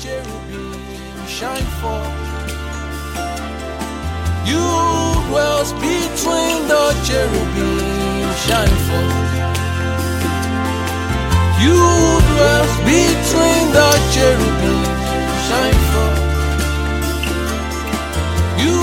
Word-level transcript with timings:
cherubim 0.00 0.74
shine 1.26 1.68
forth. 1.80 2.14
You 4.46 4.64
dwells 5.28 5.72
between 5.74 6.68
the 6.68 6.84
cherubim 7.04 8.34
shine 8.46 8.76
forth. 8.86 9.28
You 11.64 11.78
dwells 12.30 12.74
between 12.88 13.64
the 13.76 13.90
cherubim 14.14 14.84
shine 15.46 15.80
forth. 15.92 16.22
You 18.64 18.78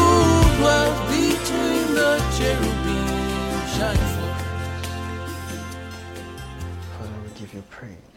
dwells 0.57 0.99
between 1.09 1.85
the 1.99 2.11
cherubim 2.37 3.07
shine 3.75 4.03
forth. 4.13 4.41
Father, 6.97 7.17
we 7.23 7.29
give 7.39 7.51
you 7.53 7.63
praise. 7.69 8.14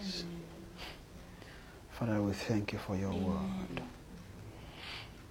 Father, 2.09 2.23
we 2.23 2.33
thank 2.33 2.73
you 2.73 2.79
for 2.79 2.97
your 2.97 3.13
word. 3.13 3.83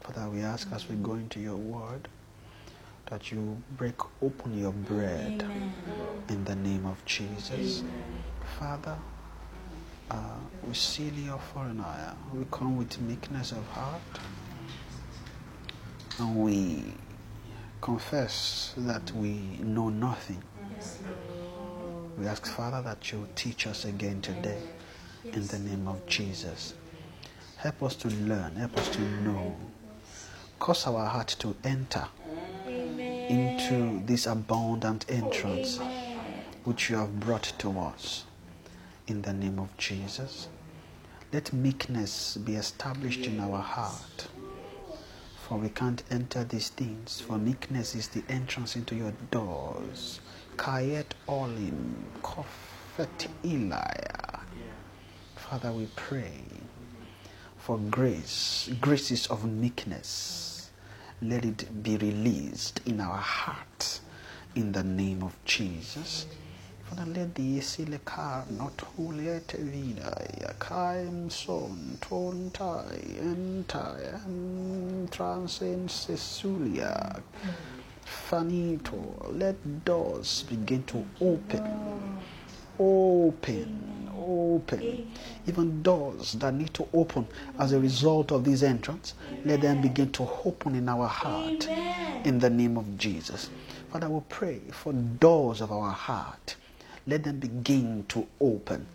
Father, 0.02 0.30
we 0.30 0.42
ask 0.42 0.72
as 0.72 0.88
we 0.88 0.96
go 0.98 1.14
into 1.14 1.40
your 1.40 1.56
word 1.56 2.08
that 3.08 3.32
you 3.32 3.60
break 3.72 3.96
open 4.22 4.56
your 4.60 4.74
bread 4.74 5.44
in 6.30 6.44
the 6.44 6.56
name 6.56 6.86
of 6.86 7.04
Jesus. 7.04 7.82
Father, 8.60 8.96
uh, 10.12 10.36
we 10.68 10.76
seal 10.76 11.16
your 11.16 11.40
foreign 11.40 11.82
eye. 11.82 12.14
We 12.32 12.46
come 12.52 12.78
with 12.78 13.02
meekness 13.02 13.54
of 13.54 13.68
heart 13.70 14.02
and 16.20 16.36
we 16.36 16.94
confess 17.82 18.76
that 18.78 19.12
we 19.14 19.40
know 19.64 19.90
nothing. 19.90 20.44
We 22.20 22.28
ask, 22.28 22.46
Father, 22.46 22.84
that 22.84 23.12
you 23.12 23.28
teach 23.34 23.66
us 23.66 23.84
again 23.84 24.22
today 24.22 24.62
in 25.34 25.48
the 25.48 25.60
name 25.60 25.88
of 25.88 26.06
Jesus. 26.06 26.74
Help 27.58 27.84
us 27.84 27.96
to 27.96 28.08
learn, 28.10 28.56
help 28.56 28.78
us 28.78 28.90
to 28.90 29.02
know. 29.02 29.56
Cause 30.60 30.88
our 30.88 31.06
heart 31.06 31.36
to 31.40 31.56
enter 31.64 32.08
into 32.68 34.02
this 34.06 34.26
abundant 34.26 35.06
entrance 35.10 35.80
which 36.64 36.90
you 36.90 36.96
have 36.98 37.20
brought 37.20 37.54
to 37.60 37.70
us 37.80 38.26
in 39.08 39.22
the 39.22 39.34
name 39.34 39.60
of 39.60 39.76
Jesus. 39.78 40.48
Let 41.34 41.52
meekness 41.54 42.38
be 42.38 42.56
established 42.56 43.26
in 43.26 43.40
our 43.40 43.60
heart. 43.60 44.28
For 45.48 45.58
we 45.58 45.70
can't 45.70 46.04
enter 46.12 46.44
these 46.44 46.70
things, 46.70 47.22
for 47.22 47.38
meekness 47.38 47.96
is 47.96 48.08
the 48.10 48.24
entrance 48.30 48.76
into 48.76 48.96
your 48.96 49.14
doors. 49.32 50.20
Kayet 50.58 51.06
olim, 51.28 52.04
kofet 52.22 53.28
ilaya. 53.44 54.47
Father, 55.50 55.72
we 55.72 55.88
pray 55.96 56.42
for 57.58 57.78
grace, 57.78 58.70
graces 58.82 59.28
of 59.28 59.46
meekness. 59.50 60.70
Let 61.22 61.46
it 61.46 61.82
be 61.84 61.96
released 61.96 62.82
in 62.86 63.00
our 63.00 63.16
heart 63.16 64.02
in 64.56 64.74
the 64.74 64.84
name 64.84 65.24
of 65.24 65.38
Jesus. 65.46 66.26
Father, 66.84 67.06
let 67.10 67.34
the 67.36 67.60
silika 67.60 68.44
not 68.52 68.76
huliet 68.98 69.54
vida, 69.54 70.28
yakaim 70.42 71.32
son, 71.32 71.98
tontai, 72.02 73.18
entai, 73.22 75.10
transcend 75.12 75.90
Cecilia. 75.90 77.22
Fanito, 78.30 79.38
let 79.38 79.86
doors 79.86 80.44
begin 80.50 80.84
to 80.84 81.06
open, 81.22 81.64
open, 82.80 84.10
open. 84.18 85.12
Even 85.48 85.82
doors 85.82 86.34
that 86.34 86.54
need 86.54 86.74
to 86.74 86.88
open 86.94 87.28
as 87.58 87.72
a 87.74 87.80
result 87.80 88.32
of 88.32 88.44
this 88.44 88.64
entrance, 88.64 89.14
let 89.46 89.62
them 89.62 89.82
begin 89.82 90.12
to 90.12 90.28
open 90.46 90.76
in 90.76 90.90
our 90.90 91.08
heart 91.08 91.68
in 92.26 92.40
the 92.40 92.50
name 92.50 92.78
of 92.78 92.98
Jesus. 92.98 93.50
Father, 93.92 94.10
we 94.10 94.22
pray 94.30 94.60
for 94.72 94.94
doors 94.94 95.62
of 95.62 95.72
our 95.72 95.92
heart. 95.92 96.56
Let 97.10 97.24
them 97.24 97.40
begin 97.40 98.04
to 98.10 98.28
open 98.42 98.86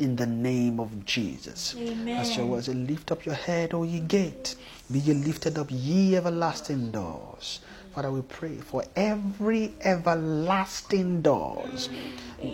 in 0.00 0.16
the 0.16 0.26
name 0.26 0.80
of 0.80 1.04
Jesus. 1.06 1.76
As 2.08 2.36
your 2.36 2.46
word 2.46 2.64
says, 2.64 2.74
lift 2.74 3.12
up 3.12 3.24
your 3.24 3.36
head, 3.36 3.74
O 3.74 3.84
ye 3.84 4.00
gate. 4.00 4.56
Be 4.90 4.98
ye 4.98 5.14
lifted 5.14 5.56
up, 5.56 5.68
ye 5.70 6.16
everlasting 6.16 6.90
doors. 6.90 7.60
Father, 7.94 8.10
we 8.12 8.22
pray 8.22 8.56
for 8.56 8.84
every 8.94 9.74
everlasting 9.80 11.22
doors 11.22 11.88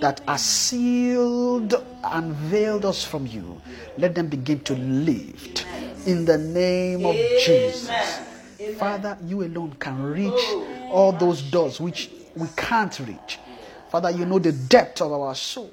that 0.01 0.21
are 0.27 0.39
sealed 0.39 1.75
and 2.05 2.33
veiled 2.35 2.85
us 2.85 3.05
from 3.05 3.27
you. 3.27 3.61
Let 3.99 4.15
them 4.15 4.29
begin 4.29 4.61
to 4.61 4.75
lift 4.75 5.67
in 6.07 6.25
the 6.25 6.39
name 6.39 7.05
of 7.05 7.15
Jesus. 7.45 7.91
Father, 8.79 9.19
you 9.25 9.45
alone 9.45 9.77
can 9.79 10.03
reach 10.03 10.33
all 10.91 11.13
those 11.13 11.43
doors 11.43 11.81
which 11.81 12.11
we 12.35 12.47
can't 12.57 12.99
reach. 13.01 13.39
Father, 13.91 14.11
you 14.11 14.25
know 14.25 14.39
the 14.39 14.53
depth 14.53 15.01
of 15.03 15.13
our 15.13 15.35
soul. 15.35 15.71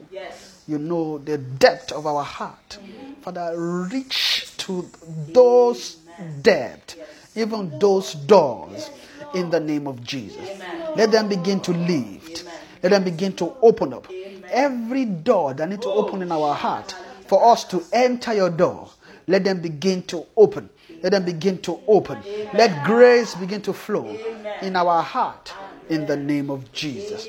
You 0.68 0.78
know 0.78 1.18
the 1.18 1.38
depth 1.38 1.91
of 1.91 2.06
our 2.06 2.23
heart. 2.23 2.78
Father, 3.22 3.53
reach 3.57 4.56
to 4.57 4.90
those 5.29 5.96
depths, 6.41 6.96
even 7.35 7.78
those 7.79 8.13
doors, 8.13 8.90
in 9.34 9.50
the 9.50 9.60
name 9.60 9.88
of 9.88 10.04
Jesus. 10.04 10.48
Let 10.96 11.12
them 11.12 11.28
begin 11.28 11.60
to 11.62 11.72
lift. 11.72 12.46
Let 12.82 12.90
them 12.90 13.04
begin 13.04 13.34
to 13.38 13.54
open 13.62 13.94
up. 13.94 14.08
Every 14.50 15.06
door 15.06 15.54
that 15.54 15.70
needs 15.70 15.84
to 15.84 15.90
open 15.90 16.22
in 16.22 16.32
our 16.32 16.54
heart 16.54 16.96
for 17.28 17.52
us 17.52 17.64
to 17.66 17.84
enter 17.92 18.34
your 18.34 18.50
door, 18.50 18.90
let 19.28 19.44
them 19.44 19.62
begin 19.62 20.04
to 20.04 20.26
open. 20.36 20.70
Let 21.02 21.12
them 21.14 21.26
begin 21.26 21.58
to 21.60 21.80
open. 21.88 22.20
Let 22.54 22.86
grace 22.86 23.36
begin 23.36 23.62
to 23.64 23.74
flow 23.74 24.18
in 24.62 24.76
our 24.76 25.02
heart 25.02 25.54
in 25.90 26.06
the 26.06 26.16
name 26.18 26.50
of 26.50 26.72
Jesus. 26.72 27.28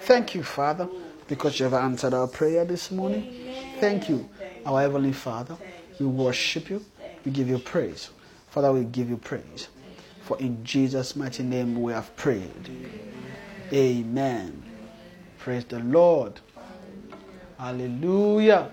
Thank 0.00 0.34
you, 0.34 0.42
Father, 0.42 0.88
because 1.28 1.58
you 1.58 1.64
have 1.64 1.74
answered 1.74 2.14
our 2.14 2.26
prayer 2.28 2.64
this 2.64 2.90
morning. 2.90 3.32
Thank 3.80 4.08
you, 4.08 4.28
our 4.64 4.80
Heavenly 4.80 5.12
Father. 5.12 5.56
We 5.98 6.06
worship 6.06 6.68
you. 6.70 6.84
We 7.24 7.32
give 7.32 7.48
you 7.48 7.58
praise. 7.58 8.10
Father, 8.50 8.72
we 8.72 8.84
give 8.84 9.08
you 9.08 9.16
praise. 9.16 9.68
For 10.26 10.36
in 10.40 10.64
Jesus' 10.64 11.14
mighty 11.14 11.44
name 11.44 11.80
we 11.80 11.92
have 11.92 12.14
prayed. 12.16 12.50
Amen. 13.72 14.60
Praise 15.38 15.64
the 15.64 15.78
Lord. 15.78 16.40
Hallelujah. 17.56 18.72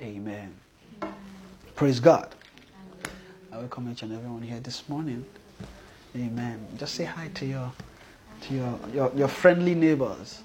Amen. 0.00 0.54
Praise 1.74 2.00
God. 2.00 2.34
I 3.52 3.58
welcome 3.58 3.92
each 3.92 4.02
and 4.02 4.14
everyone 4.14 4.40
here 4.40 4.60
this 4.60 4.88
morning. 4.88 5.26
Amen. 6.16 6.66
Just 6.78 6.94
say 6.94 7.04
hi 7.04 7.28
to 7.34 7.44
your 7.44 7.70
to 8.40 8.54
your, 8.54 8.78
your, 8.94 9.12
your 9.14 9.28
friendly 9.28 9.74
neighbors. 9.74 10.40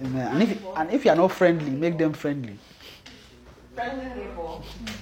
Amen. 0.00 0.26
And 0.26 0.42
if, 0.42 0.64
and 0.76 0.90
if 0.90 1.04
you 1.04 1.12
are 1.12 1.16
not 1.16 1.30
friendly, 1.30 1.70
make 1.70 1.96
them 1.96 2.12
friendly. 2.12 2.58
Friendly 3.76 4.04
neighbor. 4.04 4.95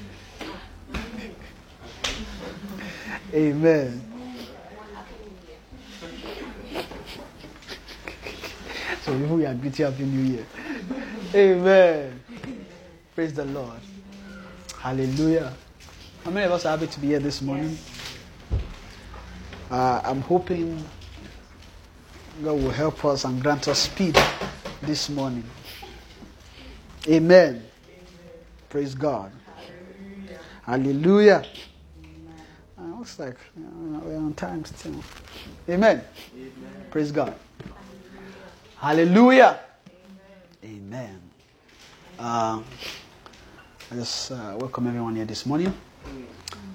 Amen. 3.35 4.01
So 9.03 9.13
we 9.13 9.45
are 9.45 9.55
greeting 9.55 9.87
Happy 9.87 10.05
New 10.05 10.35
Year. 10.35 10.47
Amen. 11.35 12.21
Praise 13.17 13.35
the 13.35 13.45
Lord. 13.47 13.81
Hallelujah. 14.79 15.53
How 16.25 16.31
many 16.31 16.47
of 16.47 16.53
us 16.53 16.65
are 16.65 16.77
happy 16.77 16.87
to 16.87 17.01
be 17.01 17.09
here 17.09 17.19
this 17.19 17.43
morning? 17.43 17.77
Uh, 19.69 20.01
I'm 20.05 20.21
hoping 20.21 20.85
God 22.45 22.53
will 22.53 22.71
help 22.71 23.05
us 23.05 23.25
and 23.25 23.43
grant 23.43 23.67
us 23.67 23.81
speed 23.81 24.17
this 24.83 25.09
morning. 25.09 25.43
Amen. 27.09 27.67
Praise 28.69 28.95
God. 28.95 29.33
Hallelujah. 30.63 31.43
Uh, 31.45 31.74
looks 33.05 33.19
like 33.19 33.37
we're 34.03 34.17
on 34.17 34.33
time 34.33 34.65
still. 34.65 35.05
Amen. 35.69 36.03
Praise 36.91 37.13
God. 37.13 37.35
Hallelujah. 38.79 39.61
Amen. 40.65 41.21
Uh, 42.19 42.63
I 43.91 43.95
just 43.95 44.33
uh, 44.33 44.57
welcome 44.59 44.87
everyone 44.87 45.17
here 45.17 45.27
this 45.27 45.45
morning. 45.45 45.75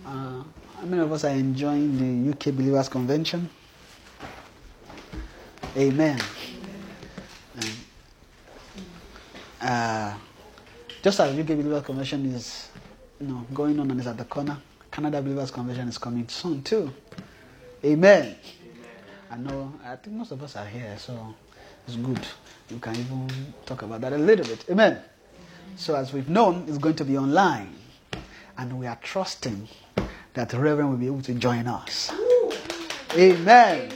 Uh, 0.05 0.43
how 0.77 0.85
many 0.85 1.01
of 1.01 1.11
us 1.11 1.23
are 1.23 1.33
enjoying 1.33 1.97
the 1.97 2.29
UK 2.29 2.53
Believers 2.55 2.89
Convention? 2.89 3.49
Amen. 5.75 6.19
And, 7.55 7.71
uh, 9.61 10.13
just 11.01 11.19
as 11.19 11.39
UK 11.39 11.47
Believers 11.47 11.83
Convention 11.83 12.23
is 12.35 12.69
you 13.19 13.25
know, 13.25 13.47
going 13.51 13.79
on 13.79 13.89
and 13.89 13.99
is 13.99 14.05
at 14.05 14.17
the 14.19 14.25
corner, 14.25 14.59
Canada 14.91 15.21
Believers 15.21 15.51
Convention 15.51 15.87
is 15.87 15.97
coming 15.97 16.27
soon 16.27 16.61
too. 16.63 16.91
Amen. 17.83 18.35
I 19.31 19.37
know, 19.37 19.73
I 19.85 19.95
think 19.95 20.15
most 20.17 20.31
of 20.31 20.41
us 20.43 20.55
are 20.55 20.65
here, 20.65 20.95
so 20.97 21.35
it's 21.87 21.95
good. 21.95 22.25
We 22.71 22.79
can 22.79 22.95
even 22.95 23.53
talk 23.65 23.81
about 23.83 24.01
that 24.01 24.13
a 24.13 24.17
little 24.17 24.45
bit. 24.45 24.65
Amen. 24.69 25.01
So, 25.75 25.95
as 25.95 26.11
we've 26.11 26.27
known, 26.29 26.65
it's 26.67 26.77
going 26.79 26.95
to 26.95 27.05
be 27.05 27.17
online. 27.17 27.75
and 28.59 28.77
we 28.77 28.85
are 28.85 28.97
trusting 29.01 29.69
that 30.33 30.49
the 30.49 30.59
Reverend 30.59 30.89
will 30.89 30.97
be 30.97 31.05
able 31.07 31.21
to 31.21 31.33
join 31.33 31.65
us. 31.65 32.11
Amen. 33.15 33.89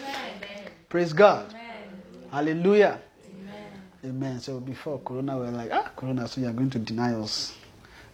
Praise 0.88 1.12
God. 1.12 1.54
Hallelujah. 2.32 3.00
Amen. 4.06 4.40
So 4.40 4.60
before 4.62 5.00
Corona, 5.00 5.38
we 5.38 5.46
were 5.46 5.52
like, 5.52 5.70
ah, 5.74 5.92
Corona, 5.96 6.28
so 6.30 6.40
you 6.42 6.48
are 6.48 6.54
going 6.54 6.70
to 6.70 6.80
deny 6.80 7.14
us 7.14 7.54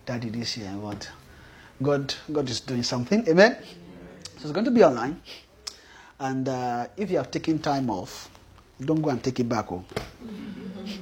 daddy 0.05 0.29
this 0.29 0.57
year. 0.57 0.73
But 0.81 1.09
God, 1.81 2.13
God 2.31 2.49
is 2.49 2.59
doing 2.61 2.83
something. 2.83 3.27
Amen. 3.27 3.57
So 4.37 4.43
it's 4.43 4.51
going 4.51 4.65
to 4.65 4.71
be 4.71 4.83
online. 4.83 5.21
And 6.19 6.47
uh, 6.47 6.87
if 6.97 7.09
you 7.11 7.17
have 7.17 7.31
taken 7.31 7.59
time 7.59 7.89
off, 7.89 8.29
don't 8.79 9.01
go 9.01 9.09
and 9.09 9.23
take 9.23 9.39
it 9.39 9.47
back. 9.47 9.71
Oh. 9.71 9.83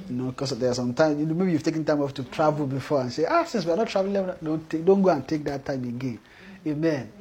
You 0.08 0.14
know, 0.14 0.30
because 0.30 0.50
there 0.58 0.70
are 0.70 0.74
some 0.74 0.94
times, 0.94 1.18
you 1.18 1.26
know, 1.26 1.34
maybe 1.34 1.52
you've 1.52 1.62
taken 1.62 1.84
time 1.84 2.02
off 2.02 2.14
to 2.14 2.24
travel 2.24 2.66
before 2.66 3.00
and 3.00 3.12
say, 3.12 3.24
ah, 3.24 3.44
since 3.44 3.64
we're 3.64 3.76
not 3.76 3.88
traveling, 3.88 4.32
don't, 4.42 4.68
take, 4.70 4.84
don't 4.84 5.02
go 5.02 5.10
and 5.10 5.26
take 5.26 5.44
that 5.44 5.64
time 5.64 5.84
again. 5.84 6.18
Amen. 6.66 7.12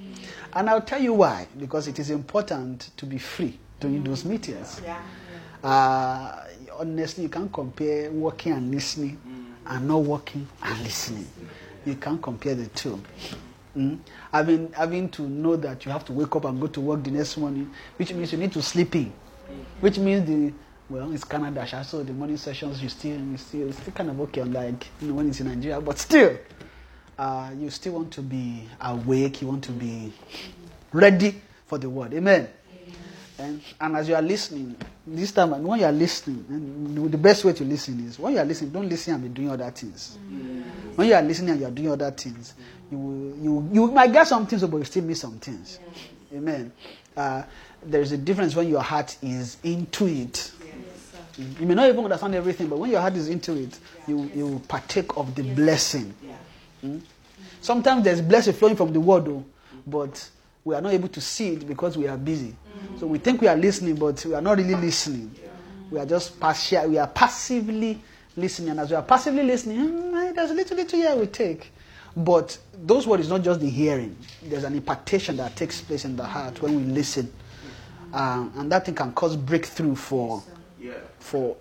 And 0.53 0.69
I'll 0.69 0.81
tell 0.81 1.01
you 1.01 1.13
why. 1.13 1.47
Because 1.57 1.87
it 1.87 1.99
is 1.99 2.09
important 2.09 2.91
to 2.97 3.05
be 3.05 3.17
free 3.17 3.57
during 3.79 4.03
those 4.03 4.25
meetings. 4.25 4.81
Yeah. 4.83 5.01
Uh, 5.63 6.43
honestly, 6.79 7.23
you 7.23 7.29
can't 7.29 7.51
compare 7.51 8.11
working 8.11 8.53
and 8.53 8.71
listening 8.71 9.19
and 9.65 9.87
not 9.87 9.97
working 10.03 10.47
and 10.61 10.83
listening. 10.83 11.27
You 11.85 11.95
can't 11.95 12.21
compare 12.21 12.55
the 12.55 12.67
two. 12.67 13.01
Mm? 13.77 13.99
Having, 14.33 14.71
having 14.73 15.09
to 15.09 15.21
know 15.21 15.55
that 15.55 15.85
you 15.85 15.91
have 15.91 16.03
to 16.05 16.13
wake 16.13 16.35
up 16.35 16.45
and 16.45 16.59
go 16.59 16.65
to 16.67 16.81
work 16.81 17.03
the 17.03 17.11
next 17.11 17.37
morning, 17.37 17.69
which 17.97 18.11
means 18.11 18.31
you 18.31 18.39
need 18.39 18.51
to 18.53 18.61
sleep 18.61 18.95
in, 18.95 19.13
which 19.79 19.99
means 19.99 20.27
the 20.27 20.51
well, 20.89 21.11
it's 21.11 21.25
Canada, 21.25 21.67
so 21.83 22.01
the 22.01 22.13
morning 22.13 22.37
sessions 22.37 22.81
you 22.81 22.87
still 22.87 23.19
you 23.19 23.35
still 23.37 23.71
still 23.73 23.93
kind 23.93 24.09
of 24.09 24.19
okay, 24.21 24.39
unlike 24.41 24.87
you 25.01 25.09
know 25.09 25.15
when 25.15 25.27
it's 25.29 25.39
in 25.41 25.47
Nigeria, 25.47 25.81
but 25.81 25.99
still, 25.99 26.37
uh, 27.19 27.51
you 27.57 27.69
still 27.69 27.93
want 27.93 28.11
to 28.13 28.21
be 28.21 28.63
awake. 28.81 29.41
You 29.41 29.49
want 29.49 29.63
to 29.65 29.73
be 29.73 30.13
ready 30.93 31.41
for 31.65 31.77
the 31.77 31.89
word. 31.89 32.13
Amen. 32.13 32.47
And, 33.39 33.61
and 33.79 33.95
as 33.95 34.09
you 34.09 34.15
are 34.15 34.21
listening, 34.21 34.75
this 35.05 35.31
time, 35.31 35.53
and 35.53 35.63
when 35.65 35.79
you 35.79 35.85
are 35.85 35.91
listening, 35.91 37.09
the 37.11 37.17
best 37.19 37.45
way 37.45 37.53
to 37.53 37.63
listen 37.63 38.07
is 38.07 38.17
when 38.17 38.33
you 38.33 38.39
are 38.39 38.45
listening, 38.45 38.71
don't 38.71 38.89
listen 38.89 39.13
and 39.13 39.23
be 39.23 39.29
doing 39.29 39.51
other 39.51 39.69
things. 39.69 40.17
When 40.95 41.07
you 41.07 41.13
are 41.13 41.21
listening 41.21 41.51
and 41.51 41.59
you 41.59 41.67
are 41.67 41.71
doing 41.71 41.91
other 41.91 42.09
things, 42.11 42.55
you 42.91 42.97
will, 42.97 43.37
you, 43.43 43.69
you 43.73 43.91
might 43.91 44.11
get 44.13 44.27
some 44.27 44.45
things, 44.47 44.63
but 44.63 44.77
you 44.77 44.83
still 44.83 45.03
miss 45.03 45.21
some 45.21 45.39
things. 45.39 45.79
Amen. 46.33 46.71
Uh, 47.15 47.43
there's 47.83 48.11
a 48.11 48.17
difference 48.17 48.55
when 48.55 48.69
your 48.69 48.81
heart 48.81 49.17
is 49.21 49.57
into 49.63 50.07
it. 50.07 50.51
You 51.59 51.67
may 51.67 51.75
not 51.75 51.87
even 51.87 52.03
understand 52.03 52.33
everything, 52.35 52.67
but 52.67 52.79
when 52.79 52.89
your 52.89 53.01
heart 53.01 53.15
is 53.15 53.29
into 53.29 53.53
it, 53.55 53.77
you, 54.07 54.29
you 54.33 54.61
partake 54.67 55.15
of 55.17 55.35
the 55.35 55.43
blessing. 55.43 56.13
Mm? 56.83 57.01
Sometimes 57.61 58.03
there's 58.03 58.21
blessing 58.21 58.53
flowing 58.53 58.75
from 58.75 58.91
the 58.91 58.99
word, 58.99 59.25
though, 59.25 59.45
but 59.85 60.29
we 60.63 60.73
are 60.75 60.81
not 60.81 60.93
able 60.93 61.07
to 61.09 61.21
see 61.21 61.53
it 61.53 61.67
because 61.67 61.97
we 61.97 62.07
are 62.07 62.17
busy. 62.17 62.55
So 62.99 63.07
we 63.07 63.19
think 63.19 63.41
we 63.41 63.47
are 63.47 63.55
listening, 63.55 63.95
but 63.95 64.23
we 64.25 64.33
are 64.33 64.41
not 64.41 64.57
really 64.57 64.75
listening. 64.75 65.33
We 65.91 65.99
are 65.99 66.05
just 66.05 66.39
partial. 66.39 66.89
We 66.89 66.97
are 66.97 67.07
passively 67.07 68.01
listening, 68.35 68.69
and 68.69 68.79
as 68.79 68.89
we 68.89 68.95
are 68.95 69.03
passively 69.03 69.43
listening, 69.43 69.77
hmm, 69.87 70.33
there's 70.35 70.51
a 70.51 70.53
little, 70.53 70.77
little 70.77 70.99
here 70.99 71.15
we 71.15 71.27
take. 71.27 71.71
But 72.17 72.57
those 72.73 73.05
words 73.05 73.25
is 73.25 73.29
not 73.29 73.43
just 73.43 73.59
the 73.59 73.69
hearing. 73.69 74.17
There's 74.41 74.63
an 74.63 74.73
impartation 74.73 75.37
that 75.37 75.55
takes 75.55 75.81
place 75.81 76.03
in 76.03 76.15
the 76.15 76.25
heart 76.25 76.59
when 76.63 76.75
we 76.75 76.81
listen, 76.91 77.31
um, 78.11 78.51
and 78.57 78.71
that 78.71 78.85
thing 78.87 78.95
can 78.95 79.11
cause 79.13 79.35
breakthrough 79.35 79.93
for 79.93 80.41
for 81.19 81.55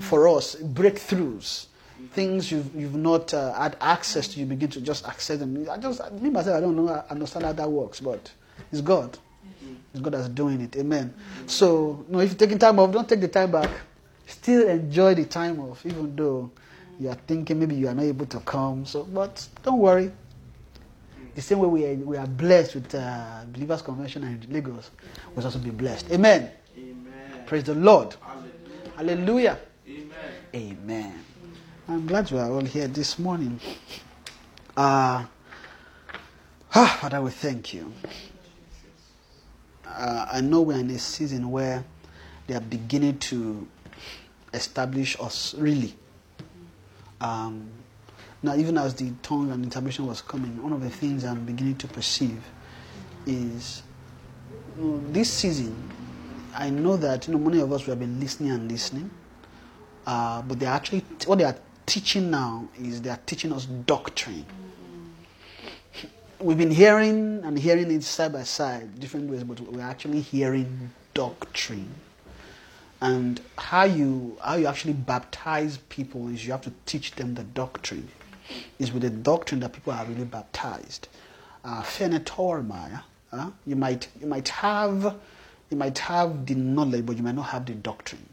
for 0.00 0.26
us 0.28 0.56
breakthroughs. 0.56 1.66
Things 2.12 2.50
you've, 2.50 2.74
you've 2.74 2.96
not 2.96 3.32
uh, 3.32 3.52
had 3.54 3.76
access 3.80 4.26
to 4.28 4.40
you 4.40 4.46
begin 4.46 4.68
to 4.70 4.80
just 4.80 5.06
access 5.06 5.38
them. 5.38 5.68
I 5.70 5.78
just 5.78 6.12
me 6.14 6.30
myself 6.30 6.56
i 6.56 6.60
don't 6.60 6.74
know 6.74 6.88
I 6.88 7.04
understand 7.08 7.44
how 7.44 7.52
that 7.52 7.70
works 7.70 8.00
but 8.00 8.32
it's 8.72 8.80
god. 8.80 9.16
It's 9.92 10.02
god 10.02 10.14
that's 10.14 10.28
doing 10.28 10.62
it. 10.62 10.76
Amen. 10.76 11.14
So 11.46 12.04
no 12.08 12.18
if 12.18 12.30
you're 12.30 12.38
taking 12.38 12.58
time 12.58 12.80
off 12.80 12.90
don't 12.90 13.08
take 13.08 13.20
the 13.20 13.28
time 13.28 13.52
back. 13.52 13.70
Still 14.26 14.68
enjoy 14.68 15.14
the 15.14 15.26
time 15.26 15.60
off 15.60 15.86
even 15.86 16.16
though 16.16 16.50
you 16.98 17.08
are 17.08 17.18
thinking 17.26 17.58
maybe 17.58 17.74
you 17.74 17.88
are 17.88 17.94
not 17.94 18.04
able 18.04 18.26
to 18.26 18.40
come 18.40 18.84
so 18.86 19.04
but 19.04 19.46
don't 19.62 19.78
worry 19.78 20.10
the 21.34 21.42
same 21.42 21.58
way 21.58 21.68
we 21.68 21.84
are, 21.84 21.94
we 21.94 22.16
are 22.16 22.26
blessed 22.26 22.74
with 22.76 22.94
uh, 22.94 23.42
believers 23.52 23.82
convention 23.82 24.22
in 24.24 24.46
lagos 24.52 24.90
we'll 25.34 25.44
also 25.44 25.58
be 25.58 25.70
blessed 25.70 26.10
amen 26.10 26.50
praise 27.46 27.64
the 27.64 27.74
lord 27.74 28.16
Hallelujah. 28.96 29.58
Amen. 29.86 30.08
Amen. 30.54 31.24
I'm 31.86 32.06
glad 32.06 32.30
you 32.30 32.38
are 32.38 32.50
all 32.50 32.64
here 32.64 32.88
this 32.88 33.18
morning. 33.18 33.60
Uh, 34.74 35.22
ah, 36.74 36.98
Father, 36.98 37.20
we 37.20 37.30
thank 37.30 37.74
you. 37.74 37.92
Uh, 39.86 40.28
I 40.32 40.40
know 40.40 40.62
we're 40.62 40.78
in 40.78 40.88
a 40.88 40.98
season 40.98 41.50
where 41.50 41.84
they 42.46 42.54
are 42.54 42.60
beginning 42.60 43.18
to 43.18 43.68
establish 44.54 45.14
us 45.20 45.54
really. 45.58 45.94
Um, 47.20 47.70
now, 48.42 48.54
even 48.54 48.78
as 48.78 48.94
the 48.94 49.12
tongue 49.22 49.50
and 49.50 49.64
interpretation 49.64 50.06
was 50.06 50.20
coming, 50.20 50.62
one 50.62 50.72
of 50.72 50.82
the 50.82 50.90
things 50.90 51.24
I'm 51.24 51.44
beginning 51.44 51.76
to 51.76 51.88
perceive 51.88 52.42
is 53.26 53.82
this 55.10 55.32
season 55.32 55.74
I 56.56 56.70
know 56.70 56.96
that 56.96 57.26
you 57.26 57.34
know 57.34 57.38
many 57.38 57.60
of 57.60 57.70
us 57.70 57.86
we 57.86 57.90
have 57.90 58.00
been 58.00 58.18
listening 58.18 58.50
and 58.50 58.70
listening, 58.70 59.10
uh, 60.06 60.40
but 60.42 60.58
they 60.58 60.66
actually 60.66 61.04
what 61.26 61.38
they 61.38 61.44
are 61.44 61.56
teaching 61.84 62.30
now 62.30 62.68
is 62.78 63.02
they 63.02 63.10
are 63.10 63.20
teaching 63.26 63.52
us 63.52 63.66
doctrine. 63.66 64.46
We've 66.40 66.56
been 66.56 66.70
hearing 66.70 67.42
and 67.44 67.58
hearing 67.58 67.90
it 67.90 68.02
side 68.02 68.32
by 68.32 68.44
side, 68.44 68.98
different 68.98 69.30
ways, 69.30 69.44
but 69.44 69.60
we're 69.60 69.82
actually 69.82 70.20
hearing 70.20 70.90
doctrine. 71.12 71.92
And 73.00 73.40
how 73.58 73.84
you 73.84 74.38
how 74.42 74.54
you 74.56 74.66
actually 74.66 74.94
baptize 74.94 75.78
people 75.88 76.28
is 76.28 76.46
you 76.46 76.52
have 76.52 76.62
to 76.62 76.72
teach 76.86 77.12
them 77.12 77.34
the 77.34 77.44
doctrine. 77.44 78.08
Is 78.78 78.92
with 78.92 79.02
the 79.02 79.10
doctrine 79.10 79.60
that 79.60 79.72
people 79.72 79.92
are 79.92 80.04
really 80.06 80.24
baptized. 80.24 81.08
Uh, 81.64 81.82
uh, 83.32 83.50
you 83.66 83.76
might 83.76 84.08
you 84.20 84.26
might 84.26 84.48
have 84.48 85.16
you 85.70 85.76
might 85.76 85.98
have 85.98 86.46
the 86.46 86.54
knowledge, 86.54 87.04
but 87.04 87.16
you 87.16 87.22
might 87.22 87.34
not 87.34 87.46
have 87.46 87.66
the 87.66 87.74
doctrine. 87.74 88.24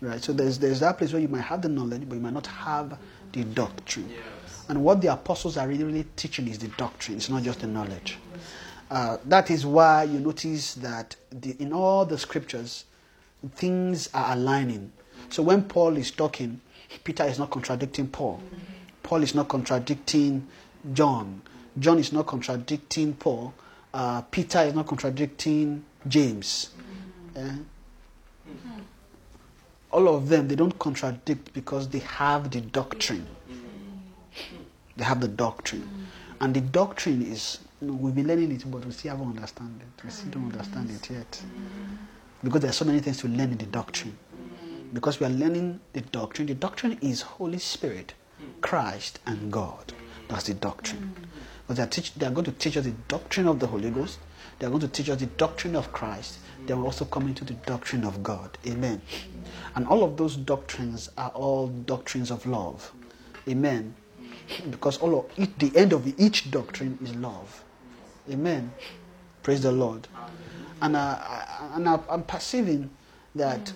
Right? 0.00 0.22
So 0.22 0.32
there's, 0.32 0.58
there's 0.58 0.80
that 0.80 0.98
place 0.98 1.12
where 1.12 1.20
you 1.20 1.28
might 1.28 1.42
have 1.42 1.62
the 1.62 1.68
knowledge, 1.68 2.08
but 2.08 2.14
you 2.14 2.20
might 2.20 2.34
not 2.34 2.46
have 2.46 2.98
the 3.32 3.44
doctrine. 3.44 4.10
And 4.68 4.84
what 4.84 5.00
the 5.00 5.12
apostles 5.12 5.56
are 5.56 5.66
really, 5.66 5.84
really 5.84 6.04
teaching 6.16 6.46
is 6.48 6.58
the 6.58 6.68
doctrine, 6.68 7.16
it's 7.16 7.28
not 7.28 7.42
just 7.42 7.60
the 7.60 7.66
knowledge. 7.66 8.18
Uh, 8.90 9.18
that 9.24 9.50
is 9.50 9.66
why 9.66 10.04
you 10.04 10.18
notice 10.18 10.74
that 10.74 11.16
the, 11.30 11.54
in 11.58 11.72
all 11.72 12.04
the 12.04 12.16
scriptures, 12.18 12.84
things 13.54 14.08
are 14.14 14.32
aligning. 14.32 14.92
So 15.28 15.42
when 15.42 15.64
Paul 15.64 15.96
is 15.96 16.10
talking, 16.10 16.60
Peter 17.04 17.24
is 17.24 17.38
not 17.38 17.50
contradicting 17.50 18.08
Paul. 18.08 18.40
Paul 19.02 19.22
is 19.22 19.34
not 19.34 19.48
contradicting 19.48 20.46
John. 20.92 21.42
John 21.78 21.98
is 21.98 22.12
not 22.12 22.26
contradicting 22.26 23.14
Paul 23.14 23.52
uh, 23.94 24.22
Peter 24.22 24.60
is 24.60 24.74
not 24.74 24.86
contradicting 24.86 25.84
James. 26.06 26.70
Eh? 27.36 27.56
All 29.90 30.08
of 30.14 30.28
them, 30.28 30.48
they 30.48 30.54
don't 30.54 30.78
contradict 30.78 31.52
because 31.54 31.88
they 31.88 32.00
have 32.00 32.50
the 32.50 32.60
doctrine. 32.60 33.26
They 34.96 35.04
have 35.04 35.20
the 35.20 35.28
doctrine. 35.28 36.06
And 36.40 36.54
the 36.54 36.60
doctrine 36.60 37.22
is, 37.22 37.58
know, 37.86 37.94
we've 37.94 38.14
been 38.14 38.26
learning 38.26 38.52
it, 38.52 38.70
but 38.70 38.84
we 38.84 38.92
still 38.92 39.16
haven't 39.16 39.36
understand 39.36 39.80
it. 39.80 40.04
We 40.04 40.10
still 40.10 40.30
don't 40.30 40.52
understand 40.52 40.90
it 40.90 41.10
yet. 41.10 41.42
Because 42.42 42.60
there 42.60 42.70
are 42.70 42.74
so 42.74 42.84
many 42.84 43.00
things 43.00 43.18
to 43.18 43.28
learn 43.28 43.52
in 43.52 43.58
the 43.58 43.66
doctrine. 43.66 44.16
Because 44.92 45.20
we 45.20 45.26
are 45.26 45.30
learning 45.30 45.80
the 45.92 46.00
doctrine. 46.00 46.46
The 46.46 46.54
doctrine 46.54 46.98
is 47.00 47.22
Holy 47.22 47.58
Spirit, 47.58 48.14
Christ, 48.60 49.20
and 49.26 49.52
God. 49.52 49.92
That's 50.28 50.44
the 50.46 50.54
doctrine. 50.54 51.14
But 51.66 51.76
they 51.76 51.82
are, 51.82 51.86
teach, 51.86 52.14
they 52.14 52.26
are 52.26 52.30
going 52.30 52.46
to 52.46 52.52
teach 52.52 52.76
us 52.76 52.84
the 52.84 52.94
doctrine 53.08 53.46
of 53.46 53.60
the 53.60 53.66
Holy 53.66 53.90
Ghost. 53.90 54.18
They 54.58 54.66
are 54.66 54.70
going 54.70 54.80
to 54.80 54.88
teach 54.88 55.10
us 55.10 55.20
the 55.20 55.26
doctrine 55.26 55.76
of 55.76 55.92
Christ. 55.92 56.38
They 56.66 56.74
will 56.74 56.86
also 56.86 57.04
come 57.04 57.28
into 57.28 57.44
the 57.44 57.54
doctrine 57.54 58.04
of 58.04 58.22
God. 58.22 58.56
Amen. 58.66 59.00
And 59.74 59.86
all 59.86 60.02
of 60.02 60.16
those 60.16 60.36
doctrines 60.36 61.10
are 61.16 61.30
all 61.30 61.68
doctrines 61.68 62.30
of 62.30 62.46
love. 62.46 62.92
Amen. 63.48 63.94
Because 64.70 64.98
all 64.98 65.18
of 65.20 65.38
it, 65.38 65.58
the 65.58 65.76
end 65.76 65.92
of 65.92 66.06
each 66.18 66.50
doctrine 66.50 66.98
is 67.02 67.14
love. 67.14 67.62
Amen. 68.30 68.72
Praise 69.42 69.62
the 69.62 69.72
Lord. 69.72 70.06
And, 70.82 70.96
uh, 70.96 70.98
I, 70.98 71.70
and 71.74 71.88
I, 71.88 71.98
I'm 72.10 72.22
perceiving 72.22 72.90
that 73.34 73.72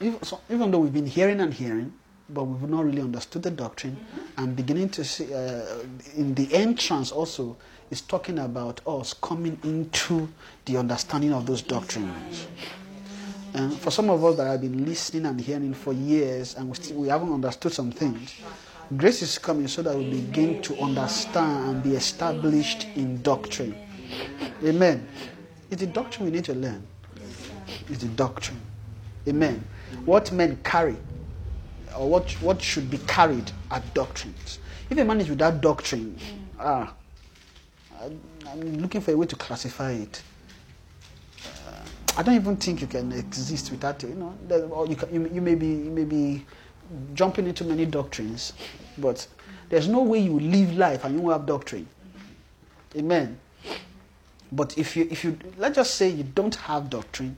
even, 0.00 0.22
so 0.22 0.40
even 0.50 0.70
though 0.70 0.78
we've 0.80 0.92
been 0.92 1.06
hearing 1.06 1.40
and 1.40 1.52
hearing, 1.52 1.92
but 2.28 2.44
we've 2.44 2.68
not 2.68 2.84
really 2.84 3.00
understood 3.00 3.42
the 3.42 3.50
doctrine. 3.50 3.96
I'm 4.36 4.54
beginning 4.54 4.90
to 4.90 5.04
see, 5.04 5.32
uh, 5.32 5.78
in 6.16 6.34
the 6.34 6.52
entrance 6.52 7.12
also, 7.12 7.56
is 7.90 8.00
talking 8.00 8.38
about 8.40 8.80
us 8.86 9.14
coming 9.14 9.58
into 9.62 10.28
the 10.64 10.76
understanding 10.76 11.32
of 11.32 11.46
those 11.46 11.62
doctrines. 11.62 12.46
And 13.54 13.72
for 13.72 13.90
some 13.90 14.10
of 14.10 14.22
us 14.24 14.36
that 14.36 14.46
have 14.46 14.60
been 14.60 14.84
listening 14.84 15.24
and 15.24 15.40
hearing 15.40 15.72
for 15.72 15.92
years 15.92 16.56
and 16.56 16.68
we, 16.68 16.74
still, 16.74 16.96
we 16.98 17.08
haven't 17.08 17.32
understood 17.32 17.72
some 17.72 17.90
things, 17.90 18.34
Grace 18.96 19.22
is 19.22 19.38
coming 19.38 19.66
so 19.66 19.82
that 19.82 19.96
we 19.96 20.08
begin 20.10 20.62
to 20.62 20.76
understand 20.78 21.70
and 21.70 21.82
be 21.82 21.96
established 21.96 22.86
in 22.94 23.20
doctrine. 23.22 23.74
Amen. 24.64 25.06
It's 25.70 25.82
a 25.82 25.86
doctrine 25.86 26.26
we 26.26 26.32
need 26.32 26.44
to 26.44 26.54
learn. 26.54 26.86
It's 27.88 28.02
a 28.02 28.08
doctrine. 28.08 28.60
Amen. 29.28 29.64
What 30.04 30.30
men 30.32 30.58
carry, 30.64 30.96
or 31.96 32.08
what, 32.08 32.30
what 32.40 32.62
should 32.62 32.90
be 32.90 32.98
carried, 32.98 33.50
are 33.70 33.82
doctrines. 33.94 34.58
If 34.88 34.98
a 34.98 35.04
man 35.04 35.20
is 35.20 35.28
without 35.28 35.60
doctrine, 35.60 36.16
ah, 36.60 36.92
I'm 38.00 38.78
looking 38.78 39.00
for 39.00 39.10
a 39.10 39.16
way 39.16 39.26
to 39.26 39.36
classify 39.36 39.92
it. 39.92 40.22
Uh, 41.44 41.72
I 42.16 42.22
don't 42.22 42.36
even 42.36 42.56
think 42.56 42.80
you 42.80 42.86
can 42.86 43.12
exist 43.12 43.70
without 43.70 44.02
it. 44.04 44.10
You 44.10 44.14
know, 44.14 44.68
or 44.70 44.86
you, 44.86 44.96
can, 44.96 45.12
you, 45.12 45.28
you 45.32 45.40
may 45.40 45.54
be 45.54 45.66
you 45.66 45.90
may 45.90 46.04
be 46.04 46.44
jumping 47.14 47.46
into 47.46 47.64
many 47.64 47.84
doctrines, 47.84 48.52
but 48.98 49.26
there's 49.68 49.88
no 49.88 50.02
way 50.02 50.20
you 50.20 50.38
live 50.38 50.76
life 50.76 51.04
and 51.04 51.14
you 51.16 51.20
won't 51.20 51.38
have 51.40 51.46
doctrine. 51.46 51.88
Amen. 52.94 53.38
But 54.56 54.78
if 54.78 54.96
you 54.96 55.06
if 55.10 55.22
you 55.22 55.38
let's 55.58 55.76
just 55.76 55.94
say 55.96 56.08
you 56.08 56.24
don't 56.24 56.54
have 56.54 56.88
doctrine, 56.88 57.36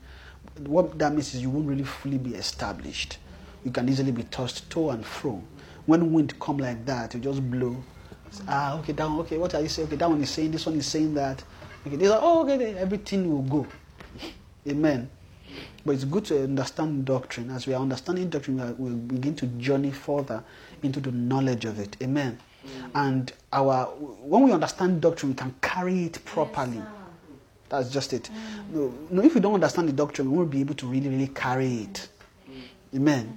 what 0.61 0.97
that 1.01 1.13
means 1.13 1.35
is 1.35 1.43
you 1.43 1.51
won't 1.51 1.67
really 1.67 1.83
fully 1.85 2.17
be 2.17 2.37
established. 2.37 3.19
You 3.65 3.73
can 3.73 3.89
easily 3.89 4.13
be 4.13 4.23
tossed 4.23 4.71
to 4.71 4.91
and 4.91 5.05
fro. 5.05 5.43
When 5.87 6.13
wind 6.13 6.39
come 6.39 6.59
like 6.59 6.87
that, 6.87 7.15
you 7.15 7.21
just 7.21 7.51
blow. 7.51 7.77
Ah, 8.47 8.79
okay, 8.79 8.93
that 8.93 9.09
one, 9.09 9.19
okay, 9.21 9.37
what 9.39 9.55
are 9.55 9.61
you 9.61 9.69
saying? 9.69 9.89
Okay, 9.89 9.97
that 9.97 10.09
one 10.09 10.21
is 10.23 10.31
saying, 10.31 10.53
this 10.53 10.67
one 10.67 10.77
is 10.77 10.87
saying 10.87 11.15
that. 11.15 11.43
Okay, 11.87 11.97
these 11.97 12.11
are, 12.11 12.21
oh, 12.23 12.43
okay, 12.43 12.75
everything 12.77 13.29
will 13.31 13.43
go. 13.43 13.67
Amen. 14.69 15.09
But 15.85 15.93
it's 15.93 16.05
good 16.05 16.27
to 16.27 16.45
understand 16.45 17.07
doctrine. 17.07 17.51
As 17.51 17.67
we 17.67 17.73
are 17.73 17.81
understanding 17.81 18.29
doctrine, 18.29 18.59
we, 18.59 18.63
are, 18.63 18.73
we 18.75 18.91
begin 18.91 19.35
to 19.37 19.47
journey 19.47 19.91
further 19.91 20.45
into 20.83 21.01
the 21.01 21.11
knowledge 21.11 21.65
of 21.65 21.81
it. 21.81 21.97
Amen. 22.03 22.39
And 22.95 23.33
our 23.53 23.87
when 23.87 24.43
we 24.43 24.53
understand 24.53 25.01
doctrine, 25.01 25.33
we 25.33 25.37
can 25.37 25.55
carry 25.63 26.05
it 26.05 26.23
properly. 26.25 26.83
That's 27.69 27.91
just 27.91 28.13
it. 28.13 28.31
No, 28.73 28.95
no, 29.11 29.23
if 29.23 29.35
we 29.35 29.41
don't 29.41 29.55
understand 29.55 29.89
the 29.89 29.93
doctrine, 29.93 30.31
we 30.31 30.39
won't 30.39 30.51
be 30.51 30.61
able 30.61 30.75
to 30.75 30.87
really, 30.87 31.09
really 31.09 31.29
carry 31.29 31.83
it. 31.83 32.09
Amen. 32.95 33.37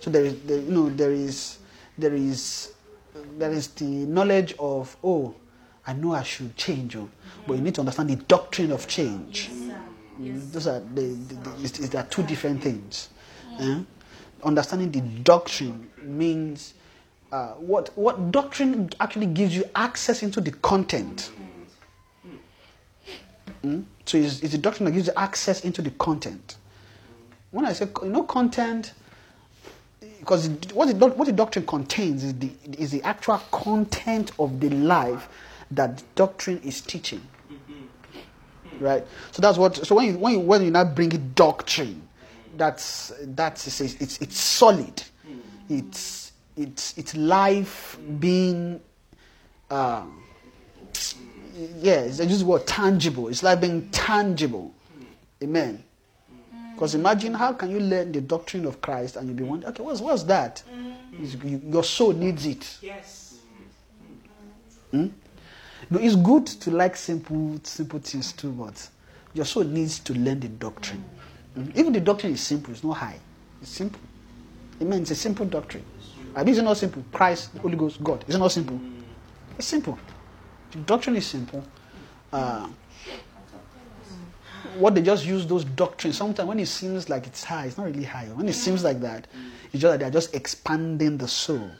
So 0.00 0.10
there 0.10 0.24
is, 0.24 0.40
there, 0.42 0.58
you 0.58 0.70
know, 0.70 0.88
there 0.90 1.12
is, 1.12 1.58
there 1.98 2.14
is, 2.14 2.72
there 3.38 3.50
is 3.52 3.68
the 3.68 3.84
knowledge 3.84 4.54
of, 4.58 4.96
oh, 5.04 5.34
I 5.86 5.92
know 5.92 6.12
I 6.14 6.22
should 6.22 6.56
change, 6.56 6.96
oh, 6.96 7.08
but 7.46 7.54
you 7.54 7.60
need 7.60 7.74
to 7.74 7.80
understand 7.80 8.08
the 8.10 8.16
doctrine 8.16 8.72
of 8.72 8.86
change. 8.88 9.50
Mm, 10.20 10.52
Those 10.52 10.66
are 10.68 10.80
the, 10.80 11.02
the, 11.02 11.34
the, 11.34 11.50
it's- 11.56 11.72
it's- 11.74 11.88
they 11.90 11.98
are 11.98 12.04
two 12.06 12.22
different 12.22 12.62
things. 12.62 13.08
Eh? 13.60 13.80
Understanding 14.44 14.90
the 14.90 15.00
doctrine 15.22 15.90
means 16.02 16.74
uh, 17.30 17.52
what 17.54 17.90
what 17.96 18.30
doctrine 18.30 18.90
actually 19.00 19.26
gives 19.26 19.54
you 19.56 19.64
access 19.74 20.22
into 20.22 20.40
the 20.40 20.50
content. 20.50 21.30
Mm? 23.64 23.84
So 24.06 24.18
it's, 24.18 24.42
it's 24.42 24.52
the 24.52 24.58
doctrine 24.58 24.86
that 24.86 24.92
gives 24.92 25.06
you 25.06 25.12
access 25.16 25.64
into 25.64 25.82
the 25.82 25.90
content. 25.90 26.56
When 27.50 27.64
I 27.64 27.72
say 27.72 27.86
you 28.02 28.08
know 28.08 28.24
content, 28.24 28.92
because 30.18 30.48
what 30.72 30.88
the, 30.88 31.06
what 31.08 31.26
the 31.26 31.32
doctrine 31.32 31.66
contains 31.66 32.24
is 32.24 32.38
the 32.38 32.50
is 32.78 32.90
the 32.90 33.02
actual 33.02 33.38
content 33.50 34.32
of 34.38 34.58
the 34.60 34.70
life 34.70 35.28
that 35.70 35.98
the 35.98 36.04
doctrine 36.14 36.60
is 36.64 36.80
teaching. 36.80 37.20
Right. 38.80 39.06
So 39.30 39.42
that's 39.42 39.58
what. 39.58 39.76
So 39.76 39.94
when 39.94 40.06
you 40.06 40.18
when 40.18 40.32
you 40.32 40.40
when 40.40 40.62
you 40.62 40.70
now 40.70 40.84
bring 40.84 41.12
it 41.12 41.34
doctrine, 41.34 42.08
that's 42.56 43.12
that's 43.20 43.80
it's 43.80 44.00
it's, 44.00 44.18
it's 44.20 44.38
solid. 44.38 45.02
It's 45.68 46.32
it's 46.56 46.96
it's 46.98 47.14
life 47.14 47.98
being. 48.18 48.80
Uh, 49.70 50.04
yeah, 51.80 52.00
it's 52.00 52.20
I 52.20 52.24
use 52.24 52.40
the 52.40 52.46
word 52.46 52.66
tangible. 52.66 53.28
It's 53.28 53.42
like 53.42 53.60
being 53.60 53.88
tangible. 53.90 54.74
Amen. 55.42 55.82
Because 56.74 56.94
imagine 56.94 57.34
how 57.34 57.52
can 57.52 57.70
you 57.70 57.80
learn 57.80 58.12
the 58.12 58.20
doctrine 58.20 58.64
of 58.64 58.80
Christ 58.80 59.16
and 59.16 59.28
you'll 59.28 59.36
be 59.36 59.42
wondering, 59.44 59.72
okay, 59.72 59.82
what's, 59.82 60.00
what's 60.00 60.22
that? 60.24 60.62
You- 61.18 61.60
your 61.64 61.84
soul 61.84 62.12
needs 62.12 62.46
it. 62.46 62.78
Yes. 62.80 63.34
No, 64.92 65.10
it's 65.98 66.16
good 66.16 66.46
to 66.46 66.70
like 66.70 66.96
simple 66.96 67.58
simple 67.64 67.98
things 67.98 68.32
too, 68.32 68.50
but 68.52 68.88
your 69.34 69.44
soul 69.44 69.64
needs 69.64 69.98
to 70.00 70.14
learn 70.14 70.40
the 70.40 70.48
doctrine. 70.48 71.04
Mm. 71.58 71.76
Even 71.76 71.92
the 71.92 72.00
doctrine 72.00 72.32
is 72.32 72.40
simple, 72.40 72.72
it's 72.72 72.84
not 72.84 72.94
high. 72.96 73.18
It's 73.60 73.70
simple. 73.70 74.00
Amen. 74.80 75.02
It's 75.02 75.10
a 75.10 75.14
simple 75.14 75.46
doctrine. 75.46 75.84
I 76.34 76.44
mean, 76.44 76.54
it's 76.54 76.62
not 76.62 76.76
simple. 76.78 77.04
Christ, 77.12 77.52
the 77.54 77.60
Holy 77.60 77.76
Ghost, 77.76 78.02
God. 78.02 78.24
It's 78.26 78.38
not 78.38 78.50
simple. 78.52 78.80
It's 79.58 79.66
simple. 79.66 79.98
The 80.72 80.78
doctrine 80.78 81.16
is 81.16 81.26
simple. 81.26 81.62
Uh, 82.32 82.68
what 84.76 84.94
they 84.94 85.02
just 85.02 85.26
use 85.26 85.46
those 85.46 85.64
doctrines. 85.64 86.16
Sometimes 86.16 86.48
when 86.48 86.58
it 86.58 86.66
seems 86.66 87.08
like 87.10 87.26
it's 87.26 87.44
high, 87.44 87.66
it's 87.66 87.76
not 87.76 87.86
really 87.86 88.04
high. 88.04 88.26
When 88.26 88.48
it 88.48 88.54
seems 88.54 88.82
like 88.82 89.00
that, 89.00 89.26
it's 89.72 89.82
just 89.82 89.92
that 89.92 90.00
they're 90.00 90.10
just 90.10 90.34
expanding 90.34 91.18
the 91.18 91.28
soul. 91.28 91.70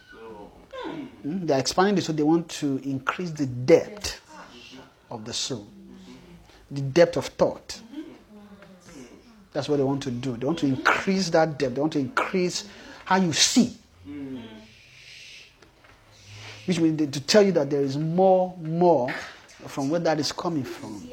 Mm, 1.24 1.46
They're 1.46 1.58
expanding 1.58 1.94
the 1.94 2.02
soul. 2.02 2.16
They 2.16 2.22
want 2.22 2.48
to 2.50 2.80
increase 2.84 3.30
the 3.30 3.46
depth 3.46 4.20
of 5.10 5.24
the 5.24 5.32
soul, 5.32 5.66
the 6.70 6.80
depth 6.82 7.16
of 7.16 7.26
thought. 7.26 7.80
That's 9.52 9.68
what 9.68 9.76
they 9.76 9.82
want 9.84 10.02
to 10.04 10.10
do. 10.10 10.36
They 10.36 10.46
want 10.46 10.58
to 10.60 10.66
increase 10.66 11.30
that 11.30 11.58
depth. 11.58 11.74
They 11.74 11.80
want 11.80 11.92
to 11.94 11.98
increase 11.98 12.66
how 13.04 13.16
you 13.16 13.32
see. 13.32 13.76
Which 16.72 16.80
means 16.80 17.12
to 17.12 17.20
tell 17.20 17.42
you 17.42 17.52
that 17.52 17.68
there 17.68 17.82
is 17.82 17.98
more, 17.98 18.56
more 18.62 19.14
from 19.66 19.90
where 19.90 20.00
that 20.00 20.18
is 20.18 20.32
coming 20.32 20.64
from. 20.64 21.06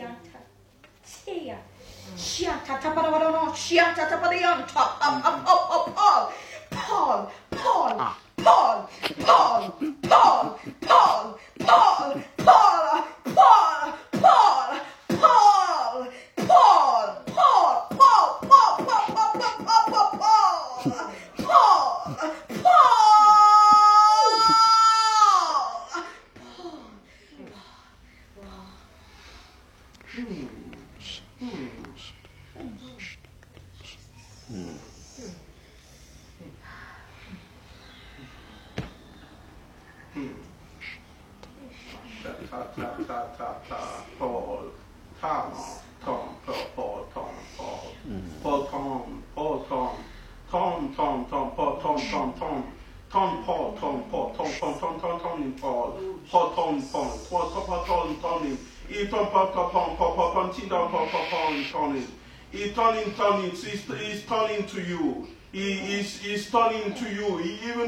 Paul, 6.71 7.31
Paul, 7.51 7.95
Ah. 7.99 8.17
Paul, 8.37 8.87
Paul, 8.87 8.89
Paul, 9.19 9.48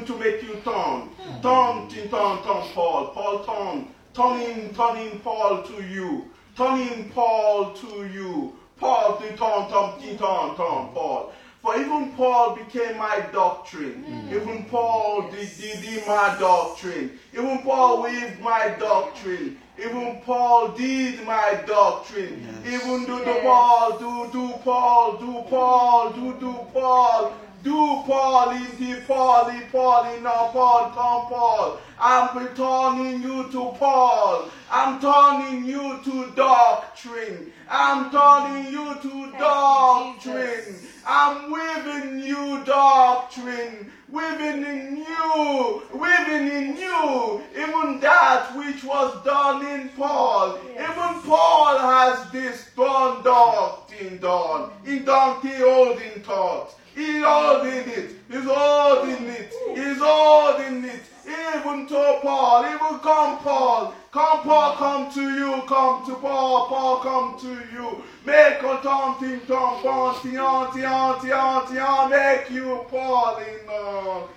even 0.01 0.05
to 0.05 0.24
make 0.24 0.43
you 0.43 0.55
turn. 0.63 1.10
Turn, 1.41 1.88
turn, 1.89 2.43
turn, 2.43 2.63
Paul. 2.74 3.08
Paul, 3.13 3.43
turn. 3.43 3.88
Turning, 4.13 4.74
turning 4.74 5.20
Paul 5.20 5.63
to 5.63 5.84
you. 5.84 6.25
Turning 6.55 7.10
Paul 7.10 7.74
to 7.74 8.10
you. 8.13 8.53
Paul, 8.77 9.17
turn, 9.17 9.38
turn, 9.38 9.70
turn, 9.70 10.17
turn, 10.17 10.17
turn, 10.17 10.88
Paul. 10.93 11.34
For 11.62 11.79
even 11.79 12.13
Paul 12.13 12.55
became 12.55 12.98
my 12.98 13.24
doctrine. 13.31 14.03
Mm. 14.03 14.41
Even 14.41 14.65
Paul 14.65 15.29
did, 15.29 15.48
did, 15.60 15.81
did 15.81 16.08
my 16.08 16.36
doctrine. 16.39 17.12
Even 17.34 17.60
Paul 17.60 18.01
weaved 18.01 18.41
my 18.41 18.75
doctrine. 18.79 19.58
Even 19.77 20.22
Paul 20.25 20.70
did 20.70 21.24
my 21.24 21.62
doctrine. 21.67 22.48
Even 22.65 23.05
do 23.05 23.20
the 23.20 23.39
Paul, 23.43 24.00
do 24.00 24.31
do 24.31 24.53
Paul, 24.63 25.17
do 25.17 25.43
Paul, 25.50 26.10
do 26.13 26.34
do 26.39 26.53
Paul, 26.74 27.34
do 27.63 28.01
Paul 28.08 28.51
is 28.51 28.77
he 28.80 28.96
Paul, 29.08 29.51
the 29.51 29.62
Paul, 29.72 30.03
Paul, 30.51 30.89
come 30.89 31.27
Paul. 31.30 31.77
I'm 32.00 32.36
returning 32.36 33.22
you 33.22 33.51
to 33.51 33.72
Paul. 33.77 34.50
I'm 34.72 35.00
turning 35.00 35.65
you 35.65 36.00
to 36.03 36.32
doctrine. 36.36 37.51
I'm 37.70 38.10
turning 38.10 38.74
you 38.74 38.96
to 39.01 39.32
doctrine. 39.38 40.75
I'm 41.06 41.51
weaving 41.51 42.24
you 42.24 42.63
doctrine. 42.65 43.91
Weaving 44.10 44.65
in 44.65 45.06
you, 45.08 45.84
weaving 45.94 46.48
in 46.48 46.75
you, 46.75 47.41
even 47.56 48.01
that 48.01 48.51
which 48.58 48.84
was 48.84 49.24
done 49.24 49.65
in 49.65 49.88
Paul. 49.89 50.60
Yes. 50.74 50.91
Even 50.91 51.22
Paul 51.22 51.77
has 51.77 52.30
this 52.32 52.72
done 52.75 53.24
doctrine 53.24 54.18
done. 54.18 54.72
In 54.86 55.06
Dante 55.06 55.56
holding 55.60 56.24
thought. 56.24 56.75
He 56.96 57.22
holding 57.22 57.90
it. 57.90 58.16
He's 58.30 58.44
holding 58.44 59.28
it. 59.28 59.54
He's 59.76 59.98
holding 60.00 60.84
it. 60.86 61.02
Even 61.26 61.88
to 61.88 62.20
Paul. 62.22 62.66
Even 62.66 63.00
come, 63.00 63.38
Paul. 63.40 63.94
Come, 64.12 64.42
Paul, 64.42 64.76
come 64.76 65.12
to 65.14 65.22
you. 65.22 65.62
Come 65.68 66.06
to 66.06 66.16
Paul. 66.16 66.68
Paul, 66.68 67.00
come 67.00 67.40
to 67.40 67.54
you. 67.74 68.04
Make 68.26 68.62
a 68.62 68.80
tom 68.84 69.20
ting 69.20 69.40
tom 69.48 69.82
bon 69.82 70.22
ti 70.22 70.38
on 70.38 70.74
ti 70.74 70.84
on. 70.84 72.10
Make 72.10 72.50
you 72.50 72.86
Paul 72.90 73.38
in 73.38 73.70
on. 73.70 74.30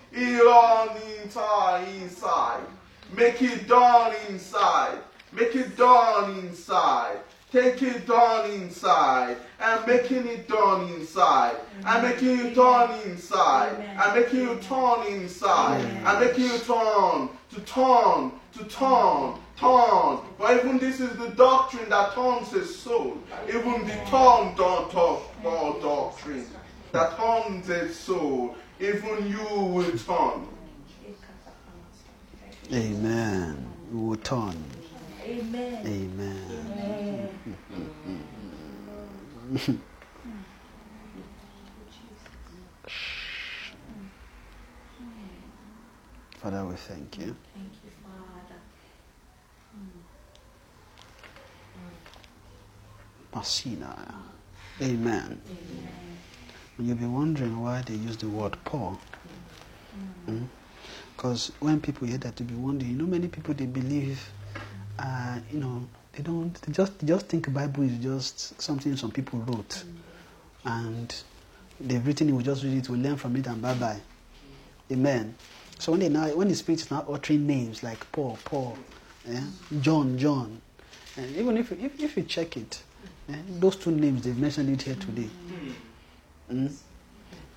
entire 1.24 1.84
inside 1.84 1.88
inside. 2.02 2.60
Make 3.16 3.42
it 3.42 3.68
down 3.68 4.14
inside. 4.28 4.98
Make 5.32 5.54
it 5.56 5.76
down 5.76 6.38
inside. 6.38 7.18
Take 7.54 7.82
it 7.82 8.08
down 8.08 8.50
inside 8.50 9.36
and 9.60 9.86
making 9.86 10.26
it 10.26 10.48
done 10.48 10.92
inside 10.94 11.54
and 11.86 12.02
making 12.02 12.30
you 12.30 12.52
turn 12.52 12.90
inside 13.02 13.76
and 13.78 14.20
making 14.20 14.40
you 14.40 14.56
turn 14.56 15.06
inside 15.06 15.80
and 16.04 16.18
making 16.18 16.46
you 16.46 16.58
turn 16.58 17.28
to 17.52 17.60
turn 17.60 18.32
to 18.54 18.64
turn 18.64 19.34
turn. 19.56 20.18
But 20.36 20.56
even 20.58 20.78
this 20.78 20.98
is 20.98 21.16
the 21.16 21.28
doctrine 21.36 21.88
that 21.90 22.14
turns 22.14 22.52
a 22.54 22.66
soul. 22.66 23.18
Even 23.48 23.86
the 23.86 24.00
tongue 24.06 24.56
don't 24.56 24.90
talk 24.90 25.22
about 25.40 25.80
doctrine 25.80 26.48
that 26.90 27.16
turns 27.16 27.68
a 27.68 27.94
soul. 27.94 28.56
Even 28.80 29.28
you 29.28 29.64
will 29.64 29.96
turn. 29.96 30.48
Amen. 32.72 33.64
We 33.92 34.00
will 34.00 34.16
turn. 34.16 34.60
Amen. 35.24 35.86
Amen. 35.86 36.63
Father, 46.40 46.64
we 46.64 46.74
thank 46.74 47.18
you. 47.18 47.36
Thank 47.54 47.72
you, 47.84 47.90
Father. 48.02 48.58
Masina. 53.32 54.14
Amen. 54.82 55.40
You'll 56.78 56.96
be 56.96 57.04
wondering 57.06 57.60
why 57.62 57.82
they 57.82 57.94
use 57.94 58.16
the 58.16 58.28
word 58.28 58.56
Paul. 58.64 58.98
Because 61.16 61.52
when 61.60 61.80
people 61.80 62.08
hear 62.08 62.18
that, 62.18 62.34
they'll 62.34 62.48
be 62.48 62.54
wondering, 62.54 62.90
you 62.90 62.96
know, 62.98 63.06
many 63.06 63.28
people 63.28 63.54
they 63.54 63.66
believe, 63.66 64.20
uh, 64.98 65.38
you 65.52 65.60
know, 65.60 65.86
they 66.16 66.22
don't, 66.22 66.54
they 66.62 66.72
just, 66.72 66.98
they 66.98 67.06
just 67.06 67.26
think 67.26 67.52
Bible 67.52 67.82
is 67.82 67.98
just 67.98 68.60
something 68.60 68.96
some 68.96 69.10
people 69.10 69.40
wrote. 69.40 69.84
And 70.64 71.14
they've 71.80 72.04
written 72.06 72.28
it, 72.28 72.32
we 72.32 72.42
just 72.42 72.62
read 72.62 72.76
it, 72.78 72.88
we 72.88 72.98
learn 72.98 73.16
from 73.16 73.36
it, 73.36 73.46
and 73.46 73.60
bye 73.60 73.74
bye. 73.74 74.00
Amen. 74.92 75.34
So 75.78 75.92
when 75.92 76.00
they 76.00 76.08
now, 76.08 76.28
when 76.28 76.48
the 76.48 76.54
Spirit 76.54 76.82
is 76.82 76.90
now 76.90 77.04
uttering 77.08 77.46
names 77.46 77.82
like 77.82 78.10
Paul, 78.12 78.38
Paul, 78.44 78.78
eh, 79.28 79.40
John, 79.80 80.16
John, 80.16 80.60
and 81.16 81.36
even 81.36 81.56
if, 81.56 81.72
if, 81.72 82.00
if 82.00 82.16
you 82.16 82.22
check 82.22 82.56
it, 82.56 82.82
eh, 83.28 83.34
those 83.58 83.76
two 83.76 83.90
names 83.90 84.22
they've 84.22 84.38
mentioned 84.38 84.68
it 84.70 84.82
here 84.82 84.94
today. 84.94 85.28
Mm? 86.52 86.72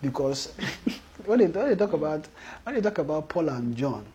Because 0.02 0.54
when, 1.26 1.40
they, 1.40 1.46
when 1.46 1.70
they 1.70 1.76
talk 1.76 1.94
about 1.94 2.28
when 2.64 2.76
they 2.76 2.82
talk 2.82 2.98
about 2.98 3.30
Paul 3.30 3.50
and 3.50 3.76
John, 3.76 4.06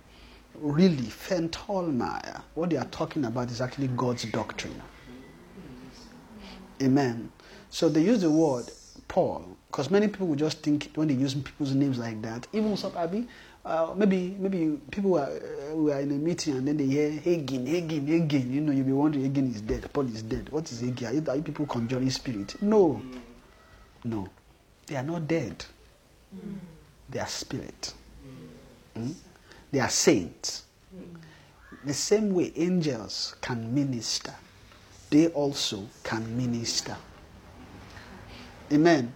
really 0.55 1.05
Fentolmeyer, 1.05 2.43
what 2.55 2.71
they 2.71 2.77
are 2.77 2.87
talking 2.87 3.25
about 3.25 3.51
is 3.51 3.61
actually 3.61 3.89
God's 3.89 4.25
doctrine. 4.25 4.81
Amen. 6.83 7.31
So 7.71 7.89
they 7.89 8.03
use 8.03 8.21
the 8.21 8.31
word 8.31 8.71
Paul 9.09 9.57
because 9.69 9.91
many 9.91 10.09
people 10.09 10.27
will 10.27 10.37
just 10.37 10.63
think 10.63 10.91
when 10.95 11.09
they 11.09 11.15
use 11.15 11.35
people's 11.35 11.75
names 11.75 11.99
like 11.99 12.21
that, 12.23 12.47
even 12.53 12.77
some 12.77 12.97
Abby, 12.97 13.27
uh, 13.65 13.95
maybe 13.97 14.37
maybe 14.39 14.79
people 14.91 15.13
were, 15.13 15.21
uh, 15.71 15.77
were 15.77 15.99
in 16.01 16.11
a 16.11 16.15
meeting 16.15 16.57
and 16.57 16.67
then 16.69 16.77
they 16.77 16.87
hear 16.87 17.11
Hagin, 17.11 17.67
Hagin, 17.67 18.07
Hagin. 18.07 18.51
You 18.51 18.61
know, 18.61 18.73
you'll 18.73 18.87
be 18.87 18.93
wondering 18.93 19.33
Hagin 19.33 19.55
is 19.55 19.63
dead, 19.63 19.89
Paul 19.93 20.07
is 20.09 20.23
dead. 20.23 20.49
What 20.51 20.71
is 20.71 20.83
Hagin? 20.83 21.09
Are 21.09 21.15
you, 21.15 21.25
are 21.29 21.37
you 21.37 21.43
people 21.43 21.67
conjuring 21.67 22.11
spirit? 22.11 22.61
No, 22.61 23.01
no, 24.05 24.29
they 24.87 24.97
are 24.97 25.03
not 25.05 25.27
dead. 25.29 25.65
They 27.09 27.21
are 27.21 27.27
spirit. 27.27 27.95
Mm? 28.99 29.15
They 29.73 29.81
are 29.81 29.89
saints. 29.89 30.65
The 31.85 31.95
same 31.95 32.33
way 32.35 32.53
angels 32.55 33.35
can 33.41 33.75
minister, 33.75 34.35
they 35.11 35.29
also 35.29 35.89
can 36.05 36.37
minister. 36.37 36.97
Amen. 38.71 39.13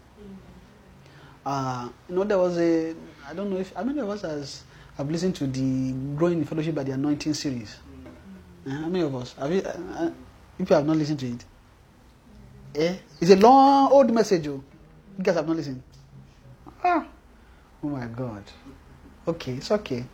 Uh, 1.45 1.89
you 2.09 2.17
know, 2.17 2.25
there 2.25 2.39
was 2.39 2.59
a, 2.59 2.95
I 3.29 3.35
don't 3.35 3.51
know 3.51 3.59
if, 3.59 3.73
how 3.73 3.85
many 3.85 4.01
of 4.01 4.09
us 4.09 4.23
has, 4.23 4.65
have 4.97 5.09
listened 5.09 5.37
to 5.37 5.47
the 5.47 5.93
Growing 6.17 6.39
in 6.39 6.45
Fellowship 6.45 6.75
by 6.75 6.83
the 6.83 6.93
Anointing 6.93 7.35
series? 7.35 7.77
Uh, 8.67 8.71
how 8.71 8.89
many 8.89 9.05
of 9.05 9.15
us? 9.15 9.35
Have 9.35 9.53
you, 9.53 9.63
uh, 9.63 9.79
uh, 9.95 10.11
if 10.59 10.69
you 10.69 10.75
have 10.75 10.85
not 10.87 10.97
listened 10.97 11.21
to 11.21 11.27
it? 11.29 11.45
Eh? 12.75 12.97
It's 13.21 13.31
a 13.31 13.37
long, 13.37 13.93
old 13.93 14.13
message. 14.13 14.49
Oh. 14.49 14.63
You 15.17 15.25
guys 15.25 15.37
have 15.37 15.47
not 15.47 15.57
listened? 15.57 15.83
Ah. 16.83 17.07
Oh 17.83 17.89
my 17.89 18.07
God. 18.07 18.43
Okay, 19.29 19.53
it's 19.53 19.71
okay. 19.71 20.05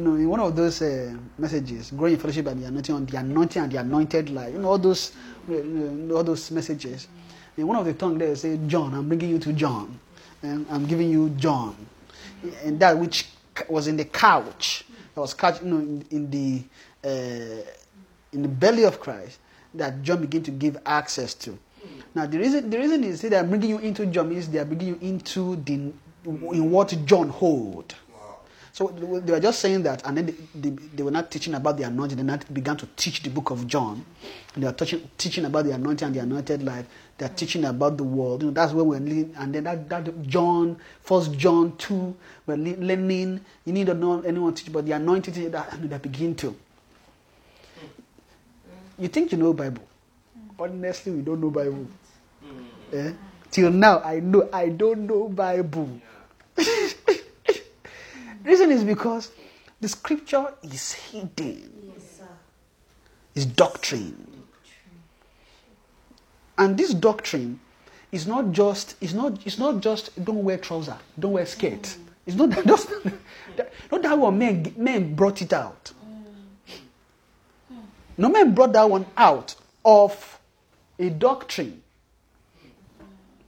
You 0.00 0.06
know, 0.06 0.14
in 0.14 0.30
one 0.30 0.40
of 0.40 0.56
those 0.56 0.80
uh, 0.80 1.14
messages, 1.36 1.90
growing 1.90 2.14
in 2.14 2.18
fellowship 2.18 2.46
and 2.46 2.62
the 2.62 2.68
anointing 2.68 2.94
on 2.94 3.04
the 3.04 3.18
anointing 3.18 3.62
and 3.62 3.70
the 3.70 3.76
anointed 3.76 4.30
life, 4.30 4.54
you 4.54 4.58
know, 4.58 4.70
all 4.70 4.78
those, 4.78 5.12
you 5.46 5.62
know, 5.62 6.16
all 6.16 6.24
those 6.24 6.50
messages. 6.50 7.06
In 7.58 7.66
one 7.66 7.76
of 7.76 7.84
the 7.84 7.92
tongue 7.92 8.16
there, 8.16 8.34
say, 8.34 8.58
John, 8.66 8.94
I'm 8.94 9.08
bringing 9.08 9.28
you 9.28 9.38
to 9.40 9.52
John, 9.52 10.00
and 10.42 10.64
I'm 10.70 10.86
giving 10.86 11.10
you 11.10 11.28
John, 11.36 11.76
and 12.64 12.80
that 12.80 12.96
which 12.96 13.28
was 13.68 13.88
in 13.88 13.98
the 13.98 14.06
couch, 14.06 14.84
that 15.14 15.20
was 15.20 15.34
couch, 15.34 15.60
you 15.62 15.68
know, 15.68 15.76
in, 15.80 16.04
in 16.10 16.30
the 16.30 16.62
uh, 17.04 17.62
in 18.32 18.40
the 18.40 18.48
belly 18.48 18.84
of 18.84 19.00
Christ, 19.00 19.38
that 19.74 20.02
John 20.02 20.22
began 20.22 20.42
to 20.44 20.50
give 20.50 20.78
access 20.86 21.34
to. 21.34 21.58
Now, 22.14 22.24
the 22.24 22.38
reason 22.38 22.70
the 22.70 22.78
reason 22.78 23.04
is 23.04 23.20
that 23.20 23.34
I'm 23.34 23.50
bringing 23.50 23.68
you 23.68 23.78
into 23.80 24.06
John 24.06 24.30
means 24.30 24.48
they 24.48 24.60
are 24.60 24.64
bringing 24.64 24.88
you 24.88 24.98
into 25.02 25.56
the 25.56 25.92
in 26.24 26.70
what 26.70 26.96
John 27.04 27.28
hold. 27.28 27.94
So 28.80 28.86
they 28.88 29.32
were 29.32 29.40
just 29.40 29.58
saying 29.58 29.82
that, 29.82 30.06
and 30.06 30.16
then 30.16 30.24
they, 30.24 30.34
they, 30.54 30.70
they 30.70 31.02
were 31.02 31.10
not 31.10 31.30
teaching 31.30 31.52
about 31.52 31.76
the 31.76 31.82
anointing. 31.82 32.16
They 32.16 32.22
not 32.22 32.54
began 32.54 32.78
to 32.78 32.86
teach 32.96 33.22
the 33.22 33.28
book 33.28 33.50
of 33.50 33.66
John. 33.66 34.06
And 34.54 34.64
they 34.64 34.66
are 34.68 34.72
teaching, 34.72 35.06
teaching 35.18 35.44
about 35.44 35.66
the 35.66 35.72
anointing 35.72 36.06
and 36.06 36.16
the 36.16 36.20
anointed 36.20 36.62
life. 36.62 36.86
They 37.18 37.26
are 37.26 37.28
teaching 37.28 37.66
about 37.66 37.98
the 37.98 38.04
world. 38.04 38.40
You 38.40 38.48
know, 38.48 38.54
that's 38.54 38.72
where 38.72 38.82
we're 38.82 38.98
learning. 38.98 39.34
And 39.36 39.54
then 39.54 39.64
that, 39.64 39.86
that 39.90 40.22
John, 40.22 40.78
First 41.02 41.36
John 41.36 41.76
two, 41.76 42.16
we're 42.46 42.56
learning. 42.56 43.44
You 43.66 43.72
need 43.74 43.84
to 43.88 43.92
know 43.92 44.22
anyone 44.22 44.54
teach 44.54 44.68
about 44.68 44.86
the 44.86 44.92
anointing. 44.92 45.50
That 45.50 45.74
and 45.74 45.90
they 45.90 45.98
begin 45.98 46.34
to. 46.36 46.56
You 48.98 49.08
think 49.08 49.32
you 49.32 49.36
know 49.36 49.52
Bible? 49.52 49.86
Honestly, 50.58 51.12
we 51.12 51.20
don't 51.20 51.42
know 51.42 51.50
Bible. 51.50 51.86
Eh? 52.94 53.12
Till 53.50 53.70
now, 53.72 54.00
I 54.00 54.20
know 54.20 54.48
I 54.50 54.70
don't 54.70 55.00
know 55.00 55.28
Bible. 55.28 56.00
Reason 58.44 58.70
is 58.70 58.84
because 58.84 59.30
the 59.80 59.88
scripture 59.88 60.54
is 60.62 60.92
hidden. 60.92 61.92
Yes. 61.94 62.20
It's 63.34 63.46
doctrine. 63.46 64.26
And 66.58 66.76
this 66.76 66.92
doctrine 66.92 67.60
is 68.12 68.26
not 68.26 68.52
just 68.52 68.96
it's 69.00 69.14
not 69.14 69.46
it's 69.46 69.58
not 69.58 69.80
just 69.80 70.22
don't 70.24 70.44
wear 70.44 70.58
trouser, 70.58 70.98
don't 71.18 71.32
wear 71.32 71.46
skirt. 71.46 71.96
It's 72.26 72.36
not 72.36 72.50
that 72.50 72.66
just 72.66 72.90
not 73.90 74.02
that 74.02 74.18
one 74.18 74.38
men 74.38 74.74
men 74.76 75.14
brought 75.14 75.40
it 75.42 75.52
out. 75.52 75.92
No 78.18 78.28
men 78.28 78.54
brought 78.54 78.74
that 78.74 78.90
one 78.90 79.06
out 79.16 79.54
of 79.84 80.38
a 80.98 81.08
doctrine. 81.08 81.82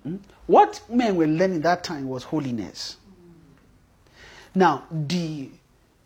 Hmm? 0.03 0.17
What 0.47 0.81
men 0.89 1.17
were 1.17 1.27
learning 1.27 1.61
that 1.63 1.85
time 1.85 2.09
was 2.09 2.25
holiness. 2.25 2.97
Now, 4.55 4.85
the, 4.91 5.49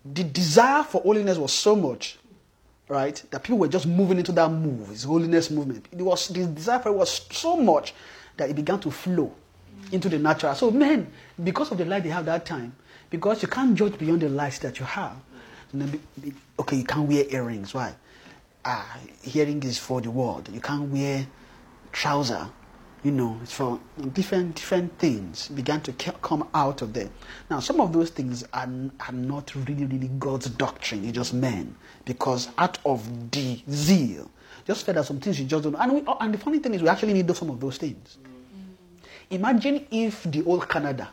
the 0.05 0.25
desire 0.25 0.83
for 0.83 1.01
holiness 1.03 1.39
was 1.39 1.53
so 1.53 1.75
much, 1.75 2.19
right, 2.89 3.21
that 3.31 3.43
people 3.43 3.59
were 3.59 3.69
just 3.69 3.87
moving 3.87 4.19
into 4.19 4.33
that 4.33 4.51
move, 4.51 4.89
this 4.89 5.05
holiness 5.05 5.51
movement. 5.51 5.87
It 5.91 6.03
was, 6.03 6.29
the 6.29 6.47
desire 6.47 6.79
for 6.79 6.91
it 6.91 6.97
was 6.97 7.27
so 7.31 7.57
much 7.57 7.95
that 8.37 8.49
it 8.51 8.55
began 8.57 8.79
to 8.81 8.91
flow 8.91 9.33
into 9.91 10.09
the 10.09 10.19
natural. 10.19 10.55
So, 10.55 10.71
men, 10.71 11.11
because 11.43 11.73
of 11.73 11.79
the 11.79 11.85
light 11.85 12.05
they 12.05 12.11
have 12.11 12.27
that 12.27 12.47
time, 12.47 12.75
because 13.11 13.43
you 13.43 13.49
can't 13.49 13.75
judge 13.75 13.99
beyond 13.99 14.23
the 14.23 14.29
light 14.29 14.59
that 14.63 14.79
you 14.79 14.85
have, 14.87 15.17
okay, 16.59 16.77
you 16.77 16.85
can't 16.85 17.09
wear 17.09 17.25
earrings. 17.29 17.75
Why? 17.75 17.95
Ah, 18.65 18.99
hearing 19.23 19.63
is 19.63 19.79
for 19.79 20.01
the 20.01 20.11
world. 20.11 20.49
You 20.53 20.61
can't 20.61 20.91
wear 20.91 21.27
trouser 21.93 22.49
you 23.07 23.13
know, 23.13 23.39
for 23.45 23.79
different 24.15 24.57
different 24.57 24.99
things 24.99 25.47
began 25.51 25.81
to 25.81 25.93
come 25.93 26.49
out 26.53 26.83
of 26.83 26.93
there. 26.93 27.09
Now, 27.49 27.61
some 27.61 27.81
of 27.81 27.93
those 27.93 28.11
things 28.11 28.43
are, 28.53 28.69
are 28.99 29.13
not 29.13 29.55
really, 29.55 29.85
really 29.85 30.09
God's 30.19 30.49
doctrine. 30.49 31.05
It's 31.05 31.13
just 31.13 31.33
men 31.33 31.77
because 32.05 32.49
out 32.59 32.79
of 32.85 33.31
the 33.31 33.63
zeal, 33.71 34.29
just 34.67 34.85
felt 34.85 34.97
that 34.97 35.05
some 35.05 35.21
things 35.21 35.39
you 35.39 35.47
just 35.47 35.63
don't. 35.63 35.75
know. 35.75 35.79
And 35.79 35.93
we, 35.93 36.03
and 36.19 36.35
the 36.35 36.39
funny 36.39 36.59
thing 36.59 36.75
is, 36.75 36.83
we 36.83 36.89
actually 36.89 37.13
need 37.13 37.33
some 37.37 37.49
of 37.49 37.61
those 37.61 37.79
things. 37.79 38.19
Imagine 39.31 39.87
if 39.93 40.25
the 40.25 40.43
old 40.43 40.69
Canada 40.69 41.09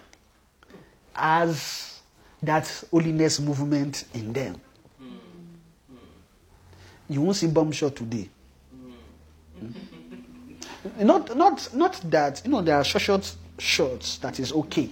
has 1.14 2.02
that 2.42 2.86
holiness 2.90 3.40
movement 3.40 4.06
in 4.16 4.34
them. 4.34 4.60
You 7.08 7.22
won't 7.22 7.36
see 7.36 7.46
bomb 7.46 7.72
shot 7.72 7.96
today. 7.96 8.30
Mm. 9.64 9.74
Not, 11.00 11.36
not, 11.38 11.69
not 11.74 12.02
that 12.12 12.41
you 12.43 12.52
know 12.52 12.62
there 12.62 12.76
are 12.76 12.84
short, 12.84 13.02
short 13.04 13.36
shorts 13.58 14.17
that 14.17 14.39
is 14.39 14.52
okay. 14.52 14.89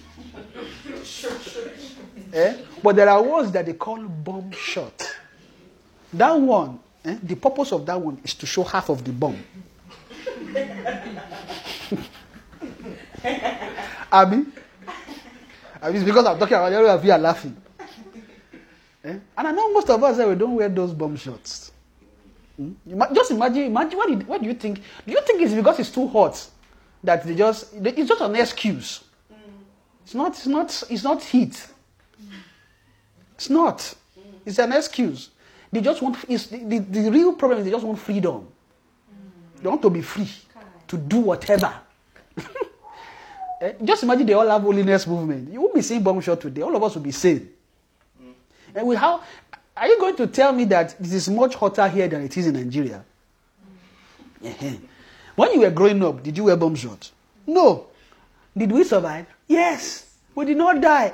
eh? 2.33 2.55
But 2.81 2.95
there 2.95 3.09
are 3.09 3.21
ones 3.21 3.51
that 3.51 3.65
they 3.65 3.73
call 3.73 4.01
bomb 4.01 4.51
shot. 4.51 4.93
That 6.13 6.31
one, 6.39 6.79
eh? 7.05 7.17
the 7.21 7.35
purpose 7.35 7.71
of 7.73 7.85
that 7.85 7.99
one 7.99 8.19
is 8.23 8.33
to 8.35 8.45
show 8.45 8.63
half 8.63 8.89
of 8.89 9.03
the 9.03 9.11
bomb. 9.11 9.37
I 14.11 14.25
mean, 14.25 14.51
it's 15.83 16.03
because 16.03 16.25
I'm 16.25 16.37
talking 16.39 16.55
about 16.55 16.71
everyone 16.73 17.09
are 17.11 17.17
laughing. 17.17 17.55
Eh? 19.03 19.17
And 19.37 19.47
I 19.47 19.51
know 19.51 19.73
most 19.73 19.89
of 19.89 20.03
us 20.03 20.19
eh, 20.19 20.25
we 20.25 20.35
don't 20.35 20.55
wear 20.55 20.69
those 20.69 20.93
bomb 20.93 21.15
shots. 21.15 21.70
Hmm? 22.61 23.01
Just 23.13 23.31
imagine, 23.31 23.63
imagine 23.63 23.97
what, 23.97 24.09
did, 24.09 24.27
what 24.27 24.41
do 24.41 24.47
you 24.47 24.53
think? 24.53 24.81
Do 25.05 25.11
you 25.11 25.21
think 25.25 25.41
it's 25.41 25.53
because 25.53 25.79
it's 25.79 25.89
too 25.89 26.07
hot 26.07 26.47
that 27.03 27.23
they 27.25 27.35
just? 27.35 27.73
It's 27.73 28.07
just 28.07 28.21
an 28.21 28.35
excuse. 28.35 29.03
Mm. 29.31 29.37
It's 30.03 30.13
not. 30.13 30.31
It's 30.33 30.47
not. 30.47 30.83
It's 30.89 31.03
not 31.03 31.23
heat. 31.23 31.67
Mm. 32.21 32.27
It's 33.35 33.49
not. 33.49 33.77
Mm. 33.77 33.95
It's 34.45 34.59
an 34.59 34.73
excuse. 34.73 35.29
They 35.71 35.81
just 35.81 36.01
want. 36.01 36.17
It's, 36.27 36.47
the, 36.47 36.57
the, 36.57 36.79
the 36.79 37.11
real 37.11 37.33
problem 37.33 37.59
is 37.59 37.65
they 37.65 37.71
just 37.71 37.85
want 37.85 37.97
freedom. 37.99 38.47
They 39.61 39.69
want 39.69 39.81
to 39.81 39.89
be 39.89 40.01
free 40.01 40.29
to 40.87 40.97
do 40.97 41.19
whatever. 41.19 41.73
Eh, 43.61 43.73
Just 43.83 44.01
imagine 44.01 44.25
they 44.25 44.33
all 44.33 44.49
have 44.49 44.63
holiness 44.63 45.05
movement. 45.05 45.53
You 45.53 45.61
won't 45.61 45.75
be 45.75 45.83
seeing 45.83 46.01
bomb 46.01 46.19
shot 46.19 46.41
today. 46.41 46.63
All 46.63 46.75
of 46.75 46.81
us 46.81 46.95
will 46.95 47.03
be 47.03 47.11
sane. 47.11 47.47
And 48.73 48.87
we 48.87 48.95
how 48.95 49.21
are 49.81 49.87
you 49.87 49.99
going 49.99 50.15
to 50.17 50.27
tell 50.27 50.53
me 50.53 50.65
that 50.65 50.95
this 50.99 51.11
is 51.11 51.27
much 51.27 51.55
hotter 51.55 51.87
here 51.87 52.07
than 52.07 52.21
it 52.21 52.37
is 52.37 52.45
in 52.45 52.53
Nigeria? 52.53 53.03
When 55.35 55.53
you 55.53 55.61
were 55.61 55.71
growing 55.71 56.03
up, 56.03 56.21
did 56.21 56.37
you 56.37 56.43
wear 56.43 56.55
bomb 56.55 56.75
shot? 56.75 57.09
No. 57.47 57.87
Did 58.55 58.71
we 58.71 58.83
survive? 58.83 59.25
Yes. 59.47 60.05
We 60.35 60.45
did 60.45 60.57
not 60.57 60.79
die. 60.81 61.13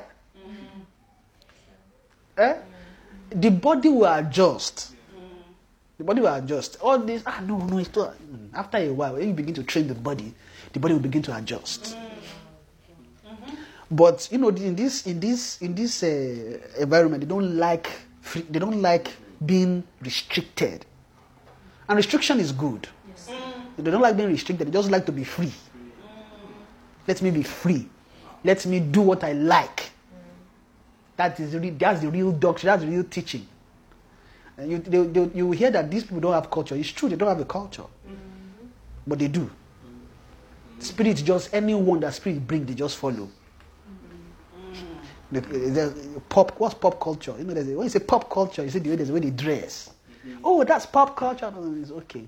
Eh? 2.38 2.56
The 3.30 3.50
body 3.52 3.88
will 3.88 4.06
adjust. 4.14 4.94
The 5.98 6.04
body 6.04 6.20
will 6.20 6.36
adjust. 6.36 6.78
All 6.82 7.00
this, 7.00 7.24
ah, 7.26 7.42
no, 7.48 7.60
no, 7.60 7.78
it's 7.78 7.96
not. 7.96 8.16
Mm. 8.20 8.50
After 8.54 8.78
a 8.80 8.90
while, 8.92 9.14
when 9.14 9.30
you 9.30 9.34
begin 9.34 9.54
to 9.56 9.64
train 9.64 9.88
the 9.88 9.96
body, 9.96 10.34
the 10.74 10.80
body 10.80 10.94
will 10.94 11.02
begin 11.02 11.22
to 11.24 11.36
adjust. 11.38 11.96
But 13.90 14.28
you 14.30 14.38
know, 14.40 14.50
in 14.50 14.76
this 14.76 15.08
in 15.08 15.22
this 15.22 15.62
in 15.62 15.74
this 15.74 16.04
uh, 16.04 16.60
environment, 16.78 17.22
they 17.22 17.28
don't 17.28 17.56
like 17.58 17.88
they 18.34 18.60
don't 18.60 18.82
like 18.82 19.10
being 19.46 19.84
restricted, 20.02 20.86
and 21.88 21.98
restriction 21.98 22.40
is 22.40 22.52
good. 22.52 22.88
They 23.78 23.92
don't 23.92 24.02
like 24.02 24.18
being 24.18 24.30
restricted. 24.30 24.68
They 24.68 24.72
just 24.72 24.90
like 24.90 25.06
to 25.06 25.12
be 25.12 25.24
free. 25.24 25.52
Let 27.08 27.22
me 27.22 27.32
be 27.32 27.44
free. 27.44 27.88
Let 28.44 28.66
me 28.66 28.80
do 28.80 29.02
what 29.02 29.24
I 29.24 29.34
like. 29.34 29.92
That 31.16 31.40
is 31.40 31.52
the 31.52 31.70
that's 31.72 32.02
the 32.02 32.10
real 32.10 32.32
doctrine. 32.32 32.68
That's 32.68 32.84
the 32.84 32.90
real 32.90 33.04
teaching. 33.04 33.48
And 34.58 34.72
you 34.72 34.78
they, 34.80 35.04
they, 35.04 35.38
you 35.38 35.52
hear 35.52 35.72
that 35.72 35.90
these 35.90 36.04
people 36.04 36.20
don't 36.20 36.34
have 36.34 36.50
culture. 36.50 36.76
It's 36.76 36.90
true. 36.90 37.10
They 37.10 37.16
don't 37.16 37.30
have 37.30 37.40
a 37.40 37.46
culture, 37.46 37.84
mm-hmm. 37.84 38.68
but 39.06 39.20
they 39.20 39.28
do. 39.28 39.50
Spirit 40.80 41.18
just 41.18 41.54
anyone 41.54 42.00
that 42.02 42.14
spirit 42.14 42.46
bring, 42.46 42.66
they 42.66 42.74
just 42.74 42.98
follow. 42.98 43.30
The, 45.32 45.42
the- 45.42 46.22
pop, 46.30 46.58
what's 46.60 46.74
pop 46.74 47.00
culture? 47.00 47.36
You 47.38 47.44
know, 47.44 47.54
there's 47.54 47.68
a, 47.68 47.76
when 47.76 47.86
you 47.86 47.90
say 47.90 48.00
pop 48.00 48.30
culture, 48.30 48.64
you 48.64 48.70
see 48.70 48.80
the 48.80 48.90
way 48.90 48.96
there's 48.96 49.10
the 49.10 49.14
way 49.14 49.20
they 49.20 49.30
dress. 49.32 49.90
Mm-hmm. 50.26 50.40
Oh, 50.44 50.64
that's 50.64 50.86
pop 50.86 51.16
culture. 51.16 51.52
No, 51.52 51.76
it's 51.82 51.92
okay. 51.92 52.24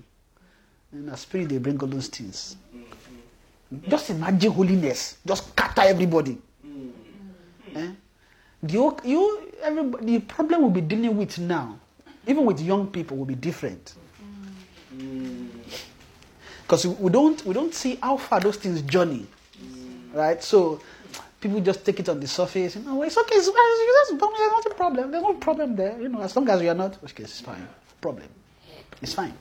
In 0.92 1.06
the 1.06 1.16
spirit, 1.16 1.48
they 1.48 1.58
bring 1.58 1.80
all 1.80 1.88
those 1.88 2.08
things. 2.08 2.56
Mm-hmm. 2.74 3.90
Just 3.90 4.10
imagine 4.10 4.52
holiness. 4.52 5.18
Just 5.26 5.48
scatter 5.48 5.82
everybody. 5.82 6.38
Mm-hmm. 6.66 7.76
Eh? 7.76 7.90
The, 8.62 9.00
you, 9.04 9.52
everybody, 9.62 10.04
the 10.04 10.18
problem 10.20 10.62
we'll 10.62 10.70
be 10.70 10.82
dealing 10.82 11.16
with 11.16 11.38
now, 11.38 11.78
even 12.26 12.44
with 12.44 12.60
young 12.60 12.88
people, 12.88 13.16
will 13.16 13.24
be 13.24 13.34
different. 13.34 13.94
Because 16.62 16.86
we 16.86 17.10
don't, 17.10 17.44
we 17.46 17.54
don't 17.54 17.74
see 17.74 17.98
how 18.02 18.16
far 18.16 18.40
those 18.40 18.56
things 18.56 18.82
journey. 18.82 19.26
Right? 20.12 20.42
So 20.42 20.80
people 21.40 21.60
just 21.60 21.84
take 21.84 22.00
it 22.00 22.08
on 22.08 22.20
the 22.20 22.26
surface. 22.28 22.76
You 22.76 22.82
know, 22.82 23.02
it's 23.02 23.16
okay. 23.16 23.34
It's, 23.36 23.48
it's, 23.48 24.10
there's 24.10 24.20
not 24.20 24.66
a 24.66 24.74
problem. 24.74 25.10
There's 25.10 25.22
no 25.22 25.34
problem 25.34 25.76
there. 25.76 26.00
You 26.00 26.08
know, 26.08 26.20
as 26.20 26.36
long 26.36 26.48
as 26.48 26.60
we 26.60 26.68
are 26.68 26.74
not, 26.74 26.98
okay, 27.04 27.24
it's 27.24 27.40
fine. 27.40 27.66
Problem. 28.00 28.28
It's 29.00 29.14
fine. 29.14 29.34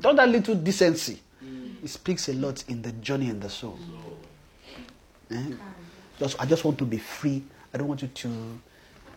Don't 0.00 0.16
that 0.16 0.28
little 0.28 0.54
decency. 0.54 1.20
It 1.82 1.88
speaks 1.88 2.28
a 2.28 2.32
lot 2.34 2.64
in 2.68 2.82
the 2.82 2.92
journey 2.92 3.28
and 3.28 3.40
the 3.40 3.50
soul. 3.50 3.78
Eh? 5.30 5.42
Just, 6.18 6.40
I 6.40 6.46
just 6.46 6.64
want 6.64 6.78
to 6.78 6.84
be 6.84 6.98
free. 6.98 7.42
I 7.72 7.78
don't 7.78 7.88
want 7.88 8.02
you 8.02 8.08
to. 8.08 8.60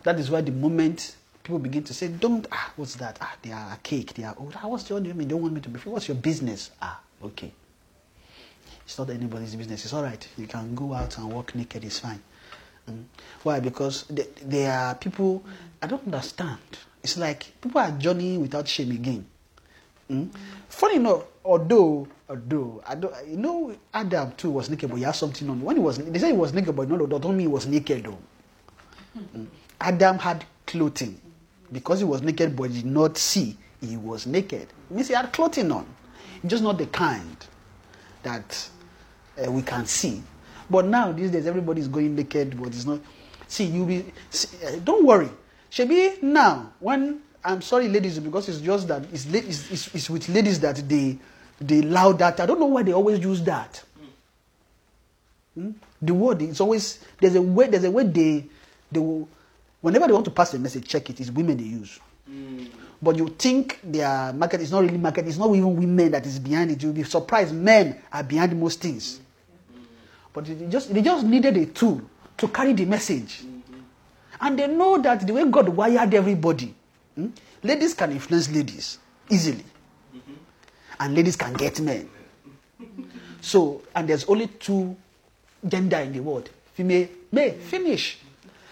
That 0.03 0.19
is 0.19 0.29
why 0.29 0.41
the 0.41 0.51
moment 0.51 1.15
people 1.43 1.59
begin 1.59 1.83
to 1.83 1.93
say, 1.93 2.07
"Don't 2.09 2.45
ah, 2.51 2.73
what's 2.75 2.95
that? 2.95 3.17
Ah, 3.21 3.35
they 3.41 3.51
are 3.51 3.73
a 3.73 3.77
cake. 3.83 4.13
They 4.13 4.23
are 4.23 4.35
oh, 4.39 4.51
ah, 4.55 4.67
what's 4.67 4.89
your 4.89 4.99
name? 4.99 5.21
You 5.21 5.27
don't 5.27 5.41
want 5.41 5.53
me 5.53 5.61
to 5.61 5.69
be 5.69 5.79
free. 5.79 5.91
What's 5.91 6.07
your 6.07 6.15
business? 6.17 6.71
Ah, 6.81 6.99
okay. 7.23 7.53
It's 8.87 8.97
not 8.97 9.09
anybody's 9.09 9.53
business. 9.53 9.83
It's 9.83 9.93
all 9.93 10.01
right. 10.01 10.25
You 10.37 10.47
can 10.47 10.73
go 10.73 10.93
out 10.93 11.17
and 11.17 11.29
walk 11.29 11.53
naked. 11.55 11.83
It's 11.83 11.99
fine. 11.99 12.21
Mm. 12.89 13.03
Why? 13.43 13.59
Because 13.59 14.03
they, 14.03 14.27
they 14.41 14.65
are 14.65 14.95
people. 14.95 15.43
I 15.81 15.87
don't 15.87 16.05
understand. 16.05 16.57
It's 17.03 17.17
like 17.17 17.51
people 17.59 17.81
are 17.81 17.91
journeying 17.91 18.39
without 18.39 18.65
shame 18.65 18.91
again. 18.91 19.25
Mm? 20.09 20.29
Funny 20.69 20.95
enough, 20.95 21.23
although 21.43 22.07
although 22.29 22.81
I 22.87 22.95
don't, 22.95 23.13
you 23.27 23.35
know, 23.35 23.75
Adam 23.93 24.31
too 24.37 24.51
was 24.51 24.69
naked, 24.69 24.89
but 24.89 24.95
he 24.95 25.03
had 25.03 25.11
something 25.11 25.49
on. 25.49 25.61
When 25.61 25.75
he 25.75 25.81
was, 25.81 25.97
they 25.97 26.19
say 26.19 26.27
he 26.27 26.37
was 26.37 26.53
naked, 26.53 26.73
but 26.73 26.87
no, 26.87 27.05
that 27.05 27.21
don't 27.21 27.35
mean 27.35 27.47
he 27.47 27.53
was 27.53 27.67
naked 27.67 28.05
though. 28.05 28.17
Mm. 29.35 29.47
Adam 29.81 30.17
had 30.17 30.45
clothing 30.65 31.19
because 31.73 31.99
he 31.99 32.05
was 32.05 32.21
naked, 32.21 32.55
but 32.55 32.71
did 32.71 32.85
not 32.85 33.17
see 33.17 33.57
he 33.81 33.97
was 33.97 34.25
naked. 34.25 34.61
It 34.61 34.95
means 34.95 35.09
he 35.09 35.13
had 35.13 35.33
clothing 35.33 35.73
on, 35.73 35.85
just 36.45 36.63
not 36.63 36.77
the 36.77 36.85
kind 36.85 37.35
that 38.23 38.69
uh, 39.45 39.51
we 39.51 39.61
can 39.61 39.85
see. 39.85 40.21
But 40.69 40.85
now 40.85 41.11
these 41.11 41.31
days, 41.31 41.47
everybody 41.47 41.81
is 41.81 41.87
going 41.87 42.15
naked, 42.15 42.59
but 42.59 42.67
it's 42.67 42.85
not. 42.85 42.99
See, 43.47 43.65
you 43.65 43.85
be. 43.85 44.05
See, 44.29 44.65
uh, 44.65 44.79
don't 44.83 45.05
worry. 45.05 45.29
Shebi 45.71 46.21
now 46.23 46.73
when 46.79 47.21
I'm 47.43 47.61
sorry, 47.61 47.87
ladies, 47.87 48.19
because 48.19 48.49
it's 48.49 48.59
just 48.59 48.87
that 48.87 49.03
it's, 49.13 49.25
it's, 49.25 49.71
it's, 49.71 49.95
it's 49.95 50.09
with 50.09 50.27
ladies 50.29 50.59
that 50.61 50.77
they 50.87 51.17
they 51.59 51.79
allow 51.79 52.11
that. 52.13 52.39
I 52.39 52.45
don't 52.45 52.59
know 52.59 52.65
why 52.67 52.83
they 52.83 52.93
always 52.93 53.19
use 53.19 53.41
that. 53.43 53.83
Hmm? 55.53 55.71
The 56.01 56.13
word 56.13 56.41
is 56.41 56.59
always 56.61 57.03
there's 57.19 57.35
a 57.35 57.41
way 57.41 57.67
there's 57.67 57.83
a 57.83 57.91
way 57.91 58.03
they 58.03 58.45
they 58.91 58.99
will 58.99 59.27
whenever 59.81 60.07
they 60.07 60.13
want 60.13 60.25
to 60.25 60.31
pass 60.31 60.53
a 60.53 60.59
message, 60.59 60.87
check 60.87 61.09
it. 61.09 61.19
It's 61.19 61.31
women 61.31 61.57
they 61.57 61.63
use. 61.63 61.99
But 63.01 63.15
you 63.15 63.27
think 63.29 63.79
their 63.83 64.33
market 64.33 64.61
is 64.61 64.71
not 64.71 64.81
really 64.81 64.97
market, 64.97 65.27
it's 65.27 65.37
not 65.37 65.53
even 65.55 65.75
women 65.75 66.11
that 66.11 66.25
is 66.25 66.39
behind 66.39 66.71
it. 66.71 66.81
You'll 66.81 66.93
be 66.93 67.03
surprised 67.03 67.53
men 67.53 68.01
are 68.11 68.23
behind 68.23 68.59
most 68.59 68.81
things. 68.81 69.19
But 70.37 70.45
they 70.45 70.67
just 70.67 70.93
they 70.93 71.01
just 71.01 71.25
needed 71.25 71.57
a 71.57 71.65
tool 71.65 71.99
to 72.37 72.47
carry 72.49 72.71
the 72.73 72.85
message. 72.85 73.43
And 74.39 74.59
they 74.59 74.67
know 74.67 75.01
that 75.01 75.25
the 75.25 75.33
way 75.33 75.43
God 75.49 75.67
wired 75.67 76.13
everybody, 76.13 76.75
hmm, 77.15 77.29
ladies 77.63 77.95
can 77.95 78.11
influence 78.11 78.47
ladies 78.51 78.99
easily. 79.31 79.63
And 80.99 81.15
ladies 81.15 81.35
can 81.37 81.53
get 81.53 81.79
men. 81.81 82.07
So, 83.41 83.81
and 83.95 84.07
there's 84.07 84.25
only 84.25 84.45
two 84.45 84.95
gender 85.67 85.97
in 85.97 86.13
the 86.13 86.19
world 86.19 86.51
female, 86.75 87.07
male, 87.31 87.53
finish. 87.53 88.19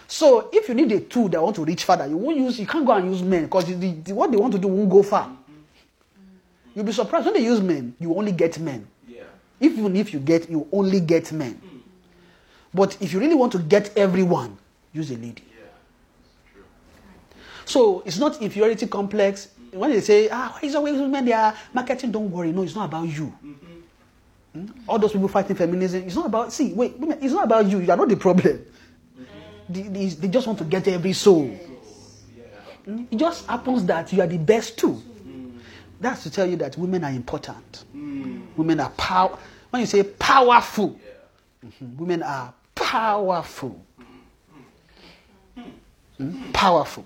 So, 0.06 0.48
if 0.52 0.68
you 0.68 0.74
need 0.76 0.92
a 0.92 1.00
tool 1.00 1.28
that 1.30 1.42
want 1.42 1.56
to 1.56 1.64
reach 1.64 1.82
further, 1.82 2.06
you 2.06 2.16
won't 2.16 2.36
use, 2.36 2.60
you 2.60 2.66
can't 2.68 2.86
go 2.86 2.92
and 2.92 3.10
use 3.10 3.24
men 3.24 3.46
because 3.46 3.64
the, 3.64 3.74
the, 3.74 4.12
what 4.12 4.30
they 4.30 4.36
want 4.36 4.52
to 4.52 4.60
do 4.60 4.68
won't 4.68 4.88
go 4.88 5.02
far. 5.02 5.36
You'll 6.76 6.84
be 6.84 6.92
surprised 6.92 7.24
when 7.24 7.34
they 7.34 7.42
use 7.42 7.60
men, 7.60 7.96
you 7.98 8.14
only 8.14 8.30
get 8.30 8.56
men. 8.60 8.86
Even 9.60 9.96
if 9.96 10.12
you 10.12 10.20
get, 10.20 10.50
you 10.50 10.68
only 10.72 11.00
get 11.00 11.32
men. 11.32 11.60
But 12.74 12.96
if 13.00 13.12
you 13.12 13.20
really 13.20 13.34
want 13.34 13.52
to 13.52 13.58
get 13.58 13.96
everyone, 13.96 14.56
use 14.92 15.10
a 15.10 15.14
lady. 15.14 15.42
Yeah. 15.48 16.62
So 17.64 18.02
it's 18.04 18.18
not 18.18 18.42
inferiority 18.42 18.86
complex. 18.86 19.48
When 19.72 19.90
they 19.90 20.00
say, 20.00 20.28
ah, 20.30 20.52
why 20.52 20.66
is 20.68 20.74
always 20.74 20.98
women 20.98 21.24
they 21.24 21.32
are 21.32 21.54
marketing? 21.72 22.12
Don't 22.12 22.30
worry, 22.30 22.52
no, 22.52 22.62
it's 22.62 22.74
not 22.74 22.86
about 22.86 23.08
you. 23.08 23.26
Hmm? 24.52 24.66
All 24.86 24.98
those 24.98 25.12
people 25.12 25.28
fighting 25.28 25.56
feminism, 25.56 26.02
it's 26.04 26.14
not 26.14 26.26
about. 26.26 26.52
See, 26.52 26.72
wait, 26.72 26.98
women, 26.98 27.18
it's 27.20 27.32
not 27.32 27.44
about 27.44 27.66
you. 27.66 27.80
You 27.80 27.90
are 27.90 27.96
not 27.96 28.08
the 28.08 28.16
problem. 28.16 28.64
They, 29.68 29.82
they, 29.82 30.06
they 30.08 30.28
just 30.28 30.46
want 30.46 30.58
to 30.58 30.64
get 30.64 30.86
every 30.86 31.12
soul. 31.12 31.48
Hmm? 32.84 33.04
It 33.10 33.16
just 33.16 33.46
happens 33.46 33.84
that 33.86 34.12
you 34.12 34.20
are 34.20 34.26
the 34.26 34.38
best 34.38 34.78
too. 34.78 35.02
That's 36.00 36.22
to 36.24 36.30
tell 36.30 36.46
you 36.48 36.56
that 36.56 36.76
women 36.76 37.04
are 37.04 37.10
important. 37.10 37.84
Women 38.56 38.80
are 38.80 38.90
power. 38.90 39.38
When 39.70 39.80
you 39.80 39.86
say 39.86 40.02
powerful, 40.02 40.98
mhm, 41.64 41.96
women 41.96 42.22
are 42.22 42.52
powerful. 42.74 43.80
Mm? 46.20 46.52
Powerful. 46.52 47.04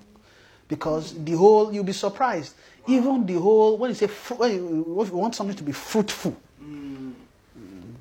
Because 0.68 1.14
the 1.24 1.33
whole, 1.33 1.72
you'll 1.72 1.85
be 1.85 1.92
surprised. 1.92 2.55
Even 2.87 3.26
the 3.26 3.35
whole, 3.35 3.76
when 3.76 3.90
you 3.90 3.94
say, 3.94 4.07
when 4.07 4.53
you, 4.55 4.83
want 5.12 5.35
something 5.35 5.57
to 5.57 5.62
be 5.64 5.72
fruitful, 5.72 6.37
mm, 6.62 7.12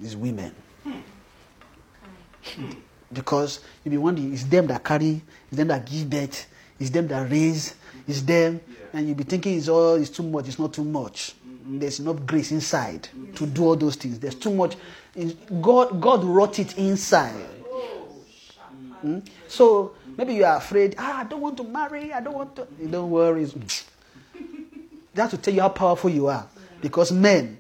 is 0.02 0.16
women. 0.16 0.54
Because 3.12 3.60
you'll 3.84 3.92
be 3.92 3.98
wondering, 3.98 4.34
it's 4.34 4.44
them 4.44 4.68
that 4.68 4.84
carry, 4.84 5.22
it's 5.48 5.58
them 5.58 5.68
that 5.70 5.86
give 5.86 6.10
birth, 6.10 6.48
it's 6.80 6.92
them 6.92 7.08
that 7.08 7.30
raise, 7.30 7.74
it's 8.08 8.22
them, 8.22 8.62
and 8.94 9.08
you'll 9.08 9.18
be 9.18 9.24
thinking 9.24 9.58
it's 9.58 9.68
all, 9.68 9.96
it's 9.96 10.10
too 10.10 10.24
much, 10.24 10.48
it's 10.48 10.60
not 10.60 10.74
too 10.74 10.84
much. 10.84 11.34
There's 11.66 12.00
enough 12.00 12.26
grace 12.26 12.52
inside 12.52 13.08
to 13.36 13.46
do 13.46 13.64
all 13.64 13.76
those 13.76 13.96
things. 13.96 14.18
There's 14.20 14.36
too 14.36 14.52
much. 14.52 14.76
God, 15.62 16.02
God 16.02 16.24
wrought 16.24 16.58
it 16.58 16.78
inside. 16.78 17.36
Mm? 19.06 19.26
So 19.48 19.94
maybe 20.18 20.36
you 20.36 20.46
are 20.46 20.58
afraid, 20.58 20.96
ah, 20.98 21.20
I 21.20 21.24
don't 21.26 21.42
want 21.42 21.58
to 21.58 21.64
marry, 21.64 22.12
I 22.12 22.22
don't 22.22 22.34
want 22.34 22.56
to. 22.56 22.68
Don't 22.88 23.10
worry. 23.10 23.46
Have 25.16 25.30
to 25.32 25.38
tell 25.38 25.54
you 25.54 25.62
how 25.62 25.70
powerful 25.70 26.10
you 26.10 26.28
are. 26.28 26.48
Because 26.82 27.12
men, 27.12 27.60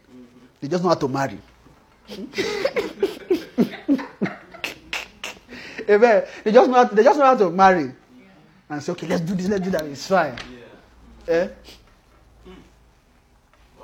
they 0.61 0.67
just 0.67 0.81
know 0.83 0.89
how 0.89 0.95
to 0.95 1.07
marry. 1.07 1.37
Amen. 5.89 6.23
They 6.43 6.51
just 6.51 6.69
know 6.69 6.77
how 6.77 6.85
to, 6.85 6.95
they 6.95 7.03
just 7.03 7.19
know 7.19 7.25
how 7.25 7.35
to 7.35 7.49
marry. 7.49 7.91
And 8.69 8.83
say, 8.83 8.91
okay, 8.91 9.07
let's 9.07 9.21
do 9.21 9.35
this, 9.35 9.47
let's 9.47 9.63
do 9.63 9.71
that. 9.71 9.85
It's 9.85 10.07
fine. 10.07 10.35
Eh? 11.29 11.47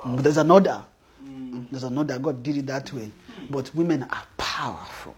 There's 0.04 0.36
another. 0.36 0.84
There's 1.70 1.84
another. 1.84 2.18
God 2.18 2.42
did 2.42 2.56
it 2.58 2.66
that 2.66 2.92
way. 2.92 3.10
But 3.48 3.72
women 3.74 4.02
are 4.02 4.24
powerful. 4.36 5.14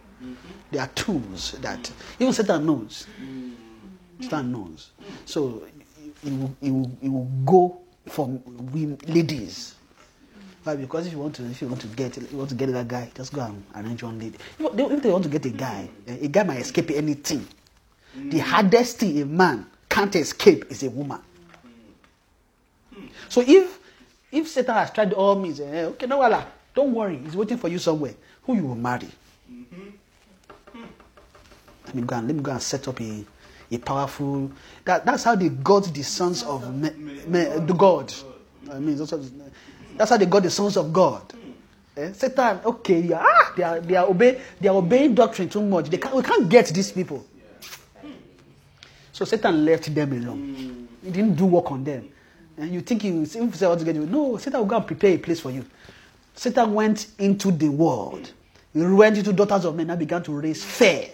They 0.70 0.78
are 0.78 0.88
tools 0.88 1.52
that 1.60 1.90
even 2.18 2.32
Satan 2.32 2.66
knows. 2.66 3.06
Satan 4.20 4.52
knows. 4.52 4.90
So 5.24 5.62
he 6.22 6.30
will, 6.30 6.56
he 6.60 6.70
will, 6.70 6.90
he 7.00 7.08
will 7.08 7.30
go 7.44 7.80
for 8.06 8.26
women, 8.26 8.98
ladies. 9.06 9.74
Why? 10.64 10.76
Because 10.76 11.06
if 11.06 11.12
you 11.12 11.18
want 11.20 11.36
to, 11.36 11.44
if 11.46 11.62
you 11.62 11.68
want 11.68 11.80
to 11.82 11.86
get, 11.88 12.16
you 12.16 12.36
want 12.36 12.50
to 12.50 12.56
get 12.56 12.70
that 12.72 12.88
guy, 12.88 13.10
just 13.14 13.32
go 13.32 13.40
and 13.42 13.64
arrange 13.74 14.02
one 14.02 14.18
lady. 14.18 14.36
If 14.58 15.02
they, 15.02 15.10
want 15.10 15.22
to 15.24 15.30
get 15.30 15.46
a 15.46 15.50
guy, 15.50 15.88
eh, 16.06 16.18
a 16.22 16.28
guy 16.28 16.42
might 16.42 16.58
escape 16.60 16.90
anything. 16.90 17.46
The 18.16 18.38
hardest 18.38 18.98
thing 18.98 19.22
a 19.22 19.26
man 19.26 19.66
can't 19.88 20.14
escape 20.16 20.70
is 20.70 20.82
a 20.82 20.90
woman. 20.90 21.20
So 23.28 23.42
if 23.46 23.78
if 24.30 24.48
Satan 24.48 24.74
has 24.74 24.90
tried 24.90 25.12
all 25.12 25.34
means, 25.36 25.60
eh, 25.60 25.84
okay, 25.84 26.06
no, 26.06 26.18
wala, 26.18 26.46
don't 26.74 26.92
worry, 26.92 27.16
he's 27.18 27.34
waiting 27.36 27.56
for 27.56 27.68
you 27.68 27.78
somewhere. 27.78 28.14
Who 28.44 28.56
you 28.56 28.66
will 28.66 28.74
marry? 28.74 29.08
Let 31.86 31.94
me 31.94 32.02
go 32.02 32.16
and 32.16 32.26
let 32.26 32.36
me 32.36 32.42
go 32.42 32.52
and 32.52 32.62
set 32.62 32.86
up 32.88 33.00
a, 33.00 33.24
a 33.70 33.78
powerful. 33.78 34.50
That, 34.84 35.06
that's 35.06 35.24
how 35.24 35.34
they 35.34 35.48
got 35.48 35.84
the 35.84 36.02
sons 36.02 36.42
of 36.42 36.74
me, 36.74 36.90
me, 37.26 37.44
the 37.64 37.74
God. 37.74 38.12
I 38.70 38.78
mean, 38.78 38.96
that's, 38.98 39.14
that's 39.96 40.10
how 40.10 40.16
they 40.18 40.26
got 40.26 40.42
the 40.42 40.50
sons 40.50 40.76
of 40.76 40.92
God. 40.92 41.22
Eh? 41.96 42.12
Satan, 42.12 42.60
okay, 42.64 43.00
yeah, 43.00 43.24
ah, 43.26 43.52
they 43.56 43.62
are 43.62 43.80
they 43.80 43.96
are 43.96 44.06
obey 44.06 44.40
they 44.60 44.68
are 44.68 44.76
obeying 44.76 45.14
doctrine 45.14 45.48
too 45.48 45.62
much. 45.62 45.88
They 45.88 45.96
can't, 45.96 46.14
we 46.14 46.22
can't 46.22 46.48
get 46.48 46.66
these 46.68 46.92
people. 46.92 47.24
So 49.12 49.24
Satan 49.24 49.64
left 49.64 49.92
them 49.92 50.12
alone. 50.12 50.88
He 51.02 51.10
didn't 51.10 51.34
do 51.34 51.46
work 51.46 51.72
on 51.72 51.82
them. 51.82 52.08
And 52.58 52.72
you 52.74 52.80
think 52.80 53.04
you 53.04 53.22
if 53.22 53.34
you 53.34 53.52
say 53.52 53.66
what 53.68 53.78
to 53.78 53.84
get 53.84 53.94
you, 53.94 54.04
no, 54.06 54.36
Satan 54.36 54.60
will 54.60 54.66
go 54.66 54.76
and 54.76 54.86
prepare 54.86 55.10
a 55.14 55.18
place 55.18 55.40
for 55.40 55.50
you. 55.50 55.64
Satan 56.34 56.74
went 56.74 57.06
into 57.18 57.50
the 57.52 57.68
world. 57.68 58.32
He 58.72 58.80
went 58.82 59.16
into 59.16 59.32
daughters 59.32 59.64
of 59.64 59.76
men 59.76 59.90
and 59.90 59.98
began 59.98 60.22
to 60.24 60.32
raise 60.32 60.62
fair, 60.64 61.08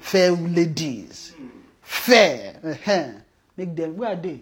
fair 0.00 0.32
ladies, 0.32 1.34
fair. 1.82 2.58
uh-huh. 2.64 3.12
Make 3.56 3.76
them 3.76 3.96
where 3.96 4.10
are 4.12 4.16
they? 4.16 4.40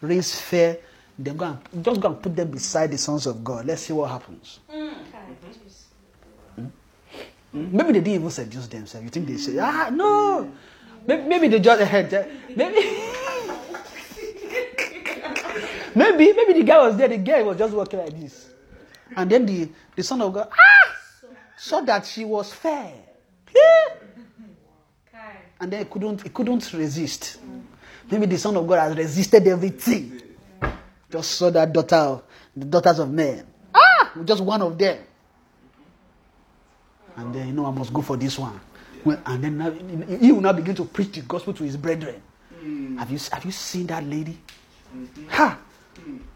Raise 0.00 0.40
fair. 0.40 0.78
Then 1.18 1.36
go 1.36 1.58
and 1.72 1.84
just 1.84 2.00
go 2.00 2.08
and 2.08 2.22
put 2.22 2.36
them 2.36 2.50
beside 2.52 2.92
the 2.92 2.98
sons 2.98 3.26
of 3.26 3.42
God. 3.42 3.66
Let's 3.66 3.82
see 3.82 3.92
what 3.92 4.10
happens. 4.10 4.60
Mm? 4.72 4.94
Maybe 7.52 7.92
they 7.92 8.00
didn't 8.00 8.08
even 8.08 8.30
seduce 8.30 8.68
themselves. 8.68 9.04
You 9.04 9.10
think 9.10 9.26
they 9.26 9.36
say, 9.36 9.58
ah, 9.58 9.88
no. 9.90 10.52
Maybe, 11.06 11.22
maybe 11.28 11.48
they 11.48 11.58
just 11.60 11.82
had 11.82 12.12
maybe. 12.56 12.76
maybe 15.94 16.32
maybe 16.32 16.52
the 16.54 16.62
guy 16.64 16.78
was 16.86 16.96
there. 16.96 17.08
The 17.08 17.18
guy 17.18 17.42
was 17.42 17.56
just 17.58 17.74
walking 17.74 17.98
like 18.00 18.18
this, 18.18 18.48
and 19.16 19.30
then 19.30 19.46
the 19.46 19.68
the 19.96 20.02
son 20.02 20.20
of 20.22 20.32
God 20.32 20.48
ah 20.52 20.94
saw 21.56 21.80
that 21.82 22.06
she 22.06 22.24
was 22.24 22.52
fair, 22.52 22.92
and 25.60 25.72
then 25.72 25.80
he 25.80 25.84
couldn't 25.84 26.22
he 26.22 26.28
couldn't 26.28 26.72
resist. 26.72 27.38
Maybe 28.10 28.26
the 28.26 28.38
son 28.38 28.56
of 28.56 28.66
God 28.66 28.78
has 28.80 28.96
resisted 28.96 29.46
everything. 29.46 30.22
Just 31.10 31.32
saw 31.32 31.50
that 31.50 31.72
daughter, 31.72 32.20
the 32.56 32.64
daughters 32.64 32.98
of 32.98 33.10
men. 33.10 33.46
Ah, 33.74 34.12
just 34.24 34.42
one 34.42 34.62
of 34.62 34.76
them. 34.78 34.98
And 37.16 37.34
then, 37.34 37.48
you 37.48 37.52
know, 37.52 37.66
I 37.66 37.70
must 37.70 37.92
go 37.92 38.00
for 38.00 38.16
this 38.16 38.38
one. 38.38 38.60
Well, 39.04 39.20
and 39.26 39.42
then 39.42 40.18
he 40.20 40.30
will 40.32 40.40
now 40.40 40.52
begin 40.52 40.74
to 40.76 40.84
preach 40.84 41.12
the 41.12 41.22
gospel 41.22 41.52
to 41.54 41.64
his 41.64 41.76
brethren. 41.76 42.22
Have 42.98 43.10
you 43.10 43.18
have 43.32 43.44
you 43.44 43.50
seen 43.52 43.86
that 43.88 44.04
lady? 44.04 44.38
Ha! 45.30 45.58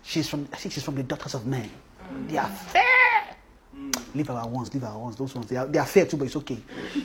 She's 0.02 0.28
from 0.28 0.48
I 0.52 0.56
think 0.56 0.72
she's 0.72 0.82
from 0.82 0.96
the 0.96 1.02
daughters 1.02 1.34
of 1.34 1.46
men. 1.46 1.70
Mm. 2.12 2.28
They 2.30 2.38
are 2.38 2.48
fair. 2.48 3.36
Mm. 3.76 4.14
Leave 4.14 4.30
our 4.30 4.48
ones, 4.48 4.72
leave 4.74 4.84
our 4.84 4.98
ones. 4.98 5.16
Those 5.16 5.34
ones 5.34 5.46
they 5.46 5.56
are, 5.56 5.66
they 5.66 5.78
are 5.78 5.86
fair 5.86 6.06
too, 6.06 6.16
but 6.16 6.26
it's 6.26 6.36
okay. 6.36 6.58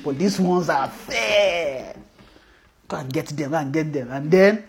But 0.03 0.17
these 0.17 0.39
ones 0.39 0.69
are 0.69 0.87
fair. 0.89 1.95
Go 2.87 2.97
and 2.97 3.11
get 3.11 3.27
them, 3.27 3.51
go 3.51 3.57
and 3.57 3.73
get 3.73 3.91
them. 3.91 4.11
And 4.11 4.31
then 4.31 4.63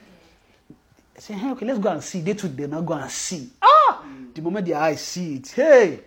I 1.17 1.21
say, 1.21 1.35
hey, 1.35 1.51
okay, 1.51 1.67
let's 1.67 1.79
go 1.79 1.91
and 1.91 2.03
see. 2.03 2.21
They 2.21 2.35
too, 2.35 2.49
they 2.49 2.67
now 2.67 2.81
go 2.81 2.95
and 2.95 3.11
see. 3.11 3.51
Ah! 3.63 4.05
Mm. 4.05 4.35
The 4.35 4.43
moment 4.43 4.67
their 4.67 4.79
eyes 4.79 5.01
see 5.01 5.37
it, 5.37 5.49
hey, 5.49 6.01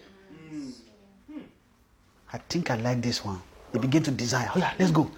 I 2.34 2.38
think 2.38 2.72
I 2.72 2.76
like 2.76 3.02
this 3.02 3.24
one. 3.26 3.42
They 3.72 3.80
begin 3.80 4.04
to 4.04 4.12
desire. 4.12 4.50
Oh 4.56 4.60
yeah, 4.60 4.74
let's 4.80 4.92
go. 4.92 5.10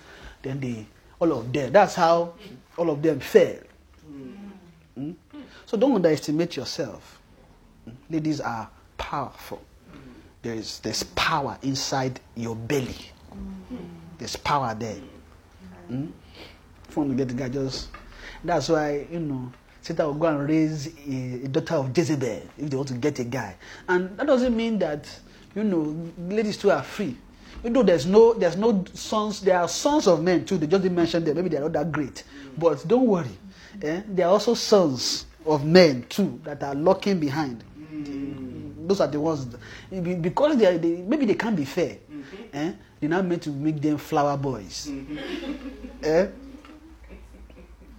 Then 0.42 0.60
they, 0.60 0.86
all 1.20 1.32
of 1.32 1.54
them. 1.54 1.72
That's 1.72 1.96
how 1.96 2.34
all 2.78 2.90
of 2.90 3.02
them 3.02 3.20
fell. 3.20 3.56
Mm? 4.10 4.36
Hmm? 4.96 5.12
So 5.74 5.80
don't 5.80 5.96
underestimate 5.96 6.56
yourself. 6.56 7.20
Ladies 8.08 8.40
are 8.40 8.70
powerful. 8.96 9.60
There 10.44 10.54
is 10.54 10.78
there's 10.82 11.02
power 11.02 11.58
inside 11.64 12.20
your 12.36 12.56
belly. 12.56 13.10
There's 14.20 14.36
power 14.36 14.76
there. 14.78 15.02
Mm? 15.90 16.12
Want 16.96 17.10
to 17.10 17.16
get 17.16 17.30
the 17.30 17.34
guy, 17.34 17.50
just 17.50 17.90
that's 18.44 18.70
why 18.70 19.08
you 19.12 19.20
know 19.20 19.52
Satan 19.82 20.06
will 20.06 20.14
go 20.14 20.28
and 20.28 20.48
raise 20.48 20.94
a, 21.10 21.46
a 21.46 21.48
daughter 21.48 21.74
of 21.78 21.98
Jezebel 21.98 22.44
if 22.60 22.70
they 22.70 22.78
want 22.78 22.90
to 22.90 22.94
get 22.94 23.18
a 23.18 23.24
guy, 23.24 23.56
and 23.88 24.16
that 24.20 24.28
doesn't 24.28 24.56
mean 24.56 24.78
that 24.78 25.10
you 25.56 25.64
know 25.64 25.98
ladies 26.30 26.56
too 26.56 26.70
are 26.70 26.84
free. 26.84 27.18
You 27.64 27.72
know, 27.72 27.82
there's 27.82 28.06
no 28.06 28.34
there's 28.36 28.58
no 28.58 28.86
sons. 28.94 29.42
There 29.42 29.58
are 29.58 29.68
sons 29.68 30.06
of 30.06 30.22
men 30.22 30.46
too. 30.46 30.60
They 30.60 30.68
just 30.68 30.84
didn't 30.84 30.96
mention 30.96 31.24
them. 31.24 31.36
Maybe 31.36 31.50
they're 31.50 31.62
not 31.62 31.74
that 31.74 31.92
great, 31.92 32.26
but 32.60 32.88
don't 32.88 33.08
worry. 33.08 33.36
Eh? 33.82 34.04
There 34.08 34.28
are 34.28 34.34
also 34.34 34.54
sons 34.54 35.26
of 35.46 35.66
men 35.66 36.06
too 36.10 36.40
that 36.44 36.64
are 36.64 36.76
lurking 36.76 37.20
behind. 37.20 37.64
Those 38.88 39.00
are 39.02 39.08
the 39.08 39.20
ones 39.20 39.46
that- 39.48 40.22
because 40.22 40.58
they, 40.58 40.66
are, 40.66 40.78
they 40.78 40.98
maybe 40.98 41.26
they 41.26 41.36
can't 41.36 41.56
be 41.56 41.66
fair. 41.66 41.98
Eh? 42.54 42.72
They're 43.00 43.10
not 43.10 43.26
meant 43.26 43.44
to 43.44 43.50
make 43.50 43.82
them 43.82 43.98
flower 43.98 44.38
boys. 44.38 44.90
Eh? 46.04 46.28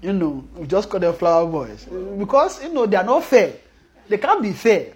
You 0.03 0.13
know, 0.13 0.45
we 0.57 0.67
just 0.67 0.89
call 0.91 1.01
them 1.01 1.15
flower 1.15 1.47
boys 1.51 1.85
because 2.19 2.63
you 2.63 2.69
know 2.73 2.87
they 2.87 2.97
are 2.97 3.05
not 3.05 3.25
fair. 3.25 3.55
They 4.09 4.19
can't 4.19 4.43
be 4.43 4.53
fair. 4.53 4.93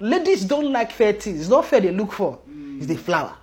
Ladies 0.00 0.44
don't 0.44 0.72
like 0.72 0.90
fair 0.92 1.12
things. 1.12 1.40
It's 1.40 1.48
not 1.48 1.64
fair 1.64 1.80
they 1.80 1.92
look 1.92 2.12
for. 2.12 2.38
is 2.78 2.86
the 2.86 2.96
flower. 2.96 3.34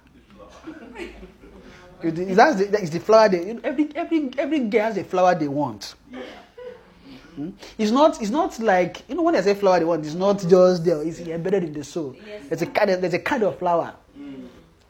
It's 2.04 2.18
the, 2.18 2.66
that's 2.70 2.90
the, 2.90 3.00
flower 3.00 3.30
they 3.30 3.58
every 3.64 3.90
every 3.96 4.30
every 4.38 4.60
girl 4.60 4.84
has 4.84 4.98
a 4.98 5.04
flower 5.04 5.34
they 5.34 5.48
want. 5.48 5.96
Hmm? 7.36 7.50
It's 7.78 7.92
not 7.92 8.22
it's 8.22 8.32
not 8.32 8.58
like 8.60 9.04
you 9.10 9.16
know 9.16 9.24
when 9.24 9.36
I 9.36 9.42
say 9.42 9.56
flower 9.56 9.80
they 9.80 9.86
want, 9.86 10.06
it's 10.06 10.16
not 10.16 10.40
just 10.40 10.86
there, 10.86 11.02
it's 11.04 11.20
embedded 11.20 11.64
in 11.64 11.74
the 11.74 11.84
soul. 11.84 12.16
There's 12.48 12.62
a 12.62 12.66
kind 12.68 12.90
of 12.92 13.02
there's 13.02 13.14
a 13.14 13.20
kind 13.20 13.44
of 13.44 13.60
flower. 13.60 13.94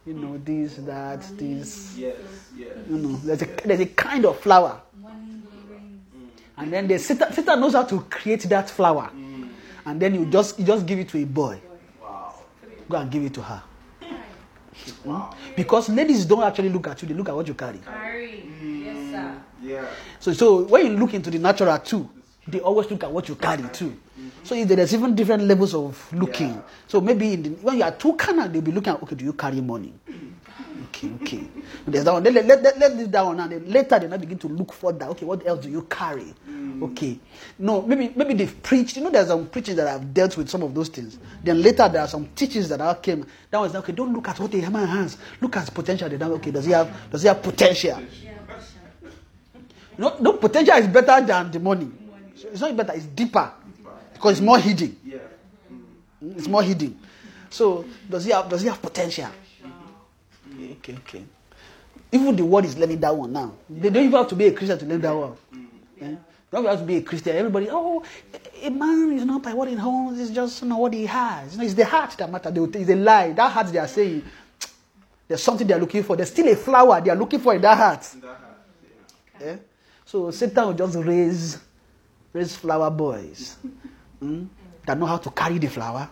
You 0.05 0.13
know, 0.13 0.38
this, 0.38 0.75
that, 0.86 1.21
this. 1.36 1.97
Yes, 1.97 2.15
yes. 2.55 2.77
You 2.88 2.97
know, 2.97 3.15
there's 3.17 3.41
a 3.41 3.45
there's 3.65 3.79
a 3.79 3.88
kind 3.88 4.23
of 4.25 4.39
flower. 4.39 4.79
And 6.58 6.71
then 6.71 6.88
the 6.88 6.99
Satan, 6.99 7.34
Satan 7.34 7.60
knows 7.60 7.73
how 7.73 7.84
to 7.84 7.99
create 8.01 8.43
that 8.43 8.69
flower. 8.69 9.10
And 9.86 9.99
then 9.99 10.13
you 10.15 10.25
just 10.27 10.60
you 10.60 10.65
just 10.65 10.86
give 10.86 10.99
it 10.99 11.10
to 11.10 11.17
a 11.17 11.25
boy. 11.25 11.60
Wow. 12.01 12.36
Go 12.88 12.97
and 12.97 13.12
give 13.12 13.23
it 13.23 13.34
to 13.34 13.41
her. 13.41 13.63
Hmm? 15.03 15.21
Because 15.55 15.89
ladies 15.89 16.25
don't 16.25 16.43
actually 16.43 16.69
look 16.69 16.88
at 16.88 17.01
you, 17.01 17.08
they 17.08 17.13
look 17.15 17.29
at 17.29 17.36
what 17.36 17.47
you 17.47 17.55
carry. 17.55 17.79
Carry. 17.79 18.45
Yes, 18.62 19.12
sir. 19.12 19.41
Yeah. 19.63 19.86
So, 20.19 20.34
so 20.34 20.63
when 20.65 20.86
you 20.86 20.97
look 20.97 21.13
into 21.15 21.31
the 21.31 21.39
natural 21.39 21.79
too, 21.79 22.08
they 22.47 22.60
always 22.60 22.89
look 22.91 23.03
at 23.03 23.12
what 23.12 23.27
you 23.27 23.36
carry 23.36 23.63
too. 23.69 23.97
So 24.43 24.55
if 24.55 24.67
there's 24.67 24.93
even 24.93 25.15
different 25.15 25.43
levels 25.43 25.73
of 25.73 26.12
looking. 26.13 26.49
Yeah. 26.51 26.62
So 26.88 27.01
maybe 27.01 27.34
in 27.34 27.43
the, 27.43 27.49
when 27.49 27.77
you 27.77 27.84
are 27.84 27.91
too 27.91 28.13
carnal, 28.13 28.47
they'll 28.47 28.62
be 28.62 28.71
looking 28.71 28.93
at 28.93 29.01
okay, 29.03 29.15
do 29.15 29.25
you 29.25 29.34
carry 29.34 29.62
money? 29.62 29.93
okay, 30.95 31.10
okay. 31.21 31.43
There's 31.88 32.03
that 32.05 32.13
one. 32.13 32.23
Let, 32.23 32.34
let, 32.34 32.45
let, 32.45 32.63
let, 32.63 32.79
let 32.79 32.97
this 32.97 33.08
that 33.08 33.25
one, 33.25 33.39
and 33.39 33.51
then 33.51 33.71
later 33.71 33.99
they 33.99 34.08
now 34.08 34.17
begin 34.17 34.38
to 34.39 34.47
look 34.47 34.73
for 34.73 34.93
that. 34.93 35.10
Okay, 35.10 35.25
what 35.25 35.45
else 35.45 35.63
do 35.65 35.69
you 35.69 35.81
carry? 35.84 36.34
Hmm. 36.45 36.84
Okay, 36.84 37.19
no, 37.60 37.81
maybe 37.81 38.13
maybe 38.15 38.34
they've 38.34 38.63
preached. 38.63 38.97
You 38.97 39.03
know, 39.03 39.10
there's 39.10 39.27
some 39.27 39.47
preachings 39.47 39.77
that 39.77 39.88
have 39.88 40.13
dealt 40.13 40.38
with 40.38 40.49
some 40.49 40.63
of 40.63 40.73
those 40.73 40.89
things. 40.89 41.19
Then 41.43 41.62
later 41.62 41.88
there 41.89 42.01
are 42.01 42.08
some 42.08 42.27
teachings 42.36 42.69
that 42.69 42.81
are 42.81 42.95
came. 42.95 43.25
That 43.51 43.60
was 43.60 43.75
okay. 43.75 43.91
Don't 43.93 44.13
look 44.13 44.27
at 44.29 44.39
what 44.39 44.51
the 44.51 44.62
man 44.69 44.88
has. 44.88 45.17
Look 45.41 45.58
at 45.58 45.62
his 45.62 45.69
potential. 45.69 46.10
They. 46.10 46.23
Okay, 46.23 46.51
does 46.51 46.65
he 46.65 46.71
have 46.71 46.95
does 47.12 47.21
he 47.21 47.27
have 47.27 47.41
potential? 47.41 47.99
No, 49.97 50.17
no 50.19 50.34
potential 50.34 50.75
is 50.75 50.88
better 50.88 51.25
than 51.25 51.51
the 51.51 51.60
money. 51.60 51.89
It's 52.56 52.62
not 52.62 52.74
better. 52.78 52.94
It's 52.94 53.06
deeper 53.06 53.52
because 54.13 54.32
it's 54.32 54.41
more 54.41 54.58
hidden. 54.58 54.98
Yeah. 55.04 55.18
It's 56.38 56.48
more 56.48 56.63
hidden. 56.63 56.98
So 57.50 57.84
does 58.10 58.24
he 58.24 58.32
have 58.32 58.48
does 58.48 58.62
he 58.62 58.70
have 58.70 58.82
potential? 58.82 59.28
Okay, 60.78 60.94
okay. 61.00 61.26
Even 62.13 62.34
the 62.34 62.46
world 62.46 62.63
is 62.63 62.78
learning 62.78 63.02
that 63.02 63.13
one 63.13 63.34
now. 63.34 63.52
They 63.70 63.89
don't 63.89 64.06
even 64.06 64.18
have 64.18 64.30
to 64.30 64.36
be 64.36 64.46
a 64.46 64.54
Christian 64.54 64.80
to 64.80 64.86
learn 64.86 65.02
that 65.02 65.12
one. 65.12 65.36
Eh? 66.00 66.08
You 66.08 66.18
don't 66.50 66.65
have 66.65 66.80
to 66.80 66.86
be 66.86 66.96
a 66.96 67.02
Christian. 67.02 67.36
Everybody, 67.36 67.68
oh, 67.70 68.02
a 68.63 68.70
man 68.70 69.12
is 69.12 69.26
not 69.26 69.44
by 69.44 69.54
what 69.54 69.68
he 69.68 69.76
owns, 69.76 70.18
it's 70.18 70.32
just 70.32 70.62
you 70.62 70.70
know, 70.70 70.78
what 70.78 70.94
he 70.94 71.06
has. 71.08 71.52
You 71.54 71.58
know, 71.58 71.65
it's 71.65 71.74
the 71.74 71.84
heart 71.84 72.12
that 72.18 72.32
matters. 72.32 72.54
They 72.54 72.60
will 72.62 72.70
tell- 72.72 72.82
It's 72.82 72.89
a 72.91 72.96
lie. 72.96 73.34
That 73.34 73.52
heart 73.52 73.68
they 73.68 73.80
are 73.80 73.88
saying, 73.89 74.24
there's 75.28 75.44
something 75.44 75.68
they 75.68 75.74
are 75.74 75.80
looking 75.80 76.04
for. 76.04 76.15
There's 76.15 76.32
still 76.32 76.48
a 76.48 76.56
flower 76.56 77.02
they 77.02 77.10
are 77.10 77.18
looking 77.18 77.41
for 77.41 77.54
in 77.54 77.62
that 77.63 77.78
heart. 77.78 78.02
That 78.22 78.38
has, 78.38 79.41
yeah. 79.41 79.48
Eh? 79.48 79.58
So 80.06 80.32
Satan 80.32 80.68
will 80.68 80.74
just 80.74 80.96
raise 80.96 81.58
raise 82.36 82.56
flower 82.56 82.91
boys 82.91 83.56
mm, 84.21 84.45
that 84.86 84.98
know 85.00 85.06
how 85.06 85.17
to 85.17 85.32
carry 85.32 85.58
the 85.58 85.67
flower. 85.67 86.10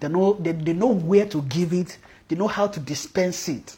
They 0.00 0.08
know 0.08 0.34
they, 0.34 0.50
they 0.52 0.72
know 0.72 0.88
where 0.88 1.26
to 1.26 1.40
give 1.42 1.72
it. 1.72 1.96
They 2.28 2.34
know 2.36 2.48
how 2.48 2.66
to 2.66 2.80
dispense 2.80 3.48
it. 3.48 3.76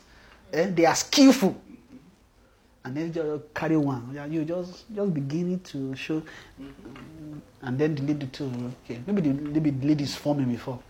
Eh? 0.53 0.71
They 0.71 0.87
are 0.87 0.95
skillful. 0.95 1.61
And 2.85 2.97
then 2.97 3.13
just 3.13 3.53
carry 3.55 3.77
one. 3.77 4.17
You 4.31 4.45
just 4.45 4.85
just 4.95 5.15
beginning 5.15 5.61
to 5.73 5.95
show, 5.97 6.23
and 7.63 7.79
then 7.79 7.95
the 7.95 8.03
lady 8.03 8.27
too. 8.27 8.51
Okay, 8.85 9.01
maybe 9.07 9.21
the 9.23 9.33
maybe 9.33 9.71
the 9.71 9.87
lady 9.87 10.05
is 10.05 10.15
forming 10.17 10.51
before. 10.53 10.81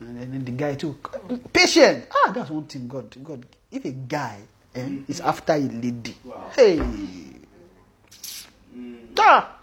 And 0.00 0.18
then 0.32 0.44
the 0.44 0.52
guy 0.52 0.74
too. 0.74 0.98
Patient. 1.52 2.06
Ah, 2.14 2.30
that's 2.32 2.50
one 2.50 2.64
thing. 2.66 2.86
God, 2.86 3.10
God. 3.24 3.44
If 3.72 3.84
a 3.86 3.90
guy 3.90 4.38
eh, 4.74 4.88
is 5.08 5.20
after 5.20 5.54
a 5.54 5.58
lady, 5.58 6.14
Wow. 6.24 6.50
hey, 6.54 6.78
ah, 9.20 9.58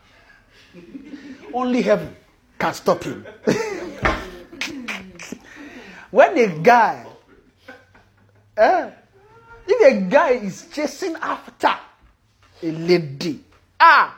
only 1.54 1.82
heaven 1.82 2.16
can 2.60 2.74
stop 2.74 3.04
him. 3.04 3.26
when 6.12 6.38
a 6.38 6.48
guy, 6.60 7.06
eh, 8.58 8.89
if 9.68 9.82
a 9.94 10.02
guy 10.10 10.30
is 10.32 10.68
chasing 10.72 11.16
after 11.16 11.74
a 12.62 12.72
lady, 12.72 13.44
ah, 13.80 14.16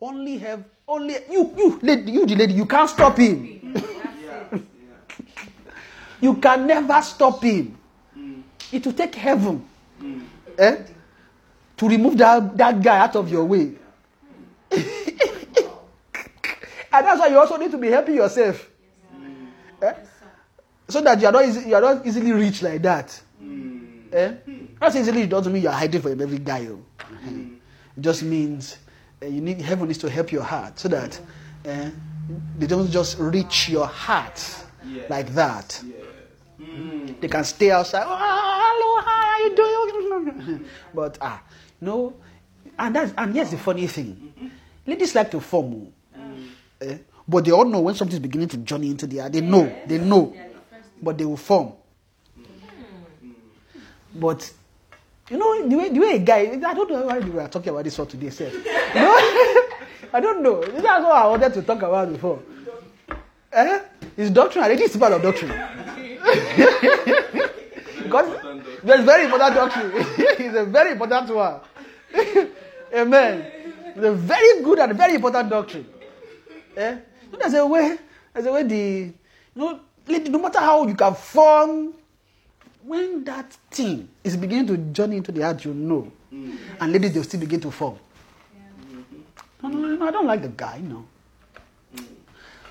only 0.00 0.38
have 0.38 0.64
only 0.86 1.16
you 1.30 1.52
you 1.56 1.78
lady 1.82 2.12
you 2.12 2.26
the 2.26 2.34
lady 2.36 2.54
you 2.54 2.66
can't 2.66 2.88
stop 2.90 3.16
him. 3.18 3.74
You 6.20 6.34
can 6.34 6.66
never 6.66 7.00
stop 7.02 7.42
him. 7.42 7.78
It 8.72 8.84
will 8.84 8.92
take 8.92 9.14
heaven 9.14 9.64
eh, 10.58 10.76
to 11.76 11.88
remove 11.88 12.18
that, 12.18 12.56
that 12.56 12.82
guy 12.82 12.98
out 12.98 13.16
of 13.16 13.30
your 13.30 13.44
way. 13.44 13.72
and 16.92 17.06
that's 17.06 17.20
why 17.20 17.26
you 17.28 17.38
also 17.38 17.56
need 17.56 17.70
to 17.70 17.78
be 17.78 17.88
helping 17.88 18.14
yourself. 18.16 18.68
Eh? 19.82 19.92
So 20.88 21.00
that 21.02 21.20
you 21.20 21.26
are, 21.26 21.32
not 21.32 21.44
easy, 21.44 21.68
you 21.68 21.74
are 21.74 21.80
not 21.80 22.06
easily 22.06 22.32
reached 22.32 22.62
like 22.62 22.82
that. 22.82 23.20
Eh? 24.12 24.32
Not 24.80 24.94
easily 24.96 25.22
it 25.22 25.28
doesn't 25.30 25.52
mean 25.52 25.62
you 25.62 25.68
are 25.68 25.74
hiding 25.78 26.00
from 26.00 26.20
every 26.20 26.38
guy. 26.38 26.66
oh. 26.70 26.82
It 27.96 28.00
just 28.00 28.22
means 28.22 28.78
uh, 29.22 29.26
you 29.26 29.40
need 29.40 29.60
heaven 29.60 29.86
needs 29.88 29.98
to 29.98 30.08
help 30.10 30.30
your 30.32 30.42
heart 30.44 30.78
so 30.78 30.88
that 30.88 31.20
eh, 31.64 31.90
they 32.58 32.66
don't 32.66 32.90
just 32.90 33.18
reach 33.18 33.68
your 33.68 33.86
heart 33.86 34.40
Yeah. 34.86 35.02
like 35.08 35.28
that. 35.34 35.82
Yes. 35.84 35.94
Mm. 36.60 37.20
They 37.20 37.28
can 37.28 37.44
stay 37.44 37.70
outside. 37.70 38.04
Oh, 38.06 38.16
hello, 38.18 39.02
hi, 39.04 39.26
how 39.26 39.38
you 39.44 39.56
doing? 40.46 40.64
but 40.94 41.18
ah, 41.20 41.42
no, 41.80 42.14
and 42.78 42.94
that's 42.94 43.12
and 43.18 43.34
here's 43.34 43.50
the 43.50 43.58
funny 43.58 43.86
thing. 43.86 44.32
Ladies 44.88 45.14
like 45.14 45.30
to 45.32 45.38
form, 45.40 45.92
oh. 46.16 46.22
eh? 46.80 46.96
but 47.28 47.44
they 47.44 47.50
all 47.50 47.66
know 47.66 47.80
when 47.80 47.94
something's 47.94 48.20
beginning 48.20 48.48
to 48.48 48.56
journey 48.56 48.88
into 48.88 49.06
the 49.06 49.20
air. 49.20 49.28
They 49.28 49.42
know, 49.42 49.70
they 49.86 49.98
know, 49.98 50.34
but 51.02 51.18
they 51.18 51.26
will 51.26 51.36
form. 51.36 51.74
But 54.14 54.50
you 55.28 55.36
know 55.36 55.68
the 55.68 55.76
way 55.76 55.90
the 55.90 56.00
way 56.00 56.14
a 56.16 56.18
guy. 56.20 56.38
I 56.66 56.72
don't 56.72 56.90
know 56.90 57.02
why 57.02 57.18
we 57.18 57.28
were 57.28 57.46
talking 57.48 57.68
about 57.68 57.84
this 57.84 57.98
one 57.98 58.08
today. 58.08 58.30
Sir. 58.30 58.50
You 58.94 59.00
know? 59.02 59.14
I 60.14 60.20
don't 60.22 60.42
know. 60.42 60.62
That's 60.64 60.82
what 61.04 61.16
I 61.16 61.26
wanted 61.26 61.52
to 61.52 61.62
talk 61.62 61.82
about 61.82 62.10
before. 62.10 62.40
Eh? 63.52 63.80
It's 64.16 64.30
doctrine. 64.30 64.64
I 64.64 64.68
think 64.68 64.80
it's 64.80 64.96
part 64.96 65.12
of 65.12 65.20
doctrine. 65.20 65.50
because 68.04 68.80
there's 68.82 69.04
very 69.04 69.24
important 69.26 69.54
doctrine. 69.54 69.90
it's 69.94 70.56
a 70.56 70.64
very 70.64 70.92
important 70.92 71.28
one. 71.34 71.60
Amen. 72.94 73.57
It's 73.96 74.04
a 74.04 74.12
very 74.12 74.62
good 74.62 74.78
and 74.78 74.94
very 74.96 75.14
important 75.14 75.50
doctrine. 75.50 75.86
Eh? 76.76 76.96
So 77.30 77.36
there's 77.36 77.54
a 77.54 77.66
way, 77.66 77.98
there's 78.32 78.46
a 78.46 78.52
way 78.52 78.62
the, 78.62 78.76
you 78.76 79.12
know, 79.54 79.80
no 80.06 80.38
matter 80.38 80.60
how 80.60 80.86
you 80.86 80.94
can 80.94 81.14
form, 81.14 81.94
when 82.82 83.24
that 83.24 83.52
thing 83.70 84.08
is 84.24 84.36
beginning 84.36 84.66
to 84.68 84.76
journey 84.92 85.18
into 85.18 85.32
the 85.32 85.42
heart, 85.42 85.64
you 85.64 85.74
know. 85.74 86.10
And 86.80 86.92
ladies, 86.92 87.12
they'll 87.12 87.24
still 87.24 87.40
begin 87.40 87.60
to 87.60 87.70
form. 87.70 87.98
No, 89.62 89.68
no, 89.68 89.78
no, 89.78 89.96
no, 89.96 90.06
I 90.06 90.10
don't 90.10 90.26
like 90.26 90.42
the 90.42 90.48
guy, 90.48 90.80
no. 90.82 91.04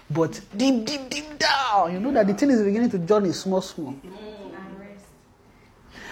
But 0.10 0.39
deep, 0.56 0.86
deep, 0.86 1.10
deep 1.10 1.38
down, 1.38 1.91
you 1.93 1.99
know 1.99 2.12
that 2.13 2.25
the 2.27 2.34
thing 2.34 2.49
is 2.49 2.63
beginning 2.63 2.89
to 2.91 2.99
journey 2.99 3.34
small, 3.34 3.62
small. 3.62 3.93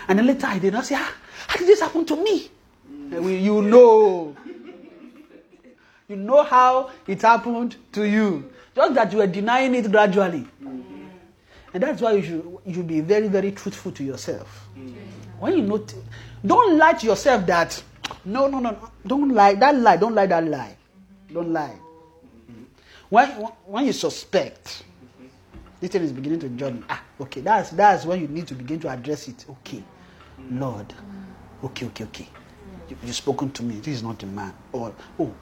And 0.08 0.20
then 0.20 0.28
later 0.28 0.48
I 0.48 0.60
did 0.60 0.74
not 0.74 0.86
say, 0.86 0.96
ah, 0.96 1.14
how 1.48 1.58
did 1.58 1.68
this 1.68 1.80
happen 1.80 2.06
to 2.06 2.16
me? 2.18 2.50
We, 3.10 3.38
you 3.38 3.62
know. 3.62 4.36
You 6.08 6.16
know 6.16 6.44
how 6.44 6.92
it 7.08 7.22
happened 7.22 7.76
to 7.94 8.04
you. 8.08 8.52
Just 8.76 8.94
that 8.96 9.12
you 9.12 9.20
were 9.20 9.28
denying 9.28 9.74
it 9.76 9.90
gradually. 9.92 10.46
And 11.74 11.84
that's 11.84 12.02
why 12.02 12.14
you 12.14 12.22
should, 12.24 12.58
you 12.66 12.74
should 12.74 12.88
be 12.88 13.02
very, 13.02 13.28
very 13.28 13.52
truthful 13.52 13.92
to 13.94 14.04
yourself. 14.04 14.68
When 15.40 15.58
you 15.58 15.62
know, 15.64 15.86
don't 16.46 16.78
lie 16.78 16.94
to 16.94 17.06
yourself 17.06 17.46
that, 17.48 17.82
no, 18.24 18.48
no, 18.48 18.60
no, 18.60 18.72
no, 18.72 18.92
don't 19.06 19.30
lie. 19.30 19.56
That 19.56 19.76
lie, 19.76 19.98
don't 19.98 20.16
lie 20.16 20.26
that 20.28 20.46
lie. 20.46 20.78
Don't 21.34 21.52
lie. 21.52 21.76
When, 23.10 23.30
when 23.66 23.86
you 23.86 23.94
suspect, 23.94 24.84
this 25.80 25.92
thing 25.92 26.04
is 26.04 26.12
beginning 26.12 26.40
to 26.40 26.50
journey. 26.50 26.82
Ah, 26.90 27.04
okay, 27.22 27.42
that's 27.42 27.70
that's 27.72 28.06
when 28.06 28.22
you 28.22 28.28
need 28.28 28.48
to 28.48 28.56
begin 28.56 28.80
to 28.82 28.90
address 28.90 29.28
it. 29.28 29.46
Okay, 29.50 29.84
Lord. 30.52 30.94
Okay, 31.64 31.86
okay, 31.88 32.04
okay. 32.06 32.28
You, 32.90 32.98
you've 33.04 33.16
spoken 33.16 33.52
to 33.52 33.64
me. 33.64 33.76
This 33.76 33.96
is 33.96 34.04
not 34.04 34.22
a 34.24 34.26
man. 34.26 34.54
Or 34.72 34.94
oh, 35.20 35.34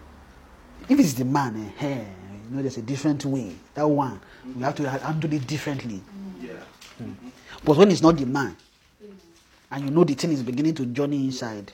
if 0.90 1.00
it's 1.00 1.14
the 1.14 1.26
man, 1.26 1.74
eh, 1.80 1.86
eh, 1.86 2.04
you 2.50 2.56
know, 2.56 2.62
there's 2.62 2.78
a 2.78 2.82
different 2.82 3.24
way. 3.26 3.56
That 3.74 3.88
one, 3.88 4.20
we 4.56 4.64
have 4.64 4.76
to 4.76 4.90
handle 4.90 5.34
it 5.34 5.48
differently. 5.48 6.02
Yeah. 6.42 6.54
But 7.64 7.78
when 7.78 7.92
it's 7.92 8.02
not 8.02 8.18
the 8.18 8.26
man, 8.26 8.56
and 9.72 9.86
you 9.86 9.92
know 9.92 10.04
the 10.04 10.14
thing 10.14 10.32
is 10.32 10.44
beginning 10.44 10.76
to 10.76 10.86
journey 10.86 11.26
inside, 11.26 11.72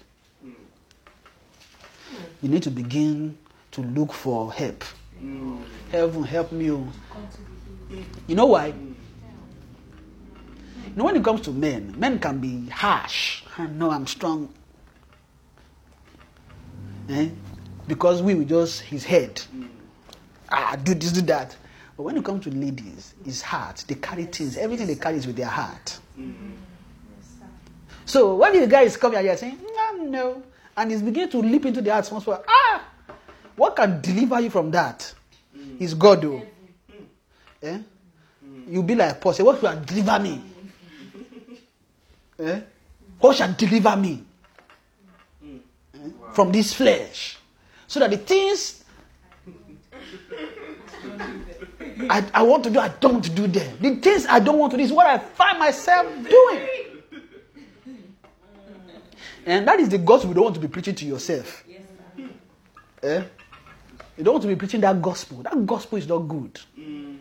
you 2.41 2.47
need 2.49 2.63
to 2.63 2.71
begin 2.71 3.37
to 3.71 3.81
look 3.81 4.13
for 4.13 4.53
help. 4.53 4.83
Heaven, 5.91 6.23
help 6.23 6.51
me. 6.51 6.71
oh. 6.71 6.87
You 8.27 8.35
know 8.35 8.45
why? 8.45 8.67
You 8.67 8.75
know, 10.95 11.03
when 11.05 11.15
it 11.15 11.23
comes 11.23 11.41
to 11.41 11.51
men, 11.51 11.93
men 11.97 12.19
can 12.19 12.39
be 12.39 12.69
harsh. 12.69 13.43
I 13.57 13.67
know 13.67 13.91
I'm 13.91 14.07
strong. 14.07 14.49
Eh? 17.09 17.29
Because 17.89 18.21
we 18.21 18.35
will 18.35 18.45
just 18.45 18.81
his 18.81 19.03
head. 19.03 19.41
Ah, 20.51 20.77
do 20.81 20.93
this, 20.93 21.11
do 21.11 21.21
that. 21.21 21.57
But 21.97 22.03
when 22.03 22.17
it 22.17 22.23
comes 22.23 22.43
to 22.43 22.51
ladies, 22.51 23.15
it's 23.25 23.41
heart. 23.41 23.83
They 23.87 23.95
carry 23.95 24.25
things. 24.25 24.57
Everything 24.57 24.85
they 24.85 24.95
carry 24.95 25.17
is 25.17 25.25
with 25.25 25.35
their 25.35 25.47
heart. 25.47 25.99
So 28.05 28.35
when 28.35 28.59
the 28.59 28.67
guy 28.67 28.83
is 28.83 28.95
coming 28.95 29.17
and 29.17 29.25
you're 29.25 29.37
saying, 29.37 29.57
no, 29.75 30.03
no, 30.03 30.43
and 30.77 30.91
he's 30.91 31.01
beginning 31.01 31.31
to 31.31 31.39
leap 31.39 31.65
into 31.65 31.81
the 31.81 31.91
heart, 31.91 32.05
someone's 32.05 32.27
like, 32.27 32.45
ah, 32.47 32.83
what 33.55 33.75
can 33.75 33.99
deliver 34.01 34.39
you 34.39 34.51
from 34.51 34.69
that? 34.71 35.11
Is 35.79 35.95
God, 35.95 36.21
though. 36.21 36.43
Eh? 37.63 37.79
You'll 38.67 38.83
be 38.83 38.93
like 38.95 39.19
Paul, 39.19 39.33
say, 39.33 39.43
what 39.43 39.59
shall 39.59 39.79
deliver 39.83 40.19
me? 40.19 40.41
Eh? 42.39 42.61
What 43.19 43.35
shall 43.35 43.51
deliver 43.53 43.97
me? 43.97 44.23
Eh? 45.43 46.09
From 46.33 46.51
this 46.51 46.73
flesh. 46.73 47.38
So 47.89 47.99
that 48.01 48.11
the 48.11 48.17
things 48.17 48.83
I, 52.07 52.23
I 52.35 52.43
want 52.43 52.63
to 52.65 52.69
do, 52.69 52.79
I 52.79 52.89
don't 52.89 53.33
do 53.33 53.47
them. 53.47 53.77
The 53.81 53.95
things 53.95 54.27
I 54.27 54.39
don't 54.39 54.59
want 54.59 54.71
to 54.71 54.77
do 54.77 54.83
is 54.83 54.93
what 54.93 55.07
I 55.07 55.17
find 55.17 55.57
myself 55.57 56.05
doing. 56.29 56.67
And 59.47 59.67
that 59.67 59.79
is 59.79 59.89
the 59.89 59.97
gospel 59.97 60.29
you 60.29 60.35
don't 60.35 60.43
want 60.43 60.55
to 60.55 60.61
be 60.61 60.67
preaching 60.67 60.93
to 60.93 61.05
yourself. 61.05 61.63
Eh? 63.01 63.23
You 64.17 64.23
don't 64.23 64.35
want 64.35 64.43
to 64.43 64.47
be 64.49 64.55
preaching 64.55 64.81
that 64.81 65.01
gospel. 65.01 65.41
That 65.41 65.65
gospel 65.65 65.97
is 65.97 66.07
not 66.07 66.19
good. 66.19 66.59
Mm. 66.79 67.17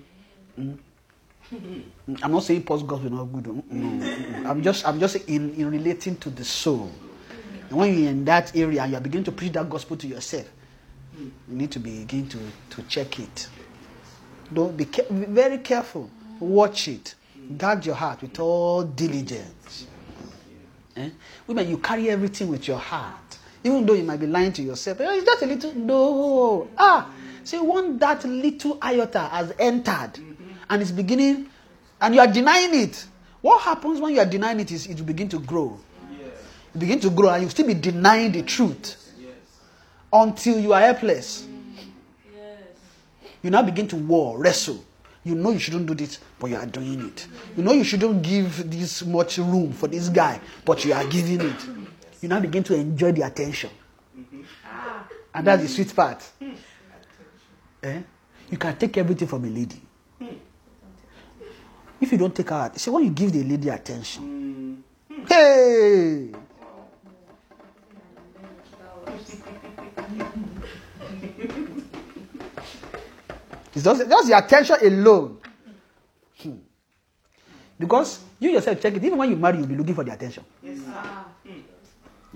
I'm 2.23 2.31
not 2.33 2.43
saying 2.43 2.65
post 2.65 2.87
gospel 2.87 3.07
is 3.07 3.13
not 3.13 3.25
good. 3.33 3.45
Mm, 3.45 3.63
No, 3.71 4.03
mm, 4.03 4.47
I'm 4.47 4.63
just 4.63 4.87
I'm 4.87 5.01
just 5.01 5.17
in, 5.29 5.55
in 5.55 5.71
relating 5.71 6.17
to 6.17 6.29
the 6.29 6.45
soul. 6.45 6.91
And 7.71 7.79
when 7.79 7.99
you're 7.99 8.11
in 8.11 8.25
that 8.27 8.55
area 8.55 8.83
and 8.83 8.93
you're 8.93 9.01
beginning 9.01 9.25
to 9.25 9.33
preach 9.33 9.53
that 9.53 9.71
gospel 9.71 9.97
to 9.97 10.07
yourself, 10.07 10.47
you 11.19 11.33
need 11.49 11.71
to 11.73 11.79
begin 11.79 12.29
to, 12.29 12.39
to 12.71 12.83
check 12.83 13.19
it. 13.19 13.49
Don't 14.53 14.77
be, 14.77 14.85
be 14.85 15.25
very 15.27 15.59
careful. 15.59 16.11
Watch 16.41 16.89
it. 16.89 17.15
Guard 17.57 17.85
your 17.85 17.95
heart 17.95 18.23
with 18.23 18.39
all 18.41 18.83
diligence. 18.85 19.87
Eh? 20.97 21.11
Women, 21.47 21.69
you 21.69 21.79
carry 21.79 22.11
everything 22.11 22.49
with 22.49 22.67
your 22.69 22.79
heart. 22.79 23.39
Even 23.65 23.85
though 23.87 23.95
you 23.95 24.05
might 24.05 24.21
be 24.21 24.27
lying 24.27 24.53
to 24.53 24.63
yourself. 24.63 24.99
"Oh, 25.01 25.15
It's 25.17 25.25
just 25.25 25.43
a 25.43 25.47
little. 25.47 25.75
No. 25.75 26.69
Ah. 26.77 27.11
See, 27.45 27.59
when 27.59 27.99
that 27.99 28.25
little 28.25 28.79
iota 28.83 29.21
has 29.21 29.53
entered 29.59 30.19
and 30.71 30.83
it's 30.83 30.91
beginning, 30.91 31.49
and 32.01 32.15
you 32.15 32.21
are 32.21 32.27
denying 32.27 32.75
it, 32.75 33.07
what 33.41 33.63
happens 33.63 34.01
when 34.01 34.15
you 34.15 34.21
are 34.21 34.27
denying 34.27 34.61
it 34.61 34.71
is 34.71 34.87
it 34.87 34.99
will 34.99 35.07
begin 35.07 35.29
to 35.31 35.39
grow. 35.39 35.79
You 36.75 36.81
begin 36.81 37.01
to 37.01 37.11
grow 37.11 37.31
and 37.31 37.45
you 37.45 37.49
still 37.51 37.67
be 37.67 37.75
denying 37.75 38.33
the 38.33 38.43
truth 38.43 38.97
until 40.13 40.59
you 40.59 40.73
are 40.73 40.81
helpless. 40.81 41.47
You 43.43 43.51
now 43.51 43.63
begin 43.63 43.87
to 43.89 43.97
war, 43.97 44.39
wrestle. 44.39 44.85
You 45.25 45.35
know 45.35 45.51
you 45.51 45.59
shouldn't 45.59 45.87
do 45.87 45.95
this, 45.95 46.19
but 46.39 46.51
you 46.51 46.57
are 46.57 46.67
doing 46.67 47.07
it. 47.09 47.27
You 47.57 47.63
know 47.63 47.73
you 47.73 47.85
shouldn't 47.85 48.23
give 48.23 48.71
this 48.71 49.05
much 49.05 49.39
room 49.39 49.73
for 49.73 49.87
this 49.89 50.09
guy, 50.09 50.41
but 50.65 50.85
you 50.85 50.93
are 50.93 51.05
giving 51.07 51.41
it. 51.43 51.67
You 52.21 52.29
now 52.29 52.41
begin 52.41 52.65
to 52.65 52.75
enjoy 52.75 53.13
the 53.13 53.23
attention. 53.23 53.71
And 55.35 55.47
that's 55.47 55.63
the 55.63 55.69
sweet 55.69 55.95
part. 55.95 56.25
Eh? 57.83 58.01
You 58.51 58.59
can 58.59 58.77
take 58.77 58.97
everything 58.97 59.29
from 59.29 59.45
a 59.45 59.49
lady. 59.49 59.81
If 62.01 62.13
you 62.13 62.19
don't 62.19 62.35
take 62.35 62.49
her, 62.51 62.73
see 62.77 62.91
when 62.91 63.05
you 63.05 63.11
give 63.11 63.33
the 63.33 63.43
lady 63.43 63.69
attention, 63.69 64.83
hey, 65.29 66.31
it's 73.79 73.85
just, 73.85 74.09
just 74.11 74.29
the 74.29 74.37
attention 74.39 74.77
alone. 74.83 75.39
Hmm. 76.43 76.55
Because 77.79 78.21
you 78.41 78.51
yourself 78.51 78.81
check 78.81 78.95
it, 78.95 79.05
even 79.05 79.19
when 79.19 79.31
you 79.31 79.37
marry, 79.37 79.59
you'll 79.59 79.67
be 79.67 79.77
looking 79.77 79.95
for 79.95 80.05
the 80.05 80.13
attention. 80.13 80.45
Eh, 80.65 80.75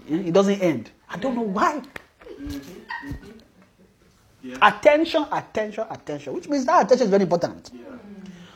It 0.08 0.32
doesn't 0.32 0.60
end. 0.60 0.90
I 1.08 1.16
don't 1.18 1.34
know 1.34 1.42
why. 1.42 1.82
Attention, 4.60 5.26
attention, 5.30 5.84
attention. 5.88 6.32
Which 6.34 6.48
means 6.48 6.64
that 6.66 6.84
attention 6.86 7.04
is 7.06 7.10
very 7.10 7.22
important. 7.22 7.70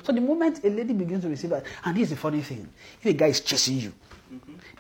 So 0.03 0.13
the 0.13 0.21
moment 0.21 0.65
a 0.65 0.69
lady 0.71 0.93
begins 0.93 1.23
to 1.25 1.29
receive 1.29 1.51
that, 1.51 1.65
and 1.85 1.97
here's 1.97 2.11
the 2.11 2.17
funny 2.17 2.41
thing: 2.43 2.69
if 3.01 3.07
a 3.07 3.13
guy 3.13 3.27
is 3.29 3.41
chasing 3.41 3.79
you, 3.79 3.93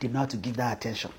they 0.01 0.09
know 0.09 0.21
how 0.21 0.27
to 0.27 0.37
give 0.37 0.57
that 0.57 0.77
attention. 0.77 1.11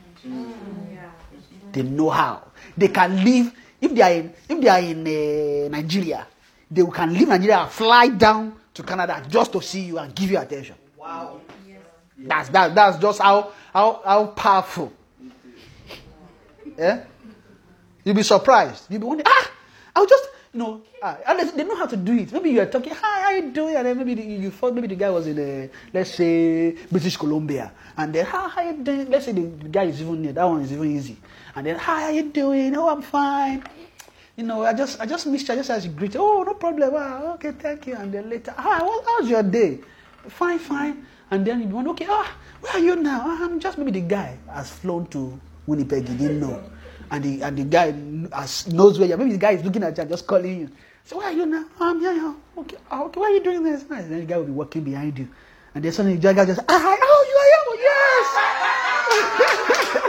They 1.72 1.84
know 1.84 2.10
how. 2.10 2.44
They 2.78 2.88
can 2.90 3.24
leave 3.24 3.52
if 3.82 3.94
they 3.94 4.02
are 4.02 4.12
in 4.12 4.34
if 4.50 4.62
they 4.62 4.68
are 4.70 4.80
in 4.80 5.02
uh, 5.08 5.70
Nigeria, 5.70 6.28
they 6.70 6.84
can 6.86 7.14
leave 7.14 7.28
Nigeria 7.28 7.60
and 7.60 7.72
fly 7.72 8.10
down 8.10 8.56
to 8.74 8.84
Canada 8.84 9.24
just 9.30 9.52
to 9.54 9.62
see 9.62 9.82
you 9.82 9.98
and 9.98 10.14
give 10.14 10.32
you 10.32 10.40
attention. 10.40 10.76
Wow. 10.98 11.42
That's 12.18 12.50
that, 12.50 12.74
that's 12.74 12.98
just 12.98 13.20
how 13.22 13.52
how 13.74 14.02
how 14.04 14.26
powerful. 14.28 14.92
Yeah? 16.78 17.04
You'll 18.04 18.16
be 18.16 18.24
surprised. 18.24 18.86
You'll 18.90 19.02
be 19.02 19.08
wondering, 19.08 19.28
ah, 19.28 19.52
I'll 19.96 20.06
just 20.06 20.28
you 20.54 20.60
know, 20.60 20.82
ah, 21.04 21.18
and 21.28 21.50
they, 21.50 21.64
know 21.64 21.76
how 21.76 21.86
to 21.86 21.98
do 21.98 22.14
it. 22.14 22.32
Maybe 22.32 22.50
you 22.52 22.62
are 22.62 22.66
talking, 22.66 22.94
hi, 22.94 23.20
how 23.22 23.26
are 23.28 23.36
you 23.36 23.52
doing? 23.52 23.76
And 23.76 23.86
then 23.86 23.98
maybe 23.98 24.16
the, 24.16 24.24
you 24.24 24.50
thought 24.50 24.74
maybe 24.74 24.88
the 24.88 24.96
guy 24.96 25.10
was 25.10 25.28
in 25.28 25.38
a, 25.38 25.70
let's 25.94 26.16
say 26.16 26.72
British 26.90 27.18
Columbia, 27.18 27.72
and 27.96 28.14
then 28.14 28.26
hi, 28.26 28.48
how 28.48 28.62
are 28.62 28.72
you 28.72 28.84
doing? 28.84 29.10
Let's 29.10 29.26
say 29.26 29.34
the, 29.34 29.42
the 29.42 29.70
guy 29.70 29.84
is 29.84 30.02
even 30.02 30.22
near. 30.22 30.34
That 30.34 30.46
one 30.46 30.62
is 30.62 30.72
even 30.72 30.96
easy. 30.96 31.18
And 31.56 31.68
then 31.68 31.78
hi, 31.78 32.02
how 32.02 32.08
are 32.08 32.12
you 32.12 32.24
doing? 32.30 32.76
Oh, 32.76 32.90
I'm 32.90 33.02
fine. 33.02 33.64
You 34.38 34.44
know, 34.46 34.62
I 34.62 34.72
just 34.72 35.02
I 35.02 35.08
just 35.08 35.26
missed 35.26 35.48
you. 35.48 35.56
I 35.56 35.58
just 35.58 35.72
asked 35.72 35.86
you 35.88 35.92
greet. 35.92 36.16
Oh, 36.16 36.44
no 36.46 36.54
problem. 36.54 36.94
Ah, 36.94 37.34
okay, 37.34 37.54
thank 37.58 37.88
you. 37.90 37.96
And 37.98 38.14
then 38.14 38.30
later, 38.30 38.54
hi, 38.56 38.84
what, 38.86 39.04
how's 39.04 39.28
your 39.28 39.42
day? 39.42 39.80
Fine, 40.30 40.60
fine. 40.60 41.08
And 41.32 41.42
then 41.42 41.60
you 41.66 41.68
want, 41.74 41.88
okay, 41.98 42.06
ah, 42.08 42.30
where 42.62 42.74
are 42.74 42.80
you 42.80 42.96
now? 43.02 43.24
Ah, 43.26 43.46
I'm 43.46 43.60
just 43.60 43.80
maybe 43.82 43.90
the 43.98 44.06
guy 44.06 44.38
has 44.54 44.70
flown 44.70 45.08
to 45.08 45.34
Winnipeg. 45.66 46.08
He 46.08 46.14
didn't 46.16 46.40
know, 46.40 46.62
and 47.10 47.24
the 47.26 47.42
and 47.42 47.58
the 47.58 47.64
guy 47.66 47.98
has, 48.30 48.68
knows 48.70 49.00
where 49.02 49.08
you 49.10 49.16
are. 49.16 49.18
Maybe 49.18 49.32
the 49.32 49.42
guy 49.42 49.58
is 49.58 49.64
looking 49.66 49.82
at 49.82 49.98
you, 49.98 50.02
and 50.06 50.10
just 50.12 50.28
calling 50.30 50.60
you. 50.62 50.70
So 51.04 51.18
where 51.18 51.30
are 51.30 51.34
you 51.34 51.48
now? 51.50 51.66
Oh, 51.82 51.90
I'm 51.90 52.00
here. 52.00 52.14
here. 52.14 52.36
Okay, 52.62 52.78
ah, 52.94 53.10
okay. 53.10 53.20
Why 53.20 53.34
are 53.34 53.34
you 53.34 53.42
doing 53.42 53.64
this? 53.66 53.90
And 53.90 54.06
then 54.06 54.20
the 54.22 54.26
guy 54.30 54.38
will 54.38 54.46
be 54.46 54.52
walking 54.54 54.84
behind 54.86 55.18
you, 55.18 55.28
and 55.74 55.82
then 55.84 55.92
suddenly 55.92 56.22
the 56.22 56.30
guy 56.32 56.46
just, 56.46 56.62
ah, 56.62 56.78
oh, 56.78 57.22
you 57.26 57.38
are 57.42 57.50
here. 57.50 57.66
Oh, 57.74 57.78
yes. 59.90 60.04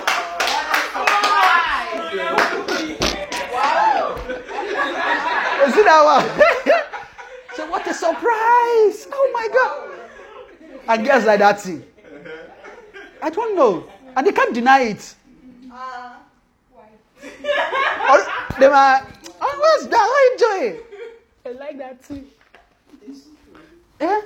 You 5.69 5.75
see 5.75 5.83
that 5.83 6.03
one? 6.03 6.25
so 7.55 7.71
what 7.71 7.87
a 7.87 7.93
surprise! 7.93 9.07
Oh 9.13 9.31
my 9.35 9.49
god! 9.53 10.89
And 10.89 11.07
girls 11.07 11.27
like 11.27 11.41
that 11.41 11.61
thing. 11.61 11.85
I 13.21 13.29
don't 13.29 13.55
know. 13.55 13.87
And 14.17 14.27
they 14.27 14.33
can't 14.33 14.55
deny 14.55 14.81
it. 14.85 15.15
Uh, 15.71 16.15
or 16.73 16.81
oh, 17.23 18.47
they 18.59 18.65
are, 18.65 19.07
oh, 19.43 19.59
what's 19.61 19.87
that? 19.89 20.39
How 20.41 20.47
you 20.57 20.73
doing? 20.73 20.83
I 21.45 21.51
like 21.67 21.79
that 21.79 22.03
too. 22.03 22.25
Yeah? 24.01 24.21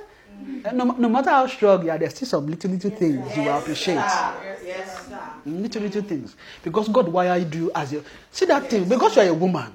And 0.63 0.77
No, 0.77 0.85
no 0.85 1.09
matter 1.09 1.29
how 1.29 1.47
strong 1.47 1.83
you 1.83 1.91
are, 1.91 1.97
there's 1.97 2.15
still 2.15 2.27
some 2.29 2.47
little, 2.47 2.71
little 2.71 2.91
things 2.91 3.35
you 3.35 3.43
will 3.43 3.57
appreciate. 3.57 3.95
Yes, 3.95 5.07
sir. 5.07 5.19
Mm, 5.45 5.61
little, 5.63 5.81
little 5.81 6.01
things. 6.03 6.37
Because 6.63 6.87
God 6.87 7.09
wired 7.09 7.53
you 7.53 7.69
as 7.75 7.91
a. 7.91 8.01
See 8.31 8.45
that 8.45 8.69
thing? 8.69 8.87
Because 8.87 9.17
you 9.17 9.23
are 9.23 9.27
a 9.27 9.33
woman, 9.33 9.73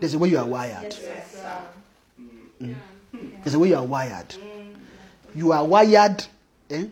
there's 0.00 0.14
a 0.14 0.18
way 0.18 0.28
you 0.28 0.38
are 0.38 0.46
wired. 0.46 0.94
Yes, 1.00 1.32
sir. 1.32 2.72
There's 3.42 3.54
a 3.54 3.58
way 3.58 3.68
you 3.68 3.76
are 3.76 3.84
wired. 3.84 4.34
You 5.34 5.52
are 5.52 5.64
wired 5.64 6.24
eh, 6.70 6.86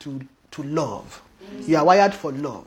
to, 0.00 0.20
to 0.52 0.62
love. 0.62 1.22
You 1.66 1.76
are 1.76 1.84
wired 1.84 2.14
for 2.14 2.32
love. 2.32 2.66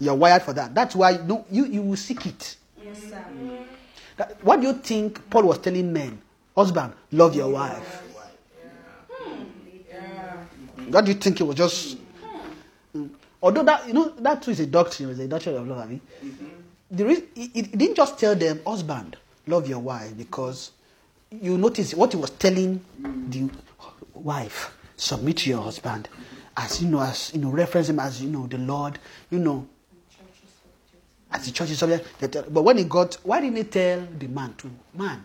You 0.00 0.10
are 0.10 0.16
wired 0.16 0.42
for 0.42 0.52
that. 0.52 0.74
That's 0.74 0.94
why 0.94 1.18
no, 1.26 1.44
you, 1.50 1.66
you 1.66 1.82
will 1.82 1.96
seek 1.96 2.26
it. 2.26 2.56
Yes, 2.84 3.02
sir. 3.02 3.24
That- 4.16 4.42
what 4.44 4.60
do 4.60 4.66
you 4.68 4.74
think 4.74 5.28
Paul 5.30 5.44
was 5.44 5.58
telling 5.58 5.92
men? 5.92 6.20
Husband, 6.56 6.92
love 7.12 7.34
your 7.34 7.48
wife. 7.50 8.02
What 10.88 11.04
do 11.04 11.12
you 11.12 11.18
think 11.18 11.40
it 11.40 11.44
was 11.44 11.54
just? 11.56 11.98
Mm. 12.96 13.10
Although 13.42 13.62
that 13.64 13.86
you 13.86 13.92
know 13.92 14.08
that 14.18 14.42
too 14.42 14.50
is 14.52 14.60
a 14.60 14.66
doctrine, 14.66 15.10
it's 15.10 15.20
a 15.20 15.28
doctrine 15.28 15.56
of 15.56 15.68
love. 15.68 15.78
I 15.78 15.86
mean, 15.86 16.00
the 16.90 17.24
it, 17.36 17.76
didn't 17.76 17.96
just 17.96 18.18
tell 18.18 18.34
them, 18.34 18.60
husband, 18.66 19.16
love 19.46 19.68
your 19.68 19.80
wife, 19.80 20.16
because 20.16 20.72
you 21.30 21.58
notice 21.58 21.94
what 21.94 22.12
he 22.12 22.18
was 22.18 22.30
telling 22.30 22.82
the 23.28 23.50
wife, 24.14 24.76
submit 24.96 25.38
to 25.38 25.50
your 25.50 25.62
husband, 25.62 26.08
as 26.56 26.82
you 26.82 26.88
know, 26.88 27.00
as 27.00 27.32
you 27.34 27.40
know, 27.40 27.50
reference 27.50 27.88
him 27.88 28.00
as 28.00 28.22
you 28.22 28.30
know 28.30 28.46
the 28.46 28.58
Lord, 28.58 28.98
you 29.30 29.38
know, 29.38 29.66
as 31.30 31.44
the 31.44 31.52
church 31.52 31.70
is 31.70 31.78
subject. 31.78 32.06
Uh, 32.22 32.42
but 32.48 32.62
when 32.62 32.78
he 32.78 32.84
got, 32.84 33.14
why 33.22 33.40
didn't 33.40 33.56
he 33.56 33.64
tell 33.64 34.06
the 34.18 34.26
man 34.26 34.54
to 34.58 34.70
man, 34.94 35.24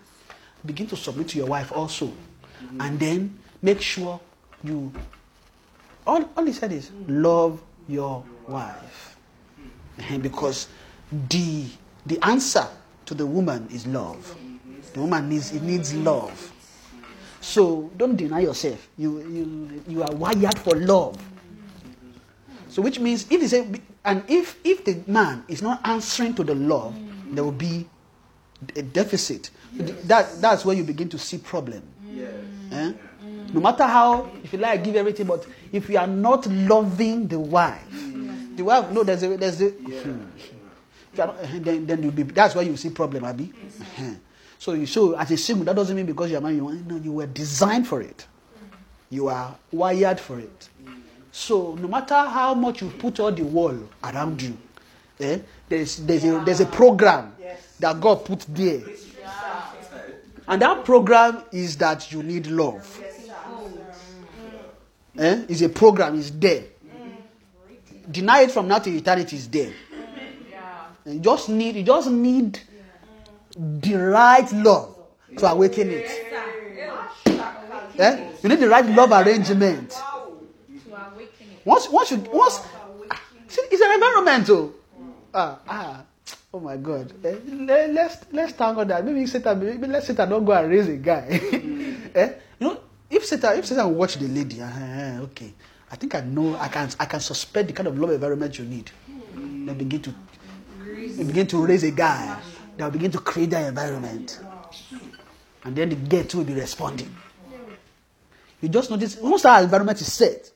begin 0.65 0.85
to 0.87 0.95
submit 0.95 1.29
to 1.29 1.37
your 1.37 1.47
wife 1.47 1.71
also, 1.71 2.11
and 2.79 2.99
then 2.99 3.39
make 3.61 3.81
sure 3.81 4.19
you. 4.63 4.91
All, 6.05 6.29
all 6.35 6.45
he 6.45 6.51
said 6.51 6.73
is 6.73 6.91
love 7.07 7.61
your 7.87 8.25
wife, 8.47 9.15
because 10.21 10.67
the 11.29 11.65
the 12.05 12.19
answer 12.25 12.67
to 13.05 13.13
the 13.13 13.25
woman 13.25 13.67
is 13.71 13.85
love. 13.87 14.35
The 14.93 14.99
woman 14.99 15.29
needs 15.29 15.53
it 15.53 15.61
needs 15.61 15.93
love. 15.93 16.51
So 17.41 17.91
don't 17.97 18.15
deny 18.15 18.41
yourself. 18.41 18.87
You 18.97 19.19
you 19.21 19.83
you 19.87 20.03
are 20.03 20.13
wired 20.15 20.57
for 20.59 20.75
love. 20.75 21.17
So 22.69 22.81
which 22.81 22.99
means 22.99 23.25
if 23.29 23.41
he 23.41 23.47
say 23.47 23.67
and 24.05 24.23
if 24.27 24.57
if 24.63 24.83
the 24.85 25.01
man 25.07 25.43
is 25.47 25.61
not 25.61 25.81
answering 25.85 26.33
to 26.35 26.43
the 26.43 26.55
love, 26.55 26.95
there 27.31 27.43
will 27.43 27.51
be 27.51 27.87
a 28.75 28.81
deficit. 28.81 29.49
That 30.05 30.41
that's 30.41 30.65
where 30.65 30.75
you 30.75 30.83
begin 30.83 31.09
to 31.09 31.17
see 31.17 31.37
problem. 31.37 31.83
Eh? 32.71 32.93
No 33.53 33.59
matter 33.61 33.83
how, 33.85 34.31
if 34.43 34.51
you 34.53 34.59
like, 34.59 34.83
give 34.83 34.95
everything, 34.95 35.27
but 35.27 35.45
if 35.71 35.87
you 35.89 35.97
are 35.97 36.07
not 36.07 36.47
loving 36.47 37.27
the 37.27 37.39
wife, 37.39 37.85
the 38.55 38.63
wife, 38.63 38.89
no, 38.91 39.03
there's 39.03 39.21
a, 39.23 39.37
there's 39.37 39.61
a, 39.61 39.69
Hmm. 39.69 40.23
Then, 41.15 41.85
then 41.85 42.03
you'll 42.03 42.11
be, 42.11 42.23
that's 42.23 42.55
why 42.55 42.61
you 42.61 42.75
see 42.77 42.89
problem, 42.89 43.23
Abby. 43.25 43.51
Eh. 43.97 44.13
So 44.59 44.73
you 44.73 44.85
so 44.85 45.13
as 45.17 45.29
a 45.31 45.37
single, 45.37 45.65
that 45.65 45.75
doesn't 45.75 45.95
mean 45.95 46.05
because 46.05 46.31
you're 46.31 46.39
married, 46.39 46.55
you, 46.55 46.83
no, 46.87 46.95
you 46.95 47.11
were 47.11 47.27
designed 47.27 47.85
for 47.87 48.01
it. 48.01 48.25
You 49.09 49.27
are 49.27 49.55
wired 49.71 50.19
for 50.19 50.39
it. 50.39 50.69
So 51.31 51.75
no 51.75 51.87
matter 51.87 52.15
how 52.15 52.53
much 52.53 52.81
you 52.81 52.89
put 52.89 53.19
all 53.19 53.31
the 53.31 53.43
wall 53.43 53.77
around 54.03 54.41
you, 54.41 54.57
eh, 55.19 55.39
there's 55.67 55.97
there's 55.97 56.23
a 56.23 56.41
there's 56.45 56.61
a 56.61 56.65
program 56.65 57.35
that 57.79 57.99
God 57.99 58.23
put 58.23 58.45
there. 58.47 58.81
And 60.47 60.61
that 60.61 60.85
program 60.85 61.43
is 61.51 61.75
that 61.77 62.11
you 62.11 62.23
need 62.23 62.47
love. 62.47 63.01
Eh? 65.17 65.45
It's 65.47 65.61
a 65.61 65.69
program, 65.69 66.17
it's 66.17 66.31
there. 66.31 66.63
Deny 68.09 68.41
it 68.41 68.51
from 68.51 68.67
now 68.67 68.79
to 68.79 68.89
eternity 68.89 69.35
is 69.35 69.47
there. 69.49 69.73
You 71.05 71.19
just 71.19 71.49
need 71.49 71.75
you 71.75 71.83
just 71.83 72.09
need 72.09 72.59
the 73.57 73.95
right 73.95 74.51
love 74.53 74.95
to 75.37 75.45
awaken 75.51 75.89
it. 75.91 76.09
Eh? 77.99 78.31
You 78.41 78.49
need 78.49 78.59
the 78.59 78.69
right 78.69 78.85
love 78.85 79.11
arrangement. 79.11 79.93
Once 81.65 81.89
once 81.89 82.11
you 82.11 82.17
once 82.31 82.59
see, 83.47 83.61
it's 83.71 83.81
an 83.81 83.91
environmental. 83.93 84.73
oh. 84.97 85.15
Ah, 85.33 85.59
ah. 85.67 86.03
Oh 86.53 86.59
my 86.59 86.77
God! 86.77 87.09
Eh, 87.25 87.35
le- 87.49 87.89
let's 87.89 88.29
let's 88.31 88.53
God 88.53 88.87
that 88.87 89.03
maybe 89.03 89.25
Satan 89.25 89.57
maybe 89.59 89.87
let 89.87 90.03
Satan 90.03 90.29
not 90.29 90.45
go 90.45 90.51
and 90.53 90.69
raise 90.69 90.87
a 90.87 90.97
guy. 90.97 91.25
eh? 92.15 92.29
You 92.59 92.67
know, 92.67 92.77
if 93.09 93.25
Satan 93.25 93.57
if 93.57 93.65
Satan 93.65 93.89
watch 93.95 94.17
the 94.21 94.27
lady, 94.27 94.61
eh, 94.61 95.17
okay, 95.33 95.51
I 95.89 95.95
think 95.95 96.13
I 96.13 96.21
know 96.21 96.55
I 96.57 96.67
can 96.67 96.89
I 96.99 97.05
can 97.05 97.19
suspect 97.19 97.67
the 97.69 97.73
kind 97.73 97.87
of 97.87 97.97
love 97.97 98.11
environment 98.11 98.57
you 98.59 98.65
need. 98.65 98.91
Then 99.33 99.73
begin 99.77 100.01
to 100.03 100.13
they 101.11 101.23
begin 101.23 101.47
to 101.47 101.65
raise 101.65 101.83
a 101.83 101.91
guy 101.91 102.39
that 102.77 102.85
will 102.85 102.91
begin 102.91 103.11
to 103.11 103.19
create 103.19 103.49
that 103.51 103.67
environment, 103.67 104.39
and 105.63 105.75
then 105.75 105.89
the 105.89 106.23
too 106.23 106.39
will 106.39 106.45
be 106.45 106.53
responding. 106.53 107.13
You 108.61 108.69
just 108.69 108.89
notice 108.89 109.17
once 109.17 109.41
that 109.43 109.63
environment 109.63 109.99
is 109.99 110.11
set, 110.11 110.49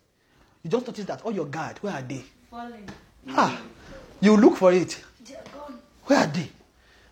you 0.64 0.70
just 0.70 0.88
notice 0.88 1.06
that 1.06 1.22
all 1.24 1.32
your 1.34 1.46
guard 1.46 1.78
where 1.80 1.94
are 1.94 2.02
they? 2.02 2.24
Falling. 2.50 2.88
Ah, 3.30 3.62
you 4.22 4.38
look 4.38 4.56
for 4.58 4.72
it. 4.72 5.04
Where 6.06 6.20
are 6.20 6.28
they? 6.28 6.50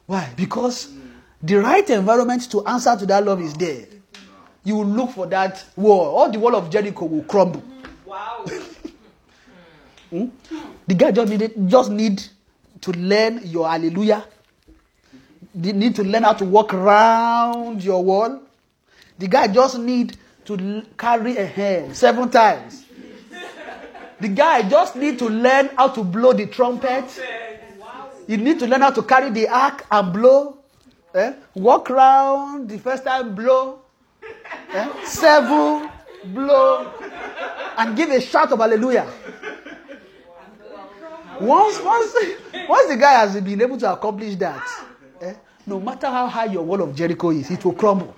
Why? 0.05 0.29
Because 0.37 0.93
the 1.43 1.55
right 1.55 1.87
environment 1.89 2.49
to 2.51 2.65
answer 2.65 2.95
to 2.95 3.05
that 3.07 3.25
love 3.25 3.41
is 3.41 3.53
there. 3.55 3.85
You 4.63 4.77
will 4.77 4.85
look 4.85 5.11
for 5.11 5.27
that 5.27 5.63
wall. 5.75 6.15
All 6.15 6.31
the 6.31 6.39
wall 6.39 6.55
of 6.55 6.69
Jericho 6.69 7.05
will 7.05 7.23
crumble. 7.23 7.63
Wow. 8.05 8.45
Hmm? 10.11 10.27
The 10.87 10.93
guy 10.93 11.11
just 11.11 11.31
need 11.31 11.51
just 11.67 11.89
need 11.89 12.23
to 12.81 12.91
learn 12.91 13.41
your 13.43 13.67
hallelujah. 13.67 14.25
They 15.53 15.71
need 15.71 15.95
to 15.95 16.03
learn 16.03 16.23
how 16.23 16.33
to 16.33 16.45
walk 16.45 16.73
around 16.73 17.83
your 17.83 18.03
wall. 18.03 18.41
The 19.17 19.27
guy 19.27 19.47
just 19.47 19.79
need 19.79 20.17
to 20.45 20.83
carry 20.97 21.37
a 21.37 21.45
hand 21.45 21.95
seven 21.95 22.29
times. 22.29 22.85
The 24.19 24.27
guy 24.29 24.67
just 24.67 24.95
need 24.95 25.19
to 25.19 25.25
learn 25.29 25.69
how 25.77 25.89
to 25.89 26.03
blow 26.03 26.33
the 26.33 26.47
trumpet. 26.47 27.05
You 28.27 28.37
need 28.37 28.59
to 28.59 28.67
learn 28.67 28.81
how 28.81 28.91
to 28.91 29.03
carry 29.03 29.29
the 29.29 29.47
ark 29.47 29.85
and 29.91 30.13
blow. 30.13 30.57
Eh? 31.13 31.33
Walk 31.53 31.91
around 31.91 32.69
the 32.69 32.77
first 32.77 33.03
time, 33.03 33.35
blow. 33.35 33.79
Eh? 34.73 35.05
Seven, 35.05 35.89
blow. 36.33 36.91
And 37.77 37.95
give 37.95 38.09
a 38.09 38.19
shout 38.21 38.51
of 38.51 38.59
hallelujah. 38.59 39.07
Once, 41.39 41.81
once, 41.81 42.13
once 42.67 42.89
the 42.89 42.97
guy 42.97 43.13
has 43.13 43.39
been 43.41 43.61
able 43.61 43.77
to 43.77 43.91
accomplish 43.91 44.35
that, 44.35 44.63
eh, 45.21 45.33
no 45.65 45.79
matter 45.79 46.07
how 46.07 46.27
high 46.27 46.45
your 46.45 46.63
wall 46.63 46.81
of 46.81 46.95
Jericho 46.95 47.31
is, 47.31 47.49
it 47.51 47.63
will 47.63 47.73
crumble. 47.73 48.15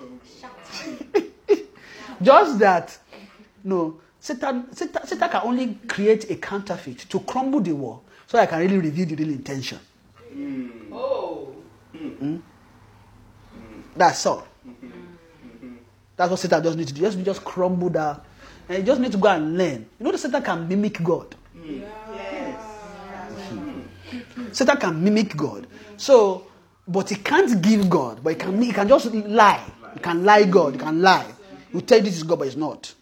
Just 2.22 2.58
that, 2.58 2.96
no, 3.64 4.00
Satan, 4.20 4.72
Satan, 4.74 5.06
Satan 5.06 5.28
can 5.28 5.40
only 5.44 5.74
create 5.86 6.30
a 6.30 6.36
counterfeit 6.36 6.98
to 7.08 7.20
crumble 7.20 7.60
the 7.60 7.72
wall 7.72 8.04
so 8.26 8.38
I 8.38 8.46
can 8.46 8.60
really 8.60 8.78
reveal 8.78 9.06
the 9.06 9.14
real 9.14 9.30
intention. 9.30 9.78
Oh. 10.92 11.54
That's 13.96 14.26
all. 14.26 14.46
That's 16.16 16.30
what 16.30 16.38
Satan 16.38 16.62
just 16.62 16.76
needs 16.76 16.92
to 16.92 16.98
do. 16.98 17.02
Just, 17.02 17.22
just 17.24 17.44
crumble 17.44 17.90
that. 17.90 18.24
And 18.68 18.78
you 18.78 18.84
just 18.84 19.00
need 19.00 19.12
to 19.12 19.18
go 19.18 19.28
and 19.28 19.56
learn. 19.56 19.86
You 19.98 20.04
know 20.04 20.12
that 20.12 20.18
Satan 20.18 20.42
can 20.42 20.68
mimic 20.68 21.02
God. 21.02 21.34
Satan 24.52 24.76
can 24.76 25.02
mimic 25.02 25.36
God. 25.36 25.66
So, 25.96 26.46
but 26.86 27.08
he 27.10 27.16
can't 27.16 27.60
give 27.62 27.88
God. 27.88 28.22
But 28.22 28.30
he 28.30 28.36
can, 28.36 28.62
he 28.62 28.72
can 28.72 28.88
just 28.88 29.12
lie. 29.12 29.64
He 29.94 30.00
can 30.00 30.24
lie 30.24 30.44
God. 30.44 30.74
He 30.74 30.78
can 30.78 31.00
lie. 31.02 31.26
You 31.72 31.80
tell 31.82 32.00
this 32.00 32.16
is 32.16 32.22
God, 32.22 32.38
but 32.38 32.48
it's 32.48 32.56
not. 32.56 32.92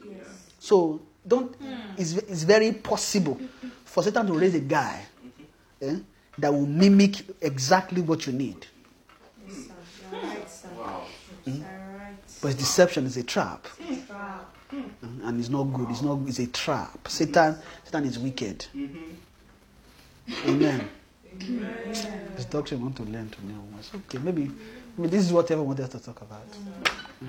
So 0.59 1.01
don't. 1.27 1.55
It's, 1.97 2.13
it's 2.15 2.43
very 2.43 2.73
possible 2.73 3.41
for 3.85 4.03
Satan 4.03 4.27
to 4.27 4.33
raise 4.35 4.55
a 4.55 4.61
guy 4.61 5.03
eh, 5.81 5.97
that 6.39 6.53
will 6.53 6.67
mimic 6.67 7.23
exactly 7.41 8.03
what 8.03 8.27
you 8.27 8.33
need. 8.33 8.67
Wow. 10.79 11.05
But 12.43 12.59
deception 12.59 13.07
is 13.07 13.17
a 13.17 13.23
trap. 13.23 13.67
And 14.71 15.41
it's 15.41 15.49
not 15.49 15.65
good. 15.65 15.91
It's 15.91 16.03
not 16.03 16.19
it's 16.27 16.39
a 16.41 16.47
trap. 16.49 17.09
Satan 17.09 17.57
Satan 17.85 18.05
is 18.05 18.19
wicked. 18.19 18.67
Amen. 20.47 20.89
This 21.39 22.45
doctrine 22.47 22.81
want 22.83 22.97
to 22.97 23.03
learn 23.05 23.29
to 23.31 23.47
know. 23.47 23.63
It's 23.79 23.95
okay. 23.95 24.19
Maybe, 24.19 24.51
maybe 24.97 25.11
this 25.11 25.25
is 25.27 25.33
what 25.33 25.45
everyone 25.51 25.77
wanted 25.77 25.91
to 25.91 25.99
talk 26.01 26.21
about. 26.23 26.47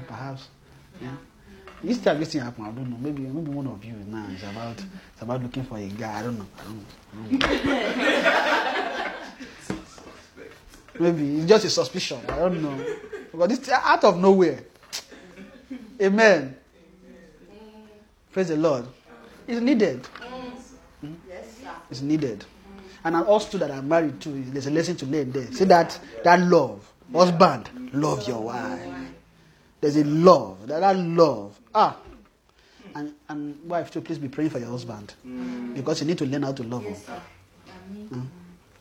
Perhaps. 0.07 0.47
Yeah. 1.01 1.15
This 1.83 1.99
time 1.99 2.19
this 2.19 2.31
thing 2.31 2.41
happen, 2.41 2.65
I 2.65 2.71
don't 2.71 2.89
know. 2.89 2.97
Maybe 2.99 3.21
maybe 3.21 3.51
one 3.51 3.67
of 3.67 3.83
you 3.85 3.93
now 4.07 4.25
is 4.33 4.41
about 4.43 4.81
it's 5.13 5.21
about 5.21 5.43
looking 5.43 5.63
for 5.63 5.77
a 5.77 5.87
guy. 5.87 6.19
I 6.19 6.23
don't 6.23 6.39
know. 6.39 6.47
I 6.57 6.63
don't 6.63 6.77
know. 6.77 6.85
I 7.13 7.15
don't 7.27 7.39
know. 10.99 10.99
maybe 10.99 11.37
it's 11.37 11.45
just 11.47 11.65
a 11.65 11.69
suspicion. 11.69 12.19
I 12.27 12.35
don't 12.37 12.59
know. 12.61 12.75
Because 13.31 13.59
this 13.59 13.69
out 13.69 14.03
of 14.03 14.17
nowhere. 14.17 14.63
Amen. 16.01 16.55
Praise 18.31 18.47
the 18.47 18.57
Lord. 18.57 18.87
It's 19.47 19.61
needed. 19.61 20.03
Hmm? 21.01 21.13
It's 21.91 22.01
needed. 22.01 22.43
And 23.07 23.15
I'm 23.15 23.25
also 23.27 23.57
that 23.59 23.71
I'm 23.71 23.87
married 23.87 24.19
too. 24.19 24.43
There's 24.47 24.67
a 24.67 24.69
lesson 24.69 24.97
to 24.97 25.05
learn 25.05 25.31
there. 25.31 25.49
See 25.53 25.63
that 25.63 25.97
that 26.25 26.41
love, 26.41 26.91
husband, 27.13 27.69
love 27.93 28.27
your 28.27 28.41
wife. 28.41 28.81
There's 29.79 29.95
a 29.95 30.03
love. 30.03 30.67
That, 30.67 30.81
that 30.81 30.97
love. 30.97 31.57
Ah. 31.73 31.95
And 32.95 33.13
and 33.29 33.63
wife 33.63 33.91
too, 33.91 34.01
please 34.01 34.17
be 34.17 34.27
praying 34.27 34.49
for 34.49 34.59
your 34.59 34.67
husband. 34.67 35.13
Because 35.73 36.01
you 36.01 36.07
need 36.07 36.17
to 36.17 36.25
learn 36.25 36.43
how 36.43 36.51
to 36.51 36.63
love 36.63 36.83
him. 36.83 36.95
Hmm? 36.95 38.21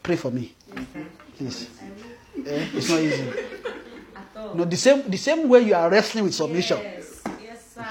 Pray 0.03 0.17
for 0.17 0.33
me. 0.33 0.53
Please. 1.39 1.71
Eh, 2.45 2.67
It's 2.75 2.89
not 2.91 2.99
easy. 2.99 3.31
No, 4.57 4.65
the 4.65 4.77
same 4.77 5.09
the 5.09 5.19
same 5.19 5.49
way 5.49 5.61
you 5.61 5.75
are 5.77 5.89
wrestling 5.89 6.25
with 6.25 6.35
submission. 6.35 6.79
Yes. 6.83 7.23
Yes, 7.41 7.75
sir. 7.77 7.85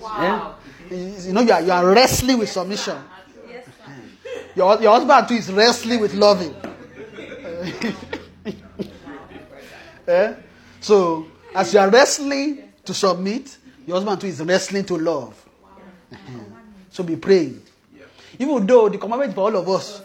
Wow. 0.00 0.56
Eh? 0.90 1.26
You 1.26 1.32
know, 1.34 1.42
you 1.42 1.52
are, 1.52 1.60
you 1.60 1.72
are 1.72 1.84
wrestling 1.92 2.38
with 2.38 2.48
submission. 2.48 2.96
Your, 4.56 4.80
your 4.82 4.92
husband 4.92 5.28
too 5.28 5.34
is 5.34 5.52
wrestling 5.52 6.00
with 6.00 6.14
loving. 6.14 6.54
Eh? 10.08 10.34
So, 10.80 11.28
as 11.54 11.72
you 11.72 11.78
are 11.78 11.88
wrestling 11.88 12.72
to 12.84 12.92
submit, 12.92 13.56
your 13.86 13.96
husband 13.96 14.20
too 14.20 14.26
is 14.26 14.40
wrestling 14.42 14.84
to 14.86 14.96
love. 14.96 15.48
So 16.92 17.04
be 17.04 17.14
praying. 17.14 17.62
Even 18.40 18.66
though 18.66 18.88
the 18.88 18.98
commandment 18.98 19.32
for 19.34 19.42
all 19.42 19.56
of 19.56 19.68
us. 19.68 20.02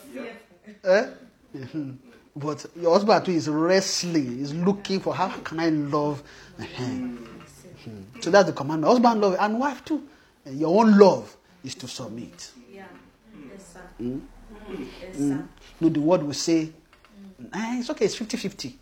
Eh? 0.84 1.08
But 2.36 2.66
your 2.80 2.94
husband 2.94 3.26
too 3.26 3.32
is 3.32 3.48
wrestling, 3.50 4.42
is 4.42 4.54
looking 4.54 5.00
for 5.00 5.16
how 5.16 5.30
can 5.30 5.60
I 5.60 5.70
love. 5.70 6.22
So 8.20 8.30
that's 8.30 8.48
the 8.48 8.54
commandment. 8.54 8.92
Husband 8.92 9.22
love 9.22 9.38
and 9.40 9.60
wife 9.60 9.84
too. 9.86 10.04
Your 10.52 10.82
own 10.82 11.00
love 11.00 11.36
is 11.64 11.76
to 11.76 11.88
submit. 11.88 12.52
Yeah. 12.72 12.84
Yes, 13.50 13.74
sir. 13.74 13.82
Mm. 14.02 14.22
Yes, 14.70 15.18
mm. 15.18 15.30
sir. 15.38 15.48
No, 15.82 15.90
the 15.90 16.00
word 16.00 16.24
will 16.24 16.34
say, 16.34 16.70
eh, 17.54 17.80
it's 17.80 17.90
okay, 17.90 18.06
it's 18.06 18.16
50 18.16 18.38
50. 18.38 18.78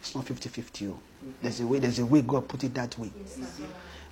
It's 0.00 0.14
not 0.14 0.24
50 0.26 0.48
50. 0.48 0.94
There's 1.42 1.60
a 1.60 1.66
way, 1.66 1.78
there's 1.78 1.98
a 1.98 2.06
way 2.06 2.22
God 2.22 2.48
put 2.48 2.64
it 2.64 2.74
that 2.74 2.98
way. 2.98 3.10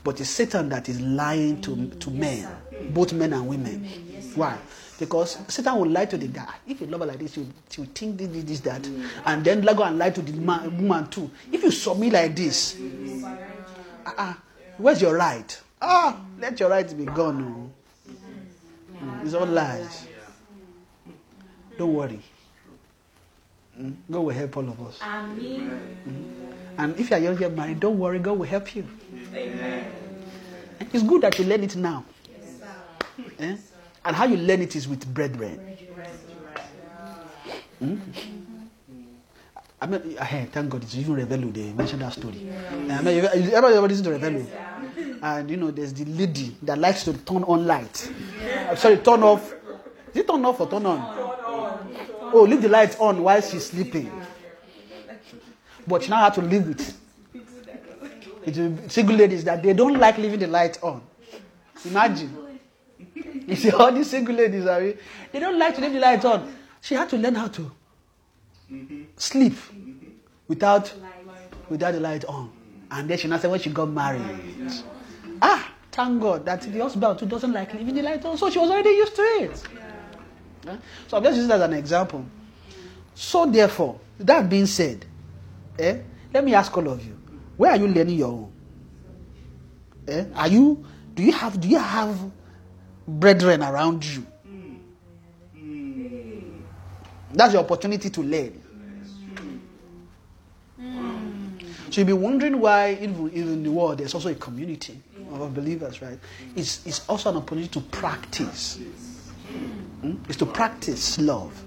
But 0.03 0.21
it's 0.21 0.29
Satan 0.31 0.69
that 0.69 0.89
is 0.89 1.01
lying 1.01 1.61
to, 1.63 1.87
to 1.89 2.11
men, 2.11 2.49
both 2.91 3.13
men 3.13 3.33
and 3.33 3.49
women. 3.49 3.85
Why? 4.35 4.59
Because 4.99 5.39
Satan 5.49 5.77
will 5.77 5.89
lie 5.89 6.05
to 6.07 6.19
the 6.19 6.27
guy. 6.29 6.55
If 6.67 6.81
you 6.81 6.87
love 6.89 7.01
her 7.01 7.07
like 7.07 7.19
this, 7.19 7.37
you, 7.37 7.49
you 7.77 7.85
think 7.87 8.19
this, 8.19 8.45
this, 8.45 8.61
that. 8.61 8.87
And 9.25 9.45
then 9.45 9.63
go 9.63 9.83
and 9.83 9.99
lie 9.99 10.11
to 10.11 10.21
the 10.21 10.33
man, 10.33 10.77
woman 10.77 11.07
too. 11.09 11.31
If 11.51 11.63
you 11.63 11.71
submit 11.71 12.13
like 12.13 12.37
this, 12.37 12.77
uh-uh, 14.05 14.35
where's 14.77 15.01
your 15.01 15.17
right? 15.17 15.61
Ah, 15.81 16.21
let 16.39 16.61
your 16.61 16.69
right 16.71 16.97
be 16.97 17.05
gone. 17.05 17.71
Oh. 18.07 18.11
No. 19.01 19.13
Mm, 19.13 19.25
it's 19.25 19.35
all 19.35 19.47
lies. 19.47 20.07
Don't 21.79 21.95
worry. 21.95 22.21
Mm, 23.81 23.95
God 24.11 24.21
will 24.21 24.31
help 24.35 24.57
all 24.57 24.69
of 24.69 24.81
us. 24.87 25.01
Amen. 25.03 26.75
And 26.79 26.99
if 26.99 27.11
you 27.11 27.17
are 27.17 27.21
young 27.21 27.37
here 27.37 27.49
married, 27.49 27.81
don't 27.81 27.99
worry, 27.99 28.19
God 28.19 28.39
will 28.39 28.47
help 28.47 28.75
you. 28.75 28.87
Amen. 29.35 29.91
It's 30.93 31.03
good 31.03 31.23
that 31.23 31.39
you 31.39 31.45
learn 31.45 31.65
it 31.65 31.75
now. 31.77 32.05
Eh? 33.39 33.57
And 34.05 34.17
how 34.17 34.27
you 34.27 34.37
learn 34.37 34.63
it 34.63 34.77
is 34.77 34.87
with 34.87 35.13
brethren. 35.13 35.59
Hmm? 37.79 37.97
I 39.81 39.87
mean, 39.87 40.17
hey, 40.17 40.47
thank 40.51 40.71
God 40.71 40.83
it's 40.83 40.95
even 40.97 41.17
Revelu. 41.17 41.53
They 41.53 41.73
mentioned 41.73 42.03
that 42.03 42.13
story. 42.13 42.49
I 42.91 43.03
mean, 43.03 43.19
everybody 43.25 43.75
ever 43.75 43.89
listen 43.89 44.05
to 44.05 44.11
Revelu? 44.11 44.47
And 45.23 45.51
you 45.51 45.57
know, 45.57 45.71
there's 45.71 45.93
the 45.93 46.05
lady 46.05 46.57
that 46.63 46.79
likes 46.79 47.05
to 47.05 47.13
turn 47.13 47.43
on 47.45 47.67
light. 47.67 48.11
I'm 48.69 48.77
sorry, 48.77 48.99
turn 48.99 49.23
off. 49.23 49.53
Is 50.13 50.21
it 50.21 50.29
turn 50.29 50.45
off 50.45 50.61
or 50.61 50.71
turn 50.71 50.87
on? 50.87 51.34
Oh, 52.35 52.43
leave 52.43 52.63
the 52.63 52.69
light 52.69 52.99
on 52.99 53.23
while 53.23 53.41
she's 53.41 53.67
sleeping. 53.67 54.11
But 55.87 56.03
she 56.03 56.11
now 56.11 56.17
have 56.17 56.35
to 56.35 56.43
live 56.43 56.69
it. 56.69 56.93
single 58.91 59.15
ladies 59.15 59.45
that 59.45 59.63
they 59.63 59.73
don't 59.73 59.97
like 59.99 60.19
leaving 60.19 60.41
the 60.41 60.49
light 60.49 60.83
on. 60.83 61.01
Imagine. 61.85 62.59
You 63.47 63.55
see, 63.55 63.71
all 63.71 63.93
these 63.93 64.11
single 64.11 64.35
ladies 64.35 64.67
are 64.67 64.81
they 64.81 65.39
don't 65.39 65.59
like 65.61 65.77
to 65.77 65.81
leave 65.81 65.93
the 65.93 66.01
light 66.01 66.25
on. 66.25 66.53
She 66.81 66.97
had 66.97 67.09
to 67.11 67.17
learn 67.17 67.37
how 67.37 67.47
to 67.47 67.71
sleep 69.17 69.55
without 70.49 70.93
without 71.69 71.93
the 71.93 72.01
light 72.01 72.25
on. 72.25 72.51
And 72.91 73.09
then 73.09 73.17
she 73.17 73.29
now 73.29 73.39
said 73.39 73.51
when 73.51 73.61
she 73.61 73.71
got 73.71 73.91
married. 73.91 74.23
Ah, 75.41 75.73
thank 75.93 76.21
God 76.21 76.45
that 76.47 76.63
the 76.63 76.81
husband 76.81 77.19
too 77.21 77.27
doesn't 77.27 77.53
like 77.53 77.73
leaving 77.75 77.95
the 77.95 78.03
light 78.03 78.25
on. 78.25 78.37
So 78.37 78.51
she 78.51 78.59
was 78.59 78.71
already 78.71 78.91
used 78.91 79.15
to 79.15 79.23
it. 79.23 79.63
Yeah? 80.67 80.77
So 81.09 81.17
I'm 81.17 81.23
just 81.25 81.37
using 81.37 81.49
that 81.49 81.61
as 81.61 81.69
an 81.69 81.73
example. 81.75 82.25
So 83.15 83.47
therefore, 83.47 84.01
that 84.19 84.49
being 84.49 84.67
said, 84.67 85.05
eh, 85.79 85.99
let 86.33 86.45
me 86.45 86.55
ask 86.55 86.77
all 86.77 86.89
of 86.89 87.05
you, 87.05 87.17
where 87.57 87.71
are 87.71 87.77
you 87.77 87.89
learning 87.89 88.19
your 88.19 88.29
own? 88.29 88.53
Eh? 90.09 90.25
Are 90.35 90.49
you 90.49 90.85
do 91.15 91.23
you 91.23 91.33
have 91.33 91.61
do 91.61 91.69
you 91.69 91.79
have 91.79 92.19
brethren 93.07 93.63
around 93.63 94.05
you? 94.05 94.27
That's 97.33 97.53
your 97.53 97.63
opportunity 97.63 98.11
to 98.11 98.23
learn. 98.23 98.61
So 101.91 102.01
you'll 102.01 102.07
be 102.07 102.13
wondering 102.13 102.59
why 102.61 102.99
even, 103.01 103.31
even 103.33 103.53
in 103.53 103.63
the 103.63 103.71
world 103.71 103.99
there's 103.99 104.15
also 104.15 104.29
a 104.29 104.35
community 104.35 105.01
of 105.33 105.55
believers, 105.55 106.03
right? 106.03 106.19
It's, 106.57 106.85
it's 106.87 107.09
also 107.09 107.31
an 107.31 107.37
opportunity 107.37 107.69
to 107.69 107.81
practice. 107.81 108.81
Hmm? 110.05 110.17
It's 110.29 110.37
to 110.37 110.45
practice 110.47 111.19
love 111.19 111.65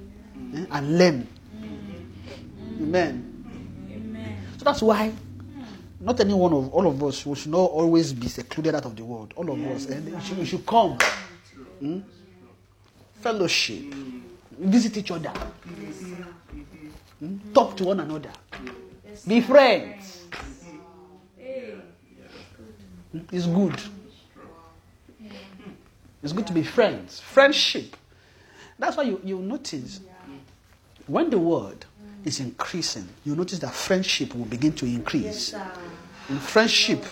eh, 0.56 0.66
and 0.70 0.98
learn. 1.00 1.28
Amen. 2.80 3.24
So 4.60 4.64
that's 4.64 4.84
why 4.84 5.12
not 6.00 6.20
any 6.20 6.36
one 6.36 6.54
of 6.54 6.72
all 6.72 6.86
of 6.86 7.02
us 7.04 7.26
we 7.26 7.34
should 7.36 7.50
not 7.52 7.58
always 7.72 8.14
be 8.14 8.28
secluded 8.28 8.76
out 8.76 8.86
of 8.86 8.96
the 8.96 9.04
world. 9.04 9.34
All 9.36 9.50
of 9.50 9.60
us, 9.66 9.88
and 9.88 10.14
we 10.14 10.22
should, 10.22 10.38
we 10.38 10.46
should 10.46 10.66
come, 10.68 11.00
Hmm? 11.80 12.00
fellowship, 13.22 13.84
visit 14.60 14.98
each 14.98 15.10
other, 15.10 15.32
Hmm? 17.20 17.38
talk 17.56 17.76
to 17.78 17.86
one 17.86 18.00
another, 18.02 18.32
be 19.28 19.42
friends. 19.42 20.26
It's 23.32 23.48
good. 23.48 23.82
It's 26.22 26.34
good 26.34 26.46
to 26.46 26.54
be 26.54 26.62
friends. 26.62 27.20
Friendship. 27.20 27.96
That's 28.80 28.96
why 28.98 29.04
you, 29.04 29.20
you 29.24 29.40
notice 29.40 30.02
when 31.08 31.30
the 31.30 31.40
word 31.40 31.86
is 32.26 32.40
increasing, 32.40 33.08
you 33.26 33.36
notice 33.36 33.60
that 33.60 33.74
friendship 33.74 34.36
will 34.36 34.46
begin 34.46 34.74
to 34.74 34.86
increase. 34.86 35.54
In 36.30 36.38
friendship. 36.40 37.04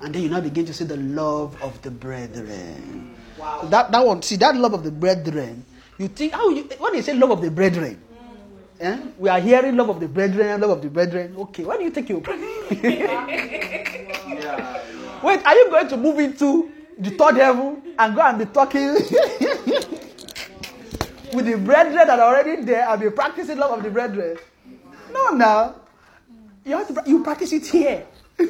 And 0.00 0.14
then 0.14 0.22
you 0.22 0.28
now 0.28 0.40
begin 0.40 0.66
to 0.66 0.74
see 0.74 0.84
the 0.84 0.98
love 0.98 1.60
of 1.62 1.80
the 1.82 1.90
brethren. 1.90 3.14
So 3.38 3.66
that, 3.68 3.90
that 3.90 4.06
one, 4.06 4.20
see, 4.22 4.36
that 4.36 4.54
love 4.54 4.74
of 4.74 4.84
the 4.84 4.90
brethren, 4.90 5.64
you 5.98 6.08
think, 6.08 6.34
how 6.34 6.50
you, 6.50 6.64
when 6.78 6.92
they 6.92 7.02
say 7.02 7.14
love 7.14 7.30
of 7.30 7.40
the 7.40 7.50
brethren, 7.50 7.98
eh? 8.80 8.98
we 9.18 9.28
are 9.30 9.40
hearing 9.40 9.76
love 9.76 9.88
of 9.88 10.00
the 10.00 10.08
brethren, 10.08 10.60
love 10.60 10.70
of 10.70 10.82
the 10.82 10.90
brethren. 10.90 11.34
Okay, 11.38 11.64
why 11.64 11.78
do 11.78 11.84
you 11.84 11.90
think 11.90 12.10
you 12.10 12.16
Wait, 15.22 15.42
are 15.46 15.54
you 15.54 15.70
going 15.70 15.88
to 15.88 15.96
move 15.96 16.18
into 16.18 16.70
the 16.98 17.10
third 17.10 17.36
heaven 17.36 17.82
and 17.98 18.14
go 18.14 18.22
and 18.22 18.38
be 18.38 18.46
talking 18.46 18.94
with 21.34 21.46
the 21.46 21.56
brethren 21.58 21.94
that 21.96 22.10
are 22.10 22.20
already 22.34 22.62
there 22.62 22.88
and 22.88 23.00
be 23.00 23.10
practicing 23.10 23.58
love 23.58 23.78
of 23.78 23.84
the 23.84 23.90
brethren? 23.90 24.36
No, 25.12 25.30
now. 25.30 25.74
You 26.64 26.78
have 26.78 26.88
to 26.88 27.02
you 27.10 27.22
practice 27.22 27.52
it 27.52 27.66
here. 27.66 28.06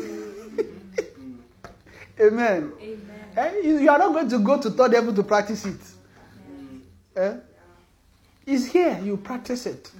Amen. 2.21 2.73
Eh, 3.37 3.61
You, 3.65 3.79
you 3.79 3.91
are 3.91 3.99
not 3.99 4.13
going 4.13 4.29
to 4.29 4.39
go 4.39 4.61
to 4.61 4.71
third 4.71 4.93
heaven 4.93 5.15
to 5.17 5.23
practice 5.25 5.67
it. 5.67 5.81
Eh? 7.17 7.35
It's 8.47 8.67
here, 8.67 9.01
you 9.03 9.17
practice 9.17 9.67
it. 9.67 9.91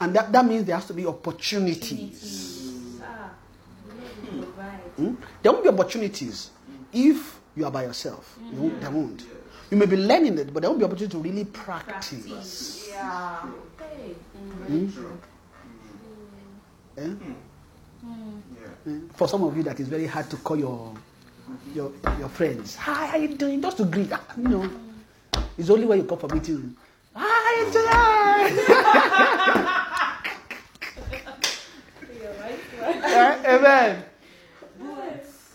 And 0.00 0.16
that, 0.16 0.32
that 0.32 0.44
means 0.44 0.64
there 0.64 0.74
has 0.74 0.86
to 0.86 0.94
be 0.94 1.06
opportunities. 1.06 2.98
Hmm? 4.96 5.14
There 5.42 5.52
won't 5.52 5.62
be 5.64 5.70
opportunities 5.70 6.50
if 6.92 7.38
you 7.56 7.64
are 7.64 7.70
by 7.70 7.84
yourself. 7.84 8.38
You 8.52 8.60
won't, 8.62 8.80
there 8.80 8.90
won't. 8.90 9.22
You 9.70 9.76
may 9.76 9.86
be 9.86 9.96
learning 9.96 10.38
it, 10.38 10.52
but 10.52 10.60
there 10.60 10.70
won't 10.70 10.80
be 10.80 10.84
opportunity 10.84 11.12
to 11.12 11.18
really 11.18 11.44
practice. 11.44 12.88
Hmm? 14.66 14.88
Eh? 16.98 17.02
Eh? 18.86 18.98
For 19.14 19.28
some 19.28 19.42
of 19.44 19.56
you, 19.56 19.62
that 19.62 19.78
is 19.80 19.88
very 19.88 20.06
hard 20.06 20.28
to 20.30 20.36
call 20.36 20.56
your 20.58 20.94
your 21.74 21.92
your 22.18 22.28
friends. 22.28 22.76
Hi, 22.76 23.06
how 23.06 23.16
are 23.16 23.20
you 23.20 23.34
doing? 23.36 23.60
Just 23.62 23.76
to 23.78 23.84
greet. 23.84 24.10
Ah, 24.12 24.20
You 24.36 24.48
know, 24.48 24.70
it's 25.56 25.70
only 25.70 25.86
when 25.86 25.98
you 25.98 26.04
come 26.04 26.18
for 26.18 26.28
meeting. 26.34 26.76
Hi, 27.14 27.64
you 27.64 27.72
doing? 27.72 28.64
Eh, 33.04 33.56
Amen. 33.56 34.04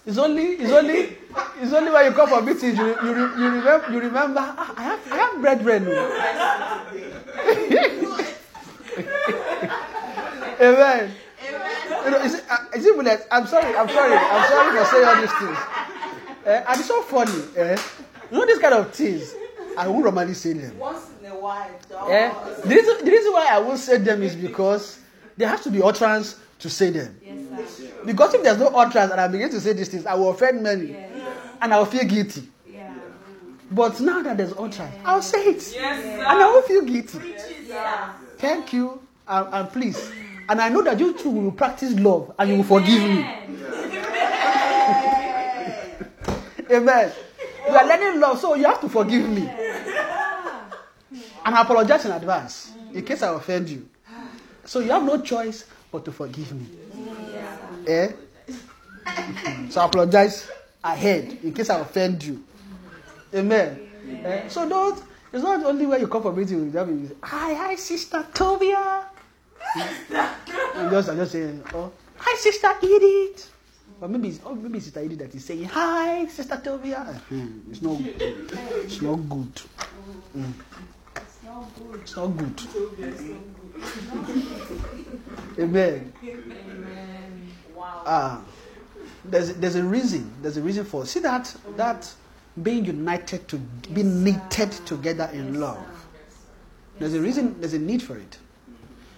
It's 0.05 0.17
only, 0.17 0.43
it's 0.61 0.71
only, 0.71 1.17
it's 1.61 1.73
only 1.73 1.91
when 1.91 2.05
you 2.05 2.11
come 2.11 2.29
for 2.29 2.41
meetings 2.41 2.77
you, 2.77 2.85
you, 2.87 3.13
re- 3.13 3.41
you 3.41 3.49
remember, 3.49 3.87
you 3.91 3.99
remember. 3.99 4.39
Ah, 4.57 4.73
I 4.77 4.83
have, 4.83 4.99
I 5.11 5.17
have 5.17 5.41
brethren. 5.41 5.85
oh." 5.89 7.33
Amen. 10.59 11.11
You 12.05 12.11
know, 12.11 12.21
is 12.23 12.33
it, 12.35 12.43
uh, 12.49 12.57
is 12.75 12.85
it 12.85 12.95
bullet? 12.95 13.27
I'm 13.31 13.45
sorry, 13.47 13.75
I'm 13.75 13.89
sorry, 13.89 14.13
I'm 14.15 14.49
sorry 14.49 14.77
for 14.77 14.85
saying 14.85 15.07
all 15.07 15.21
these 15.21 15.33
things. 15.33 15.57
Eh, 16.45 16.63
and 16.67 16.79
it's 16.79 16.87
so 16.87 17.01
funny. 17.03 17.31
Eh? 17.55 17.77
You 18.31 18.37
know 18.39 18.45
these 18.45 18.59
kind 18.59 18.73
of 18.73 18.91
things. 18.93 19.33
I 19.77 19.87
won't 19.87 20.03
normally 20.05 20.33
say 20.33 20.53
them. 20.53 20.77
Once 20.79 21.09
in 21.21 21.27
a 21.31 21.35
while, 21.35 21.69
dog. 21.89 22.09
Eh? 22.09 22.33
The, 22.63 22.69
reason, 22.75 23.05
the 23.05 23.11
reason 23.11 23.31
why 23.33 23.47
I 23.51 23.59
won't 23.59 23.79
say 23.79 23.97
them 23.97 24.23
is 24.23 24.35
because 24.35 24.99
there 25.35 25.47
has 25.47 25.61
to 25.61 25.69
be 25.69 25.81
utterance 25.81 26.39
to 26.59 26.69
say 26.69 26.89
them. 26.89 27.19
Yes, 27.23 27.81
Because 28.05 28.33
if 28.33 28.41
there's 28.41 28.57
no 28.57 28.67
utterance 28.67 29.11
and 29.11 29.21
I 29.21 29.27
begin 29.27 29.49
to 29.51 29.59
say 29.61 29.73
these 29.73 29.89
things, 29.89 30.05
I 30.07 30.15
will 30.15 30.29
offend 30.31 30.63
many. 30.63 30.95
And 31.61 31.73
I 31.73 31.77
will 31.79 31.85
feel 31.85 32.03
guilty. 32.05 32.47
Yeah. 32.69 32.93
But 33.71 33.99
now 33.99 34.21
that 34.23 34.37
there's 34.37 34.53
utterance, 34.53 34.95
I'll 35.05 35.21
say 35.21 35.43
it. 35.45 35.73
Yes, 35.73 36.03
sir. 36.03 36.09
And 36.19 36.21
I 36.23 36.45
won't 36.45 36.65
feel 36.65 36.83
guilty. 36.83 37.35
Yeah. 37.67 38.13
Thank 38.37 38.73
you 38.73 39.01
and, 39.27 39.53
and 39.53 39.69
please. 39.71 40.11
And 40.49 40.61
I 40.61 40.69
know 40.69 40.81
that 40.83 40.99
you 40.99 41.13
too 41.13 41.29
will 41.29 41.51
practice 41.51 41.93
love 41.99 42.33
and 42.39 42.49
you 42.49 42.57
will 42.57 42.63
forgive 42.63 43.01
me. 43.03 43.19
Amen. 46.71 47.11
You 47.67 47.75
are 47.75 47.85
learning 47.85 48.19
love, 48.21 48.39
so 48.39 48.55
you 48.55 48.65
have 48.65 48.79
to 48.81 48.89
forgive 48.89 49.27
me. 49.29 49.49
And 51.45 51.55
I 51.55 51.61
apologize 51.61 52.05
in 52.05 52.11
advance 52.11 52.71
in 52.93 53.03
case 53.03 53.21
I 53.23 53.33
offend 53.33 53.69
you. 53.69 53.87
So 54.65 54.79
you 54.79 54.91
have 54.91 55.03
no 55.03 55.21
choice 55.21 55.65
but 55.91 56.03
to 56.05 56.11
forgive 56.11 56.51
me. 56.53 56.65
Eh? 57.87 58.11
So 59.69 59.81
I 59.81 59.85
apologize 59.85 60.49
ahead 60.83 61.37
in 61.43 61.53
case 61.53 61.69
I 61.69 61.79
offend 61.79 62.23
you. 62.23 62.43
Amen. 63.33 63.79
Eh? 64.23 64.47
So 64.49 64.67
don't. 64.67 65.01
It's 65.33 65.43
not 65.43 65.63
only 65.65 65.85
when 65.85 65.99
you 65.99 66.07
come 66.07 66.21
for 66.21 66.31
meeting 66.31 66.61
with 66.63 66.73
them. 66.73 67.01
you 67.01 67.07
say, 67.09 67.15
Hi, 67.23 67.53
hi, 67.53 67.75
sister 67.75 68.25
Tobia. 68.33 69.03
I'm 70.75 70.89
just, 70.89 71.09
I'm 71.09 71.17
just 71.17 71.31
saying, 71.33 71.61
oh, 71.73 71.91
hi, 72.15 72.35
sister 72.37 72.71
Edith. 72.81 73.51
Or 73.99 74.07
maybe 74.07 74.29
it's, 74.29 74.39
oh, 74.45 74.55
maybe 74.55 74.77
it's 74.77 74.85
sister 74.85 75.01
Edith 75.03 75.19
that 75.19 75.35
is 75.35 75.43
saying, 75.43 75.65
hi, 75.65 76.25
sister 76.27 76.55
Tobia. 76.55 77.19
Mhm. 77.29 77.69
It's 77.69 77.81
not 77.81 77.97
good. 77.97 78.21
It's 78.85 79.01
not 79.01 79.15
good. 79.29 79.61
Mm. 80.37 80.53
It's 82.01 82.15
not 82.15 82.37
good. 82.37 82.61
Amen. 85.59 86.13
Wow. 87.75 88.03
Ah, 88.05 88.41
there's 89.29 89.53
there's 89.55 89.75
a 89.75 89.83
reason. 89.83 90.31
There's 90.41 90.57
a 90.57 90.61
reason 90.61 90.85
for 90.85 91.05
see 91.05 91.19
that 91.21 91.55
that 91.75 92.11
being 92.63 92.85
united 92.85 93.47
to 93.49 93.57
being 93.93 94.23
knitted 94.23 94.71
together 94.85 95.29
in 95.33 95.59
love. 95.59 95.85
There's 96.99 97.13
a 97.13 97.21
reason. 97.21 97.59
There's 97.59 97.73
a 97.73 97.79
need 97.79 98.01
for 98.01 98.17
it. 98.17 98.37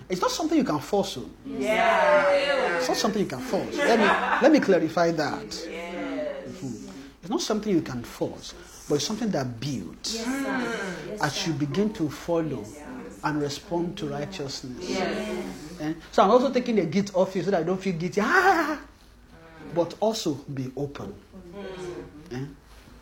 It's 0.10 0.22
not 0.22 0.32
something 0.32 0.58
you 0.58 0.64
can 0.64 0.80
force. 0.80 1.18
On. 1.18 1.30
Yeah. 1.46 2.78
It's 2.78 2.88
not 2.88 2.98
something 2.98 3.22
you 3.22 3.28
can 3.28 3.40
force. 3.40 3.76
Let 3.78 4.00
me 4.00 4.06
let 4.42 4.52
me 4.52 4.60
clarify 4.60 5.12
that. 5.12 5.46
Mhm. 5.50 6.90
It's 7.22 7.30
not 7.30 7.42
something 7.42 7.72
you 7.74 7.82
can 7.82 8.04
force, 8.04 8.54
but 8.88 8.96
it's 8.96 9.06
something 9.06 9.30
that 9.32 9.60
builds 9.60 10.16
Yes, 10.16 10.26
sir. 10.26 10.88
Yes, 11.10 11.22
as 11.22 11.34
sir. 11.34 11.48
you 11.52 11.54
begin 11.58 11.94
to 11.94 12.10
follow 12.10 12.66
and 13.24 13.42
respond 13.42 13.98
to 13.98 14.08
righteousness. 14.08 14.84
Yes. 14.90 15.46
Eh? 15.82 15.94
So 16.12 16.24
I'm 16.24 16.32
also 16.32 16.50
taking 16.52 16.78
the 16.78 16.86
guilt 16.86 17.12
off 17.14 17.36
you 17.36 17.44
so 17.44 17.52
that 17.52 17.60
I 17.62 17.64
don't 17.64 17.80
feel 17.82 17.94
guilty. 17.94 18.22
Ah! 18.24 18.80
But 19.74 19.94
also 20.00 20.34
be 20.54 20.72
open. 20.76 21.14
Eh? 22.32 22.46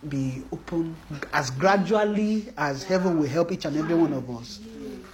Be 0.08 0.44
open 0.52 0.96
as 1.34 1.50
gradually 1.50 2.48
as 2.58 2.84
heaven 2.84 3.20
will 3.20 3.28
help 3.28 3.52
each 3.52 3.66
and 3.66 3.76
every 3.78 3.96
one 3.96 4.14
of 4.14 4.30
us. 4.30 4.60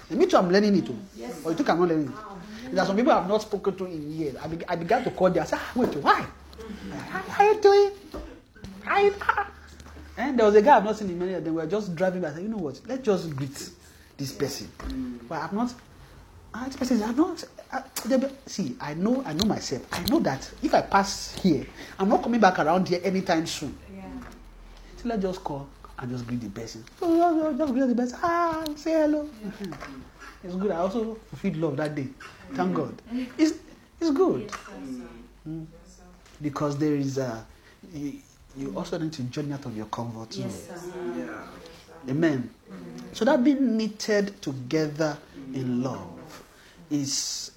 And 0.10 0.20
me 0.20 0.26
too, 0.26 0.38
I'm 0.38 0.50
learning 0.52 0.76
it 0.78 0.86
too. 0.86 0.98
Or 1.44 1.52
you 1.52 1.58
think 1.58 1.70
I'm 1.70 1.80
not 1.80 1.90
learning 1.90 2.08
it? 2.08 2.72
There 2.74 2.84
are 2.84 2.88
some 2.88 2.96
people 2.96 3.12
I 3.12 3.20
have 3.20 3.28
not 3.28 3.42
spoken 3.42 3.76
to 3.78 3.86
in 3.86 4.12
years. 4.12 4.36
I, 4.36 4.48
be- 4.48 4.68
I 4.68 4.76
began 4.76 5.04
to 5.04 5.12
call 5.12 5.30
them. 5.30 5.44
I 5.44 5.46
said, 5.46 5.60
ah, 5.62 5.72
wait, 5.76 5.96
why? 5.96 6.26
How, 7.10 7.20
how 7.20 7.52
you 7.52 7.62
doing? 7.62 7.92
How 8.84 9.00
you, 9.00 9.14
ah. 9.22 9.50
And 10.18 10.38
there 10.38 10.46
was 10.46 10.56
a 10.56 10.62
guy 10.62 10.78
I've 10.78 10.84
not 10.84 10.98
seen 10.98 11.10
in 11.10 11.18
many 11.20 11.34
of 11.34 11.44
them. 11.44 11.56
We 11.56 11.62
were 11.62 11.68
just 11.68 11.96
driving 11.96 12.22
by. 12.22 12.30
I 12.30 12.34
said, 12.34 12.44
you 12.44 12.50
know 12.50 12.58
what? 12.58 12.80
Let's 12.88 13.04
just 13.04 13.36
greet 13.36 13.70
this 14.18 14.32
person. 14.32 14.70
But 15.30 15.42
I've 15.42 15.54
not. 15.54 15.74
Ah, 16.54 16.66
this 16.68 16.76
person, 16.76 17.02
I'm 17.04 17.16
not. 17.16 17.44
Uh, 17.72 17.82
see, 18.46 18.76
I 18.80 18.94
know, 18.94 19.24
I 19.26 19.34
know 19.34 19.46
myself. 19.46 19.82
I 19.92 20.04
know 20.04 20.20
that 20.20 20.50
if 20.62 20.74
I 20.74 20.82
pass 20.82 21.34
here, 21.42 21.66
I'm 21.98 22.10
not 22.10 22.22
coming 22.22 22.40
back 22.40 22.60
around 22.60 22.88
here 22.88 23.02
anytime 23.04 23.48
soon. 23.48 23.76
So 24.98 25.10
let's 25.10 25.22
just 25.22 25.44
call 25.44 25.68
and 25.98 26.12
just 26.12 26.28
greet 26.28 26.42
the 26.42 26.50
person. 26.50 26.84
So 27.00 27.18
just, 27.18 27.58
just 27.58 27.74
greet 27.74 27.88
the 27.88 27.96
person. 27.96 28.20
Ah, 28.22 28.64
say 28.76 28.92
hello. 28.94 29.28
It's 30.44 30.56
good. 30.56 30.72
I 30.72 30.78
also 30.78 31.16
fulfilled 31.30 31.56
love 31.58 31.78
that 31.78 31.96
day. 31.96 32.08
Thank 32.54 32.76
God. 32.76 33.02
It's 33.38 33.54
it's 34.00 34.12
good 34.12 34.52
Mm. 35.48 35.66
because 36.42 36.78
there 36.78 36.96
is 36.96 37.18
a. 37.18 37.46
You, 37.94 38.14
you 38.56 38.74
also 38.78 38.98
need 38.98 39.12
to 39.14 39.24
journey 39.24 39.52
out 39.52 39.66
of 39.66 39.76
your 39.76 39.88
comfort 39.88 40.32
zone. 40.32 40.46
Yes, 40.46 40.68
sir. 40.68 40.92
Yeah. 41.18 42.12
Amen. 42.12 42.50
So 43.12 43.26
that 43.26 43.44
being 43.44 43.76
knitted 43.76 44.42
together 44.42 45.18
in 45.54 45.84
love 45.84 46.08
is 46.94 47.52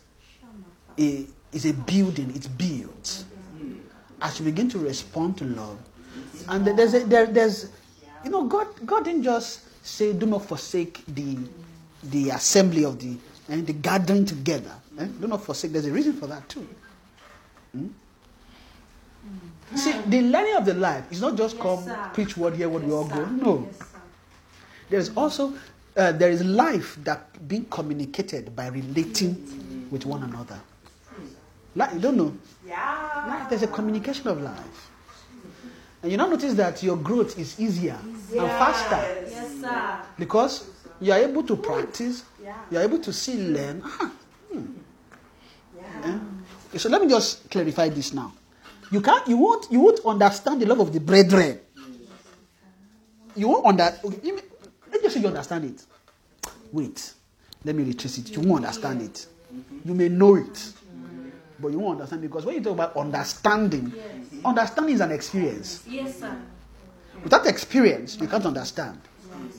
a, 0.99 1.27
is 1.53 1.67
a 1.67 1.73
building, 1.75 2.33
it's 2.35 2.47
built. 2.47 3.25
As 4.23 4.39
you 4.41 4.47
begin 4.47 4.69
to 4.71 4.79
respond 4.79 5.37
to 5.39 5.45
love. 5.45 5.79
And 6.49 6.67
there's, 6.67 6.95
a, 6.95 7.01
there, 7.01 7.27
there's 7.27 7.71
you 8.25 8.31
know, 8.31 8.45
God, 8.45 8.67
God 8.87 9.05
didn't 9.05 9.23
just 9.25 9.61
say, 9.87 10.13
do 10.13 10.27
not 10.27 10.45
forsake 10.47 11.03
the, 11.07 11.37
the 12.05 12.31
assembly 12.31 12.85
of 12.85 12.99
the, 12.99 13.17
and 13.49 13.67
the 13.67 13.73
gathering 13.75 14.25
together. 14.25 14.73
eh? 14.99 15.07
Do 15.21 15.27
not 15.29 15.45
forsake. 15.45 15.73
There's 15.73 15.87
a 15.87 15.93
reason 15.93 16.15
for 16.15 16.27
that 16.29 16.49
too. 16.49 16.67
Hmm? 17.73 17.87
See, 19.75 19.93
the 20.07 20.23
learning 20.23 20.55
of 20.57 20.65
the 20.65 20.75
life 20.75 21.11
is 21.13 21.21
not 21.21 21.37
just 21.37 21.57
Yes, 21.57 21.63
come, 21.63 21.85
sir. 21.85 22.11
preach 22.15 22.37
word 22.37 22.55
here, 22.55 22.69
word 22.69 22.85
we 22.85 22.93
all 22.93 23.07
Yes, 23.09 23.15
go. 23.17 23.25
No. 23.27 23.69
Yes. 23.79 23.89
There's 24.89 25.11
also 25.17 25.53
uh, 25.97 26.13
there 26.13 26.31
is 26.31 26.45
life 26.45 26.99
that 27.05 27.47
being 27.49 27.65
communicated 27.67 28.55
by 28.55 28.67
relating 28.69 29.89
with 29.91 30.05
one 30.07 30.23
another. 30.23 30.59
Like, 31.75 31.93
you 31.95 32.01
don't 32.01 32.17
know. 32.17 32.35
Yeah. 32.67 33.25
Life, 33.29 33.51
there's 33.51 33.63
a 33.63 33.67
communication 33.69 34.29
of 34.29 34.41
life. 34.41 34.91
And 36.03 36.13
you 36.13 36.19
now 36.19 36.27
notice 36.27 36.55
that 36.55 36.83
your 36.83 36.97
growth 36.97 37.39
is 37.39 37.59
easier 37.59 37.99
and 38.03 38.51
faster 38.61 39.27
Yes, 39.29 39.61
sir. 39.61 39.99
because 40.19 40.71
you 41.01 41.13
are 41.13 41.19
able 41.19 41.43
to 41.45 41.57
practice, 41.57 42.25
Yeah. 42.43 42.55
you 42.71 42.79
are 42.79 42.83
able 42.83 42.99
to 42.99 43.13
see, 43.13 43.37
learn. 43.37 43.83
Ah, 43.85 44.11
hmm. 44.53 44.65
Eh? 46.05 46.19
Okay, 46.69 46.79
so 46.79 46.89
let 46.89 47.01
me 47.03 47.09
just 47.09 47.51
clarify 47.51 47.89
this 47.89 48.13
now. 48.13 48.33
You 48.91 49.01
can't, 49.01 49.27
you 49.27 49.37
won't, 49.37 49.67
you 49.71 49.81
won't 49.81 50.01
understand 50.05 50.61
the 50.63 50.67
love 50.67 50.81
of 50.81 50.93
the 50.93 51.01
brethren. 51.01 51.59
You 53.35 53.49
won't 53.49 53.67
understand. 53.67 54.15
Okay, 54.15 54.33
you 54.97 55.03
may- 55.03 55.03
let 55.03 55.03
me 55.03 55.09
say 55.11 55.21
you 55.21 55.29
understand 55.29 55.65
it. 55.65 55.85
Wait, 56.73 57.13
let 57.65 57.75
me 57.75 57.85
retrace 57.85 58.19
it. 58.19 58.35
You 58.37 58.43
won't 58.43 58.65
understand 58.65 59.03
it. 59.03 59.27
You 59.85 59.95
may 59.95 60.09
know 60.09 60.37
it, 60.37 60.73
but 61.61 61.69
you 61.69 61.79
won't 61.79 61.99
understand 62.01 62.23
because 62.23 62.45
when 62.45 62.57
you 62.57 62.63
talk 62.63 62.75
about 62.75 62.97
understanding, 62.97 63.93
understanding 64.45 64.95
is 64.95 65.01
an 65.01 65.13
experience. 65.13 65.83
Yes, 65.89 66.21
sir. 66.21 66.37
Without 67.23 67.47
experience, 67.47 68.19
you 68.21 68.29
can't 68.29 68.45
understand, 68.45 69.01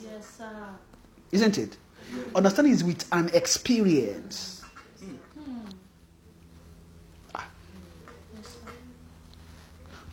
Yes, 0.03 0.25
sir. 0.37 0.45
isn't 1.31 1.57
it? 1.57 1.77
Understanding 2.35 2.73
is 2.73 2.83
with 2.83 3.05
an 3.11 3.29
experience. 3.33 4.56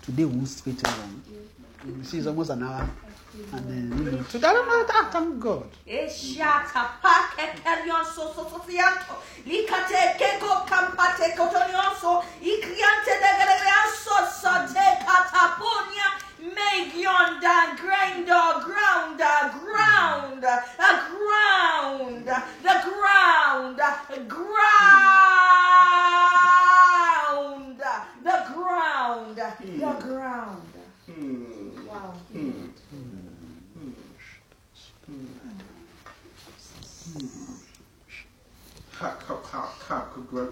Today 0.05 0.25
we 0.25 0.35
won't 0.37 0.49
speak 0.49 0.79
too 0.83 0.91
long. 0.91 1.23
You 1.87 2.05
see, 2.05 2.19
it's 2.19 2.27
almost 2.27 2.51
an 2.51 2.63
hour. 2.63 2.89
And 3.53 3.69
then, 3.69 3.99
you 3.99 4.05
know, 4.13 4.23
today, 4.25 4.49
I 4.49 4.53
don't 4.53 4.69
know 4.69 4.85
that. 4.87 5.09
Thank 5.13 5.41
God. 5.41 5.69
Eshata 5.87 6.83
pa 7.03 7.31
kekerion 7.37 8.05
so 8.05 8.33
so 8.33 8.49
so 8.49 8.59
fianto. 8.61 9.15
Likate 9.45 10.17
keko 10.19 10.65
kampate 10.69 11.35
kotonionso. 11.37 12.23
Ikriante 12.41 13.15
de 13.23 13.31
gregrianso 13.41 14.17
so 14.31 14.53
te 14.73 14.87
kataponia. 15.05 16.09
Magion 16.45 17.41
da 17.41 17.75
grinder 17.75 18.49
ground 18.63 19.19
ground 19.19 20.45
a 20.45 20.47
ground 21.09 22.27
the 22.27 22.39
ground 22.85 23.77
ground 24.29 24.99
the 28.23 28.37
ground 28.53 29.37
the 29.37 29.93
ground 30.01 30.73
wow 31.89 32.13
Cock, 38.99 39.27
cock, 39.27 39.43
cock, 39.43 39.79
cock, 39.81 40.15
gr- 40.31 40.47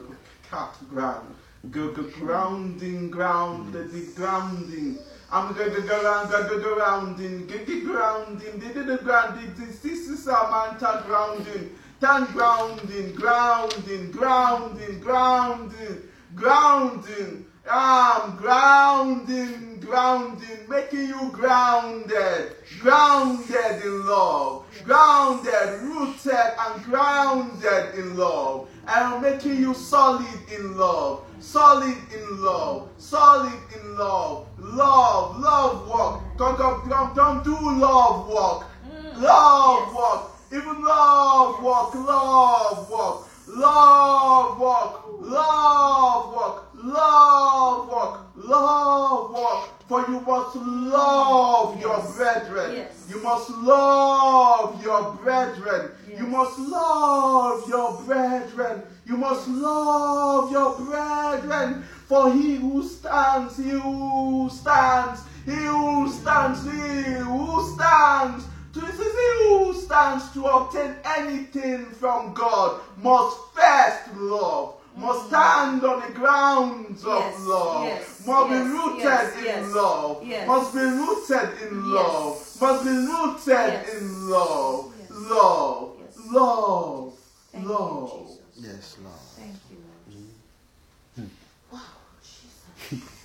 cock, 0.50 0.76
ground. 0.92 1.34
Go, 1.70 1.92
go, 1.92 2.02
grounding, 2.02 3.10
grounded, 3.10 3.90
the 3.92 4.12
grounding. 4.14 4.98
I'm 5.30 5.54
going 5.54 5.74
to 5.74 5.80
go 5.80 6.02
around, 6.02 6.30
go, 6.30 6.48
go, 6.48 6.60
go 6.60 6.74
grounding, 6.74 7.46
get 7.46 7.66
the 7.66 7.80
grounding, 7.80 8.58
did 8.58 8.74
the 8.74 8.98
grounding, 8.98 9.54
this 9.56 9.84
is 9.84 10.24
Samantha 10.24 11.04
grounding, 11.06 11.70
tan 12.00 12.26
grounding, 12.32 13.14
grounding, 13.14 14.10
grounding, 14.10 15.00
grounding, 15.00 16.02
grounding. 16.34 17.46
I'm 17.70 18.36
grounding, 18.36 19.78
grounding, 19.78 20.68
making 20.68 21.06
you 21.06 21.30
grounded, 21.32 22.56
grounded 22.80 23.84
in 23.84 24.06
love, 24.06 24.64
grounded, 24.84 25.80
rooted, 25.82 26.32
and 26.32 26.82
grounded 26.82 27.94
in 27.94 28.16
love, 28.16 28.68
and 28.88 29.14
I'm 29.14 29.22
making 29.22 29.58
you 29.58 29.74
solid 29.74 30.26
in 30.52 30.76
love, 30.76 31.24
solid 31.38 31.96
in 32.12 32.42
love, 32.42 32.88
solid 32.98 33.52
in 33.76 33.96
love, 33.96 34.48
love, 34.58 35.38
love 35.38 35.88
work. 35.88 36.20
Don't, 36.36 36.58
don't, 36.58 36.88
don't, 36.88 37.14
don't 37.14 37.44
do 37.44 37.54
love 37.54 38.28
work, 38.28 38.66
mm. 38.90 39.22
love 39.22 39.94
work, 39.94 40.32
even 40.50 40.82
love 40.84 41.62
work, 41.62 41.94
love 41.94 42.90
work, 42.90 43.28
love 43.46 44.58
work, 44.58 45.04
love 45.20 46.34
work, 46.34 46.71
love 46.84 47.88
work, 47.88 48.20
love 48.36 49.30
work. 49.32 49.68
For 49.88 50.00
you 50.08 50.20
must 50.20 50.56
love 50.56 51.80
your 51.80 52.00
brethren. 52.16 52.76
Yes. 52.76 53.06
You 53.10 53.22
must 53.22 53.50
love 53.50 54.82
your 54.82 55.12
brethren. 55.22 55.90
You 56.16 56.26
must 56.26 56.58
love 56.58 57.68
your 57.68 58.00
brethren. 58.02 58.82
You 59.06 59.16
must 59.16 59.48
love 59.48 60.50
your 60.50 60.78
brethren. 60.78 61.84
For 62.06 62.32
he 62.32 62.56
who 62.56 62.82
stands, 62.82 63.56
he 63.56 63.70
who 63.70 64.48
stands, 64.50 65.22
he 65.44 65.52
who 65.52 66.08
stands, 66.10 66.64
he 66.64 67.12
who 67.14 67.74
stands. 67.74 68.46
To 68.74 68.80
he 68.80 69.48
who 69.48 69.74
stands 69.74 70.30
to 70.32 70.44
obtain 70.46 70.96
anything 71.04 71.84
from 71.84 72.32
God 72.32 72.80
must 72.96 73.36
first 73.54 74.14
love. 74.16 74.76
Must 74.96 75.26
stand 75.28 75.82
on 75.84 76.00
the 76.06 76.12
grounds 76.14 77.04
of 77.04 77.18
Yes, 77.22 77.40
love. 77.40 77.84
yes, 77.84 78.26
must 78.26 78.50
be 78.50 78.56
rooted 78.56 78.98
yes, 79.04 79.36
in 79.38 79.44
yes, 79.44 79.74
love. 79.74 80.26
yes. 80.26 80.46
Must 80.46 80.74
be 80.74 80.80
rooted 80.80 81.62
in 81.62 81.74
Yes. 81.76 81.84
love. 81.84 82.60
Must 82.60 82.84
be 82.84 82.90
rooted 82.90 83.46
Yes. 83.48 83.94
in 83.94 84.30
love. 84.30 84.92
Yes. 84.98 85.10
Love. 85.10 85.96
Yes. 85.98 86.16
Love. 86.30 87.14
Thank 87.52 87.66
love. 87.68 88.10
Jesus. 88.28 88.38
Yes, 88.56 88.96
Lord. 89.02 89.16
Thank 89.36 89.56
you, 89.70 89.76
Lord. 89.86 91.28
Mm-hmm. 91.28 91.74
Wow, 91.74 91.80
Jesus. 92.22 93.08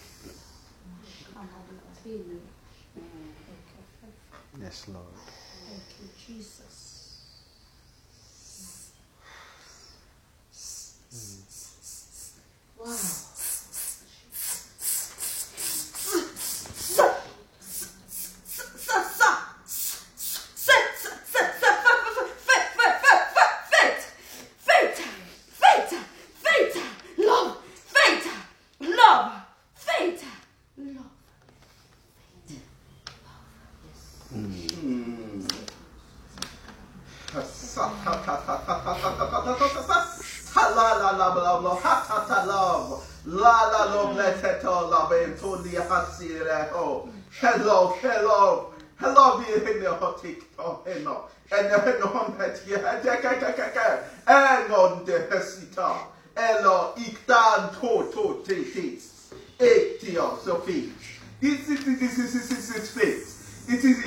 Yes, 4.59 4.87
Lord. 4.87 5.05
Thank 5.67 5.83
you, 6.01 6.07
Jesus. 6.35 6.83
Wow. 12.87 13.27
blah 41.17 41.33
blah 41.33 41.59
blah 41.61 41.75
ha 41.75 42.05
ta 42.07 42.25
ta 42.27 42.43
love 42.45 43.03
la 43.25 43.69
la 43.71 43.83
love 43.93 44.15
let 44.15 44.43
it 44.43 44.65
all 44.65 44.87
love 44.89 45.11
and 45.11 45.37
to 45.37 45.57
the 45.63 45.81
hasi 45.89 46.29
ho 46.71 47.09
hello 47.39 47.95
hello 48.01 48.73
hello 48.97 49.39
be 49.39 49.53
in 49.53 49.83
the 49.83 49.93
hot 49.93 50.23
oh 50.59 50.81
hello 50.85 51.25
and 51.51 51.71
then 51.71 52.01
on 52.03 52.37
that 52.37 52.57
here 52.59 52.79
ka 52.79 53.15
ka 53.21 53.33
ka 53.39 53.51
ka 53.51 53.67
ka 53.73 53.87
and 54.27 54.71
on 54.71 55.05
the 55.05 55.27
hesita 55.31 55.89
hello 56.35 56.93
iktan 56.97 57.73
to 57.79 58.11
to 58.13 58.43
te 58.45 58.63
te 58.73 58.99
Etio 59.59 60.37
Sophie 60.43 60.91
this 61.41 61.67
is 61.69 61.83
this 61.85 62.17
is 62.19 62.33
this 62.33 62.51
is 62.51 62.73
this 62.73 62.91
faith 62.91 63.37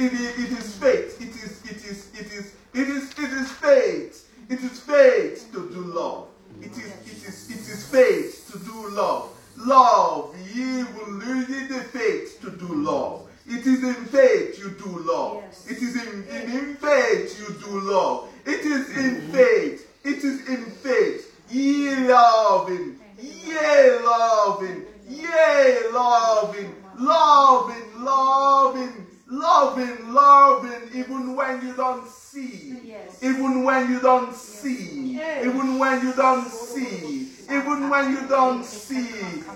it 0.05 0.13
it 0.13 0.35
it 0.45 0.53
is 0.61 0.69
faith 0.85 1.11
it 1.27 1.35
is 1.45 1.53
it 1.71 1.81
is 1.91 1.99
it 2.21 2.29
is 2.39 2.47
it 2.81 2.89
is 2.97 3.05
it 3.25 3.33
is 3.41 3.49
faith 3.67 4.15
it 4.49 4.61
is 4.69 4.81
faith 4.81 5.37
to 5.53 5.61
do 5.75 5.81
love 6.01 6.27
it 6.61 6.73
is 6.73 6.93
it 7.11 7.29
is 7.29 7.51
it 7.51 7.65
is 7.75 7.83
faith 7.87 8.49
to 8.51 8.59
do 8.69 8.77
love 9.01 9.25
love 9.57 10.35
ye 10.55 10.83
will 10.95 11.13
lose 11.25 11.69
the 11.69 11.83
faith 11.97 12.39
to 12.43 12.51
do 12.63 12.69
love 12.91 13.29
it 13.47 13.67
is 13.67 13.83
in 13.93 14.01
faith 14.07 14.59
you 14.59 14.71
do 14.85 14.91
love 15.13 15.43
it 15.69 15.79
is 15.87 15.95
in, 16.03 16.25
in 16.37 16.43
in 16.59 16.67
faith 16.77 17.29
you 17.41 17.49
do 17.65 17.73
love 17.93 18.29
it 18.47 18.61
is 18.77 18.85
in 19.05 19.21
faith 19.33 19.79
it 20.05 20.19
is 20.31 20.49
in 20.49 20.65
faith 20.87 21.21
ye 21.51 22.09
loving 22.09 22.99
ye 23.19 23.91
loving 24.05 24.85
ye 25.09 25.91
loving 25.93 26.73
loving 26.99 27.87
loving 28.11 29.07
loving 29.29 30.13
loving 30.13 30.83
even 30.95 31.35
when 31.37 31.61
you 31.67 31.73
don't 31.75 32.07
see 32.09 32.77
Yes. 32.85 33.23
even 33.23 33.63
when 33.65 33.91
you 33.91 34.01
don't 34.01 34.35
see 34.35 35.19
even 35.47 35.79
when 35.79 35.97
you 36.07 36.13
don't 36.15 36.49
see 36.51 37.29
even 37.59 37.89
when 37.91 38.13
you 38.13 38.27
don't 38.29 38.65
see 38.65 39.09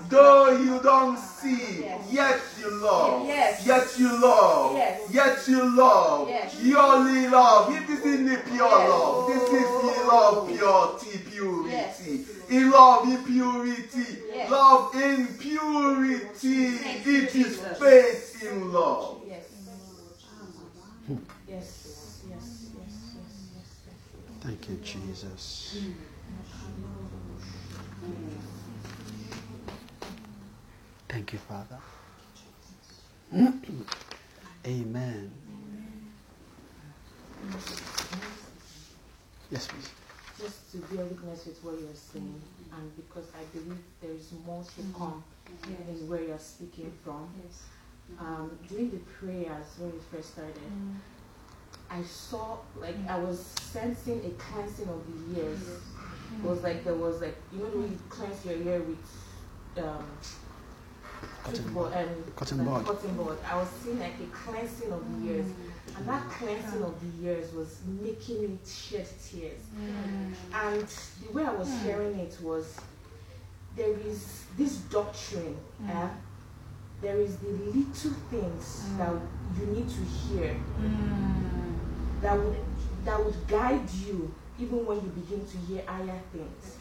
though 0.09 0.49
you 0.65 0.79
don't 0.81 1.17
see 1.17 1.85
yet 2.09 2.41
you 2.59 2.69
love 2.81 3.27
Yes. 3.27 3.65
yet 3.65 3.87
you 3.99 4.09
love 4.21 4.75
Yes. 4.77 5.01
yet 5.11 5.47
you 5.47 5.61
love 5.75 6.29
Yes. 6.29 6.55
you 6.61 6.77
only 6.79 7.27
love 7.27 7.73
it 7.77 7.89
is 7.89 8.01
in 8.13 8.25
the 8.25 8.37
pure 8.49 8.77
Yes. 8.79 8.89
love 8.89 9.27
this 9.27 9.43
is 9.61 9.69
the 9.83 9.93
love 10.13 10.47
purity 10.47 11.17
purity 11.31 11.71
Yes. 11.71 12.01
in 12.49 12.71
love 12.71 13.07
in 13.11 13.23
purity 13.23 14.07
Yes. 14.33 14.49
love 14.49 14.95
in 14.95 15.27
purity 15.37 16.77
Thank 16.77 17.05
you, 17.05 17.17
it 17.23 17.35
is 17.35 17.57
Jesus. 17.57 17.77
faith 17.79 18.43
in 18.49 18.71
love 18.71 19.21
Yes. 19.27 19.43
Yes. 21.47 22.24
Yes. 22.35 22.69
Yes. 22.77 23.15
Yes. 23.55 23.69
Yes. 23.87 24.41
Thank 24.41 24.69
you, 24.69 24.75
Jesus. 24.83 25.77
Thank 31.07 31.33
you, 31.33 31.39
Father. 31.39 31.77
Amen. 34.67 35.31
Yes, 39.51 39.67
please. 39.67 39.89
just 40.41 40.71
to 40.71 40.77
bear 40.93 41.05
witness 41.05 41.45
with 41.45 41.63
what 41.63 41.79
you're 41.79 41.93
saying, 41.93 42.41
and 42.73 42.95
because 42.97 43.25
I 43.33 43.43
believe 43.57 43.77
there 44.01 44.11
is 44.11 44.31
more 44.45 44.63
to 44.63 44.97
come 44.97 45.23
in 45.67 46.07
where 46.09 46.21
you're 46.23 46.39
speaking 46.39 46.91
from. 47.03 47.29
Um, 48.19 48.51
during 48.69 48.91
the 48.91 48.97
prayers 49.19 49.65
when 49.79 49.91
we 49.91 49.99
first 50.11 50.33
started, 50.33 50.53
I 51.95 52.01
saw 52.03 52.57
like 52.79 52.95
I 53.07 53.17
was 53.17 53.39
sensing 53.39 54.19
a 54.25 54.29
cleansing 54.41 54.89
of 54.89 55.01
the 55.07 55.39
ears. 55.41 55.61
It 56.37 56.47
was 56.47 56.61
like 56.61 56.83
there 56.83 56.95
was 56.95 57.21
like 57.21 57.37
you 57.53 57.59
know 57.59 57.69
the 57.69 57.87
you 57.87 57.99
cleanse 58.09 58.45
your 58.45 58.55
ear 58.55 58.81
with 58.81 59.83
um, 59.83 60.05
Cotton 61.43 61.63
toothbrush 61.63 61.93
bud. 61.93 62.07
and 62.07 62.35
Cotton 62.35 62.59
and 62.59 62.69
bud. 62.69 62.85
cotton 62.85 63.15
bud. 63.15 63.37
I 63.49 63.55
was 63.55 63.69
seeing 63.81 63.99
like 63.99 64.15
a 64.19 64.35
cleansing 64.35 64.91
of 64.91 65.23
the 65.23 65.31
ears, 65.31 65.45
and 65.95 66.07
that 66.07 66.23
mm. 66.23 66.29
cleansing 66.31 66.83
of 66.83 66.95
the 66.99 67.27
ears 67.27 67.53
was 67.53 67.79
making 68.01 68.41
me 68.41 68.57
shed 68.65 69.07
tears. 69.23 69.61
Mm. 69.79 70.33
And 70.53 70.87
the 71.25 71.31
way 71.31 71.45
I 71.45 71.53
was 71.53 71.69
mm. 71.69 71.83
hearing 71.83 72.19
it 72.19 72.37
was 72.41 72.77
there 73.77 73.97
is 73.99 74.43
this 74.57 74.77
doctrine, 74.77 75.55
eh? 75.87 76.07
There 77.01 77.17
is 77.19 77.37
the 77.37 77.49
little 77.49 78.15
things 78.29 78.85
mm. 78.89 78.97
that 78.97 79.13
you 79.59 79.65
need 79.67 79.87
to 79.89 80.03
hear 80.03 80.55
mm. 80.81 81.73
that 82.21 82.37
would 82.37 82.55
that 83.03 83.23
would 83.23 83.47
guide 83.47 83.89
you 84.05 84.33
even 84.57 84.85
when 84.85 84.97
you 84.97 85.09
begin 85.09 85.45
to 85.45 85.57
hear 85.67 85.83
higher 85.85 86.19
things. 86.31 86.77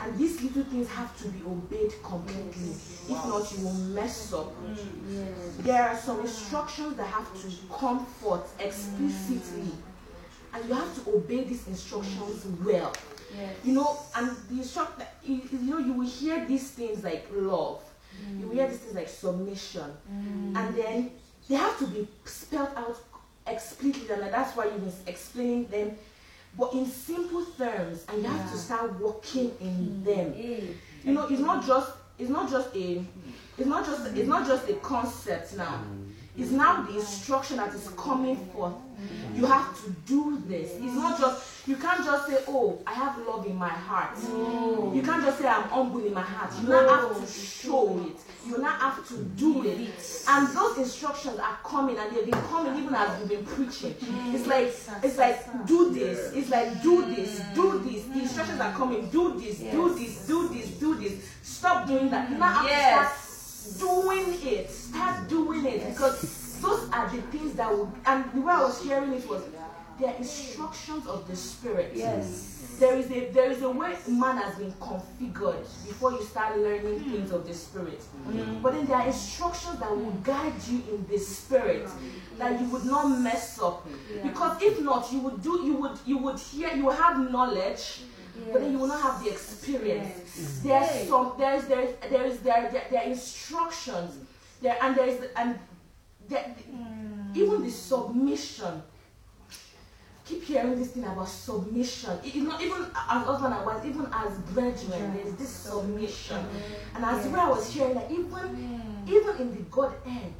And 0.00 0.16
these 0.16 0.40
little 0.40 0.62
things 0.64 0.88
have 0.88 1.16
to 1.18 1.28
be 1.28 1.42
obeyed 1.44 1.92
completely. 2.02 2.70
If 2.70 3.08
not, 3.08 3.52
you 3.52 3.64
will 3.64 3.74
mess 3.94 4.32
up. 4.32 4.52
Mm. 4.64 5.56
There 5.58 5.82
are 5.82 5.96
some 5.96 6.20
instructions 6.20 6.96
that 6.96 7.06
have 7.06 7.28
to 7.42 7.48
come 7.76 8.06
forth 8.06 8.54
explicitly. 8.60 9.72
And 10.54 10.68
you 10.68 10.74
have 10.74 11.04
to 11.04 11.10
obey 11.10 11.44
these 11.44 11.66
instructions 11.66 12.46
well. 12.64 12.92
You 13.64 13.72
know, 13.72 13.98
and 14.14 14.30
the 14.50 14.58
instruct 14.58 15.02
you 15.24 15.42
know, 15.52 15.78
you 15.78 15.94
will 15.94 16.06
hear 16.06 16.44
these 16.46 16.70
things 16.70 17.02
like 17.02 17.26
love. 17.32 17.82
You 18.38 18.46
will 18.46 18.54
hear 18.54 18.68
these 18.68 18.78
things 18.78 18.94
like 18.94 19.08
submission. 19.08 19.90
Mm. 20.10 20.56
And 20.56 20.74
then 20.74 21.10
they 21.48 21.56
have 21.56 21.78
to 21.78 21.86
be 21.86 22.08
spelled 22.24 22.70
out 22.76 22.96
explicitly, 23.46 24.14
and 24.14 24.32
that's 24.32 24.56
why 24.56 24.66
you've 24.66 24.80
been 24.80 24.92
explaining 25.06 25.66
them, 25.66 25.96
but 26.56 26.72
in 26.72 26.86
simple 26.86 27.44
terms, 27.44 28.04
and 28.08 28.22
you 28.22 28.28
have 28.28 28.50
to 28.52 28.56
start 28.56 28.98
working 29.00 29.52
in 29.60 30.02
mm. 30.02 30.04
them. 30.04 30.34
You 31.04 31.12
know, 31.14 31.26
it's 31.26 31.40
not 31.40 31.66
just 31.66 31.92
it's 32.18 32.30
not 32.30 32.50
just 32.50 32.74
a 32.76 33.04
it's 33.58 33.68
not 33.68 33.84
just 33.84 34.16
it's 34.16 34.28
not 34.28 34.46
just 34.46 34.68
a 34.68 34.74
concept 34.74 35.56
now. 35.56 35.82
Mm. 35.84 36.11
It's 36.36 36.50
now 36.50 36.82
the 36.82 36.96
instruction 36.98 37.58
that 37.58 37.74
is 37.74 37.88
coming 37.96 38.36
forth. 38.36 38.72
You 39.34 39.44
have 39.46 39.76
to 39.84 39.90
do 40.06 40.42
this. 40.46 40.70
It's 40.76 40.94
not 40.94 41.18
just 41.18 41.66
you 41.68 41.76
can't 41.76 42.04
just 42.04 42.26
say, 42.26 42.38
Oh, 42.48 42.78
I 42.86 42.94
have 42.94 43.18
love 43.18 43.46
in 43.46 43.56
my 43.56 43.68
heart. 43.68 44.16
You 44.94 45.02
can't 45.04 45.22
just 45.22 45.38
say 45.38 45.46
I'm 45.46 45.64
humble 45.64 46.04
in 46.04 46.14
my 46.14 46.22
heart. 46.22 46.52
You 46.62 46.68
now 46.68 46.88
have 46.88 47.20
to 47.20 47.32
show 47.32 47.98
it. 47.98 48.16
You 48.48 48.58
now 48.58 48.70
have 48.78 49.06
to 49.08 49.18
do 49.36 49.64
it. 49.66 49.90
And 50.28 50.48
those 50.48 50.78
instructions 50.78 51.38
are 51.38 51.58
coming 51.64 51.98
and 51.98 52.16
they've 52.16 52.30
been 52.30 52.42
coming 52.44 52.82
even 52.82 52.94
as 52.94 53.20
we've 53.20 53.28
been 53.28 53.44
preaching. 53.44 53.94
It's 54.34 54.46
like 54.46 54.74
it's 55.04 55.18
like 55.18 55.66
do 55.66 55.92
this. 55.92 56.32
It's 56.32 56.50
like 56.50 56.82
do 56.82 57.04
this, 57.14 57.42
do 57.54 57.78
this. 57.80 58.04
The 58.04 58.20
instructions 58.20 58.60
are 58.60 58.72
coming. 58.72 59.06
Do 59.10 59.38
this, 59.38 59.58
do 59.58 59.94
this, 59.94 60.26
do 60.26 60.48
this, 60.48 60.66
do 60.70 60.94
this. 60.94 61.30
Stop 61.42 61.86
doing 61.86 62.08
that. 62.10 62.30
You 62.30 62.38
now 62.38 62.52
have 62.52 62.66
to 62.66 63.18
start 63.18 63.31
doing 63.78 64.38
it. 64.42 64.70
Start 64.70 65.28
doing 65.28 65.64
it 65.66 65.88
because 65.88 66.60
those 66.60 66.88
are 66.90 67.08
the 67.08 67.22
things 67.22 67.54
that 67.54 67.70
will. 67.70 67.92
And 68.06 68.24
the 68.32 68.40
way 68.40 68.52
I 68.52 68.62
was 68.62 68.82
hearing 68.82 69.12
it 69.12 69.28
was, 69.28 69.42
they 69.98 70.06
are 70.06 70.16
instructions 70.16 71.06
of 71.06 71.26
the 71.28 71.36
spirit. 71.36 71.92
Yes. 71.94 72.76
There 72.78 72.96
is 72.96 73.10
a 73.10 73.30
there 73.30 73.50
is 73.50 73.62
a 73.62 73.70
way 73.70 73.96
man 74.08 74.38
has 74.38 74.56
been 74.56 74.72
configured 74.72 75.62
before 75.86 76.12
you 76.12 76.22
start 76.22 76.58
learning 76.58 77.00
hmm. 77.00 77.12
things 77.12 77.30
of 77.30 77.46
the 77.46 77.54
spirit. 77.54 78.00
Hmm. 78.00 78.60
But 78.62 78.72
then 78.72 78.86
there 78.86 78.96
are 78.96 79.06
instructions 79.06 79.78
that 79.78 79.90
will 79.90 80.10
guide 80.22 80.54
you 80.68 80.82
in 80.92 81.06
the 81.08 81.18
spirit 81.18 81.88
that 82.38 82.60
you 82.60 82.66
would 82.68 82.84
not 82.84 83.08
mess 83.20 83.60
up. 83.60 83.86
Because 84.22 84.60
if 84.62 84.80
not, 84.80 85.12
you 85.12 85.20
would 85.20 85.42
do 85.42 85.60
you 85.64 85.76
would 85.76 85.98
you 86.06 86.18
would 86.18 86.38
hear 86.38 86.74
you 86.74 86.86
will 86.86 86.92
have 86.92 87.30
knowledge. 87.30 88.00
But 88.50 88.60
then 88.62 88.72
you 88.72 88.78
will 88.78 88.88
not 88.88 89.02
have 89.02 89.22
the 89.22 89.30
experience. 89.30 90.60
There's 90.62 91.08
some 91.08 91.34
there's 91.38 91.66
there's 91.66 91.94
there 92.10 92.24
is 92.24 92.38
there 92.40 92.70
there, 92.72 92.84
there 92.90 93.00
are 93.02 93.06
instructions 93.06 94.16
there 94.60 94.76
and 94.82 94.96
there 94.96 95.06
is 95.06 95.20
and 95.36 95.58
there, 96.28 96.54
even 97.34 97.62
the 97.62 97.70
submission 97.70 98.82
keep 100.24 100.44
hearing 100.44 100.78
this 100.78 100.92
thing 100.92 101.04
about 101.04 101.28
submission. 101.28 102.12
It- 102.24 102.36
It's 102.36 102.46
not 102.46 102.60
even 102.62 102.82
as 102.84 103.24
husband 103.26 103.54
and 103.54 103.66
wife, 103.66 103.84
even 103.84 104.06
as 104.12 104.38
brethren, 104.54 105.14
there's 105.16 105.34
this 105.34 105.48
submission. 105.50 106.46
And 106.94 107.04
as 107.04 107.26
well, 107.26 107.40
I 107.40 107.50
was 107.50 107.68
hearing 107.72 107.94
that 107.94 108.10
even 108.10 109.04
even 109.08 109.36
in 109.38 109.50
the 109.56 109.62
Godhead, 109.70 110.32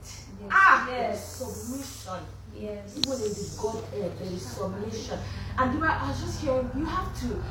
ah, 0.50 0.84
there's 0.88 1.16
Yes. 1.18 1.36
submission. 1.36 2.24
Yes. 2.54 2.96
Even 2.98 3.12
in 3.12 3.32
the 3.40 3.48
Godhead, 3.60 4.18
there 4.18 4.32
is 4.32 4.42
submission. 4.46 5.18
And 5.58 5.84
I 5.84 6.08
was 6.08 6.20
just 6.20 6.40
hearing, 6.40 6.70
you 6.76 6.84
have 6.84 7.10
to. 7.20 7.42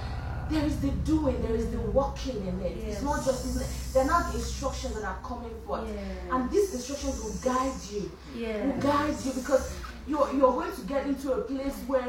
There 0.51 0.65
is 0.65 0.81
the 0.81 0.89
doing, 1.05 1.41
there 1.41 1.55
is 1.55 1.71
the 1.71 1.79
walking 1.79 2.45
in 2.45 2.59
it. 2.61 2.77
It's 2.85 3.01
not 3.01 3.23
just, 3.23 3.45
it's, 3.45 3.93
they're 3.93 4.05
not 4.05 4.31
the 4.31 4.39
instructions 4.39 4.95
that 4.95 5.03
are 5.05 5.19
coming 5.23 5.53
forth. 5.65 5.87
Yeah. 5.87 6.35
And 6.35 6.51
these 6.51 6.73
instructions 6.73 7.23
will 7.23 7.53
guide 7.53 7.73
you 7.89 8.11
will 8.35 8.81
guide 8.81 9.15
you 9.23 9.31
because 9.33 9.75
you're 10.07 10.33
you're 10.33 10.51
going 10.51 10.75
to 10.75 10.81
get 10.81 11.07
into 11.07 11.31
a 11.33 11.41
place 11.41 11.75
where 11.87 12.07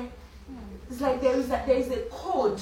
it's 0.91 1.01
like 1.01 1.21
there 1.21 1.37
is 1.37 1.47
a 1.47 1.63
there 1.67 1.77
is 1.77 1.91
a 1.91 2.03
code 2.11 2.61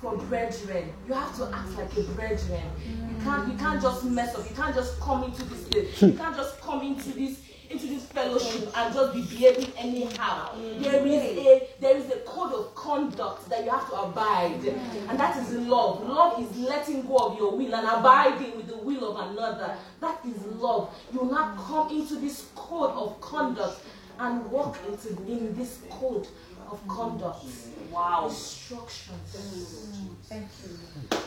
for 0.00 0.16
brethren. 0.16 0.92
You 1.06 1.14
have 1.14 1.36
to 1.36 1.44
act 1.54 1.76
like 1.76 1.96
a 1.96 2.02
brethren. 2.12 2.62
You 2.86 3.24
can't 3.24 3.50
you 3.50 3.58
can't 3.58 3.82
just 3.82 4.04
mess 4.04 4.34
up. 4.34 4.48
You 4.48 4.56
can't 4.56 4.74
just 4.74 4.98
come 5.00 5.24
into 5.24 5.44
this 5.44 5.64
place. 5.68 6.02
You 6.02 6.08
hmm. 6.10 6.18
can't 6.18 6.36
just 6.36 6.60
come 6.60 6.82
into 6.82 7.10
this 7.10 7.38
into 7.70 7.86
this 7.86 8.04
fellowship 8.06 8.68
and 8.76 8.92
just 8.92 9.14
be 9.14 9.22
behaving 9.22 9.72
anyhow. 9.76 10.50
There 10.78 11.06
is 11.06 11.22
a 11.38 11.68
there 11.80 11.96
is 11.96 12.10
a 12.10 12.16
code 12.26 12.52
of 12.52 12.74
conduct 12.74 13.48
that 13.48 13.64
you 13.64 13.70
have 13.70 13.88
to 13.90 13.94
abide, 13.94 14.64
and 15.08 15.18
that 15.18 15.36
is 15.36 15.52
love. 15.52 16.06
Love 16.06 16.40
is 16.42 16.56
letting 16.58 17.06
go 17.06 17.16
of 17.16 17.38
your 17.38 17.56
will 17.56 17.74
and 17.74 17.86
abiding 17.86 18.56
with 18.56 18.66
the 18.66 18.76
will 18.76 19.16
of 19.16 19.30
another. 19.30 19.76
That 20.00 20.18
is 20.26 20.42
love. 20.60 20.94
You 21.12 21.20
will 21.20 21.30
not 21.30 21.56
come 21.58 21.90
into 21.90 22.16
this 22.16 22.48
code 22.56 22.90
of 22.90 23.20
conduct 23.20 23.80
and 24.18 24.50
walk 24.50 24.76
into 24.88 25.10
in 25.30 25.54
this 25.56 25.78
code 25.88 26.26
of 26.70 26.86
conduct. 26.88 27.44
Wow. 27.92 28.26
Instructions. 28.28 29.36
Thank 30.24 30.48
you. 30.62 31.18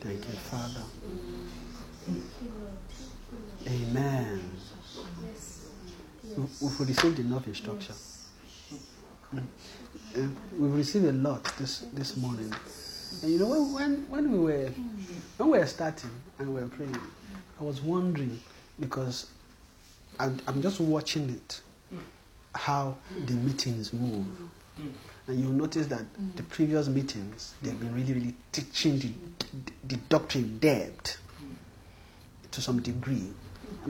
Thank 0.00 0.28
you, 0.28 0.34
Father. 0.50 0.82
Amen. 3.66 4.40
We- 6.36 6.44
We've 6.60 6.80
received 6.88 7.18
enough 7.18 7.46
instruction. 7.46 7.94
Mm. 9.34 9.42
Uh, 10.16 10.28
We've 10.58 10.74
received 10.74 11.04
a 11.06 11.12
lot 11.12 11.44
this, 11.58 11.80
this 11.92 12.16
morning. 12.16 12.52
And 13.22 13.32
you 13.32 13.38
know, 13.38 13.64
when, 13.74 14.06
when, 14.08 14.30
we 14.32 14.38
were 14.38 14.70
when 15.38 15.50
we 15.50 15.58
were 15.58 15.66
starting 15.66 16.10
and 16.38 16.54
we 16.54 16.60
were 16.60 16.68
praying, 16.68 16.96
I 17.60 17.64
was 17.64 17.80
wondering 17.80 18.40
because 18.78 19.26
I'm, 20.18 20.38
I'm 20.46 20.62
just 20.62 20.80
watching 20.80 21.30
it, 21.30 21.60
how 22.54 22.96
the 23.26 23.34
meetings 23.34 23.92
move. 23.92 24.26
And 25.26 25.40
you'll 25.40 25.52
notice 25.52 25.86
that 25.88 26.02
the 26.36 26.42
previous 26.44 26.88
meetings, 26.88 27.54
they've 27.62 27.78
been 27.78 27.94
really, 27.94 28.14
really 28.14 28.34
teaching 28.52 28.98
the, 28.98 29.12
the 29.88 29.96
doctrine 30.08 30.58
depth 30.58 31.18
to 32.52 32.60
some 32.62 32.80
degree. 32.80 33.28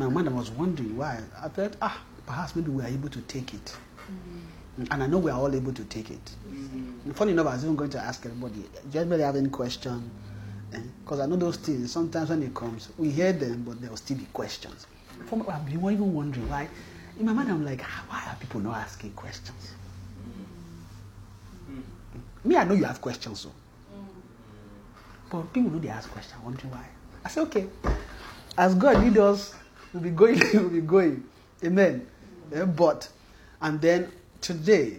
And 0.00 0.14
my 0.14 0.22
mind 0.22 0.36
was 0.36 0.50
wondering 0.50 0.96
why. 0.96 1.20
I 1.42 1.48
thought, 1.48 1.74
ah, 1.82 2.00
perhaps 2.24 2.54
maybe 2.54 2.70
we 2.70 2.84
are 2.84 2.86
able 2.86 3.08
to 3.08 3.20
take 3.22 3.52
it. 3.52 3.76
Mm. 4.78 4.92
And 4.92 5.02
I 5.02 5.06
know 5.08 5.18
we 5.18 5.28
are 5.28 5.38
all 5.40 5.52
able 5.52 5.72
to 5.72 5.84
take 5.84 6.10
it. 6.12 6.30
And 7.04 7.16
funny 7.16 7.32
enough, 7.32 7.48
I 7.48 7.54
was 7.54 7.64
even 7.64 7.74
going 7.74 7.90
to 7.90 7.98
ask 7.98 8.24
everybody, 8.24 8.64
do 8.92 8.98
anybody 9.00 9.24
have 9.24 9.34
any 9.34 9.48
question? 9.48 10.08
Eh? 10.72 10.78
Because 11.02 11.18
I 11.18 11.26
know 11.26 11.34
those 11.34 11.56
things, 11.56 11.90
sometimes 11.90 12.30
when 12.30 12.44
it 12.44 12.54
comes, 12.54 12.90
we 12.96 13.10
hear 13.10 13.32
them, 13.32 13.64
but 13.66 13.80
there 13.80 13.90
will 13.90 13.96
still 13.96 14.18
be 14.18 14.26
questions. 14.32 14.86
From, 15.26 15.44
I've 15.48 15.66
been 15.66 15.74
even 15.74 16.14
wondering 16.14 16.48
why. 16.48 16.68
In 17.18 17.26
my 17.26 17.32
mind, 17.32 17.50
I'm 17.50 17.64
like, 17.64 17.82
ah, 17.82 18.04
why 18.08 18.32
are 18.32 18.36
people 18.36 18.60
not 18.60 18.76
asking 18.76 19.14
questions? 19.14 19.72
Mm. 21.72 21.82
Me, 22.44 22.56
I 22.56 22.62
know 22.62 22.74
you 22.74 22.84
have 22.84 23.00
questions, 23.00 23.40
so. 23.40 23.50
But 25.28 25.52
people 25.52 25.72
know 25.72 25.80
they 25.80 25.88
ask 25.88 26.08
questions, 26.08 26.40
wondering 26.44 26.70
why. 26.70 26.86
I 27.24 27.28
say, 27.30 27.40
okay, 27.40 27.66
as 28.56 28.76
God 28.76 29.02
lead 29.02 29.18
us, 29.18 29.54
we'll 29.92 30.02
be 30.02 30.10
going, 30.10 30.40
we'll 30.54 30.68
be 30.68 30.80
going. 30.80 31.24
Amen. 31.64 32.06
Eh, 32.52 32.64
but, 32.64 33.08
and 33.60 33.80
then 33.80 34.10
today, 34.40 34.98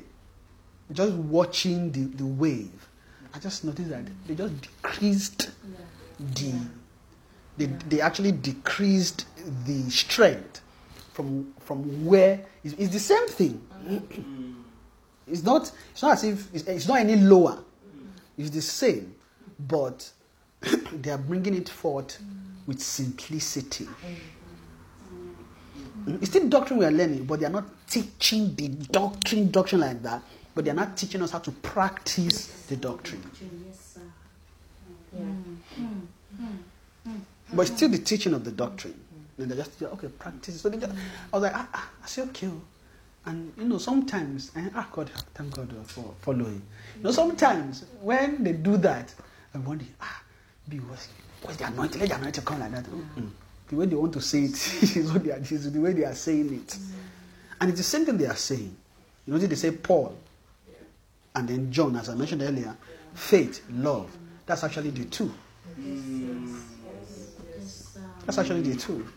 just 0.91 1.13
watching 1.13 1.91
the, 1.91 2.01
the 2.17 2.25
wave, 2.25 2.87
I 3.33 3.39
just 3.39 3.63
noticed 3.63 3.89
that 3.89 4.05
they 4.27 4.35
just 4.35 4.53
decreased 4.61 5.51
the, 6.19 6.53
they, 7.57 7.65
they 7.65 8.01
actually 8.01 8.31
decreased 8.31 9.25
the 9.65 9.89
strength 9.89 10.61
from, 11.13 11.53
from 11.59 12.05
where, 12.05 12.45
it's, 12.63 12.73
it's 12.75 12.93
the 12.93 12.99
same 12.99 13.27
thing. 13.27 14.55
It's 15.31 15.43
not, 15.43 15.71
it's 15.91 16.01
not 16.01 16.13
as 16.13 16.23
if, 16.23 16.47
it's, 16.53 16.67
it's 16.67 16.87
not 16.87 16.99
any 17.01 17.15
lower. 17.15 17.59
It's 18.37 18.49
the 18.49 18.61
same. 18.61 19.13
But 19.59 20.09
they 20.91 21.11
are 21.11 21.17
bringing 21.17 21.53
it 21.53 21.69
forth 21.69 22.19
with 22.65 22.81
simplicity. 22.81 23.87
It's 26.07 26.29
still 26.29 26.47
doctrine 26.49 26.79
we 26.79 26.85
are 26.85 26.91
learning, 26.91 27.25
but 27.25 27.39
they 27.39 27.45
are 27.45 27.51
not 27.51 27.65
teaching 27.87 28.55
the 28.55 28.67
doctrine, 28.69 29.51
doctrine 29.51 29.81
like 29.81 30.01
that. 30.03 30.21
But 30.55 30.65
they 30.65 30.71
are 30.71 30.75
not 30.75 30.97
teaching 30.97 31.21
us 31.21 31.31
how 31.31 31.39
to 31.39 31.51
practice 31.51 32.47
the 32.67 32.75
doctrine. 32.75 33.23
Yes, 33.65 33.97
Yeah. 35.17 35.25
But 37.53 37.61
it's 37.63 37.75
still 37.75 37.89
the 37.89 37.97
teaching 37.97 38.33
of 38.33 38.43
the 38.43 38.51
doctrine. 38.51 38.99
And 39.37 39.49
they 39.49 39.55
just 39.55 39.81
okay, 39.81 40.07
practice. 40.09 40.61
So 40.61 40.69
they 40.69 40.77
just, 40.77 40.91
I 40.91 41.37
was 41.37 41.43
like, 41.43 41.53
ah, 41.55 41.67
ah, 41.73 41.89
I 42.03 42.07
say 42.07 42.21
okay. 42.23 42.47
oh. 42.47 42.61
And 43.25 43.53
you 43.57 43.65
know, 43.65 43.77
sometimes, 43.77 44.51
and 44.55 44.71
ah, 44.75 44.87
God, 44.91 45.09
thank 45.33 45.53
God 45.55 45.73
for 45.87 46.13
following. 46.21 46.61
You 46.97 47.03
know, 47.03 47.11
sometimes 47.11 47.85
when 48.01 48.43
they 48.43 48.53
do 48.53 48.77
that, 48.77 49.13
I'm 49.53 49.63
wondering, 49.65 49.93
ah, 50.01 50.21
be 50.67 50.77
what's, 50.77 51.07
what's 51.41 51.57
the 51.57 51.67
anointing? 51.67 52.01
Let 52.01 52.09
the 52.09 52.15
anointing 52.15 52.43
come 52.43 52.59
like 52.59 52.71
that. 52.71 52.85
Mm. 52.85 53.29
The 53.69 53.75
way 53.75 53.85
they 53.85 53.95
want 53.95 54.13
to 54.13 54.21
say 54.21 54.43
it 54.43 54.83
is 54.97 55.11
what 55.11 55.23
they 55.23 55.31
are, 55.31 55.37
is 55.37 55.71
the 55.71 55.79
way 55.79 55.93
they 55.93 56.05
are 56.05 56.15
saying 56.15 56.53
it. 56.53 56.77
And 57.61 57.69
it's 57.69 57.79
the 57.79 57.83
same 57.83 58.05
thing 58.05 58.17
they 58.17 58.25
are 58.25 58.35
saying. 58.35 58.75
You 59.25 59.33
know, 59.33 59.39
they 59.39 59.55
say 59.55 59.71
Paul 59.71 60.15
and 61.35 61.47
then 61.47 61.71
John, 61.71 61.95
as 61.95 62.09
I 62.09 62.15
mentioned 62.15 62.41
earlier, 62.41 62.75
faith, 63.13 63.63
love. 63.69 64.15
That's 64.45 64.63
actually 64.63 64.89
the 64.89 65.05
two. 65.05 65.31
That's 68.25 68.37
actually 68.37 68.61
the 68.61 68.75
two. 68.75 69.07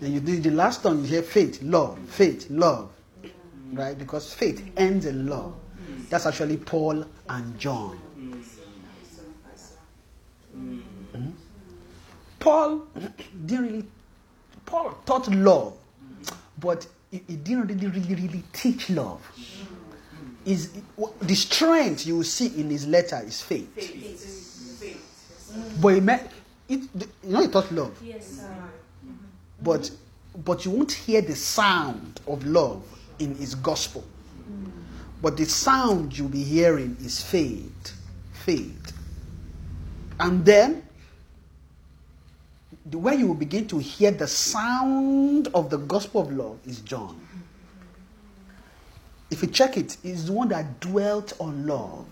Then 0.00 0.12
you 0.12 0.20
do 0.20 0.38
the 0.38 0.50
last 0.50 0.84
one, 0.84 1.02
you 1.02 1.08
hear 1.08 1.22
faith, 1.22 1.60
love, 1.62 1.98
faith, 2.08 2.48
love. 2.50 2.90
Right? 3.72 3.98
Because 3.98 4.32
faith 4.32 4.70
ends 4.76 5.06
in 5.06 5.26
love. 5.26 5.54
That's 6.08 6.26
actually 6.26 6.56
Paul 6.58 7.04
and 7.28 7.58
John. 7.58 7.98
Paul 12.38 12.86
didn't 13.46 13.66
really, 13.66 13.84
Paul 14.66 14.98
taught 15.04 15.28
love, 15.28 15.76
but 16.60 16.86
he, 17.10 17.22
he 17.26 17.36
didn't 17.36 17.68
really, 17.68 17.86
really, 17.86 18.14
really 18.14 18.42
teach 18.52 18.90
love. 18.90 19.20
Is 20.44 20.70
the 21.20 21.34
strength 21.34 22.06
you 22.06 22.16
will 22.16 22.24
see 22.24 22.58
in 22.60 22.70
his 22.70 22.86
letter 22.86 23.20
is 23.26 23.40
faith. 23.42 23.68
But 25.80 25.94
he 25.94 26.00
meant, 26.00 26.30
it, 26.68 26.80
you 26.80 27.08
know, 27.24 27.40
he 27.40 27.48
taught 27.48 27.70
love. 27.72 27.96
Yes, 28.02 28.26
sir. 28.26 28.42
Mm-hmm. 28.44 29.14
but 29.62 29.90
but 30.44 30.64
you 30.64 30.70
won't 30.70 30.92
hear 30.92 31.20
the 31.20 31.34
sound 31.34 32.20
of 32.26 32.44
love 32.46 32.82
in 33.18 33.34
his 33.34 33.54
gospel 33.54 34.04
but 35.20 35.36
the 35.36 35.44
sound 35.44 36.16
you'll 36.16 36.28
be 36.28 36.42
hearing 36.44 36.96
is 37.00 37.22
faith 37.22 37.96
faith 38.32 38.92
and 40.20 40.44
then 40.44 40.82
the 42.90 42.98
way 42.98 43.14
you 43.14 43.26
will 43.26 43.34
begin 43.34 43.66
to 43.66 43.78
hear 43.78 44.10
the 44.10 44.26
sound 44.26 45.48
of 45.54 45.70
the 45.70 45.78
gospel 45.78 46.22
of 46.22 46.32
love 46.32 46.58
is 46.66 46.80
john 46.80 47.20
if 49.30 49.42
you 49.42 49.48
check 49.48 49.76
it 49.76 49.96
it's 50.04 50.24
the 50.24 50.32
one 50.32 50.48
that 50.48 50.80
dwelt 50.80 51.32
on 51.40 51.66
love 51.66 52.06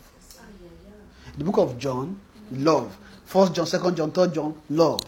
the 1.38 1.44
book 1.44 1.58
of 1.58 1.78
john 1.78 2.18
love 2.50 2.96
first 3.24 3.54
john 3.54 3.66
second 3.66 3.96
john 3.96 4.10
third 4.10 4.32
john 4.34 4.54
love 4.70 5.02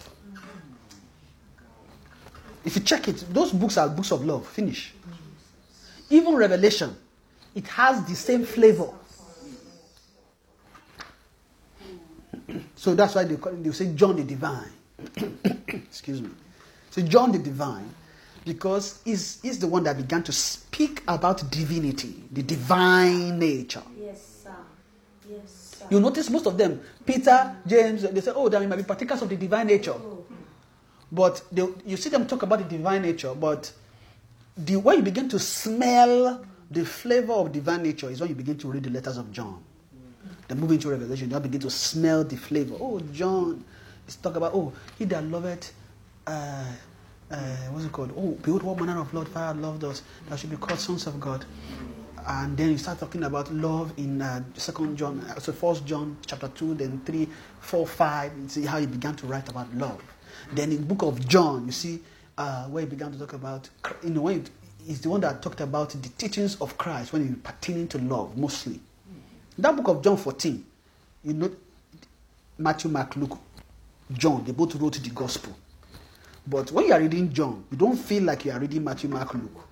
if 2.69 2.77
you 2.77 2.83
check 2.83 3.09
it, 3.09 3.25
those 3.33 3.51
books 3.51 3.79
are 3.79 3.89
books 3.89 4.13
of 4.13 4.27
love. 4.27 4.47
Finish. 4.47 4.93
Even 6.11 6.35
Revelation, 6.35 6.95
it 7.55 7.67
has 7.67 8.05
the 8.05 8.15
same 8.15 8.45
flavor. 8.45 8.91
So 12.77 12.95
that's 12.95 13.15
why 13.15 13.25
they, 13.25 13.37
call, 13.37 13.53
they 13.55 13.71
say 13.71 13.95
John 13.95 14.17
the 14.17 14.25
Divine. 14.25 14.71
Excuse 15.89 16.23
me. 16.23 16.31
So 16.91 17.03
John 17.03 17.33
the 17.33 17.39
Divine, 17.39 17.89
because 18.45 19.01
he's, 19.05 19.41
he's 19.43 19.59
the 19.59 19.67
one 19.67 19.85
that 19.85 19.97
began 19.97 20.23
to 20.25 20.33
speak 20.33 21.03
about 21.07 21.51
divinity, 21.51 22.25
the 22.33 22.43
divine 22.43 23.39
nature. 23.39 23.83
Yes, 23.99 24.43
sir. 24.45 24.55
Yes, 25.29 25.77
sir. 25.79 25.87
You 25.91 26.01
notice 26.01 26.31
most 26.31 26.47
of 26.47 26.57
them, 26.57 26.81
Peter, 27.05 27.57
James, 27.67 28.03
they 28.03 28.21
say, 28.21 28.33
oh, 28.35 28.49
they 28.49 28.67
might 28.67 28.77
be 28.77 28.83
partakers 28.83 29.23
of 29.23 29.29
the 29.29 29.37
divine 29.37 29.67
nature. 29.67 29.93
Oh. 29.93 30.25
But 31.11 31.43
they, 31.53 31.67
you 31.87 31.97
see 31.97 32.11
them 32.11 32.27
talk 32.27 32.43
about 32.43 32.59
the 32.59 32.65
divine 32.65 33.03
nature, 33.03 33.35
but 33.35 33.73
the 34.57 34.77
way 34.77 34.97
you 34.97 35.03
begin 35.03 35.29
to 35.29 35.39
smell 35.39 36.45
the 36.71 36.85
flavor 36.85 37.33
of 37.33 37.53
divine 37.53 37.83
nature 37.83 38.11
is 38.11 38.21
when 38.21 38.29
you 38.29 38.35
begin 38.35 38.59
to 38.59 38.69
read 38.71 38.83
the 38.83 38.91
letters 38.91 39.17
of 39.17 39.31
John. 39.33 39.63
Then 40.49 40.61
move 40.61 40.73
into 40.73 40.89
Revelation, 40.89 41.31
you 41.31 41.41
begin 41.41 41.61
to 41.61 41.71
smell 41.71 42.25
the 42.25 42.37
flavor. 42.37 42.77
Oh, 42.81 43.01
John 43.13 43.65
is 44.09 44.17
talk 44.17 44.37
about, 44.37 44.55
oh, 44.55 44.73
he 44.99 45.05
that 45.07 45.25
loveth, 45.25 45.73
uh, 46.27 46.65
uh, 47.31 47.37
what's 47.71 47.85
it 47.85 47.93
called? 47.93 48.13
Oh, 48.17 48.33
behold, 48.43 48.63
what 48.63 48.79
manner 48.81 49.01
of 49.01 49.13
Lord 49.13 49.29
Father 49.29 49.59
loved 49.61 49.85
us, 49.85 50.03
that 50.29 50.39
should 50.39 50.51
be 50.51 50.57
called 50.57 50.79
sons 50.81 51.07
of 51.07 51.21
God. 51.21 51.45
And 52.27 52.57
then 52.57 52.71
you 52.71 52.79
start 52.79 52.99
talking 52.99 53.23
about 53.25 53.53
love 53.53 53.93
in 53.97 54.21
uh, 54.21 54.43
Second 54.55 54.97
John, 54.97 55.21
uh, 55.21 55.39
so 55.39 55.53
First 55.53 55.87
John 55.87 56.17
chapter 56.27 56.49
two, 56.49 56.75
then 56.75 57.01
three, 57.07 57.29
four, 57.61 57.87
five. 57.87 58.33
You 58.37 58.49
see 58.49 58.65
how 58.67 58.79
he 58.79 58.87
began 58.87 59.15
to 59.17 59.27
write 59.27 59.49
about 59.49 59.73
love. 59.75 60.03
Then 60.53 60.73
in 60.73 60.85
book 60.85 61.03
of 61.03 61.27
John, 61.27 61.65
you 61.67 61.73
see 61.73 62.01
uh, 62.37 62.67
where 62.67 62.83
he 62.83 62.89
began 62.89 63.13
to 63.13 63.19
talk 63.19 63.33
about, 63.33 63.69
you 64.03 64.11
know, 64.11 64.23
when 64.23 64.45
he's 64.85 65.01
the 65.01 65.09
one 65.09 65.21
that 65.21 65.43
talked 65.43 65.61
about 65.61 65.91
the 65.91 66.09
teachings 66.11 66.57
of 66.61 66.77
Christ 66.77 67.13
when 67.13 67.27
he 67.27 67.35
pertaining 67.35 67.89
to 67.89 67.99
love 67.99 68.37
mostly. 68.37 68.81
That 69.59 69.75
book 69.77 69.89
of 69.89 70.03
John 70.03 70.17
14, 70.17 70.65
you 71.25 71.33
know, 71.33 71.51
Matthew, 72.59 72.91
Mark, 72.91 73.17
Luke, 73.17 73.39
John, 74.13 74.45
they 74.45 74.53
both 74.53 74.75
wrote 74.77 74.95
the 75.03 75.11
gospel. 75.11 75.55
But 76.47 76.73
when 76.73 76.87
you 76.87 76.93
are 76.95 77.01
reading 77.01 77.33
John, 77.33 77.65
you 77.71 77.77
don't 77.77 77.97
feel 77.97 78.23
like 78.23 78.45
you 78.45 78.53
are 78.53 78.59
reading 78.59 78.83
Matthew, 78.83 79.11
Mark, 79.11 79.35
Luke. 79.35 79.69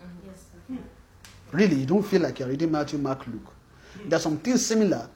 Really, 1.52 1.76
you 1.76 1.86
don't 1.86 2.02
feel 2.02 2.20
like 2.22 2.38
you're 2.38 2.48
reading 2.48 2.70
Matthew, 2.70 2.98
Mark, 2.98 3.26
Luke. 3.26 3.52
There's 4.04 4.22
some 4.22 4.36
things 4.38 4.64
similar, 4.66 5.08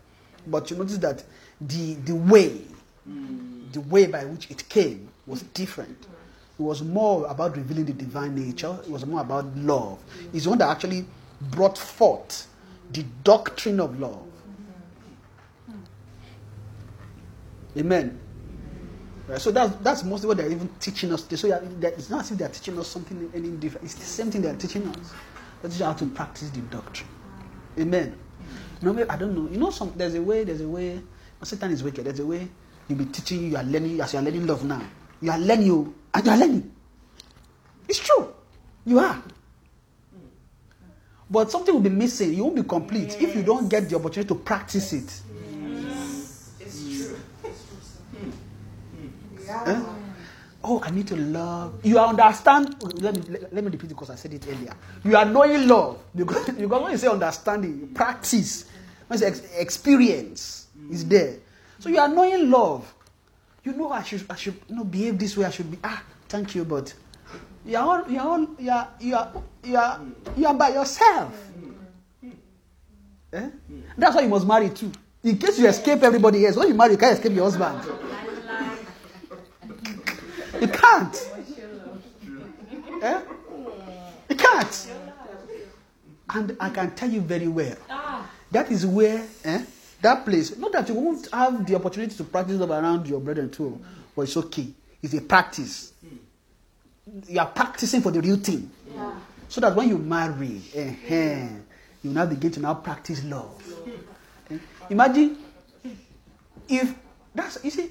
but 0.47 0.71
you 0.71 0.77
notice 0.77 0.97
that 0.99 1.23
the 1.61 1.95
the 1.95 2.15
way, 2.15 2.63
mm. 3.09 3.71
the 3.73 3.81
way 3.83 4.07
by 4.07 4.25
which 4.25 4.51
it 4.51 4.67
came 4.69 5.09
was 5.27 5.43
different. 5.43 6.07
It 6.59 6.63
was 6.63 6.83
more 6.83 7.27
about 7.27 7.57
revealing 7.57 7.85
the 7.87 7.93
divine 7.93 8.35
nature. 8.35 8.79
It 8.85 8.91
was 8.91 9.05
more 9.05 9.21
about 9.21 9.55
love. 9.57 9.99
It's 10.33 10.45
the 10.45 10.51
one 10.51 10.59
that 10.59 10.69
actually 10.69 11.05
brought 11.51 11.77
forth 11.77 12.47
the 12.93 13.05
doctrine 13.25 13.81
of 13.81 13.99
love. 13.99 14.27
Mm-hmm. 15.71 15.81
Amen. 17.81 18.21
Right, 19.31 19.41
so 19.41 19.53
that's 19.53 19.77
that's 19.77 20.03
mostly 20.03 20.27
what 20.27 20.39
they're 20.39 20.51
even 20.51 20.69
teaching 20.81 21.13
us. 21.13 21.25
So 21.29 21.49
it's 21.83 22.11
not 22.11 22.23
as 22.23 22.33
if 22.33 22.39
they're 22.39 22.49
teaching 22.49 22.77
us 22.79 22.89
something 22.89 23.31
any 23.33 23.51
different. 23.51 23.85
It's 23.85 23.95
the 23.95 24.05
same 24.05 24.31
thing 24.31 24.43
they're 24.43 24.57
teaching 24.57 24.89
us. 24.89 25.13
They're 25.63 25.71
teaching 25.71 25.87
how 25.87 25.93
to 25.93 26.07
practice 26.07 26.51
the 26.51 26.61
doctrine. 26.63 27.09
Amen. 27.79 28.19
No, 28.83 28.93
I 29.09 29.17
don't 29.17 29.35
know. 29.37 29.49
You 29.49 29.59
know, 29.59 29.71
some 29.71 29.93
there's 29.97 30.17
a 30.17 30.23
way. 30.23 30.43
There's 30.43 30.63
a 30.63 30.69
way. 30.69 31.01
Satan 31.43 31.71
is 31.71 31.83
wicked. 31.85 32.05
There's 32.07 32.19
a 32.19 32.27
way 32.27 32.49
You'll 32.89 32.99
be 32.99 33.05
teaching 33.05 33.53
you. 33.53 33.57
Are 33.57 33.63
learning 33.63 34.01
as 34.01 34.13
you 34.13 34.19
are 34.19 34.23
learning 34.23 34.49
love 34.49 34.65
now. 34.65 34.83
You 35.23 35.31
are 35.31 35.39
learning 35.39 35.67
you 35.67 35.95
and 36.13 36.27
you 36.27 36.33
are 36.33 36.37
learning. 36.37 36.73
It's 37.89 38.01
true. 38.01 38.35
You 38.85 38.99
are. 38.99 39.23
But 41.31 41.53
something 41.53 41.73
will 41.73 41.81
be 41.81 41.89
missing. 41.89 42.35
You 42.35 42.43
won't 42.43 42.57
be 42.57 42.65
complete 42.65 43.23
if 43.23 43.37
you 43.37 43.45
don't 43.45 43.69
get 43.69 43.89
the 43.89 43.95
opportunity 43.95 44.27
to 44.27 44.35
practice 44.35 44.93
it. 44.93 45.21
Eh? 49.51 49.83
Oh, 50.63 50.81
I 50.85 50.91
need 50.91 51.07
to 51.09 51.17
love. 51.17 51.81
You 51.85 51.99
understand. 51.99 52.77
Let 53.01 53.17
me 53.17 53.23
let, 53.29 53.53
let 53.55 53.65
me 53.65 53.71
repeat 53.71 53.85
it 53.91 53.95
because 53.95 54.11
I 54.11 54.15
said 54.17 54.35
it 54.35 54.47
earlier. 54.47 54.75
You 55.05 55.17
are 55.17 55.25
knowing 55.25 55.67
love 55.67 56.03
because, 56.15 56.47
because 56.51 56.83
when 56.83 56.93
you 56.93 56.99
say 56.99 57.09
understanding, 57.09 57.89
practice, 57.95 58.67
when 59.09 59.19
you 59.19 59.25
say 59.25 59.29
ex- 59.29 59.55
experience 59.57 60.67
is 60.91 61.07
there. 61.09 61.37
So 61.79 61.89
you 61.89 61.99
are 61.99 62.09
knowing 62.09 62.51
love. 62.51 62.93
You 63.65 63.73
know 63.73 63.91
I 63.91 64.03
should 64.03 64.25
I 64.29 64.37
should 64.37 64.55
you 64.69 64.77
know 64.77 64.85
behave 64.85 65.19
this 65.19 65.37
way. 65.37 65.47
I 65.47 65.51
should 65.51 65.71
be 65.71 65.79
ah 65.83 66.03
thank 66.29 66.55
you, 66.55 66.65
but 66.65 66.93
you 67.65 67.77
are 67.77 67.87
all, 68.05 68.11
you 68.11 68.19
are 68.21 68.29
all, 68.29 68.47
you 68.59 68.71
are 68.71 68.89
you 69.01 69.15
are 69.17 69.33
you 69.65 69.77
are 69.77 70.01
you 70.37 70.47
are 70.47 70.55
by 70.55 70.69
yourself. 70.71 71.33
Eh? 73.33 73.49
That's 73.97 74.15
why 74.17 74.23
you 74.23 74.29
must 74.29 74.47
marry 74.47 74.69
too. 74.71 74.93
In 75.23 75.39
case 75.39 75.59
you 75.59 75.69
escape 75.69 76.03
everybody 76.03 76.45
else, 76.47 76.57
when 76.57 76.69
you 76.69 76.75
marry, 76.75 76.93
you 76.93 76.99
can't 76.99 77.17
escape 77.17 77.33
your 77.33 77.45
husband. 77.45 77.81
You 80.61 80.69
can't. 80.69 81.31
Eh? 83.03 83.21
You 84.29 84.37
can't. 84.37 84.93
And 86.35 86.57
I 86.61 86.71
can 86.71 86.91
tell 86.95 87.11
you 87.11 87.21
very 87.21 87.49
well. 87.49 87.77
That 88.51 88.71
is 88.71 88.85
where 88.87 89.27
eh, 89.45 89.65
that 90.03 90.25
place. 90.25 90.57
Not 90.59 90.73
that 90.73 90.89
you 90.89 90.95
won't 90.95 91.29
have 91.33 91.65
the 91.67 91.77
opportunity 91.77 92.15
to 92.17 92.25
practice 92.25 92.57
love 92.57 92.71
around 92.71 93.07
your 93.07 93.21
brethren 93.21 93.51
too, 93.51 93.81
but 94.15 94.23
it's 94.23 94.37
okay. 94.37 94.67
It's 95.03 95.15
a 95.15 95.21
practice. 95.23 95.93
You 97.29 97.41
are 97.41 97.47
practicing 97.47 98.03
for 98.03 98.11
the 98.11 98.21
real 98.21 98.37
thing. 98.37 98.71
Yeah. 98.95 99.19
So 99.49 99.61
that 99.63 99.75
when 99.75 99.89
you 99.89 99.99
marry, 99.99 100.61
eh, 100.75 101.49
you 102.03 102.11
now 102.11 102.27
begin 102.27 102.51
to 102.53 102.61
now 102.61 102.75
practice 102.75 103.25
love. 103.25 103.63
Eh? 104.51 104.59
Imagine 104.91 105.39
if 106.69 106.95
that's 107.35 107.63
you 107.65 107.71
see 107.71 107.91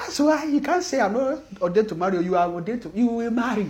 that's 0.00 0.18
why 0.18 0.44
you 0.44 0.60
can't 0.60 0.82
say 0.82 1.00
I'm 1.00 1.12
not 1.12 1.42
ordained 1.60 1.88
to 1.90 1.94
marry 1.94 2.24
you 2.24 2.36
are 2.36 2.48
ordained 2.48 2.82
to 2.82 2.92
you 2.94 3.06
will 3.06 3.30
marry. 3.30 3.66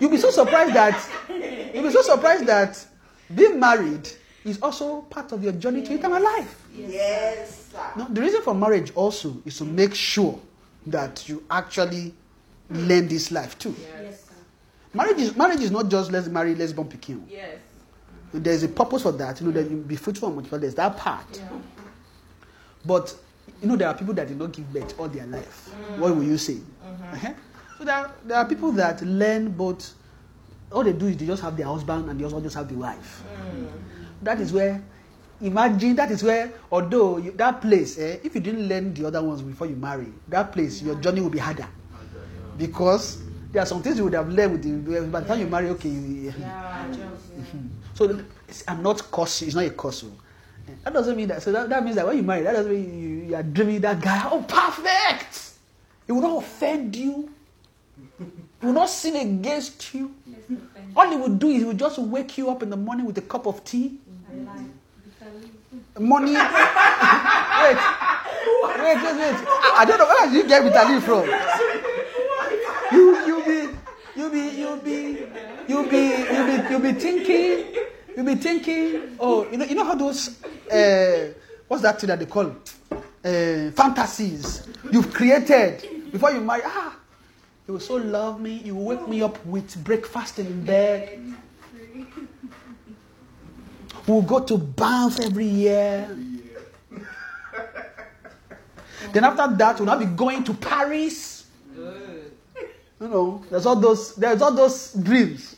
You'll 0.00 0.10
be 0.10 0.16
so 0.16 0.30
surprised 0.30 0.74
that 0.74 1.08
you'll 1.74 1.84
be 1.84 1.90
so 1.90 2.02
surprised 2.02 2.46
that 2.46 2.84
being 3.34 3.58
married 3.60 4.08
is 4.44 4.60
also 4.60 5.02
part 5.02 5.32
of 5.32 5.42
your 5.42 5.52
journey 5.52 5.82
to 5.82 5.94
eternal 5.94 6.22
life. 6.22 6.66
Yes, 6.74 7.68
sir. 7.72 7.92
Now, 7.96 8.06
the 8.06 8.20
reason 8.20 8.42
for 8.42 8.54
marriage 8.54 8.92
also 8.94 9.36
is 9.44 9.58
to 9.58 9.64
make 9.64 9.94
sure 9.94 10.38
that 10.86 11.28
you 11.28 11.44
actually 11.50 12.14
learn 12.70 13.06
this 13.08 13.30
life 13.30 13.58
too. 13.58 13.74
Yes, 13.80 14.24
sir. 14.24 14.34
Marriage 14.94 15.18
is 15.18 15.36
marriage 15.36 15.60
is 15.60 15.70
not 15.70 15.88
just 15.88 16.10
let's 16.10 16.28
marry, 16.28 16.54
let's 16.54 16.72
born 16.72 16.88
pekin. 16.88 17.24
Yes. 17.30 17.58
There's 18.34 18.62
a 18.62 18.68
purpose 18.68 19.02
for 19.02 19.12
that. 19.12 19.40
You 19.40 19.46
know, 19.48 19.52
that 19.52 19.70
you 19.70 19.76
be 19.76 19.96
fruitful 19.96 20.28
and 20.28 20.36
multiply. 20.36 20.58
There's 20.58 20.74
that 20.74 20.96
part. 20.96 21.26
Yeah. 21.34 21.48
But 22.84 23.14
you 23.62 23.68
know, 23.68 23.76
there 23.76 23.88
are 23.88 23.94
people 23.94 24.12
that 24.14 24.26
did 24.28 24.38
not 24.38 24.52
give 24.52 24.70
birth 24.72 24.98
all 24.98 25.08
their 25.08 25.26
life. 25.26 25.70
What 25.96 26.16
will 26.16 26.24
you 26.24 26.36
say? 26.36 26.58
Uh-huh. 26.84 27.32
So 27.78 27.84
there 27.84 27.94
are, 27.94 28.12
there 28.24 28.36
are 28.38 28.44
people 28.46 28.72
that 28.72 29.00
learn 29.02 29.50
both. 29.50 29.94
All 30.72 30.82
they 30.82 30.92
do 30.92 31.06
is 31.06 31.16
they 31.16 31.26
just 31.26 31.42
have 31.42 31.56
their 31.56 31.66
husband 31.66 32.10
and 32.10 32.18
they 32.18 32.24
also 32.24 32.40
just 32.40 32.56
have 32.56 32.68
the 32.68 32.74
wife. 32.74 33.22
That 34.22 34.40
is 34.40 34.52
where, 34.52 34.82
imagine 35.40 35.94
that 35.96 36.10
is 36.10 36.22
where, 36.22 36.52
although 36.70 37.18
you, 37.18 37.32
that 37.32 37.60
place, 37.60 37.98
eh, 37.98 38.18
if 38.24 38.34
you 38.34 38.40
didn't 38.40 38.68
learn 38.68 38.94
the 38.94 39.06
other 39.06 39.22
ones 39.22 39.42
before 39.42 39.66
you 39.66 39.76
marry, 39.76 40.12
that 40.28 40.52
place, 40.52 40.82
your 40.82 40.96
journey 40.96 41.20
will 41.20 41.30
be 41.30 41.38
harder. 41.38 41.66
Because 42.58 43.22
there 43.52 43.62
are 43.62 43.66
some 43.66 43.82
things 43.82 43.98
you 43.98 44.04
would 44.04 44.14
have 44.14 44.28
learned 44.28 44.52
with 44.52 44.86
the, 44.86 45.02
by 45.06 45.20
the 45.20 45.26
time 45.28 45.40
you 45.40 45.46
marry, 45.46 45.68
okay, 45.70 45.88
you, 45.88 46.32
Yeah, 46.38 46.86
just, 46.88 47.00
yeah. 47.54 47.60
so 47.94 48.20
I'm 48.66 48.82
not 48.82 49.10
cursing. 49.10 49.48
It's 49.48 49.54
not 49.54 49.64
a 49.66 49.70
curse. 49.70 50.04
That 50.84 50.92
doesn't 50.92 51.16
mean 51.16 51.28
that. 51.28 51.42
So 51.42 51.52
that, 51.52 51.68
that 51.68 51.84
means 51.84 51.96
that 51.96 52.06
when 52.06 52.16
you 52.16 52.22
marry, 52.22 52.42
that 52.42 52.52
doesn't 52.52 52.72
mean 52.72 52.98
you, 52.98 53.08
you 53.28 53.34
are 53.36 53.42
dreaming 53.42 53.80
that 53.82 54.00
guy. 54.00 54.28
Oh, 54.30 54.44
perfect! 54.46 55.52
He 56.06 56.12
will 56.12 56.22
not 56.22 56.42
offend 56.42 56.96
you. 56.96 57.30
He 58.60 58.66
will 58.66 58.72
not 58.72 58.88
sin 58.90 59.16
against 59.16 59.94
you. 59.94 60.14
All 60.96 61.08
he 61.10 61.16
will 61.16 61.28
do 61.34 61.48
is 61.48 61.58
he 61.58 61.64
will 61.64 61.72
just 61.74 61.98
wake 61.98 62.36
you 62.36 62.50
up 62.50 62.62
in 62.62 62.70
the 62.70 62.76
morning 62.76 63.06
with 63.06 63.16
a 63.18 63.22
cup 63.22 63.46
of 63.46 63.64
tea. 63.64 63.98
Money. 65.98 66.32
wait. 66.32 67.78
Wait, 68.62 68.96
wait, 68.96 69.16
wait. 69.16 69.36
I, 69.46 69.74
I 69.78 69.84
don't 69.86 69.98
know 69.98 70.06
where 70.06 70.26
did 70.26 70.34
you 70.34 70.48
get 70.48 70.62
Vitaly 70.62 71.00
from. 71.02 71.28
You 72.92 73.26
you 73.26 73.44
be 73.44 73.68
you 74.20 74.30
be 74.30 74.48
you 74.60 74.80
be 74.84 74.96
you 75.68 75.88
be 75.88 76.02
you 76.32 76.46
be 76.46 76.70
you 76.72 76.78
be 76.78 76.92
thinking 76.98 77.74
you 78.16 78.24
be 78.24 78.34
thinking 78.34 79.16
oh 79.18 79.48
you 79.50 79.56
know 79.56 79.64
you 79.64 79.74
know 79.74 79.84
how 79.84 79.94
those 79.94 80.42
uh, 80.70 81.32
what's 81.68 81.82
that 81.82 82.00
thing 82.00 82.08
that 82.08 82.18
they 82.18 82.26
call? 82.26 82.54
Uh, 83.24 83.70
fantasies 83.70 84.66
you've 84.90 85.12
created 85.14 86.10
before 86.10 86.32
you 86.32 86.40
marry. 86.40 86.62
Ah 86.64 86.96
you 87.66 87.74
will 87.74 87.80
so 87.80 87.96
love 87.96 88.40
me 88.40 88.54
you 88.64 88.74
will 88.74 88.84
wake 88.84 89.08
me 89.08 89.22
up 89.22 89.44
with 89.46 89.82
breakfast 89.84 90.38
in 90.38 90.64
bed. 90.64 91.20
We'll 94.06 94.22
go 94.22 94.40
to 94.40 94.58
Banff 94.58 95.20
every 95.20 95.46
year. 95.46 96.08
Then 99.12 99.24
after 99.24 99.54
that 99.56 99.78
we'll 99.78 99.86
now 99.86 99.96
be 99.96 100.06
going 100.06 100.42
to 100.44 100.54
Paris. 100.54 101.46
You 101.76 103.08
know, 103.08 103.44
there's 103.50 103.66
all 103.66 103.76
those 103.76 104.14
there's 104.16 104.42
all 104.42 104.52
those 104.54 104.92
dreams. 104.94 105.56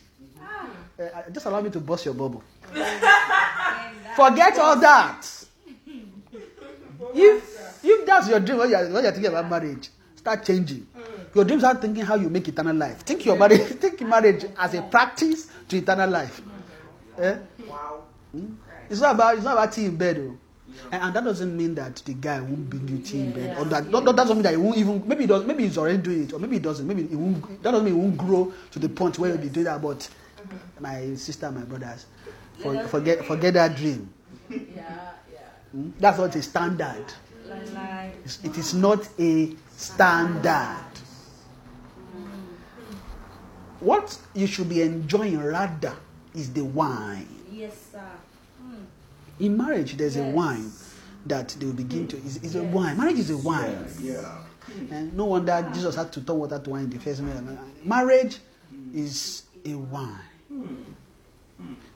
Uh, 0.99 1.23
just 1.33 1.47
allow 1.47 1.61
me 1.61 1.71
to 1.71 1.81
bust 1.81 2.05
your 2.05 2.15
bubble. 2.15 2.43
Forget 4.17 4.59
all 4.59 4.79
that. 4.81 5.27
If 7.15 7.81
if 7.85 8.07
that's 8.07 8.29
your 8.29 8.41
dream 8.41 8.59
when 8.59 8.71
you're, 8.71 8.89
when 8.91 9.03
you're 9.03 9.13
thinking 9.13 9.27
about 9.33 9.51
marriage, 9.51 9.91
start 10.17 10.45
changing. 10.45 10.87
Your 11.35 11.45
dreams 11.45 11.65
are 11.65 11.75
thinking 11.75 12.05
how 12.05 12.15
you 12.15 12.29
make 12.31 12.47
eternal 12.49 12.77
life. 12.77 13.01
Think 13.01 13.25
your 13.27 13.37
marriage, 13.37 13.61
think 13.81 14.01
marriage 14.03 14.47
as 14.57 14.75
a 14.75 14.83
practice 14.83 15.49
to 15.69 15.77
eternal 15.77 16.09
life. 16.09 16.41
Eh? 17.19 17.37
Wow. 17.69 18.05
It's 18.89 19.01
not 19.01 19.17
about 19.17 19.35
it's 19.35 19.45
not 19.45 19.53
about 19.53 19.73
tea 19.73 19.87
in 19.87 19.97
bed, 19.97 20.17
though. 20.17 20.37
And, 20.93 21.03
and 21.03 21.15
that 21.15 21.25
doesn't 21.25 21.57
mean 21.57 21.75
that 21.77 21.97
the 22.05 22.15
guy 22.15 22.41
won't 22.41 22.71
bring 22.71 22.87
you 22.89 22.99
tea 22.99 23.21
in 23.21 23.33
bed, 23.33 23.59
or 23.59 23.65
that 23.67 23.91
that 23.91 24.17
doesn't 24.17 24.37
mean 24.37 24.43
that 24.45 24.53
he 24.53 24.57
won't 24.57 24.77
even 24.77 25.03
maybe 25.07 25.23
he 25.23 25.27
does 25.27 25.45
maybe 25.45 25.65
he's 25.65 25.79
already 25.79 25.99
doing 25.99 26.25
it, 26.25 26.33
or 26.33 26.39
maybe 26.39 26.57
he 26.57 26.61
doesn't. 26.61 26.87
Maybe 26.87 27.07
he 27.07 27.17
won't. 27.17 27.63
That 27.63 27.73
doesn't 27.73 27.85
mean 27.85 27.95
he 27.95 28.01
won't 28.01 28.17
grow 28.17 28.53
to 28.73 28.79
the 28.79 28.89
point 28.89 29.19
where 29.19 29.31
he'll 29.33 29.41
be 29.41 29.49
doing 29.49 29.65
that. 29.65 29.83
But 29.83 30.09
my 30.81 31.15
sister, 31.15 31.51
my 31.51 31.63
brothers, 31.63 32.07
for, 32.63 32.79
forget 32.89 33.25
forget 33.25 33.55
that 33.55 33.77
dream. 33.77 34.09
Yeah, 34.51 34.59
yeah. 35.33 35.39
Hmm? 35.73 35.91
That's 35.99 36.19
not 36.19 36.35
a 36.37 36.43
standard. 36.43 37.05
Like, 37.49 37.75
like, 37.75 38.45
It's- 38.45 38.75
not 38.75 39.09
a 39.19 39.55
standard. 39.77 40.79
What 43.81 44.19
you 44.35 44.47
should 44.47 44.69
be 44.69 44.81
enjoying 44.83 45.39
rather 45.43 45.95
is 46.35 46.53
the 46.53 46.65
wine. 46.65 47.29
yes, 47.53 47.75
sir. 47.93 48.01
In 49.41 49.57
marriage, 49.57 49.97
there's 49.97 50.17
a 50.17 50.23
wine 50.23 50.71
that 51.27 51.49
they 51.59 51.67
will 51.67 51.73
begin 51.73 52.07
to. 52.09 52.17
It's, 52.19 52.37
it's 52.37 52.55
a 52.55 52.63
wine. 52.63 52.97
Marriage 52.97 53.19
is 53.19 53.31
a 53.31 53.37
wine. 53.37 53.85
Yeah. 54.01 54.39
And 54.91 55.13
no 55.15 55.25
wonder 55.27 55.69
Jesus 55.75 55.97
had 55.97 56.13
to 56.13 56.21
turn 56.23 56.39
water 56.39 56.59
to 56.59 56.71
wine 56.71 56.85
in 56.85 56.91
the 56.91 56.99
first 56.99 57.21
man. 57.21 57.59
Marriage 57.85 58.39
is 58.95 59.43
a 59.65 59.75
wine. 59.75 60.19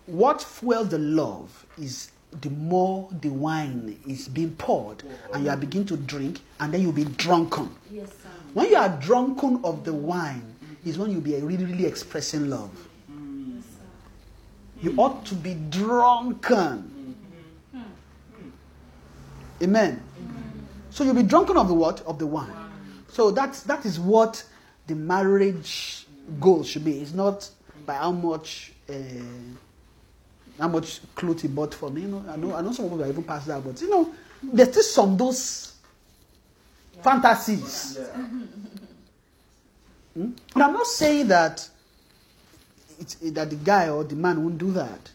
What 0.06 0.42
fuels 0.42 0.88
the 0.88 0.98
love 0.98 1.66
is 1.76 2.10
the 2.40 2.50
more 2.50 3.08
the 3.20 3.28
wine 3.28 3.98
is 4.06 4.28
being 4.28 4.54
poured, 4.56 5.02
and 5.32 5.44
you 5.44 5.50
are 5.50 5.56
beginning 5.56 5.88
to 5.88 5.96
drink, 5.96 6.40
and 6.60 6.72
then 6.72 6.82
you'll 6.82 6.92
be 6.92 7.04
drunken. 7.04 7.74
Yes, 7.90 8.08
sir. 8.08 8.28
When 8.54 8.70
you 8.70 8.76
are 8.76 8.88
drunken 8.88 9.60
of 9.64 9.84
the 9.84 9.92
wine, 9.92 10.54
is 10.84 10.98
when 10.98 11.10
you'll 11.10 11.20
be 11.20 11.34
really, 11.36 11.64
really 11.64 11.86
expressing 11.86 12.48
love. 12.48 12.70
You 14.80 14.94
ought 14.96 15.24
to 15.26 15.34
be 15.34 15.54
drunken. 15.70 17.16
Amen. 19.60 20.02
So 20.90 21.04
you'll 21.04 21.14
be 21.14 21.24
drunken 21.24 21.56
of 21.56 21.68
the 21.68 21.74
what? 21.74 22.00
Of 22.02 22.18
the 22.18 22.26
wine. 22.26 22.52
So 23.08 23.30
that's 23.30 23.62
that 23.64 23.84
is 23.84 23.98
what 23.98 24.44
the 24.86 24.94
marriage 24.94 26.06
goal 26.40 26.62
should 26.62 26.84
be. 26.84 27.00
It's 27.00 27.12
not 27.12 27.50
by 27.88 27.94
how 27.94 28.12
much 28.12 28.70
uh, 28.90 28.92
how 30.60 30.68
much 30.68 31.00
clothes 31.14 31.40
he 31.42 31.48
bought 31.48 31.74
for 31.74 31.90
me. 31.90 32.02
You 32.02 32.08
know, 32.08 32.24
I 32.28 32.36
know 32.36 32.54
I 32.54 32.60
know 32.60 32.70
some 32.72 32.84
people 32.84 33.02
are 33.02 33.08
even 33.08 33.24
past 33.24 33.46
that, 33.46 33.64
but 33.64 33.80
you 33.80 33.88
know, 33.88 34.12
there's 34.42 34.68
still 34.68 34.82
some 34.82 35.16
those 35.16 35.72
fantasies. 37.02 37.98
Hmm? 40.14 40.30
And 40.54 40.62
I'm 40.62 40.72
not 40.74 40.86
saying 40.86 41.28
that 41.28 41.66
it's, 43.00 43.14
that 43.14 43.48
the 43.48 43.56
guy 43.56 43.88
or 43.88 44.04
the 44.04 44.16
man 44.16 44.42
won't 44.42 44.58
do 44.58 44.70
that. 44.72 45.10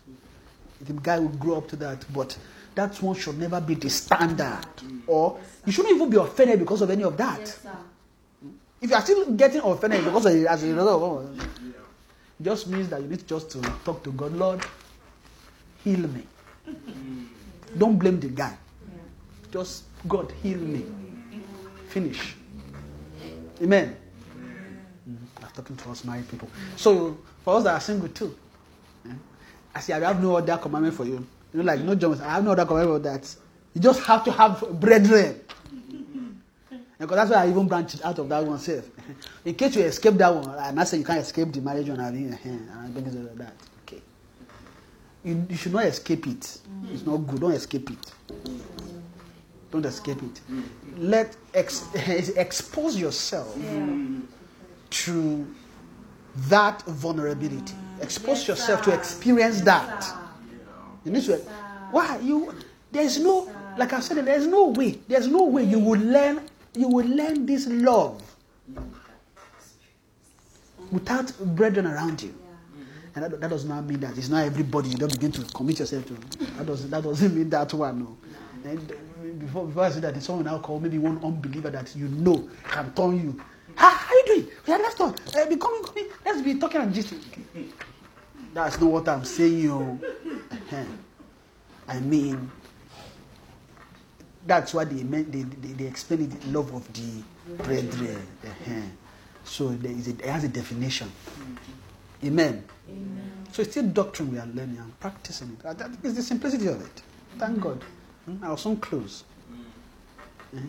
The 0.81 0.93
guy 0.93 1.19
will 1.19 1.29
grow 1.29 1.57
up 1.57 1.67
to 1.69 1.75
that, 1.77 2.03
but 2.11 2.35
that 2.75 2.99
one 3.03 3.15
should 3.15 3.37
never 3.37 3.61
be 3.61 3.75
the 3.75 3.89
standard. 3.89 4.65
Or 5.05 5.39
you 5.65 5.71
shouldn't 5.71 5.95
even 5.95 6.09
be 6.09 6.17
offended 6.17 6.59
because 6.59 6.81
of 6.81 6.89
any 6.89 7.03
of 7.03 7.15
that. 7.17 7.39
Yes, 7.39 7.61
sir. 7.61 7.77
If 8.81 8.89
you 8.89 8.95
are 8.95 9.01
still 9.01 9.31
getting 9.31 9.61
offended 9.61 10.03
because 10.03 10.25
of 10.25 10.33
as 10.45 10.63
a 10.63 10.73
result 10.73 11.03
of 11.27 11.39
it 11.39 11.62
just 12.43 12.67
means 12.67 12.89
that 12.89 13.01
you 13.01 13.07
need 13.07 13.27
just 13.27 13.49
to 13.51 13.61
talk 13.85 14.03
to 14.03 14.11
God, 14.11 14.33
Lord, 14.33 14.61
heal 15.83 15.99
me. 15.99 16.23
Don't 17.77 17.97
blame 17.97 18.19
the 18.19 18.27
guy. 18.29 18.55
Just 19.51 19.83
God 20.07 20.31
heal 20.41 20.57
me. 20.59 20.83
Finish. 21.89 22.35
Amen. 23.61 23.95
I'm 25.07 25.49
talking 25.53 25.75
to 25.77 25.89
us 25.91 26.03
married 26.03 26.29
people. 26.29 26.49
So 26.75 27.17
for 27.43 27.57
us 27.57 27.63
that 27.65 27.73
are 27.75 27.79
single 27.79 28.09
too, 28.09 28.35
eh, 29.07 29.13
I 29.75 29.79
say 29.79 29.93
I 29.93 29.99
have 29.99 30.21
no 30.21 30.35
other 30.37 30.57
commandment 30.57 30.95
for 30.95 31.05
you. 31.05 31.25
You 31.53 31.59
know, 31.59 31.63
like 31.63 31.81
no 31.81 31.95
John, 31.95 32.19
I 32.21 32.33
have 32.35 32.43
no 32.43 32.51
other 32.51 32.65
commandment 32.65 33.03
for 33.03 33.09
that. 33.09 33.35
You 33.73 33.81
just 33.81 34.01
have 34.03 34.23
to 34.25 34.31
have 34.31 34.79
brethren. 34.79 35.39
Because 36.99 37.17
that's 37.17 37.31
why 37.31 37.43
I 37.43 37.49
even 37.49 37.67
branched 37.67 38.05
out 38.05 38.17
of 38.17 38.29
that 38.29 38.45
one 38.45 38.59
self. 38.59 38.85
In 39.45 39.55
case 39.55 39.75
you 39.75 39.83
escape 39.83 40.15
that 40.15 40.33
one, 40.33 40.49
I'm 40.57 40.75
not 40.75 40.87
saying 40.87 41.01
you 41.01 41.07
can't 41.07 41.19
escape 41.19 41.51
the 41.51 41.61
marriage 41.61 41.89
one. 41.89 41.99
I 41.99 42.11
mean, 42.11 42.33
eh, 42.33 42.37
and 42.47 42.93
things 42.95 43.13
like 43.15 43.35
that. 43.37 43.53
Okay. 43.85 44.01
You, 45.23 45.45
you 45.49 45.55
should 45.55 45.73
not 45.73 45.85
escape 45.85 46.27
it. 46.27 46.57
It's 46.91 47.05
not 47.05 47.17
good. 47.17 47.39
Don't 47.41 47.51
escape 47.51 47.89
it. 47.91 48.11
Don't 49.71 49.85
escape 49.85 50.21
it. 50.21 50.41
Let 50.97 51.35
ex, 51.53 51.93
expose 51.95 52.97
yourself 52.99 53.57
to 54.91 55.47
that 56.35 56.81
vulnerability. 56.83 57.73
Expose 58.01 58.39
Yes, 58.39 58.47
yourself 58.47 58.83
sir. 58.83 58.91
to 58.91 58.97
experience 58.97 59.61
that. 59.61 59.87
Yes, 59.95 60.09
sir. 60.09 60.17
You 61.05 61.11
need 61.11 61.23
to. 61.23 61.37
Why 61.91 62.17
you? 62.19 62.53
There's 62.91 63.19
no. 63.19 63.51
Like 63.77 63.93
I 63.93 63.99
said, 64.01 64.23
there's 64.25 64.45
no 64.47 64.67
way. 64.67 64.99
There's 65.07 65.27
no 65.27 65.43
way 65.45 65.63
you 65.63 65.79
will 65.79 65.99
learn. 65.99 66.41
You 66.75 66.87
will 66.87 67.05
learn 67.07 67.45
this 67.45 67.67
love 67.67 68.21
without 70.91 71.33
brethren 71.55 71.87
around 71.87 72.21
you. 72.21 72.33
And 73.15 73.25
that, 73.25 73.41
that 73.41 73.49
does 73.49 73.65
not 73.65 73.85
mean 73.85 73.99
that 73.99 74.17
it's 74.17 74.29
not 74.29 74.45
everybody 74.45 74.89
you 74.89 74.97
don't 74.97 75.11
begin 75.11 75.31
to 75.33 75.43
commit 75.53 75.79
yourself 75.79 76.05
to. 76.07 76.13
That 76.57 76.65
doesn't, 76.65 76.89
that 76.89 77.03
doesn't 77.03 77.35
mean 77.35 77.49
that 77.49 77.73
one, 77.73 77.99
no. 77.99 78.17
And 78.63 79.39
before, 79.39 79.65
before 79.67 79.83
I 79.83 79.89
say 79.91 79.99
that, 79.99 80.21
someone 80.23 80.45
now 80.45 80.57
call 80.59 80.79
maybe 80.79 80.97
one 80.97 81.23
unbeliever 81.23 81.69
that 81.69 81.95
you 81.95 82.07
know 82.07 82.49
can 82.63 82.91
turn 82.93 83.19
you. 83.19 83.41
How, 83.75 83.89
how 83.89 84.13
you 84.13 84.23
doing? 84.25 84.47
Yeah, 84.67 84.77
let's 84.77 84.95
talk. 84.95 85.17
Uh, 85.35 85.45
be 85.45 85.57
coming, 85.57 85.83
coming. 85.83 86.07
Let's 86.25 86.41
be 86.41 86.57
talking 86.59 86.81
and 86.81 86.93
gisting. 86.93 87.19
That's 88.53 88.79
not 88.79 88.89
what 88.89 89.07
I'm 89.07 89.25
saying, 89.25 89.59
you. 89.59 89.99
I 91.87 91.99
mean, 91.99 92.49
that's 94.45 94.73
what 94.73 94.89
they 94.89 95.03
meant. 95.03 95.31
They, 95.31 95.43
they, 95.43 95.73
they 95.73 95.85
explain 95.85 96.23
it 96.23 96.47
love 96.47 96.73
of 96.73 96.91
the 96.93 97.23
brethren. 97.63 98.27
Uh-huh. 98.43 98.81
So 99.43 99.69
there 99.69 99.91
is 99.91 100.07
a, 100.07 100.11
it 100.11 100.25
has 100.25 100.43
a 100.43 100.49
definition. 100.49 101.11
Amen. 102.23 102.63
So 103.51 103.61
it's 103.61 103.71
still 103.71 103.87
doctrine 103.87 104.31
we 104.31 104.39
are 104.39 104.47
learning 104.47 104.77
and 104.77 104.99
practicing 104.99 105.57
it. 105.59 105.77
That 105.77 105.91
is 106.03 106.15
the 106.15 106.23
simplicity 106.23 106.67
of 106.67 106.81
it. 106.81 107.01
Thank 107.37 107.59
God. 107.61 107.83
Hmm, 108.25 108.43
I'll 108.43 108.57
soon 108.57 108.77
close. 108.77 109.23
Eh? 110.55 110.59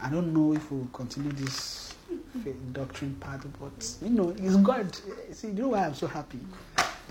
I 0.00 0.10
don't 0.10 0.34
know 0.34 0.52
if 0.54 0.70
we'll 0.70 0.88
continue 0.92 1.32
this 1.32 1.94
doctrine 2.72 3.14
part, 3.14 3.42
but 3.60 3.94
you 4.02 4.10
know, 4.10 4.30
it's 4.30 4.56
God. 4.56 4.94
See, 5.32 5.48
you 5.48 5.54
know 5.54 5.68
why 5.68 5.86
I'm 5.86 5.94
so 5.94 6.06
happy? 6.06 6.40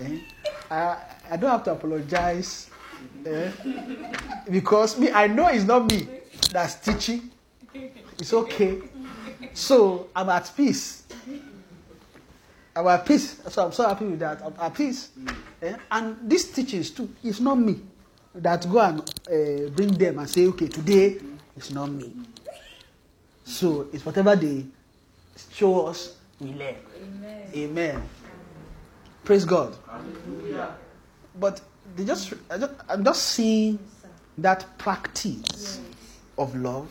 Eh? 0.00 0.18
I, 0.70 0.96
I 1.30 1.36
don't 1.36 1.50
have 1.50 1.64
to 1.64 1.72
apologize 1.72 2.70
eh? 3.26 3.50
because 4.50 4.98
me, 4.98 5.10
I 5.10 5.26
know 5.26 5.48
it's 5.48 5.64
not 5.64 5.90
me 5.90 6.08
that's 6.50 6.76
teaching. 6.76 7.30
It's 8.18 8.32
okay. 8.32 8.80
So 9.52 10.08
I'm 10.14 10.28
at 10.28 10.50
peace. 10.56 11.04
I'm 12.76 12.86
at 12.88 13.06
peace. 13.06 13.40
So 13.48 13.66
I'm 13.66 13.72
so 13.72 13.88
happy 13.88 14.04
with 14.06 14.20
that. 14.20 14.42
I'm 14.42 14.54
at 14.58 14.74
peace. 14.74 15.10
Eh? 15.62 15.76
And 15.90 16.16
these 16.28 16.50
teachings 16.50 16.90
too, 16.90 17.08
it's 17.22 17.40
not 17.40 17.56
me 17.58 17.80
that 18.34 18.68
go 18.70 18.80
and 18.80 19.00
uh, 19.00 19.70
bring 19.70 19.92
them 19.94 20.18
and 20.18 20.28
say, 20.28 20.46
okay, 20.48 20.68
today 20.68 21.18
it's 21.56 21.70
not 21.70 21.90
me. 21.90 22.12
So 23.44 23.88
it's 23.92 24.04
whatever 24.04 24.34
they 24.34 24.64
show 25.52 25.86
us, 25.86 26.16
we 26.40 26.52
learn. 26.52 26.74
Amen. 27.02 27.50
Amen. 27.54 28.02
Praise 29.24 29.44
God. 29.44 29.76
But 31.38 31.60
they 31.96 32.04
just, 32.04 32.34
I 32.50 32.58
just, 32.58 32.72
I'm 32.88 33.04
just 33.04 33.22
seeing 33.22 33.78
that 34.38 34.78
practice 34.78 35.80
of 36.36 36.54
love, 36.56 36.88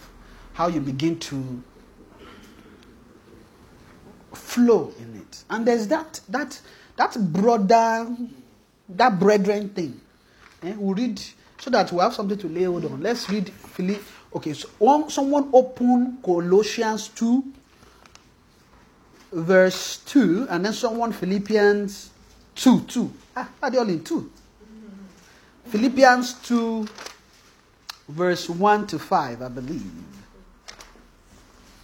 how 0.53 0.67
you 0.67 0.79
begin 0.79 1.19
to 1.19 1.63
flow 4.33 4.93
in 4.99 5.15
it. 5.17 5.43
And 5.49 5.65
there's 5.65 5.87
that 5.87 6.21
that 6.29 6.59
that 6.95 7.17
brother, 7.33 8.15
that 8.89 9.19
brethren 9.19 9.69
thing. 9.69 9.99
Eh, 10.63 10.75
we 10.77 10.93
read 10.93 11.21
so 11.59 11.69
that 11.69 11.91
we 11.91 11.99
have 11.99 12.13
something 12.13 12.37
to 12.37 12.47
lay 12.47 12.63
hold 12.63 12.85
on. 12.85 13.01
Let's 13.01 13.29
read 13.29 13.49
Philip. 13.49 14.01
Okay, 14.35 14.53
so 14.53 14.67
one, 14.79 15.09
someone 15.09 15.49
open 15.53 16.17
Colossians 16.23 17.09
2, 17.09 17.43
verse 19.31 19.97
2, 20.05 20.47
and 20.49 20.65
then 20.65 20.73
someone 20.73 21.11
Philippians 21.11 22.09
2, 22.55 22.81
2. 22.81 23.13
Ah, 23.37 23.49
are 23.61 23.69
they 23.69 23.77
all 23.77 23.87
in 23.89 24.03
2? 24.03 24.31
Philippians 25.73 26.33
2, 26.47 26.87
verse 28.09 28.47
1 28.47 28.85
to 28.87 28.99
5, 28.99 29.41
I 29.41 29.47
believe. 29.47 29.81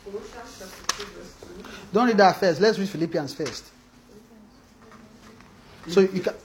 Colossians 0.06 0.60
chapter 0.60 1.03
2, 1.03 1.10
verse 1.18 1.34
2. 1.41 1.70
Don't 1.91 2.06
read 2.07 2.18
that 2.18 2.36
first. 2.40 2.61
Let's 2.61 2.78
read 2.78 2.88
Philippians 2.88 3.34
first. 3.34 3.66
So 5.88 6.02
you 6.02 6.22
can 6.22 6.36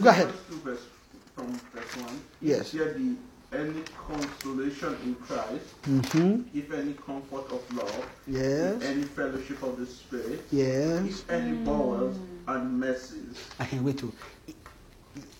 go 0.00 0.10
ahead. 0.10 0.28
Verse 0.28 0.38
two, 0.48 0.56
verse- 0.60 0.86
From 1.34 1.46
verse 1.74 1.96
1. 1.96 2.20
Yes. 2.40 2.72
If 2.74 2.78
there 2.78 2.94
be 2.94 3.16
any 3.52 3.82
consolation 4.06 4.96
in 5.02 5.16
Christ, 5.16 5.82
Mm-hmm. 5.82 6.56
if 6.56 6.72
any 6.72 6.92
comfort 6.92 7.50
of 7.50 7.60
love, 7.76 8.06
Yes. 8.28 8.76
if 8.76 8.82
any 8.88 9.02
fellowship 9.02 9.60
of 9.64 9.78
the 9.80 9.86
Spirit, 9.86 10.44
Yes. 10.52 11.06
if 11.06 11.28
any 11.28 11.56
bowels 11.64 12.16
and 12.46 12.78
mercies. 12.78 13.36
I 13.58 13.64
can 13.64 13.82
wait 13.82 13.98
to 13.98 14.12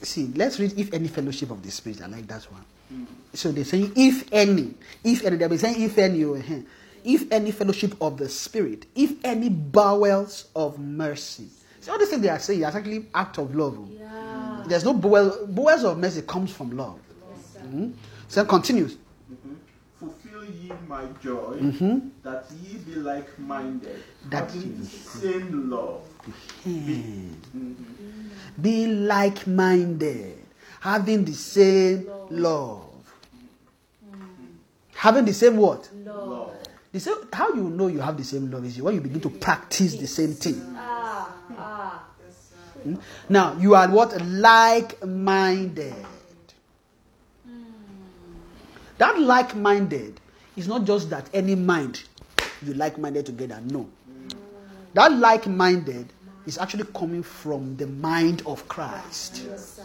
see. 0.03 0.27
Let's 0.35 0.59
read 0.61 0.79
if 0.79 0.93
any 0.93 1.09
fellowship 1.09 1.51
of 1.51 1.63
the 1.63 1.71
spirit. 1.71 2.03
I 2.03 2.07
like 2.07 2.27
that 2.29 2.43
one. 2.51 2.65
So 3.35 3.51
they're 3.53 3.65
saying 3.65 3.93
if 3.97 4.29
any, 4.33 4.75
if 5.05 5.25
any. 5.25 5.37
They'll 5.37 5.49
be 5.49 5.57
saying 5.59 5.81
if 5.81 5.97
any. 5.99 6.25
oh, 6.25 6.35
eh. 6.35 6.61
If 7.05 7.33
any 7.33 7.51
fellowship 7.51 8.01
of 8.01 8.17
the 8.19 8.29
spirit, 8.29 8.87
if 8.95 9.13
any 9.25 9.49
bowels 9.49 10.47
of 10.55 10.79
mercy. 10.79 11.49
So 11.81 11.93
all 11.93 11.99
these 11.99 12.11
things 12.11 12.23
they 12.23 12.29
are 12.29 12.39
saying 12.39 12.61
is 12.61 12.65
actually 12.75 13.07
act 13.15 13.39
of 13.39 13.55
love. 13.55 13.77
oh. 13.79 13.89
Yeah. 13.91 14.65
There's 14.69 14.85
no 14.85 14.93
bowel, 14.95 15.47
bowels 15.49 15.83
of 15.85 15.99
mercy 15.99 16.23
comes 16.23 16.53
from 16.53 16.77
love. 16.77 16.99
Mhm. 17.65 17.93
So 18.29 18.43
it 18.43 18.49
continues. 18.49 18.95
Mhm. 19.33 19.57
Fulfill 19.99 20.45
ye 20.45 20.73
my 20.89 21.05
joy, 21.23 21.59
Mhm. 21.61 22.11
that 22.23 22.47
ye 22.63 22.77
be 22.79 22.95
like 22.97 23.37
minded, 23.39 24.03
That 24.31 24.51
having 24.51 24.63
ye- 24.63 24.77
the 24.79 24.85
same 24.87 25.71
love. 25.71 26.03
Hmm. 26.63 27.29
Mhm. 28.59 28.63
Be 28.63 28.87
like 28.87 29.47
minded, 29.47 30.39
having 30.81 31.25
the 31.25 31.33
same 31.35 32.09
love. 32.31 32.85
Having 34.95 35.25
the 35.25 35.35
same 35.35 35.57
what? 35.57 35.89
Love. 36.05 36.51
The 36.93 37.01
same, 37.01 37.15
how 37.33 37.53
you 37.55 37.65
know 37.71 37.87
you 37.89 38.01
have 38.01 38.17
the 38.17 38.25
same 38.25 38.51
love 38.51 38.65
is 38.65 38.81
when 38.81 38.95
you 38.95 39.01
begin 39.01 39.21
to 39.23 39.31
practice 39.31 39.95
the 39.97 40.07
same 40.07 40.33
thing. 40.35 40.61
Ah, 40.77 41.35
ah. 41.57 42.05
Now, 43.29 43.57
you 43.59 43.75
are 43.75 43.89
what? 43.89 44.21
Like 44.23 45.05
minded. 45.05 45.95
That 48.99 49.19
like 49.19 49.57
minded 49.57 50.21
is 50.57 50.69
not 50.69 50.85
just 50.85 51.11
that 51.11 51.29
any 51.33 51.55
mind 51.55 52.03
you 52.65 52.75
like 52.75 52.99
minded 52.99 53.27
together. 53.27 53.61
No. 53.65 53.89
That 54.95 55.13
like 55.13 55.47
minded 55.47 56.13
is 56.47 56.59
actually 56.59 56.85
coming 56.95 57.23
from 57.23 57.77
the 57.77 57.87
mind 57.87 58.43
of 58.47 58.67
Christ. 58.69 59.45
Yes. 59.47 59.81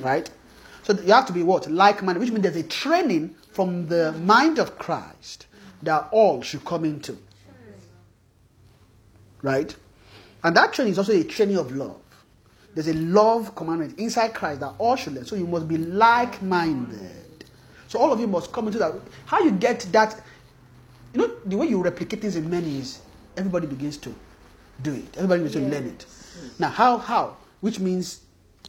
Right? 0.00 0.30
So 0.82 0.92
you 0.92 1.12
have 1.12 1.26
to 1.26 1.32
be 1.32 1.42
what? 1.42 1.70
Like 1.70 2.02
minded, 2.02 2.20
which 2.20 2.30
means 2.30 2.42
there's 2.42 2.56
a 2.56 2.62
training 2.62 3.34
from 3.52 3.86
the 3.88 4.12
mind 4.12 4.58
of 4.58 4.78
Christ 4.78 5.46
that 5.82 6.08
all 6.12 6.42
should 6.42 6.64
come 6.64 6.84
into. 6.84 7.16
Right? 9.42 9.74
And 10.42 10.56
that 10.56 10.72
training 10.72 10.92
is 10.92 10.98
also 10.98 11.12
a 11.12 11.24
training 11.24 11.56
of 11.56 11.74
love. 11.74 12.00
There's 12.74 12.88
a 12.88 12.94
love 12.94 13.54
commandment 13.54 13.98
inside 13.98 14.34
Christ 14.34 14.60
that 14.60 14.74
all 14.78 14.96
should 14.96 15.14
learn. 15.14 15.24
So 15.24 15.36
you 15.36 15.46
must 15.46 15.68
be 15.68 15.78
like 15.78 16.42
minded. 16.42 17.44
So 17.88 17.98
all 17.98 18.12
of 18.12 18.20
you 18.20 18.26
must 18.26 18.52
come 18.52 18.66
into 18.66 18.78
that. 18.78 18.92
How 19.26 19.40
you 19.40 19.52
get 19.52 19.86
that, 19.92 20.20
you 21.12 21.20
know, 21.20 21.30
the 21.46 21.56
way 21.56 21.66
you 21.66 21.82
replicate 21.82 22.20
things 22.20 22.36
in 22.36 22.50
many 22.50 22.78
is 22.78 23.00
everybody 23.36 23.66
begins 23.66 23.96
to 23.98 24.14
do 24.82 24.94
it. 24.94 25.16
Everybody 25.16 25.42
begins 25.44 25.54
to 25.54 25.60
learn 25.70 25.86
it. 25.86 26.06
Now, 26.58 26.68
how? 26.68 26.98
How? 26.98 27.36
Which 27.60 27.78
means 27.80 28.20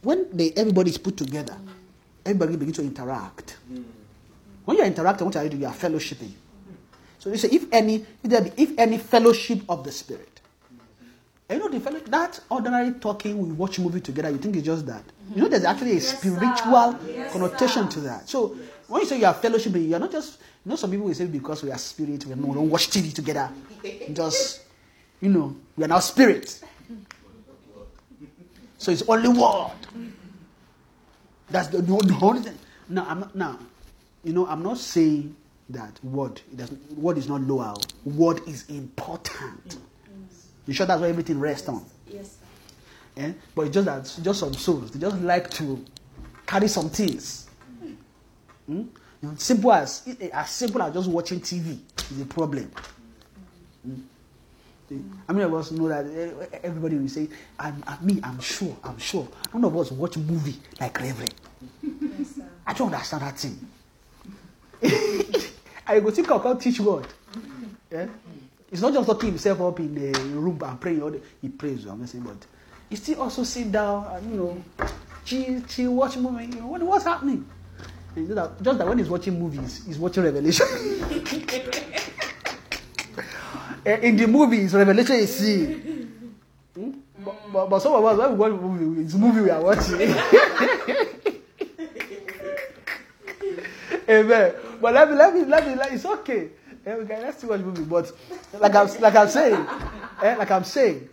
when 0.02 0.26
they, 0.32 0.52
everybody 0.52 0.90
is 0.90 0.98
put 0.98 1.16
together, 1.16 1.56
everybody 2.24 2.56
begins 2.56 2.76
to 2.76 2.82
interact. 2.82 3.56
When 4.64 4.76
you 4.76 4.82
are 4.82 4.86
interacting, 4.86 5.26
what 5.26 5.36
are 5.36 5.44
you 5.44 5.50
doing? 5.50 5.62
You 5.62 5.68
are 5.68 5.74
fellowshipping. 5.74 6.32
So 7.18 7.30
you 7.30 7.36
say, 7.36 7.48
if 7.50 7.66
any, 7.72 7.96
if, 7.96 8.30
there 8.30 8.42
be, 8.42 8.52
if 8.56 8.78
any 8.78 8.98
fellowship 8.98 9.60
of 9.68 9.84
the 9.84 9.92
Spirit. 9.92 10.40
And 11.48 11.60
you 11.60 11.64
know 11.64 11.70
the 11.72 11.80
fellow 11.80 12.00
that 12.00 12.40
ordinary 12.50 12.92
talking, 12.94 13.38
we 13.38 13.52
watch 13.52 13.78
movie 13.78 14.00
together, 14.00 14.30
you 14.30 14.38
think 14.38 14.56
it's 14.56 14.66
just 14.66 14.86
that. 14.86 15.04
You 15.34 15.42
know, 15.42 15.48
there's 15.48 15.64
actually 15.64 15.96
a 15.96 16.00
spiritual 16.00 16.98
connotation 17.30 17.88
to 17.90 18.00
that. 18.00 18.28
So 18.28 18.56
when 18.88 19.02
you 19.02 19.06
say 19.06 19.18
you 19.20 19.26
are 19.26 19.34
fellowshipping, 19.34 19.88
you're 19.88 20.00
not 20.00 20.10
just 20.10 20.40
you 20.64 20.70
know 20.70 20.76
some 20.76 20.90
people 20.90 21.06
will 21.06 21.14
say 21.14 21.26
because 21.26 21.62
we 21.62 21.70
are 21.70 21.78
spirit, 21.78 22.26
we 22.26 22.34
no, 22.34 22.48
we 22.48 22.54
don't 22.54 22.68
watch 22.70 22.90
TV 22.90 23.12
together. 23.14 23.48
Just 24.12 24.62
you 25.20 25.28
know, 25.28 25.56
we 25.76 25.84
are 25.84 25.88
now 25.88 25.98
spirit. 25.98 26.62
So 28.78 28.92
it's 28.92 29.02
only 29.08 29.28
word. 29.28 29.72
That's 31.48 31.68
the, 31.68 31.78
the, 31.82 32.18
only 32.22 32.40
thing. 32.42 32.58
Now 32.88 33.06
I'm 33.08 33.20
not 33.20 33.34
now, 33.34 33.58
you 34.24 34.32
know, 34.32 34.46
I'm 34.46 34.62
not 34.62 34.78
saying 34.78 35.34
that 35.70 35.98
word 36.04 36.40
it 36.52 36.58
doesn't 36.58 36.98
word 36.98 37.18
is 37.18 37.28
not 37.28 37.40
lower. 37.42 37.74
Word 38.04 38.40
is 38.46 38.68
important. 38.68 39.78
You 40.66 40.74
sure 40.74 40.86
that's 40.86 41.00
what 41.00 41.08
everything 41.08 41.40
rests 41.40 41.68
on? 41.68 41.84
Yes. 42.08 42.36
Eh? 43.16 43.32
But 43.54 43.62
it's 43.62 43.74
just 43.74 43.86
that 43.86 44.24
just 44.24 44.40
some 44.40 44.52
souls, 44.54 44.90
they 44.90 44.98
just 44.98 45.20
like 45.22 45.50
to 45.52 45.84
carry 46.46 46.68
some 46.68 46.90
things. 46.90 47.48
Hmm? 48.66 48.72
You 48.72 48.88
know, 49.22 49.34
simple 49.36 49.72
as 49.72 50.06
as 50.32 50.50
simple 50.50 50.82
as 50.82 50.92
just 50.92 51.08
watching 51.08 51.40
TV 51.40 51.78
is 52.10 52.20
a 52.20 52.26
problem. 52.26 52.70
Hmm? 53.84 54.00
How 55.26 55.34
many 55.34 55.44
of 55.44 55.54
us 55.54 55.72
know 55.72 55.88
that 55.88 56.06
eh, 56.06 56.58
everybody 56.62 56.96
will 56.96 57.08
say, 57.08 57.28
I'm, 57.58 57.82
I, 57.86 57.96
me, 58.02 58.20
I'm 58.22 58.38
sure, 58.40 58.76
I'm 58.84 58.98
sure. 58.98 59.26
None 59.52 59.64
of 59.64 59.76
us 59.76 59.90
watch 59.90 60.16
movie 60.16 60.56
like 60.80 60.98
Reverend. 61.00 61.34
Yes. 61.82 62.40
I 62.66 62.72
don't 62.72 62.92
understand 62.92 63.22
that 63.22 63.38
thing. 63.38 63.58
I 65.86 66.00
go 66.00 66.10
think 66.10 66.30
I 66.30 66.38
can 66.38 66.58
teach 66.58 66.82
God. 66.84 67.06
Yeah? 67.90 68.06
It's 68.70 68.80
not 68.80 68.92
just 68.92 69.08
locking 69.08 69.30
himself 69.30 69.60
up 69.60 69.78
in 69.80 69.94
the 69.94 70.18
room 70.20 70.60
and 70.64 70.80
praying. 70.80 71.20
He 71.40 71.48
prays, 71.48 71.86
I'm 71.86 72.00
not 72.00 72.08
saying, 72.08 72.24
but 72.24 72.46
he 72.88 72.96
still 72.96 73.22
also 73.22 73.44
sit 73.44 73.70
down 73.70 74.06
and 74.16 74.30
you 74.30 74.36
know, 74.36 74.62
chill, 75.24 75.62
chill, 75.62 75.94
watch 75.94 76.16
movie. 76.16 76.46
What, 76.58 76.82
what's 76.82 77.04
happening? 77.04 77.46
You 78.16 78.22
know 78.22 78.34
that, 78.34 78.62
just 78.62 78.78
that 78.78 78.86
when 78.86 78.98
he's 78.98 79.08
watching 79.08 79.38
movies, 79.38 79.84
he's 79.86 79.98
watching 79.98 80.24
Revelation. 80.24 80.66
Eh, 83.86 84.08
in 84.08 84.16
the 84.16 84.26
movies, 84.26 84.74
Revelation 84.74 85.14
is 85.14 85.36
seen. 85.38 86.34
Hmm? 86.74 86.90
But, 87.24 87.52
but, 87.52 87.70
but 87.70 87.78
some 87.78 87.94
of 87.94 88.04
us, 88.04 88.18
when 88.18 88.32
we 88.32 88.36
watch 88.36 88.52
movie, 88.60 89.02
it's 89.02 89.14
movie 89.14 89.42
we 89.42 89.50
are 89.50 89.62
watching. 89.62 89.94
Amen. 94.08 94.54
But 94.80 94.92
let 94.94 95.08
me, 95.08 95.14
let 95.16 95.34
me, 95.34 95.44
let 95.44 95.66
me, 95.68 95.74
let, 95.76 95.92
it's 95.92 96.04
okay. 96.04 96.48
Eh, 96.84 96.96
we 96.96 97.06
can, 97.06 97.22
let's 97.22 97.40
see 97.40 97.46
watch 97.46 97.60
movie. 97.60 97.84
But 97.84 98.10
like 98.58 98.74
I'm, 98.74 98.88
like 99.00 99.14
I'm 99.14 99.28
saying, 99.28 99.66
eh, 100.20 100.34
like 100.34 100.50
I'm 100.50 100.64
saying, 100.64 101.08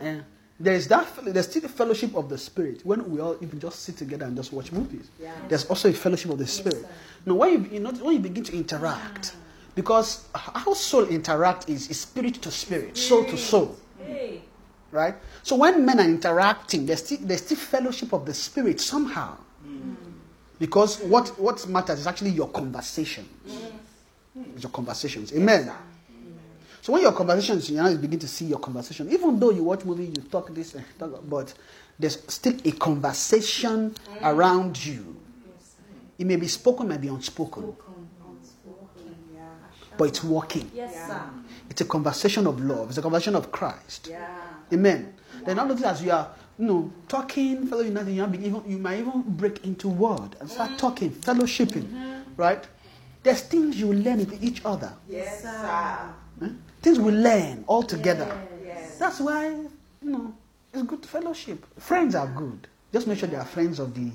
eh, 0.00 0.20
there's 0.58 0.88
that, 0.88 1.06
there's 1.24 1.46
still 1.46 1.60
the 1.60 1.68
fellowship 1.68 2.14
of 2.14 2.30
the 2.30 2.38
Spirit 2.38 2.86
when 2.86 3.10
we 3.10 3.20
all 3.20 3.36
even 3.42 3.60
just 3.60 3.80
sit 3.80 3.98
together 3.98 4.24
and 4.24 4.34
just 4.34 4.50
watch 4.50 4.72
movies. 4.72 5.10
There's 5.46 5.66
also 5.66 5.90
a 5.90 5.92
fellowship 5.92 6.30
of 6.30 6.38
the 6.38 6.46
Spirit. 6.46 6.86
now, 7.26 7.34
when 7.34 7.52
you, 7.52 7.68
you 7.70 7.80
know, 7.80 7.90
when 7.90 8.14
you 8.14 8.20
begin 8.20 8.44
to 8.44 8.56
interact, 8.56 9.34
because 9.74 10.26
how 10.34 10.74
soul 10.74 11.04
interact 11.08 11.68
is, 11.68 11.88
is 11.88 12.00
spirit 12.00 12.34
to 12.42 12.50
spirit, 12.50 12.96
soul 12.96 13.24
to 13.24 13.36
soul 13.36 13.76
Hey. 13.98 14.42
right? 14.90 15.14
So 15.42 15.56
when 15.56 15.84
men 15.84 16.00
are 16.00 16.04
interacting, 16.04 16.86
there's 16.86 17.04
still, 17.04 17.18
there's 17.22 17.42
still 17.44 17.56
fellowship 17.56 18.12
of 18.12 18.26
the 18.26 18.34
spirit 18.34 18.80
somehow. 18.80 19.36
Hmm. 19.64 19.94
Because 20.58 21.00
what, 21.00 21.28
what 21.38 21.66
matters 21.68 22.00
is 22.00 22.06
actually 22.06 22.30
your 22.30 22.48
conversations. 22.48 23.28
It's 24.54 24.62
your 24.62 24.72
conversations. 24.72 25.32
Amen. 25.32 25.70
So 26.80 26.92
when 26.92 27.02
your 27.02 27.12
conversations, 27.12 27.70
you 27.70 27.76
now 27.76 27.94
begin 27.96 28.18
to 28.18 28.28
see 28.28 28.46
your 28.46 28.58
conversation. 28.58 29.10
Even 29.12 29.38
though 29.38 29.50
you 29.50 29.62
watch 29.62 29.84
movie, 29.84 30.06
you 30.06 30.22
talk 30.30 30.52
this, 30.52 30.74
and 30.74 30.84
talk, 30.98 31.22
but 31.28 31.54
there's 31.98 32.18
still 32.26 32.54
a 32.64 32.72
conversation 32.72 33.94
around 34.22 34.84
you. 34.84 35.16
It 36.18 36.26
may 36.26 36.36
be 36.36 36.48
spoken, 36.48 36.88
may 36.88 36.96
be 36.98 37.08
unspoken, 37.08 37.76
but 40.02 40.08
it's 40.08 40.24
working. 40.24 40.68
Yes, 40.74 41.06
sir. 41.06 41.22
It's 41.70 41.80
a 41.80 41.84
conversation 41.84 42.48
of 42.48 42.58
love. 42.60 42.88
It's 42.88 42.98
a 42.98 43.02
conversation 43.02 43.36
of 43.36 43.52
Christ. 43.52 44.08
Yeah. 44.10 44.36
Amen. 44.72 45.14
Then 45.44 45.60
all 45.60 45.70
of 45.70 45.76
this, 45.78 45.86
as 45.86 46.02
you 46.02 46.10
are, 46.10 46.28
you 46.58 46.64
know, 46.66 46.92
talking, 47.06 47.68
fellow 47.68 47.82
united, 47.82 48.10
you, 48.10 48.26
might 48.26 48.40
even, 48.40 48.62
you 48.66 48.78
might 48.78 48.98
even 48.98 49.22
break 49.24 49.64
into 49.64 49.88
word 49.88 50.34
and 50.40 50.50
start 50.50 50.76
talking, 50.76 51.12
fellowshipping, 51.12 52.24
right? 52.36 52.64
There's 53.22 53.42
things 53.42 53.78
you 53.78 53.92
learn 53.92 54.18
with 54.18 54.42
each 54.42 54.60
other. 54.64 54.92
Yes, 55.08 55.42
sir. 55.42 56.14
eh? 56.42 56.48
Things 56.82 56.98
we 56.98 57.12
learn 57.12 57.62
all 57.68 57.84
together. 57.84 58.26
Yes. 58.66 58.98
That's 58.98 59.20
why, 59.20 59.50
you 59.50 59.70
know, 60.02 60.34
it's 60.74 60.82
good 60.82 61.06
fellowship. 61.06 61.64
Friends 61.78 62.16
are 62.16 62.26
good. 62.26 62.66
Just 62.92 63.06
make 63.06 63.20
sure 63.20 63.28
they 63.28 63.36
are 63.36 63.44
friends 63.44 63.78
of 63.78 63.94
the 63.94 64.10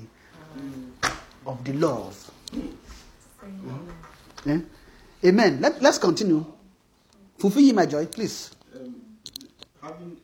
of 1.46 1.64
the 1.64 1.72
love. 1.72 2.30
Eh? 4.46 4.58
Amen. 5.24 5.60
Let, 5.60 5.82
let's 5.82 5.98
continue. 5.98 6.44
Fulfill 7.38 7.62
ye 7.62 7.72
my 7.72 7.86
joy, 7.86 8.06
please. 8.06 8.50
um, 8.74 8.94
having 9.82 10.16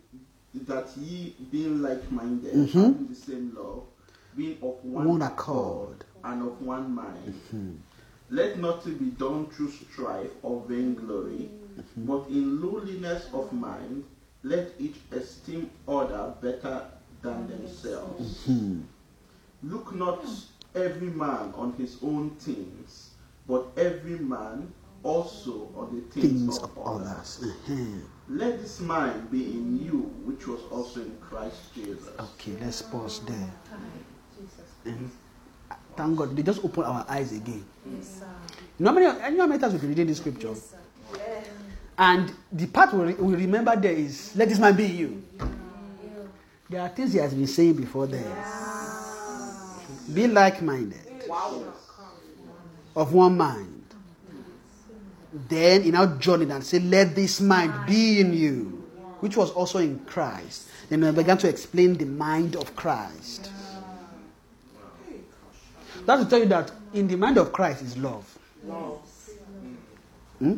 that 0.66 0.88
ye 0.96 1.34
being 1.50 1.82
like-minded, 1.82 2.54
Mhm. 2.54 2.72
having 2.72 3.06
the 3.08 3.14
same 3.14 3.52
love, 3.56 3.82
being 4.36 4.56
of 4.62 4.84
one, 4.84 5.08
One 5.08 5.22
accord. 5.22 6.04
and 6.22 6.42
of 6.42 6.60
one 6.62 6.94
mind. 6.94 7.80
Let 8.30 8.58
nothing 8.58 8.96
be 8.96 9.10
done 9.10 9.46
through 9.46 9.70
strife 9.70 10.30
or 10.42 10.62
vainglory, 10.68 11.50
but 11.96 12.26
in 12.28 12.60
lowliness 12.62 13.26
of 13.32 13.52
mind, 13.52 14.04
let 14.42 14.72
each 14.78 14.96
esteem 15.12 15.70
other 15.86 16.34
better 16.40 16.86
than 17.22 17.46
themselves. 17.48 18.48
Look 19.62 19.94
not 19.94 20.24
every 20.74 21.10
man 21.10 21.52
on 21.56 21.72
his 21.78 21.96
own 22.02 22.30
things, 22.38 23.10
but 23.46 23.66
every 23.76 24.18
man 24.18 24.72
also 25.04 25.68
on 25.76 25.94
the 25.94 26.00
things, 26.20 26.32
Things 26.32 26.58
of, 26.58 26.76
of 26.76 26.86
others. 27.02 27.40
others. 27.42 28.02
Let 28.28 28.60
this 28.60 28.80
mind 28.80 29.30
be 29.30 29.44
in 29.52 29.78
you, 29.84 29.98
which 30.24 30.46
was 30.46 30.60
also 30.70 31.00
in 31.02 31.16
Christ 31.20 31.74
Jesus. 31.74 32.08
Okay, 32.18 32.52
let's 32.60 32.82
pause 32.82 33.20
there. 33.26 33.50
Mhm. 34.86 35.08
Thank 35.96 36.16
God, 36.18 36.34
they 36.36 36.42
just 36.42 36.64
open 36.64 36.82
our 36.84 37.04
eyes 37.08 37.32
again. 37.32 37.64
Yes, 37.86 38.18
sir. 38.18 38.24
Hmm. 38.26 38.64
You 38.78 38.84
know 38.84 38.90
how 38.90 38.94
many, 38.98 39.30
you 39.30 39.36
know 39.36 39.42
how 39.44 39.46
many 39.48 39.60
times 39.60 39.72
we've 39.74 39.82
been 39.82 39.90
reading 39.90 40.06
this 40.08 40.18
scripture? 40.18 40.48
Yes, 40.48 40.70
sir. 40.70 40.78
And 41.96 42.32
the 42.50 42.66
part 42.66 42.92
we, 42.92 43.04
re- 43.04 43.14
we 43.14 43.34
remember 43.36 43.76
there 43.76 43.92
is, 43.92 44.34
let 44.34 44.48
this 44.48 44.58
man 44.58 44.74
be 44.74 44.86
in 44.86 44.96
you. 44.96 45.22
There 46.68 46.80
are 46.80 46.88
things 46.88 47.12
he 47.12 47.18
has 47.20 47.32
been 47.32 47.46
saying 47.46 47.74
before 47.74 48.06
there. 48.08 48.24
Be 50.12 50.26
like 50.26 50.60
minded, 50.62 51.00
of 52.96 53.12
one 53.12 53.36
mind. 53.36 53.73
Then 55.34 55.82
he 55.82 55.90
now 55.90 56.06
joined 56.06 56.42
it 56.44 56.50
and 56.50 56.62
said, 56.64 56.84
Let 56.84 57.16
this 57.16 57.40
mind 57.40 57.72
be 57.88 58.20
in 58.20 58.32
you, 58.32 58.84
which 59.18 59.36
was 59.36 59.50
also 59.50 59.80
in 59.80 59.98
Christ. 60.06 60.68
Then 60.88 61.02
he 61.02 61.10
began 61.10 61.38
to 61.38 61.48
explain 61.48 61.94
the 61.94 62.04
mind 62.04 62.54
of 62.54 62.76
Christ. 62.76 63.50
That 66.06 66.16
to 66.16 66.26
tell 66.26 66.38
you 66.38 66.46
that 66.46 66.70
in 66.92 67.08
the 67.08 67.16
mind 67.16 67.38
of 67.38 67.52
Christ 67.52 67.82
is 67.82 67.96
love. 67.96 68.24
Hmm? 70.38 70.56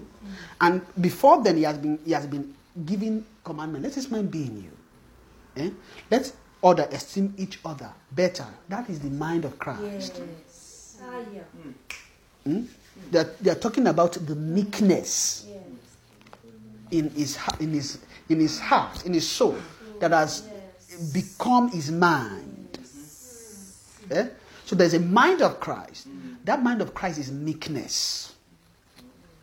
And 0.60 0.82
before 1.00 1.42
then, 1.42 1.56
he 1.56 1.62
has 1.62 1.78
been 1.78 1.98
he 2.04 2.12
has 2.12 2.26
been 2.26 2.54
giving 2.84 3.24
commandment. 3.44 3.84
Let 3.84 3.94
this 3.94 4.10
mind 4.10 4.30
be 4.30 4.42
in 4.46 4.62
you. 4.62 4.70
Eh? 5.56 5.70
Let 6.10 6.32
other 6.62 6.88
esteem 6.90 7.34
each 7.38 7.60
other 7.64 7.90
better. 8.12 8.46
That 8.68 8.90
is 8.90 9.00
the 9.00 9.10
mind 9.10 9.44
of 9.44 9.58
Christ. 9.58 10.20
Yes. 10.20 10.98
Hmm? 12.44 12.62
They're, 13.10 13.32
they're 13.40 13.54
talking 13.54 13.86
about 13.86 14.14
the 14.14 14.34
meekness 14.34 15.46
in 16.90 17.10
his, 17.10 17.38
in, 17.60 17.72
his, 17.72 17.98
in 18.28 18.40
his 18.40 18.58
heart, 18.58 19.04
in 19.06 19.14
his 19.14 19.28
soul, 19.28 19.56
that 20.00 20.10
has 20.10 20.42
become 21.12 21.70
his 21.70 21.90
mind. 21.90 22.78
Eh? 24.10 24.28
So 24.64 24.74
there's 24.76 24.94
a 24.94 25.00
mind 25.00 25.42
of 25.42 25.60
Christ. 25.60 26.08
That 26.44 26.62
mind 26.62 26.80
of 26.80 26.94
Christ 26.94 27.18
is 27.18 27.30
meekness. 27.30 28.34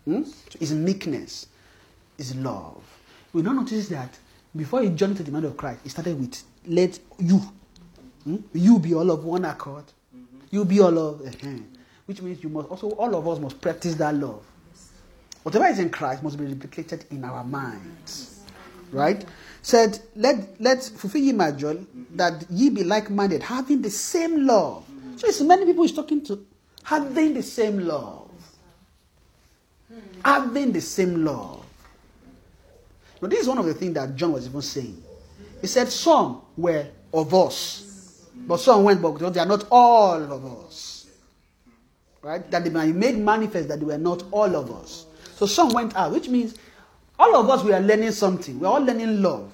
Hmm? 0.05 0.23
Is 0.59 0.73
meekness, 0.73 1.47
is 2.17 2.35
love. 2.35 2.84
We 3.31 3.41
now 3.41 3.53
notice 3.53 3.88
that 3.89 4.17
before 4.55 4.81
he 4.81 4.89
journeyed 4.89 5.17
to 5.17 5.23
the 5.23 5.31
mind 5.31 5.45
of 5.45 5.55
Christ, 5.55 5.80
he 5.84 5.89
started 5.89 6.19
with 6.19 6.43
let 6.65 6.99
you, 7.19 7.41
hmm? 8.23 8.38
you 8.53 8.80
be 8.80 8.93
all 8.93 9.09
of 9.11 9.23
one 9.23 9.45
accord. 9.45 9.85
You 10.51 10.65
be 10.65 10.81
all 10.81 10.97
of, 10.97 11.21
uh 11.21 11.49
which 12.05 12.21
means 12.21 12.43
you 12.43 12.49
must 12.49 12.69
also 12.69 12.91
all 12.91 13.15
of 13.15 13.27
us 13.27 13.39
must 13.39 13.59
practice 13.61 13.95
that 13.95 14.15
love. 14.15 14.43
Whatever 15.43 15.65
is 15.65 15.80
in 15.80 15.89
Christ 15.89 16.23
must 16.23 16.38
be 16.38 16.45
replicated 16.45 17.09
in 17.11 17.23
our 17.23 17.43
minds. 17.43 18.41
Right? 18.91 19.25
Said, 19.61 19.99
let 20.15 20.61
let 20.61 20.84
fulfill 20.84 21.21
ye 21.21 21.31
my 21.31 21.51
joy, 21.51 21.80
that 22.15 22.45
ye 22.49 22.69
be 22.69 22.84
like-minded, 22.84 23.41
having 23.41 23.81
the 23.81 23.89
same 23.89 24.45
love. 24.45 24.85
So 25.15 25.27
it's 25.27 25.41
many 25.41 25.65
people 25.65 25.84
he's 25.84 25.93
talking 25.93 26.23
to, 26.25 26.45
having 26.84 27.34
the 27.34 27.43
same 27.43 27.80
love. 27.80 28.30
Having 30.23 30.73
the 30.73 30.81
same 30.81 31.25
love. 31.25 31.65
Now, 33.21 33.27
this 33.30 33.41
is 33.41 33.47
one 33.47 33.57
of 33.57 33.65
the 33.65 33.73
things 33.73 33.93
that 33.93 34.15
John 34.15 34.34
was 34.34 34.47
even 34.47 34.61
saying. 34.61 35.01
He 35.61 35.67
said, 35.67 35.88
Some 35.88 36.41
were 36.57 36.88
of 37.13 37.34
us, 37.34 38.27
but 38.35 38.59
some 38.59 38.84
went, 38.84 39.01
but 39.01 39.17
they 39.34 39.39
are 39.39 39.45
not 39.45 39.65
all 39.71 40.21
of 40.21 40.65
us. 40.65 40.93
Right? 42.24 42.50
That 42.52 42.64
they 42.64 42.70
made 42.70 43.18
manifest 43.18 43.68
that 43.68 43.80
they 43.80 43.86
were 43.86 43.98
not 43.98 44.24
all 44.32 44.56
of 44.56 44.72
us. 44.72 45.06
So 45.36 45.45
some 45.45 45.70
went 45.70 45.95
out, 45.95 46.12
which 46.12 46.30
means 46.30 46.56
all 47.20 47.36
of 47.36 47.50
us 47.50 47.64
we 47.64 47.74
are 47.74 47.82
learning 47.82 48.12
something. 48.12 48.60
We 48.60 48.66
are 48.66 48.74
all 48.74 48.82
learning 48.82 49.22
love. 49.22 49.52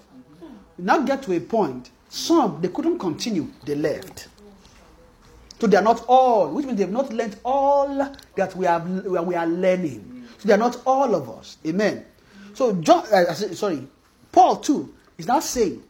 We 0.77 0.85
now 0.85 1.01
get 1.01 1.23
to 1.23 1.35
a 1.35 1.39
point, 1.39 1.89
some 2.09 2.61
they 2.61 2.67
couldn't 2.69 2.99
continue, 2.99 3.47
they 3.65 3.75
left. 3.75 4.27
So 5.59 5.67
they 5.67 5.77
are 5.77 5.83
not 5.83 6.05
all, 6.07 6.49
which 6.49 6.65
means 6.65 6.77
they 6.77 6.83
have 6.83 6.93
not 6.93 7.11
learned 7.11 7.35
all 7.43 8.15
that 8.35 8.55
we 8.55 8.65
have 8.65 8.87
we 8.87 9.35
are 9.35 9.47
learning. 9.47 10.27
So 10.37 10.47
they 10.47 10.53
are 10.53 10.57
not 10.57 10.81
all 10.85 11.15
of 11.15 11.29
us. 11.29 11.57
Amen. 11.65 12.05
So 12.53 12.73
John, 12.75 13.05
uh, 13.11 13.33
sorry, 13.33 13.87
Paul 14.31 14.57
too 14.57 14.93
is 15.17 15.27
now 15.27 15.39
saying 15.39 15.83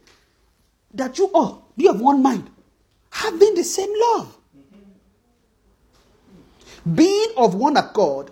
that 0.94 1.18
you 1.18 1.30
all 1.32 1.68
be 1.76 1.86
have 1.86 2.00
one 2.00 2.22
mind, 2.22 2.50
having 3.10 3.54
the 3.54 3.64
same 3.64 3.92
love, 4.12 4.36
being 6.94 7.32
of 7.36 7.54
one 7.54 7.76
accord, 7.76 8.30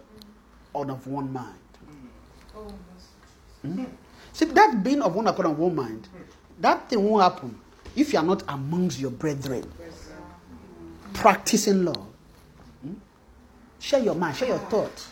and 0.74 0.90
of 0.90 1.06
one 1.06 1.32
mind. 1.32 1.54
Hmm? 3.62 3.84
See 4.32 4.44
that 4.46 4.82
being 4.84 5.02
of 5.02 5.14
one 5.14 5.26
accord 5.26 5.46
and 5.46 5.58
one 5.58 5.74
mind, 5.74 6.08
that 6.60 6.88
thing 6.88 7.02
won't 7.02 7.22
happen 7.22 7.58
if 7.96 8.12
you 8.12 8.18
are 8.18 8.24
not 8.24 8.42
amongst 8.48 9.00
your 9.00 9.10
brethren 9.10 9.64
practicing 11.14 11.84
love. 11.84 12.06
Hmm? 12.82 12.94
Share 13.80 14.00
your 14.00 14.14
mind, 14.14 14.36
share 14.36 14.48
your 14.48 14.58
thought. 14.58 15.06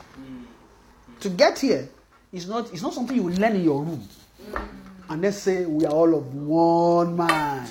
To 1.21 1.29
get 1.31 1.59
here, 1.59 1.89
it's 2.33 2.47
not, 2.47 2.73
it's 2.73 2.83
not 2.83 2.95
something 2.95 3.17
you 3.17 3.29
learn 3.29 3.57
in 3.57 3.65
your 3.65 3.83
room. 3.83 4.07
And 5.09 5.23
let's 5.23 5.39
say 5.39 5.65
we 5.67 5.85
are 5.87 5.93
all 5.93 6.15
of 6.15 6.35
one 6.35 7.17
mind. 7.17 7.69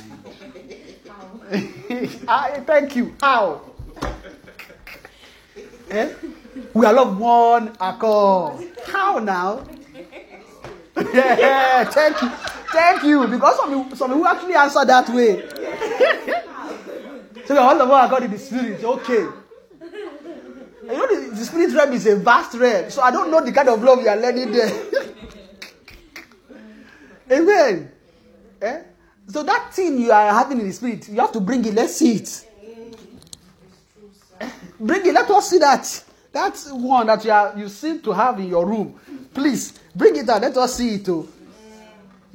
I, 2.27 2.61
thank 2.65 2.95
you. 2.95 3.15
How? 3.21 3.61
Eh? 5.95 6.13
We 6.73 6.85
are 6.85 6.97
of 6.97 7.17
one 7.17 7.69
accord. 7.79 8.67
How 8.87 9.19
now? 9.19 9.65
yeah, 11.13 11.85
thank 11.85 12.21
you. 12.21 12.29
Thank 12.71 13.03
you. 13.03 13.27
Because 13.27 13.55
some 13.57 13.95
some 13.95 14.11
people 14.11 14.27
actually 14.27 14.55
answer 14.55 14.83
that 14.85 15.07
way. 15.09 15.41
So 17.45 17.53
we 17.53 17.59
are 17.59 17.69
all 17.69 17.81
of 17.81 17.87
one 17.89 18.05
accord 18.05 18.23
in 18.23 18.31
the 18.31 18.39
spirit. 18.39 18.83
Okay. 18.83 19.25
You 20.83 20.91
know, 20.91 21.07
the, 21.07 21.35
the 21.35 21.45
spirit 21.45 21.73
realm 21.73 21.93
is 21.93 22.05
a 22.07 22.15
vast 22.17 22.55
realm. 22.55 22.89
So 22.91 23.01
I 23.01 23.11
don't 23.11 23.31
know 23.31 23.43
the 23.43 23.51
kind 23.51 23.69
of 23.69 23.81
love 23.81 24.01
you 24.01 24.09
are 24.09 24.17
learning 24.17 24.51
there. 24.51 24.71
Amen. 27.31 27.91
Eh? 28.61 28.81
So 29.27 29.43
that 29.43 29.73
thing 29.73 29.99
you 29.99 30.11
are 30.11 30.33
having 30.33 30.59
in 30.59 30.67
the 30.67 30.73
spirit, 30.73 31.07
you 31.09 31.19
have 31.21 31.31
to 31.31 31.39
bring 31.39 31.63
it. 31.65 31.73
Let's 31.73 31.95
see 31.95 32.15
it. 32.15 32.44
Bring 34.79 35.05
it. 35.05 35.13
Let 35.13 35.29
us 35.29 35.49
see 35.49 35.59
that. 35.59 36.03
That's 36.31 36.69
one 36.71 37.07
that 37.07 37.23
you 37.23 37.31
are 37.31 37.53
you 37.57 37.69
seem 37.69 38.01
to 38.01 38.11
have 38.11 38.39
in 38.39 38.49
your 38.49 38.65
room. 38.65 38.99
Please 39.33 39.79
bring 39.95 40.15
it 40.17 40.27
out. 40.29 40.41
Let 40.41 40.57
us 40.57 40.75
see 40.75 40.95
it 40.95 41.05
too. 41.05 41.29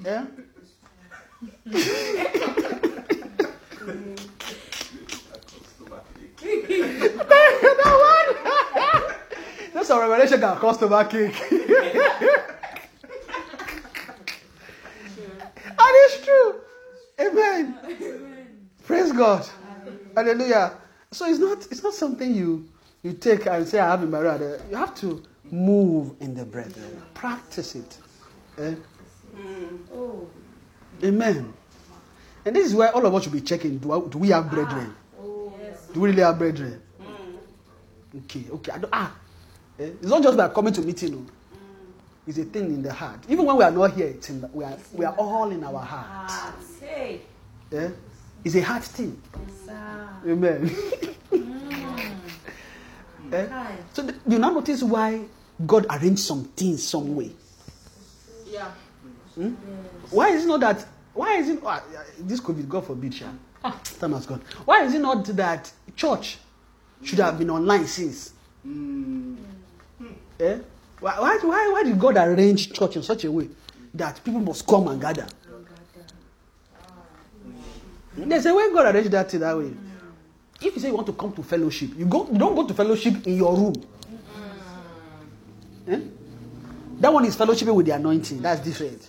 Yeah. 0.03 0.25
that 1.65 1.87
one. 9.05 9.15
That's 9.75 9.91
a 9.91 9.99
revelation 9.99 10.41
can 10.41 10.57
cost 10.57 10.83
over 10.83 11.05
cake. 11.05 11.41
and 11.51 11.61
it's 15.79 16.25
true. 16.25 16.61
Amen. 17.21 17.79
Praise 18.85 19.13
God. 19.13 19.47
Hallelujah. 20.17 20.73
So 21.13 21.27
it's 21.27 21.41
not 21.41 21.67
it's 21.73 21.83
not 21.83 21.93
something 21.93 22.33
you 22.35 22.69
you 23.03 23.13
take 23.15 23.47
and 23.47 23.67
say 23.67 23.81
I 23.81 23.91
have 23.91 24.03
in 24.03 24.11
my 24.11 24.21
rather. 24.21 24.61
You 24.71 24.77
have 24.77 24.95
to 24.97 25.23
move 25.51 26.15
in 26.21 26.35
the 26.35 26.45
brethren. 26.45 27.03
Practice 27.15 27.75
it. 27.75 27.99
Eh? 28.59 28.75
Oh. 29.93 30.29
Amen. 31.03 31.53
And 32.45 32.55
this 32.55 32.67
is 32.67 32.75
where 32.75 32.95
all 32.95 33.05
of 33.05 33.15
us 33.15 33.25
should 33.25 33.33
be 33.33 33.41
checking. 33.41 33.79
Do, 33.79 33.93
I, 33.93 34.09
do 34.09 34.19
we 34.19 34.29
have 34.29 34.51
brethren? 34.51 34.95
Oh, 35.21 35.53
yes. 35.61 35.87
Do 35.93 36.01
we 36.01 36.11
really 36.11 36.23
have 36.23 36.39
brethren? 36.39 36.81
Okay, 38.25 38.45
okay. 38.53 38.73
I 38.73 38.79
don't, 38.79 38.91
ah, 38.93 39.15
eh, 39.79 39.85
it's 39.85 40.09
not 40.09 40.23
just 40.23 40.37
by 40.37 40.49
coming 40.49 40.73
to 40.75 40.83
meeting. 40.83 41.13
No. 41.13 41.27
It's 42.27 42.39
a 42.39 42.45
thing 42.45 42.67
in 42.67 42.83
the 42.83 42.93
heart. 42.93 43.21
Even 43.29 43.47
when 43.47 43.57
we 43.57 43.65
are 43.65 43.71
not 43.71 43.93
here, 43.93 44.09
it's 44.09 44.31
in 44.31 44.41
the, 44.41 44.47
we, 44.49 44.65
are, 44.65 44.77
we 44.93 45.05
are 45.05 45.15
all 45.15 45.51
in 45.51 45.63
our 45.65 45.79
heart. 45.79 46.07
Ah, 46.31 46.55
say. 46.81 47.21
Eh? 47.73 47.91
It's 48.45 48.55
a 48.55 48.61
hard 48.63 48.83
thing. 48.83 49.21
Sir. 49.67 50.09
Amen. 50.27 50.71
Eh? 53.33 53.47
So 53.93 54.03
th- 54.03 54.17
you 54.27 54.41
now 54.41 54.51
notice 54.51 54.83
why 54.83 55.21
God 55.65 55.87
arranged 55.89 56.19
some 56.19 56.43
things 56.45 56.83
some 56.83 57.15
way. 57.15 57.31
Yeah. 58.51 58.73
Why 60.11 60.31
is 60.31 60.45
it 60.45 60.49
not 60.49 60.59
that? 60.61 60.85
Why 61.15 61.37
is 61.37 61.49
it 61.49 61.61
yeah, 61.63 61.81
this 62.19 62.41
COVID? 62.41 62.69
God 62.69 62.87
forbid, 62.87 63.15
Sha. 63.15 63.27
Ah, 63.65 63.79
time 64.01 64.15
has 64.15 64.27
gone. 64.27 64.43
Why 64.65 64.83
is 64.85 64.95
it 64.95 65.01
not 65.01 65.25
that 65.27 65.71
church 65.95 66.39
should 67.05 67.21
have 67.21 67.39
been 67.39 67.51
online 67.51 67.87
since? 67.87 68.33
Eh? 70.41 70.59
Why, 70.99 71.19
why, 71.21 71.39
why, 71.43 71.69
why 71.73 71.83
did 71.85 71.99
God 71.99 72.17
arrange 72.17 72.73
church 72.73 72.97
in 72.97 73.03
such 73.03 73.25
a 73.25 73.31
way 73.31 73.49
that 73.95 74.23
people 74.25 74.41
must 74.41 74.67
come 74.67 74.89
and 74.89 75.01
gather? 75.01 75.27
There's 78.17 78.47
a 78.47 78.55
way 78.55 78.73
God 78.73 78.95
arranged 78.95 79.11
that 79.13 79.31
thing 79.31 79.41
that 79.41 79.57
way. 79.57 79.73
If 80.61 80.75
you 80.75 80.81
say 80.81 80.89
you 80.89 80.95
want 80.95 81.07
to 81.07 81.13
come 81.13 81.33
to 81.33 81.43
fellowship, 81.43 81.91
you 81.97 82.05
go. 82.05 82.29
You 82.31 82.39
don't 82.39 82.55
go 82.55 82.67
to 82.67 82.75
fellowship 82.75 83.27
in 83.27 83.37
your 83.37 83.57
room. 83.57 83.75
Eh? 85.89 86.01
That 86.99 87.13
one 87.13 87.25
is 87.25 87.37
fellowshipping 87.37 87.75
with 87.75 87.87
the 87.87 87.93
anointing. 87.93 88.43
That's 88.43 88.61
different. 88.61 89.09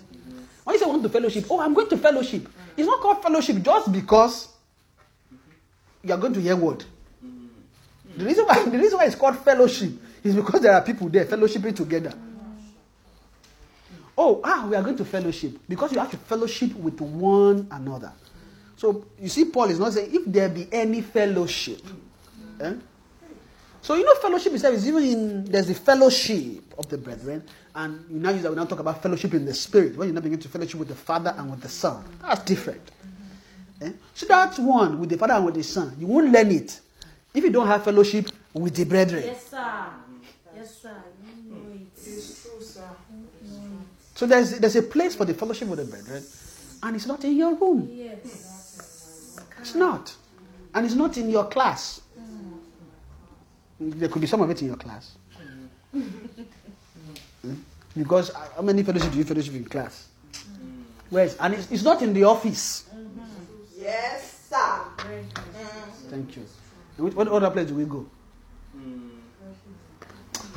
When 0.64 0.76
you 0.76 0.80
say 0.80 0.86
want 0.86 1.04
to 1.04 1.10
fellowship, 1.10 1.46
oh, 1.50 1.60
I'm 1.60 1.74
going 1.74 1.90
to 1.90 1.98
fellowship. 1.98 2.48
It's 2.78 2.88
not 2.88 3.02
called 3.02 3.22
fellowship 3.22 3.62
just 3.62 3.92
because 3.92 4.48
you 6.04 6.14
are 6.14 6.18
going 6.18 6.34
to 6.34 6.40
hear 6.40 6.56
word. 6.56 6.86
The 8.16 8.26
reason 8.26 8.46
why 8.46 8.64
the 8.64 8.78
reason 8.78 8.98
why 8.98 9.06
it's 9.06 9.16
called 9.16 9.38
fellowship 9.40 9.92
is 10.24 10.36
because 10.36 10.62
there 10.62 10.74
are 10.74 10.82
people 10.82 11.10
there 11.10 11.26
fellowshipping 11.26 11.76
together. 11.76 12.14
Oh, 14.18 14.40
ah, 14.44 14.68
we 14.70 14.76
are 14.76 14.84
going 14.84 14.98
to 14.98 15.06
fellowship 15.06 15.54
because 15.68 15.92
you 15.92 16.00
have 16.00 16.12
to 16.12 16.18
fellowship 16.18 16.74
with 16.76 17.00
one 17.02 17.68
another. 17.72 18.14
So 18.82 19.06
you 19.20 19.30
see, 19.30 19.46
Paul 19.46 19.66
is 19.70 19.78
not 19.78 19.94
saying 19.94 20.10
if 20.12 20.26
there 20.26 20.50
be 20.50 20.68
any 20.72 21.02
fellowship. 21.02 21.82
Eh? 22.60 22.74
So 23.80 23.94
you 23.94 24.04
know, 24.04 24.16
fellowship 24.16 24.54
itself 24.54 24.74
is 24.74 24.88
even 24.88 25.04
in 25.04 25.46
there's 25.46 25.68
the 25.68 25.76
fellowship 25.76 26.74
of 26.80 26.90
the 26.90 26.98
brethren, 26.98 27.44
and 27.76 28.04
you 28.10 28.18
now 28.18 28.32
use 28.32 28.42
that 28.42 28.50
we 28.50 28.56
now 28.56 28.66
talk 28.66 28.80
about 28.80 29.00
fellowship 29.04 29.36
in 29.36 29.46
the 29.46 29.54
spirit 29.54 29.96
when 29.96 30.08
you 30.08 30.14
now 30.16 30.22
begin 30.22 30.40
to 30.40 30.50
fellowship 30.50 30.80
with 30.80 30.88
the 30.88 30.96
Father 30.96 31.32
and 31.38 31.52
with 31.52 31.62
the 31.62 31.70
Son. 31.70 32.04
That's 32.24 32.44
different. 32.44 32.82
Eh? 33.84 33.92
So 34.16 34.26
that's 34.26 34.58
one 34.58 35.00
with 35.00 35.10
the 35.10 35.18
Father 35.20 35.34
and 35.36 35.46
with 35.46 35.54
the 35.54 35.64
Son. 35.64 35.96
You 36.00 36.08
won't 36.08 36.32
learn 36.32 36.50
it 36.50 36.80
if 37.36 37.44
you 37.44 37.52
don't 37.52 37.68
have 37.68 37.84
fellowship 37.84 38.32
with 38.52 38.74
the 38.74 38.86
brethren. 38.86 39.22
Yes, 39.24 39.46
sir. 39.46 39.86
Yes, 40.56 40.82
sir. 40.82 40.96
You 41.24 41.54
know 41.54 41.72
it. 41.72 41.82
It's 41.98 42.42
true, 42.42 42.60
sir. 42.60 42.90
So 44.16 44.26
there's 44.26 44.58
there's 44.58 44.76
a 44.76 44.82
place 44.82 45.14
for 45.14 45.26
the 45.26 45.36
fellowship 45.36 45.68
with 45.68 45.78
the 45.78 45.86
brethren, 45.86 46.24
and 46.82 46.96
it's 46.96 47.06
not 47.06 47.24
in 47.24 47.38
your 47.38 47.54
room. 47.54 47.88
Yes. 47.94 48.51
It's 49.62 49.76
not, 49.76 50.14
and 50.74 50.86
it's 50.86 50.96
not 50.96 51.18
in 51.18 51.30
your 51.30 51.46
class. 51.46 52.02
There 53.80 54.10
could 54.10 54.22
be 54.22 54.28
some 54.28 54.42
of 54.42 54.50
it 54.50 54.62
in 54.62 54.68
your 54.68 54.78
class. 54.78 55.14
Hmm? 55.92 56.02
Because 57.98 58.30
uh, 58.32 58.48
how 58.56 58.62
many 58.62 58.84
fellowship 58.84 59.12
do 59.12 59.18
you 59.18 59.24
fellowship 59.24 59.54
in 59.54 59.66
class? 59.66 60.08
Where's 61.10 61.36
and 61.38 61.54
it's, 61.54 61.72
it's 61.72 61.84
not 61.84 62.02
in 62.02 62.14
the 62.14 62.24
office. 62.24 62.86
Yes, 63.78 64.48
sir. 64.50 64.82
Thank 66.10 66.36
you. 66.38 66.44
What 66.98 67.28
other 67.28 67.50
place 67.50 67.68
do 67.68 67.76
we 67.76 67.86
go? 67.86 68.06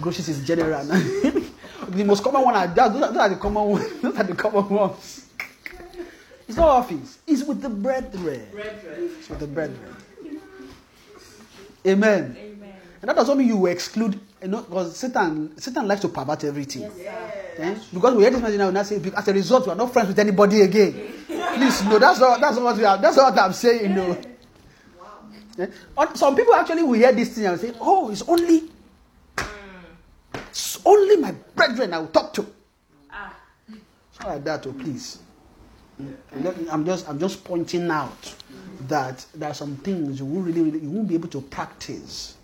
Groceries 0.01 0.29
is 0.29 0.47
general. 0.47 0.85
the 1.89 2.05
most 2.05 2.23
common 2.23 2.43
one 2.43 2.55
are 2.55 2.67
that, 2.69 2.93
those 2.93 3.17
are 3.17 3.29
the 3.29 3.37
common 3.37 3.65
ones. 3.65 3.87
Those 4.03 4.17
are 4.17 4.25
the 4.25 4.35
common 4.35 4.69
ones. 4.69 5.27
It's 6.55 6.61
not 6.61 6.69
office. 6.69 7.19
It's 7.27 7.43
with 7.43 7.61
the 7.63 7.69
brethren. 7.69 8.47
It's 8.55 9.29
with 9.29 9.41
the 9.41 9.47
brethren. 9.49 9.97
Amen. 11.85 12.37
And 13.03 13.09
that 13.09 13.17
doesn't 13.17 13.37
mean 13.37 13.49
you 13.49 13.67
exclude, 13.67 14.21
you 14.41 14.47
know, 14.47 14.63
because 14.63 14.97
Satan, 14.97 15.59
Satan 15.59 15.89
likes 15.89 16.03
to 16.03 16.09
pervert 16.09 16.45
everything. 16.45 16.85
Eh? 17.59 17.75
Because 17.93 18.15
we 18.15 18.23
hear 18.23 18.31
this 18.31 18.41
message 18.41 18.59
now, 18.59 18.69
we 18.69 18.73
now 18.73 18.85
say, 18.85 19.01
as 19.17 19.27
a 19.27 19.33
result, 19.33 19.67
we 19.67 19.73
are 19.73 19.75
not 19.77 19.93
friends 19.93 20.07
with 20.07 20.19
anybody 20.21 20.61
again. 20.61 20.93
Please, 21.27 21.85
no, 21.87 21.99
that's 21.99 22.21
not, 22.21 22.41
that's 22.41 22.55
not 22.55 22.63
what 22.65 22.77
we 22.77 22.85
are, 22.85 22.99
that's 22.99 23.17
not 23.17 23.35
what 23.35 23.43
I'm 23.43 23.53
saying, 23.53 23.93
no. 23.93 24.17
Eh? 25.59 25.67
On- 25.97 26.15
Some 26.15 26.37
people 26.37 26.55
actually 26.55 26.85
will 26.85 26.93
hear 26.95 27.11
this 27.13 27.35
thing 27.35 27.47
and 27.47 27.61
say, 27.61 27.73
oh, 27.81 28.11
it's 28.13 28.23
only, 28.29 28.71
it's 30.51 30.81
only 30.87 31.17
my 31.17 31.35
brethren 31.57 31.93
I 31.93 31.99
will 31.99 32.07
talk 32.07 32.33
to. 32.35 32.47
It's 33.73 34.21
not 34.21 34.29
like 34.29 34.45
that, 34.45 34.65
oh, 34.69 34.73
please. 34.73 35.19
I'm 36.73 36.85
just, 36.85 37.09
I'm 37.09 37.19
just 37.19 37.45
pointing 37.45 37.91
out 37.91 38.35
that 38.89 39.25
there 39.35 39.51
are 39.51 39.55
some 39.55 39.77
things 39.77 40.19
you 40.19 40.27
won't 40.27 40.47
really, 40.47 40.63
really, 40.63 40.81
you 40.81 40.91
won't 40.91 41.09
be 41.09 41.15
able 41.15 41.29
to 41.29 41.41
practice 41.41 42.37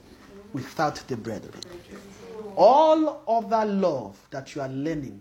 without 0.53 0.97
the 1.09 1.17
brethren. 1.17 1.61
All 2.57 3.23
other 3.27 3.65
love 3.65 4.19
that 4.31 4.55
you 4.55 4.63
are 4.63 4.69
learning, 4.69 5.21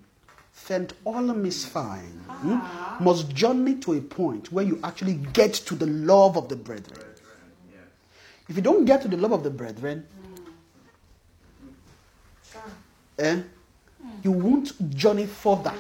fent 0.51 0.93
all 1.05 1.21
misfine, 1.21 2.21
hmm, 2.27 3.03
must 3.03 3.29
journey 3.33 3.75
to 3.75 3.93
a 3.93 4.01
point 4.01 4.51
where 4.51 4.65
you 4.65 4.79
actually 4.83 5.15
get 5.33 5.53
to 5.53 5.75
the 5.75 5.87
love 5.87 6.37
of 6.37 6.49
the 6.49 6.55
brethren. 6.55 6.99
If 8.47 8.55
you 8.55 8.61
don't 8.61 8.85
get 8.85 9.01
to 9.03 9.07
the 9.07 9.17
love 9.17 9.31
of 9.31 9.43
the 9.43 9.51
brethren, 9.51 10.05
eh, 13.19 13.41
you 14.23 14.31
won't 14.31 14.95
journey 14.95 15.27
further. 15.27 15.73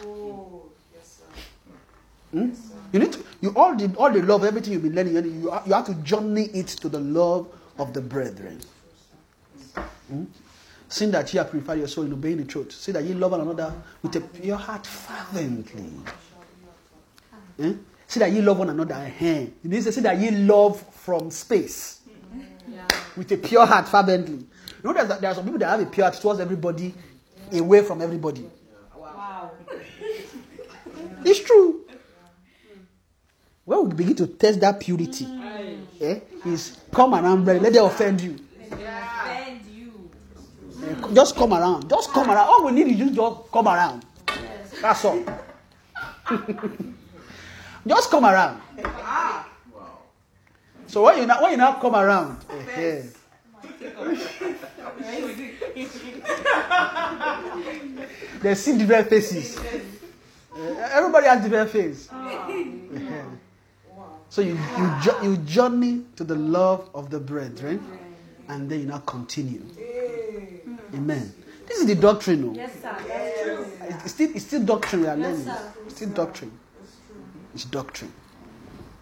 Hmm? 2.31 2.51
You 2.91 2.99
need 2.99 3.13
to, 3.13 3.23
you 3.41 3.53
all 3.55 3.75
the 3.75 3.93
all 3.97 4.11
the 4.11 4.21
love, 4.21 4.43
everything 4.43 4.73
you've 4.73 4.83
been 4.83 4.95
learning, 4.95 5.13
you, 5.13 5.21
you 5.21 5.59
you 5.65 5.73
have 5.73 5.85
to 5.85 5.93
journey 5.95 6.45
it 6.53 6.67
to 6.67 6.89
the 6.89 6.99
love 6.99 7.47
of 7.77 7.93
the 7.93 8.01
brethren. 8.01 8.59
Hmm? 10.07 10.25
Seeing 10.87 11.11
that 11.11 11.31
ye 11.31 11.37
have 11.37 11.51
purified 11.51 11.77
your 11.77 11.87
soul 11.87 12.05
in 12.05 12.13
obeying 12.13 12.37
the 12.37 12.45
truth. 12.45 12.71
See 12.71 12.91
that 12.91 13.03
ye 13.03 13.13
love 13.13 13.31
one 13.31 13.41
another 13.41 13.73
with 14.01 14.15
a 14.15 14.21
pure 14.21 14.57
heart 14.57 14.87
fervently. 14.87 15.91
Eh? 17.59 17.73
See 18.07 18.19
that 18.19 18.31
ye 18.31 18.41
love 18.41 18.57
one 18.57 18.71
another. 18.71 18.95
Eh? 19.19 19.47
You 19.63 19.69
need 19.69 19.83
to 19.83 19.91
say 19.91 20.01
that 20.01 20.17
ye 20.17 20.31
love 20.31 20.81
from 20.95 21.29
space. 21.29 22.01
With 23.15 23.31
a 23.31 23.37
pure 23.37 23.67
heart 23.67 23.87
fervently. 23.87 24.33
You 24.37 24.45
know 24.83 24.93
there's, 24.93 25.19
there 25.19 25.29
are 25.29 25.35
some 25.35 25.43
people 25.43 25.59
that 25.59 25.69
have 25.69 25.81
a 25.81 25.85
pure 25.85 26.09
heart 26.09 26.19
towards 26.19 26.39
everybody, 26.39 26.95
away 27.51 27.83
from 27.83 28.01
everybody. 28.01 28.49
Wow. 28.95 29.51
It's 31.23 31.39
true. 31.41 31.85
When 33.69 33.85
we 33.87 33.93
begin 33.93 34.15
to 34.15 34.25
test 34.25 34.59
that 34.61 34.79
purity, 34.79 35.27
eh, 36.01 36.21
is 36.43 36.75
come 36.91 37.13
around, 37.13 37.43
brother. 37.45 37.59
Let 37.59 37.71
them 37.73 37.85
offend 37.85 38.19
you. 38.19 38.35
Offend 38.71 39.61
you. 39.71 40.09
Eh, 40.83 41.13
just 41.13 41.35
come 41.35 41.53
around. 41.53 41.87
Just 41.87 42.09
come 42.11 42.31
around. 42.31 42.47
All 42.47 42.65
we 42.65 42.71
need 42.71 42.99
is 42.99 43.11
just 43.15 43.51
come 43.53 43.67
around. 43.67 44.03
That's 44.81 45.05
all. 45.05 45.23
just 47.85 48.09
come 48.09 48.25
around. 48.25 48.59
So 50.87 51.03
when 51.03 51.19
you 51.19 51.27
now 51.27 51.39
when 51.43 51.51
you 51.51 51.57
now 51.57 51.73
come 51.73 51.93
around, 51.93 52.43
eh, 52.73 53.03
they 58.41 58.55
see 58.55 58.79
different 58.79 59.09
faces. 59.09 59.59
Eh, 59.59 59.79
everybody 60.91 61.27
has 61.27 61.43
different 61.43 61.69
face. 61.69 62.09
Eh, 62.11 63.21
So 64.29 64.41
you 64.41 64.53
you, 64.77 64.93
jo- 65.01 65.21
you 65.23 65.37
journey 65.37 66.03
to 66.15 66.23
the 66.23 66.35
love 66.35 66.89
of 66.93 67.09
the 67.09 67.19
brethren, 67.19 67.83
and 68.47 68.69
then 68.69 68.79
you 68.81 68.85
now 68.85 68.99
continue. 68.99 69.63
Amen. 70.93 71.33
This 71.67 71.79
is 71.81 71.87
the 71.87 71.95
doctrine. 71.95 72.49
oh. 72.49 72.53
Yes, 72.53 72.73
sir. 72.81 72.95
That's 73.07 73.41
true. 73.43 73.65
It's 73.81 74.11
still, 74.11 74.29
it's 74.35 74.45
still 74.45 74.63
doctrine 74.65 75.01
we 75.03 75.07
are 75.07 75.17
Yes, 75.17 75.27
learning. 75.27 75.45
sir. 75.45 75.73
It's 75.85 75.95
still 75.95 76.09
doctrine. 76.09 76.51
It's 77.53 77.65
doctrine. 77.65 78.11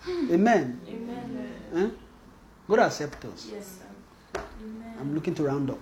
Amen. 0.08 0.80
Amen. 0.88 1.54
Eh? 1.76 1.90
God 2.68 2.80
accept 2.80 3.24
us. 3.26 3.48
Yes, 3.54 3.80
sir. 3.80 4.42
Amen. 4.62 4.96
I'm 5.00 5.14
looking 5.16 5.34
to 5.36 5.44
round 5.44 5.70
up. 5.70 5.80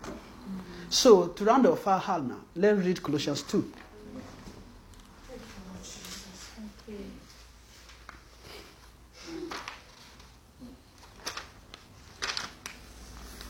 So, 0.90 1.28
to 1.28 1.44
round 1.46 1.66
up 1.66 1.86
our 1.88 2.00
hall 2.00 2.22
now, 2.22 2.42
let's 2.56 2.80
read 2.86 3.02
Colossians 3.02 3.42
2. 3.44 3.72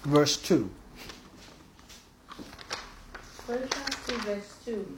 Verse 0.06 0.38
2. 0.38 0.70
Colossians 3.48 3.96
2, 4.08 4.18
verse 4.20 4.56
2. 4.66 4.98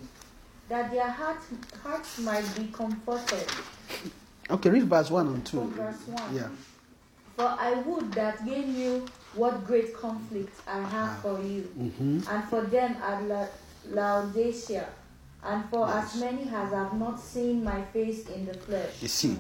That 0.70 0.92
their 0.92 1.10
heart, 1.10 1.38
hearts 1.82 2.20
might 2.20 2.46
be 2.56 2.66
comforted. 2.74 3.48
Okay, 4.50 4.70
read 4.70 4.84
verse 4.84 5.10
1 5.10 5.28
and 5.28 5.46
2. 5.46 5.58
From 5.58 5.72
verse 5.74 6.08
1. 6.08 6.36
Yeah. 6.36 6.48
For 7.38 7.46
I 7.46 7.74
would 7.86 8.12
that 8.14 8.46
ye 8.46 8.64
knew 8.66 9.06
what 9.36 9.66
great 9.66 9.96
conflict 9.96 10.60
I 10.68 10.80
have 10.82 11.20
for 11.20 11.40
you, 11.42 11.70
Mm-hmm. 11.78 12.22
and 12.30 12.44
for 12.50 12.62
them 12.64 12.96
at 13.04 13.24
La- 13.28 13.48
Laodicea, 13.92 14.88
and 15.44 15.64
for 15.70 15.88
as 15.88 16.16
many 16.20 16.44
as 16.44 16.72
have 16.72 16.94
not 16.96 17.20
seen 17.20 17.64
my 17.64 17.82
face 17.94 18.28
in 18.30 18.46
the 18.48 18.56
flesh. 18.56 19.02
You 19.02 19.08
see, 19.08 19.38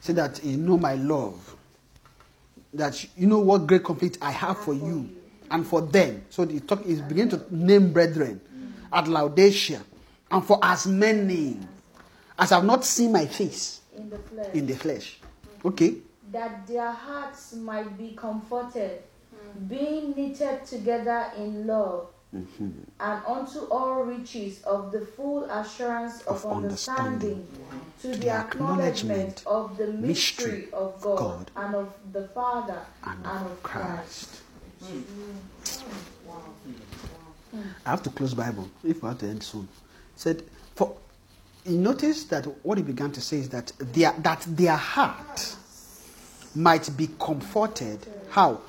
say 0.00 0.14
that 0.14 0.42
you 0.42 0.56
know 0.56 0.78
my 0.78 0.94
love, 0.94 1.55
that 2.76 3.04
you 3.16 3.26
know 3.26 3.38
what 3.38 3.66
great 3.66 3.84
conflict 3.84 4.18
I 4.20 4.30
have 4.30 4.58
for 4.58 4.74
you 4.74 5.10
and 5.50 5.66
for 5.66 5.80
them. 5.80 6.24
So 6.30 6.44
the 6.44 6.60
talk 6.60 6.84
is 6.86 7.00
beginning 7.00 7.30
to 7.38 7.54
name 7.54 7.92
brethren 7.92 8.40
at 8.92 9.08
Laodicea, 9.08 9.82
and 10.30 10.44
for 10.44 10.58
as 10.62 10.86
many 10.86 11.58
as 12.38 12.50
have 12.50 12.64
not 12.64 12.84
seen 12.84 13.12
my 13.12 13.26
face 13.26 13.80
In 13.96 14.10
the 14.10 14.18
flesh. 14.18 14.48
in 14.54 14.66
the 14.66 14.74
flesh. 14.76 15.20
Okay, 15.64 15.96
that 16.32 16.66
their 16.66 16.90
hearts 16.90 17.54
might 17.54 17.96
be 17.98 18.12
comforted, 18.16 19.02
being 19.68 20.14
knitted 20.16 20.64
together 20.64 21.32
in 21.36 21.66
love, 21.66 22.08
Mm-hmm. 22.34 22.70
and 23.00 23.22
unto 23.24 23.60
all 23.70 24.02
riches 24.02 24.60
of 24.64 24.90
the 24.90 25.00
full 25.00 25.44
assurance 25.44 26.22
of, 26.22 26.44
Of 26.44 26.52
understanding, 26.52 27.46
to 28.02 28.08
the, 28.08 28.16
the 28.16 28.28
acknowledgement 28.30 29.42
of 29.46 29.76
the 29.78 29.86
mystery 29.86 30.66
of 30.72 31.00
God, 31.00 31.18
God 31.18 31.50
and 31.56 31.74
of 31.76 31.94
the 32.12 32.26
Father 32.28 32.80
and 33.04 33.24
and 33.24 33.46
of 33.46 33.62
Christ. 33.62 34.42
Christ. 34.82 35.84
I 37.86 37.90
have 37.90 38.02
to 38.02 38.10
close 38.10 38.34
Bible 38.34 38.68
if 38.84 39.02
we 39.02 39.08
have 39.08 39.18
to 39.18 39.28
end 39.28 39.42
soon. 39.42 39.68
Said 40.16 40.42
for 40.74 40.96
you 41.64 41.78
notice 41.78 42.24
that 42.24 42.44
what 42.64 42.76
he 42.76 42.84
began 42.84 43.12
to 43.12 43.20
say 43.20 43.38
is 43.38 43.48
that 43.50 43.72
their 43.78 44.12
that 44.18 44.42
their 44.48 44.76
heart 44.76 45.56
might 46.54 46.90
be 46.96 47.08
comforted. 47.20 48.06
How? 48.30 48.60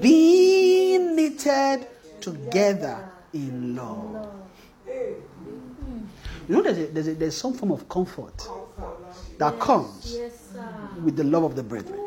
Being 0.00 1.16
knitted 1.16 1.86
together 2.20 3.10
in 3.32 3.76
love. 3.76 4.28
You 6.48 6.54
know, 6.54 6.62
there's, 6.62 6.78
a, 6.78 6.86
there's, 6.86 7.08
a, 7.08 7.14
there's 7.14 7.36
some 7.36 7.54
form 7.54 7.72
of 7.72 7.88
comfort 7.88 8.48
that 9.38 9.58
comes 9.58 10.16
with 11.02 11.16
the 11.16 11.24
love 11.24 11.44
of 11.44 11.56
the 11.56 11.62
brethren. 11.62 12.00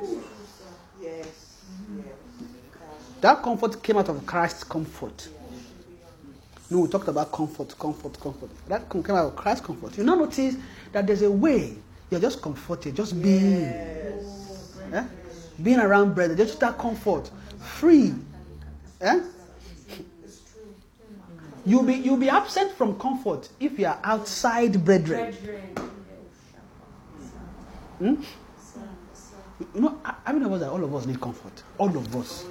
That 3.21 3.43
comfort 3.43 3.83
came 3.83 3.97
out 3.97 4.07
of 4.07 4.25
Christ's 4.25 4.63
comfort. 4.63 5.27
No, 6.69 6.79
we 6.81 6.87
talked 6.87 7.07
about 7.07 7.31
comfort, 7.31 7.77
comfort, 7.77 8.19
comfort. 8.19 8.49
That 8.67 8.89
came 8.89 9.03
out 9.09 9.25
of 9.25 9.35
Christ's 9.35 9.65
comfort. 9.65 9.97
You 9.97 10.03
now 10.03 10.15
notice 10.15 10.55
that 10.93 11.05
there's 11.05 11.23
a 11.23 11.31
way 11.31 11.75
you're 12.09 12.19
just 12.21 12.41
comforted, 12.41 12.95
just 12.95 13.21
being, 13.21 13.63
eh? 14.93 15.03
being 15.61 15.79
around 15.79 16.15
brethren, 16.15 16.37
just 16.37 16.59
that 16.59 16.77
comfort, 16.77 17.29
free. 17.59 18.13
Eh? 19.01 19.19
You'll 21.69 21.83
be 21.83 21.93
you'll 21.93 22.17
be 22.17 22.29
absent 22.29 22.71
from 22.71 22.97
comfort 22.97 23.47
if 23.59 23.77
you 23.77 23.85
are 23.85 23.99
outside 24.03 24.83
brethren. 24.83 25.35
Hmm? 27.99 28.15
You 29.75 29.81
know, 29.81 29.99
how 30.03 30.33
many 30.33 30.45
of 30.45 30.51
us 30.53 30.63
all 30.63 30.83
of 30.83 30.95
us 30.95 31.05
need 31.05 31.21
comfort? 31.21 31.61
All 31.77 31.95
of 31.95 32.15
us. 32.15 32.45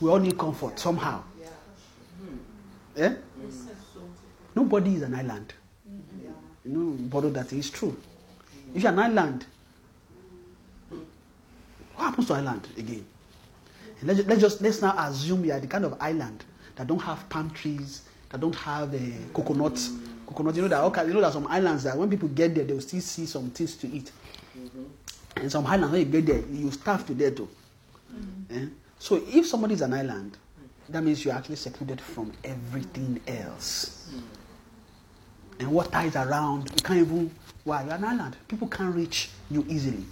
We 0.00 0.08
all 0.08 0.18
need 0.18 0.38
comfort 0.38 0.78
somehow. 0.78 1.22
Eh? 2.96 3.14
Nobody 4.54 4.94
is 4.94 5.02
an 5.02 5.14
island. 5.14 5.52
You 6.64 6.70
know, 6.72 6.96
borrow 7.10 7.28
that 7.30 7.52
is 7.52 7.68
true. 7.68 7.94
If 8.74 8.82
you're 8.82 8.92
an 8.92 8.98
island, 8.98 9.44
what 10.88 12.04
happens 12.06 12.28
to 12.28 12.34
island 12.34 12.66
again? 12.78 13.04
Let's, 14.02 14.26
let's 14.26 14.40
just 14.40 14.62
let's 14.62 14.80
now 14.80 14.94
assume 14.96 15.44
you 15.44 15.52
are 15.52 15.60
the 15.60 15.66
kind 15.66 15.84
of 15.84 16.00
island 16.00 16.44
that 16.76 16.86
don't 16.86 17.02
have 17.02 17.28
palm 17.28 17.50
trees, 17.50 18.02
that 18.30 18.40
don't 18.40 18.54
have 18.56 18.94
uh, 18.94 18.98
coconut. 19.32 19.78
Coconut, 20.26 20.54
you 20.56 20.62
know 20.62 20.68
that 20.68 20.82
okay, 20.84 21.06
you 21.06 21.12
know 21.14 21.20
that 21.20 21.32
some 21.32 21.46
islands 21.46 21.84
that 21.84 21.96
when 21.96 22.08
people 22.10 22.28
get 22.28 22.54
there, 22.54 22.64
they 22.64 22.72
will 22.72 22.80
still 22.80 23.00
see 23.00 23.26
some 23.26 23.50
things 23.50 23.76
to 23.76 23.88
eat. 23.88 24.10
And 25.36 25.50
some 25.50 25.66
islands 25.66 25.92
when 25.92 26.00
you 26.00 26.06
get 26.06 26.26
there, 26.26 26.42
you 26.50 26.70
starve 26.70 27.06
to 27.06 27.14
death 27.14 27.36
too. 27.36 27.48
Eh? 28.50 28.66
So 28.98 29.22
if 29.26 29.46
somebody 29.46 29.74
is 29.74 29.82
an 29.82 29.92
island, 29.92 30.36
that 30.88 31.02
means 31.02 31.24
you're 31.24 31.34
actually 31.34 31.56
secluded 31.56 32.00
from 32.00 32.32
everything 32.44 33.20
else. 33.26 34.10
And 35.58 35.70
what 35.70 35.92
ties 35.92 36.16
around, 36.16 36.70
you 36.70 36.82
can't 36.82 37.00
even, 37.00 37.30
why? 37.64 37.84
You're 37.84 37.94
an 37.94 38.04
island. 38.04 38.36
People 38.48 38.68
can't 38.68 38.94
reach 38.94 39.30
you 39.50 39.64
easily. 39.68 40.04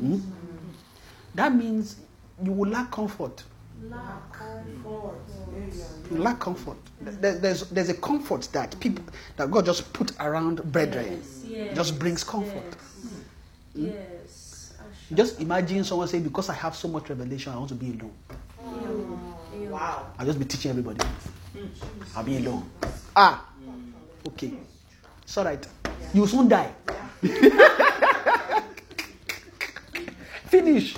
Hmm? 0.00 0.18
That 1.34 1.54
means 1.54 1.96
you 2.42 2.52
will 2.52 2.68
lack 2.70 2.90
comfort. 2.90 3.42
You 6.10 6.18
lack 6.18 6.40
comfort. 6.40 6.76
There- 7.00 7.38
There's, 7.38 7.68
there's 7.70 7.88
a 7.88 7.94
comfort 7.94 8.48
that 8.52 8.78
people, 8.80 9.04
that 9.36 9.50
God 9.50 9.64
just 9.64 9.92
put 9.92 10.12
around 10.20 10.62
brethren. 10.72 11.22
Yes, 11.46 11.74
Just 11.76 11.98
brings 11.98 12.22
comfort. 12.24 12.76
Yes. 13.74 14.72
Just 15.14 15.40
imagine 15.40 15.84
someone 15.84 16.08
saying, 16.08 16.24
because 16.24 16.48
I 16.50 16.54
have 16.54 16.74
so 16.76 16.88
much 16.88 17.08
revelation, 17.08 17.52
I 17.52 17.56
want 17.56 17.68
to 17.70 17.74
be 17.74 17.90
alone. 17.98 18.12
Wow. 19.70 20.06
I'll 20.18 20.26
just 20.26 20.38
be 20.38 20.44
teaching 20.44 20.70
everybody. 20.70 21.00
I'll 22.16 22.24
be 22.24 22.36
alone. 22.38 22.68
Ah, 23.16 23.44
okay. 24.28 24.52
It's 25.22 25.36
all 25.38 25.44
right. 25.44 25.64
You 26.12 26.20
will 26.22 26.28
soon 26.28 26.48
die. 26.48 26.72
Finish. 30.46 30.96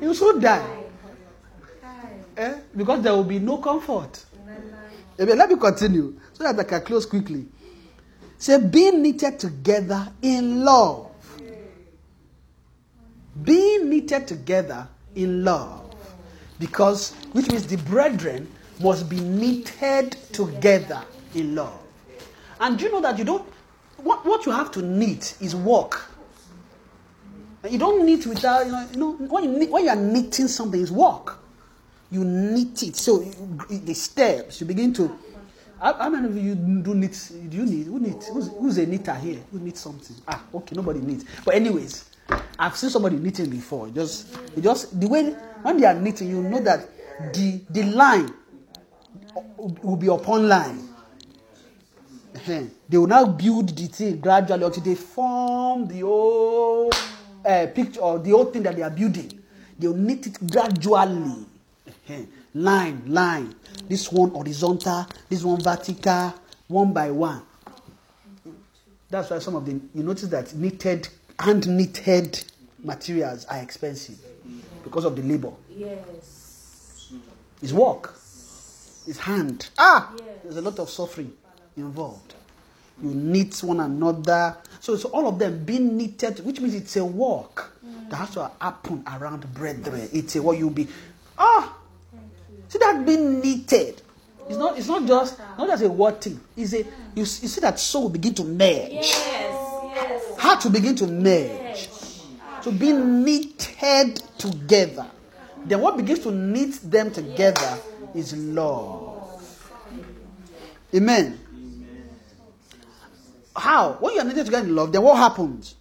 You 0.00 0.08
will 0.08 0.14
soon 0.14 0.40
die. 0.40 0.64
Eh? 2.38 2.54
Because 2.76 3.02
there 3.02 3.12
will 3.14 3.24
be 3.24 3.40
no 3.40 3.58
comfort. 3.58 4.24
Amen. 5.18 5.36
Let 5.36 5.48
me 5.50 5.56
continue 5.56 6.18
so 6.32 6.44
that 6.44 6.58
I 6.58 6.62
can 6.62 6.80
close 6.82 7.04
quickly. 7.04 7.46
Say, 8.38 8.60
being 8.64 9.02
knitted 9.02 9.40
together 9.40 10.08
in 10.22 10.64
love. 10.64 11.10
Being 13.42 13.90
knitted 13.90 14.28
together 14.28 14.86
in 15.16 15.42
love. 15.44 15.92
Because, 16.60 17.12
which 17.32 17.50
means 17.50 17.66
the 17.66 17.76
brethren 17.78 18.48
must 18.80 19.08
be 19.08 19.18
knitted 19.18 20.12
together 20.32 21.02
in 21.34 21.56
love. 21.56 21.80
And 22.60 22.78
do 22.78 22.84
you 22.84 22.92
know 22.92 23.00
that 23.00 23.18
you 23.18 23.24
don't, 23.24 23.44
what, 23.96 24.24
what 24.24 24.46
you 24.46 24.52
have 24.52 24.70
to 24.72 24.82
knit 24.82 25.36
is 25.40 25.56
work. 25.56 26.04
You 27.68 27.78
don't 27.78 28.06
knit 28.06 28.24
without, 28.26 28.64
you 28.66 28.70
know, 28.70 28.88
you 28.92 28.96
know 28.98 29.12
when, 29.26 29.42
you 29.44 29.58
knit, 29.58 29.70
when 29.70 29.82
you 29.82 29.90
are 29.90 29.96
knitting 29.96 30.46
something, 30.46 30.80
it's 30.80 30.92
work. 30.92 31.38
You 32.10 32.24
knit 32.24 32.82
it. 32.82 32.96
So 32.96 33.18
the 33.68 33.94
steps, 33.94 34.60
you 34.60 34.66
begin 34.66 34.92
to. 34.94 35.18
How, 35.80 35.94
how 35.94 36.08
many 36.10 36.26
of 36.26 36.36
you 36.36 36.54
do 36.54 36.94
knit? 36.94 37.30
Do 37.48 37.56
you 37.56 37.66
knit? 37.66 37.86
Who 37.86 38.00
knit? 38.00 38.24
Who's, 38.32 38.48
who's 38.48 38.78
a 38.78 38.86
knitter 38.86 39.14
here? 39.14 39.40
Who 39.52 39.58
knits 39.60 39.80
something? 39.80 40.16
Ah, 40.26 40.42
okay, 40.54 40.74
nobody 40.74 41.00
knits. 41.00 41.24
But 41.44 41.54
anyways, 41.54 42.06
I've 42.58 42.76
seen 42.76 42.90
somebody 42.90 43.16
knitting 43.16 43.50
before. 43.50 43.88
Just, 43.88 44.36
just 44.60 44.98
the 44.98 45.06
way 45.06 45.30
when 45.62 45.76
they 45.78 45.86
are 45.86 45.94
knitting, 45.94 46.30
you 46.30 46.42
know 46.42 46.60
that 46.60 46.88
the 47.32 47.60
the 47.70 47.82
line 47.84 48.32
will 49.82 49.96
be 49.96 50.08
upon 50.08 50.48
line. 50.48 50.88
They 52.88 52.96
will 52.96 53.06
now 53.06 53.26
build 53.26 53.76
the 53.76 53.86
thing 53.86 54.20
gradually 54.20 54.64
until 54.64 54.82
they 54.82 54.94
form 54.94 55.86
the 55.86 56.00
whole 56.00 56.90
uh, 57.44 57.66
picture 57.74 58.00
or 58.00 58.18
the 58.18 58.30
whole 58.30 58.46
thing 58.46 58.62
that 58.62 58.74
they 58.76 58.82
are 58.82 58.90
building. 58.90 59.42
They 59.78 59.86
will 59.86 59.96
knit 59.96 60.26
it 60.26 60.50
gradually. 60.50 61.46
Line, 62.54 63.02
line. 63.06 63.54
This 63.88 64.10
one 64.10 64.30
horizontal, 64.30 65.06
this 65.28 65.42
one 65.44 65.60
vertical, 65.60 66.34
one 66.68 66.92
by 66.92 67.10
one. 67.10 67.42
That's 69.10 69.30
why 69.30 69.38
some 69.38 69.56
of 69.56 69.64
the 69.64 69.72
you 69.94 70.02
notice 70.02 70.28
that 70.28 70.54
knitted 70.54 71.08
hand 71.38 71.66
knitted 71.68 72.44
materials 72.82 73.44
are 73.46 73.58
expensive 73.58 74.18
because 74.84 75.04
of 75.04 75.16
the 75.16 75.22
labor. 75.22 75.52
Yes. 75.70 77.12
It's 77.62 77.72
work. 77.72 78.14
It's 79.06 79.18
hand. 79.18 79.68
Ah, 79.78 80.12
there's 80.42 80.56
a 80.56 80.62
lot 80.62 80.78
of 80.78 80.90
suffering 80.90 81.32
involved. 81.76 82.34
You 83.02 83.10
knit 83.10 83.58
one 83.62 83.80
another. 83.80 84.56
So 84.80 84.94
it's 84.94 85.04
all 85.04 85.28
of 85.28 85.38
them 85.38 85.64
being 85.64 85.96
knitted, 85.96 86.44
which 86.44 86.60
means 86.60 86.74
it's 86.74 86.96
a 86.96 87.04
work 87.04 87.72
that 88.10 88.16
has 88.16 88.30
to 88.30 88.50
happen 88.60 89.04
around 89.06 89.52
brethren. 89.54 90.08
It's 90.12 90.36
a 90.36 90.42
what 90.42 90.58
you'll 90.58 90.70
be. 90.70 90.88
Ah, 91.38 91.77
see 92.68 92.78
that 92.78 93.04
being 93.04 93.40
knitted. 93.40 94.02
It's 94.48 94.56
not. 94.56 94.78
It's 94.78 94.88
not 94.88 95.06
just 95.06 95.38
not 95.58 95.68
just 95.68 95.82
a 95.82 95.88
word 95.88 96.20
thing. 96.20 96.40
It's 96.56 96.72
a. 96.72 96.78
You, 96.78 96.86
you 97.16 97.26
see 97.26 97.60
that 97.60 97.78
soul 97.78 98.04
will 98.04 98.10
begin 98.10 98.34
to 98.34 98.44
merge. 98.44 98.92
Yes. 98.92 99.92
Yes. 99.94 100.38
Heart 100.38 100.60
to 100.62 100.70
begin 100.70 100.94
to 100.96 101.06
merge. 101.06 101.88
To 102.62 102.72
be 102.72 102.92
knitted 102.92 104.22
together. 104.38 105.06
Then 105.64 105.80
what 105.80 105.96
begins 105.96 106.20
to 106.20 106.30
knit 106.30 106.80
them 106.82 107.10
together 107.10 107.78
is 108.14 108.34
love. 108.34 109.08
Amen. 110.94 111.38
How? 113.54 113.96
When 114.00 114.14
you 114.14 114.20
are 114.20 114.24
knitted 114.24 114.46
together 114.46 114.66
in 114.66 114.74
love, 114.74 114.92
then 114.92 115.02
what 115.02 115.16
happens? 115.16 115.74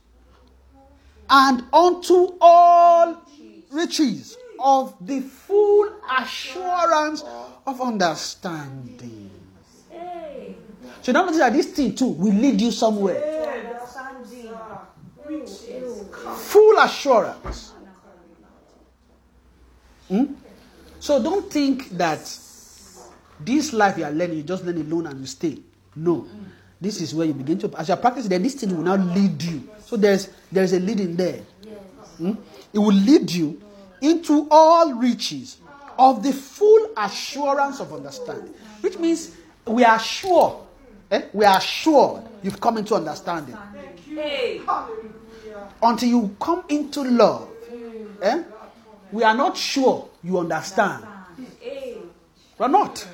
And 1.30 1.64
unto 1.72 2.34
all 2.41 3.22
riches 3.72 4.38
of 4.59 4.95
the 5.01 5.21
full 5.21 5.89
assurance 6.19 7.23
of 7.65 7.81
understanding. 7.81 9.31
So 11.01 11.11
now 11.11 11.23
notice 11.23 11.38
that 11.38 11.53
this 11.53 11.67
thing 11.67 11.95
too 11.95 12.07
will 12.07 12.34
lead 12.34 12.59
you 12.59 12.71
somewhere. 12.71 13.21
Full 16.35 16.79
assurance. 16.79 17.73
Hmm? 20.07 20.25
So 20.99 21.21
don't 21.21 21.51
think 21.51 21.89
that 21.91 22.19
this 23.39 23.73
life 23.73 23.97
you 23.97 24.05
are 24.05 24.11
learning, 24.11 24.38
you 24.38 24.43
just 24.43 24.65
learn 24.65 24.77
alone 24.77 25.07
and 25.07 25.19
you 25.19 25.25
stay. 25.27 25.59
No. 25.95 26.27
This 26.79 27.01
is 27.01 27.13
where 27.15 27.25
you 27.25 27.34
begin 27.34 27.57
to 27.59 27.71
as 27.77 27.89
you 27.89 27.95
practice, 27.95 28.27
then 28.27 28.43
this 28.43 28.55
thing 28.55 28.75
will 28.75 28.84
now 28.84 28.95
lead 28.95 29.41
you. 29.41 29.69
So 29.85 29.97
there's 29.97 30.29
there's 30.51 30.73
a 30.73 30.79
leading 30.79 31.15
there. 31.15 31.39
Hmm? 32.17 32.34
It 32.73 32.79
will 32.79 32.93
lead 32.93 33.31
you 33.31 33.61
into 34.02 34.48
all 34.52 34.94
riches 34.94 35.57
of 35.98 36.22
the 36.24 36.32
full 36.34 36.90
assurance 36.98 37.80
of 37.80 37.91
understanding. 37.94 38.53
Which 38.82 38.98
means 38.98 39.32
we 39.65 39.84
are 39.84 39.99
sure. 39.99 40.65
eh? 41.11 41.24
We 41.34 41.45
are 41.45 41.60
sure 41.61 42.24
you've 42.44 42.60
come 42.61 42.78
into 42.78 42.95
understanding 42.95 43.57
until 45.82 46.10
you 46.10 46.36
come 46.40 46.64
into 46.69 47.03
love. 47.03 47.49
Eh? 48.22 48.44
We 49.11 49.24
are 49.24 49.36
not 49.36 49.57
sure 49.57 50.10
you 50.24 50.38
understand. 50.40 51.06
We're 52.57 52.68
not. 52.68 53.07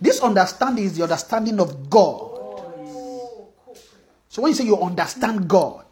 This 0.00 0.20
understanding 0.20 0.84
is 0.84 0.96
the 0.96 1.02
understanding 1.04 1.58
of 1.60 1.88
God. 1.88 2.32
So 4.28 4.42
when 4.42 4.50
you 4.50 4.54
say 4.54 4.64
you 4.64 4.76
understand 4.78 5.48
God, 5.48 5.85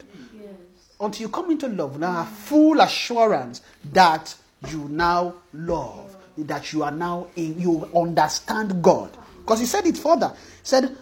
until 1.01 1.23
you 1.27 1.29
come 1.29 1.51
into 1.51 1.69
love, 1.69 1.99
now 1.99 2.25
have 2.25 2.29
full 2.29 2.81
assurance 2.81 3.63
that 3.93 4.35
you 4.69 4.89
now 4.89 5.35
love, 5.53 6.17
that 6.39 6.73
you 6.73 6.83
are 6.83 6.91
now 6.91 7.27
in, 7.37 7.61
you 7.61 7.89
understand 7.95 8.83
God. 8.83 9.17
Because 9.41 9.61
he 9.61 9.67
said 9.67 9.87
it 9.87 9.99
further. 9.99 10.29
He 10.29 10.35
said, 10.63 10.97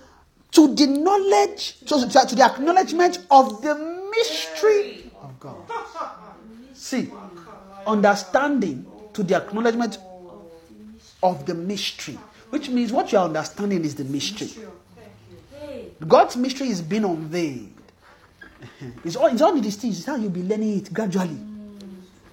to 0.53 0.75
the 0.75 0.87
knowledge, 0.87 1.79
to, 1.81 2.09
to 2.09 2.35
the 2.35 2.43
acknowledgement 2.45 3.19
of 3.31 3.63
the 3.63 3.75
mystery 4.11 5.11
of 5.21 5.39
God. 5.41 5.57
See, 6.75 7.11
understanding 7.87 8.87
to 9.15 9.23
the 9.23 9.37
acknowledgement 9.37 9.99
of 11.23 11.47
the 11.47 11.55
mystery, 11.55 12.19
which 12.51 12.69
means 12.69 12.93
what 12.93 13.13
you 13.13 13.19
are 13.19 13.25
understanding 13.25 13.85
is 13.85 13.95
the 13.95 14.05
mystery. 14.05 14.51
God's 16.07 16.37
mystery 16.37 16.69
is 16.69 16.83
being 16.83 17.05
unveiled. 17.05 17.72
It's 19.05 19.17
all, 19.17 19.27
it's 19.27 19.43
all 19.43 19.59
these 19.59 19.77
things. 19.77 19.99
It's 19.99 20.07
how 20.07 20.17
you'll 20.17 20.31
be 20.31 20.43
learning 20.43 20.79
it 20.79 20.93
gradually, 20.93 21.39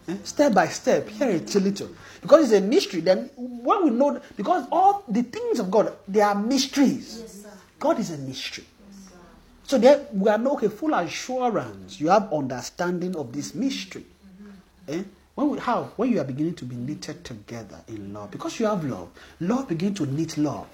Eh, 0.07 0.15
step 0.23 0.53
by 0.53 0.68
step, 0.68 1.07
here 1.10 1.30
it's 1.30 1.56
a 1.56 1.60
little. 1.60 1.89
Because 2.22 2.51
it's 2.51 2.64
a 2.64 2.65
mystery, 2.65 3.01
then 3.01 3.30
when 3.35 3.84
we 3.84 3.89
know, 3.91 4.19
because 4.35 4.65
all 4.72 5.03
the 5.07 5.22
things 5.23 5.60
of 5.60 5.69
God, 5.69 5.93
they 6.07 6.22
are 6.22 6.34
mysteries. 6.35 7.45
God 7.80 7.99
is 7.99 8.10
a 8.11 8.18
mystery. 8.18 8.65
So 9.64 9.77
there 9.77 10.07
we 10.11 10.30
are 10.30 10.39
no 10.39 10.53
okay, 10.53 10.68
full 10.68 10.95
assurance. 10.95 11.99
You 12.01 12.10
have 12.10 12.34
understanding 12.34 13.15
of 13.15 13.31
this 13.31 13.53
mystery. 13.53 14.03
Eh? 14.88 15.03
When 15.35 15.49
we, 15.51 15.60
how? 15.60 15.91
When 15.95 16.10
you 16.11 16.19
are 16.19 16.23
beginning 16.26 16.56
to 16.56 16.65
be 16.65 16.76
knitted 16.76 17.23
together 17.23 17.80
in 17.88 18.11
love. 18.11 18.31
Because 18.31 18.60
you 18.60 18.65
have 18.65 18.84
love. 18.84 19.10
Love 19.39 19.68
begin 19.68 19.93
to 19.93 20.07
knit 20.07 20.38
love. 20.38 20.68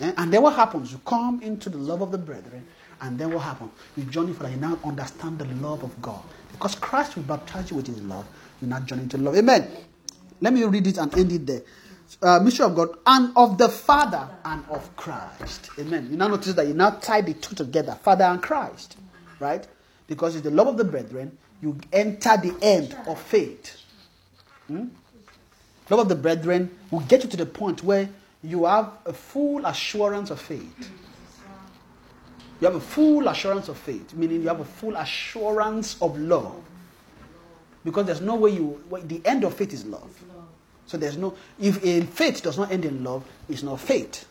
Eh, 0.00 0.12
And 0.16 0.32
then 0.32 0.42
what 0.42 0.54
happens? 0.54 0.92
You 0.92 1.00
come 1.04 1.42
into 1.42 1.68
the 1.70 1.78
love 1.78 2.02
of 2.02 2.12
the 2.12 2.18
brethren, 2.18 2.64
and 3.00 3.18
then 3.18 3.32
what 3.32 3.42
happens? 3.44 3.70
You 3.96 4.04
journey 4.04 4.32
for 4.32 4.44
that. 4.44 4.52
You 4.52 4.58
now 4.58 4.78
understand 4.84 5.38
the 5.38 5.46
love 5.56 5.82
of 5.82 6.00
God. 6.02 6.22
Because 6.52 6.74
Christ 6.74 7.16
will 7.16 7.22
baptize 7.22 7.70
you 7.70 7.76
with 7.76 7.86
his 7.86 8.02
love. 8.02 8.26
You 8.60 8.68
now 8.68 8.80
journey 8.80 9.02
into 9.02 9.18
love. 9.18 9.36
Amen. 9.36 9.70
Let 10.40 10.52
me 10.52 10.64
read 10.64 10.86
it 10.86 10.98
and 10.98 11.16
end 11.16 11.32
it 11.32 11.46
there. 11.46 11.62
Uh, 12.22 12.40
mystery 12.40 12.66
of 12.66 12.74
God 12.74 12.88
and 13.06 13.32
of 13.36 13.58
the 13.58 13.68
Father 13.68 14.28
and 14.44 14.64
of 14.70 14.96
Christ. 14.96 15.70
Amen. 15.78 16.08
You 16.10 16.16
now 16.16 16.28
notice 16.28 16.54
that 16.54 16.66
you 16.66 16.74
now 16.74 16.90
tie 16.90 17.20
the 17.20 17.34
two 17.34 17.54
together, 17.54 17.96
Father 18.02 18.24
and 18.24 18.42
Christ, 18.42 18.96
right? 19.40 19.66
Because 20.06 20.34
it's 20.34 20.44
the 20.44 20.50
love 20.50 20.68
of 20.68 20.76
the 20.78 20.84
brethren. 20.84 21.36
You 21.60 21.78
enter 21.92 22.36
the 22.36 22.56
end 22.62 22.96
of 23.06 23.20
faith. 23.20 23.76
Hmm? 24.68 24.86
Love 25.90 26.00
of 26.00 26.08
the 26.08 26.14
brethren 26.14 26.76
will 26.90 27.00
get 27.00 27.24
you 27.24 27.30
to 27.30 27.36
the 27.36 27.46
point 27.46 27.82
where 27.82 28.08
you 28.42 28.64
have 28.64 28.90
a 29.04 29.12
full 29.12 29.64
assurance 29.66 30.30
of 30.30 30.40
faith. 30.40 30.90
You 32.60 32.66
have 32.66 32.74
a 32.74 32.80
full 32.80 33.28
assurance 33.28 33.68
of 33.68 33.78
faith, 33.78 34.14
meaning 34.14 34.42
you 34.42 34.48
have 34.48 34.60
a 34.60 34.64
full 34.64 34.96
assurance 34.96 36.00
of 36.02 36.18
love. 36.18 36.60
Because 37.84 38.06
there's 38.06 38.20
no 38.20 38.34
way 38.34 38.50
you, 38.50 38.82
well, 38.90 39.02
the 39.02 39.20
end 39.24 39.44
of 39.44 39.54
faith 39.54 39.72
is 39.72 39.84
love. 39.84 40.10
So 40.86 40.96
there's 40.96 41.16
no, 41.16 41.34
if 41.60 41.84
a 41.84 42.02
faith 42.02 42.42
does 42.42 42.58
not 42.58 42.72
end 42.72 42.84
in 42.84 43.04
love, 43.04 43.24
it's 43.48 43.62
not 43.62 43.78
faith. 43.80 44.26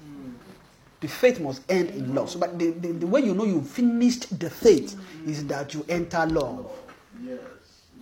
The 1.00 1.08
faith 1.08 1.40
must 1.40 1.62
end 1.70 1.92
in 1.92 2.16
love. 2.16 2.32
So, 2.32 2.40
but 2.40 2.58
the, 2.58 2.72
the, 2.72 2.92
the 2.92 3.08
way 3.08 3.22
you 3.22 3.36
know 3.36 3.46
you 3.46 3.62
finished 3.62 4.38
the 4.40 4.50
faith 4.50 5.00
is 5.28 5.46
that 5.46 5.74
you 5.74 5.86
enter 5.88 6.26
love. 6.26 6.72
Yes, 7.24 7.40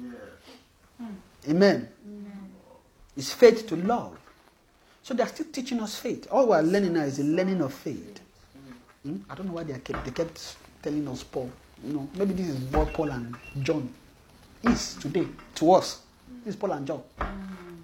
yes. 0.02 1.10
Amen. 1.50 1.90
It's 3.18 3.34
faith 3.34 3.68
to 3.68 3.76
love. 3.76 4.18
So 5.04 5.14
they're 5.14 5.28
still 5.28 5.46
teaching 5.52 5.80
us 5.82 5.98
faith. 5.98 6.28
All 6.32 6.48
we're 6.48 6.62
learning 6.62 6.94
now 6.94 7.02
is 7.04 7.18
the 7.18 7.24
learning 7.24 7.62
of 7.62 7.74
faith. 7.74 8.22
Hmm? 9.06 9.18
I 9.30 9.36
don't 9.36 9.46
know 9.48 9.54
why 9.54 9.64
they 9.64 9.78
kept 9.78 10.04
they 10.04 10.10
kept 10.12 10.56
telling 10.82 11.08
us 11.08 11.22
Paul. 11.24 11.52
You 11.86 11.94
know, 11.94 12.10
maybe 12.16 12.34
this 12.34 12.48
is 12.48 12.60
what 12.74 12.92
Paul 12.92 13.12
and 13.12 13.36
John 13.62 13.88
is 14.64 14.96
today 14.96 15.28
to 15.56 15.72
us. 15.74 16.02
This 16.44 16.56
is 16.56 16.60
Paul 16.60 16.72
and 16.72 16.88
John. 16.88 17.04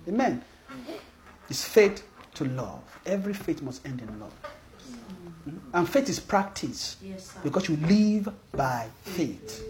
Amen. 0.08 0.42
It's 1.48 1.64
faith 1.64 2.04
to 2.36 2.46
love. 2.46 2.82
Every 3.06 3.34
faith 3.34 3.62
must 3.62 3.86
end 3.86 4.02
in 4.02 4.20
love. 4.20 4.32
Hmm? 5.44 5.58
And 5.74 5.88
faith 5.88 6.10
is 6.10 6.20
practice 6.20 6.98
Yes, 7.04 7.36
because 7.44 7.70
you 7.70 7.78
live 7.78 8.30
by 8.52 8.88
faith. 9.04 9.64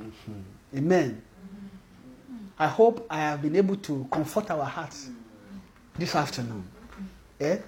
Mhm. 0.00 0.42
Amen. 0.76 1.22
I 2.58 2.66
hope 2.66 3.06
I 3.08 3.18
have 3.18 3.42
been 3.42 3.54
able 3.54 3.76
to 3.76 4.08
comfort 4.10 4.50
our 4.50 4.64
hearts 4.64 5.08
this 5.96 6.16
afternoon. 6.16 6.64
Eh? 7.40 7.58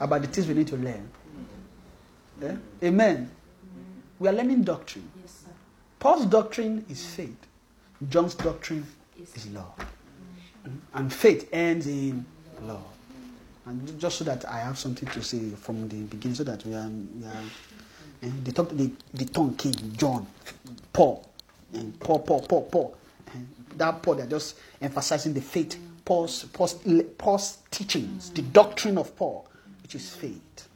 About 0.00 0.22
the 0.22 0.28
things 0.28 0.48
we 0.48 0.54
need 0.54 0.68
to 0.68 0.76
learn. 0.76 1.08
Eh? 2.42 2.56
Amen. 2.84 3.30
We 4.18 4.28
are 4.28 4.32
learning 4.32 4.62
doctrine. 4.62 5.08
Yes, 5.20 5.42
sir. 5.44 5.52
Paul's 5.98 6.26
doctrine 6.26 6.84
is 6.88 7.04
faith. 7.04 7.36
John's 8.08 8.34
doctrine 8.34 8.86
is 9.18 9.46
love. 9.48 9.74
Mm. 10.66 10.78
And 10.94 11.12
faith 11.12 11.48
ends 11.52 11.86
in 11.86 12.24
love. 12.62 12.82
And 13.66 14.00
just 14.00 14.18
so 14.18 14.24
that 14.24 14.44
I 14.46 14.58
have 14.58 14.78
something 14.78 15.08
to 15.10 15.22
say 15.22 15.50
from 15.50 15.88
the 15.88 16.02
beginning, 16.02 16.34
so 16.34 16.44
that 16.44 16.64
we 16.64 16.74
are, 16.74 16.88
we 16.88 17.24
are 17.26 17.42
eh, 18.22 18.30
the, 18.42 18.52
talk, 18.52 18.70
the, 18.70 18.90
the 19.12 19.26
tongue 19.26 19.54
came, 19.54 19.74
John, 19.96 20.26
Paul, 20.92 21.28
and 21.74 21.98
Paul, 22.00 22.20
Paul, 22.20 22.40
Paul, 22.42 22.62
Paul. 22.62 22.96
And 23.34 23.46
that 23.76 24.02
Paul, 24.02 24.14
they're 24.16 24.26
just 24.26 24.56
emphasizing 24.80 25.34
the 25.34 25.42
faith, 25.42 25.78
Paul's, 26.04 26.44
Paul's, 26.44 26.74
Paul's 27.18 27.58
teachings, 27.70 28.30
the 28.30 28.42
doctrine 28.42 28.96
of 28.96 29.14
Paul, 29.14 29.46
which 29.90 30.00
is 30.00 30.14
faith. 30.14 30.68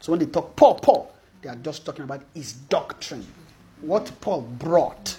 So 0.00 0.10
when 0.10 0.18
they 0.18 0.26
talk 0.26 0.56
Paul, 0.56 0.74
Paul, 0.74 1.14
they 1.40 1.48
are 1.48 1.54
just 1.54 1.86
talking 1.86 2.02
about 2.02 2.22
his 2.34 2.52
doctrine, 2.52 3.24
what 3.80 4.10
Paul 4.20 4.40
brought. 4.42 5.16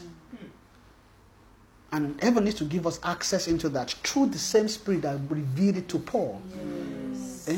And 1.94 2.22
heaven 2.22 2.44
needs 2.44 2.58
to 2.58 2.66
give 2.66 2.86
us 2.86 3.00
access 3.04 3.48
into 3.48 3.70
that 3.70 3.92
through 4.04 4.28
the 4.28 4.38
same 4.38 4.68
spirit 4.68 5.04
that 5.04 5.18
revealed 5.30 5.78
it 5.78 5.88
to 5.90 6.00
Paul. 6.00 6.42
Eh? 7.48 7.54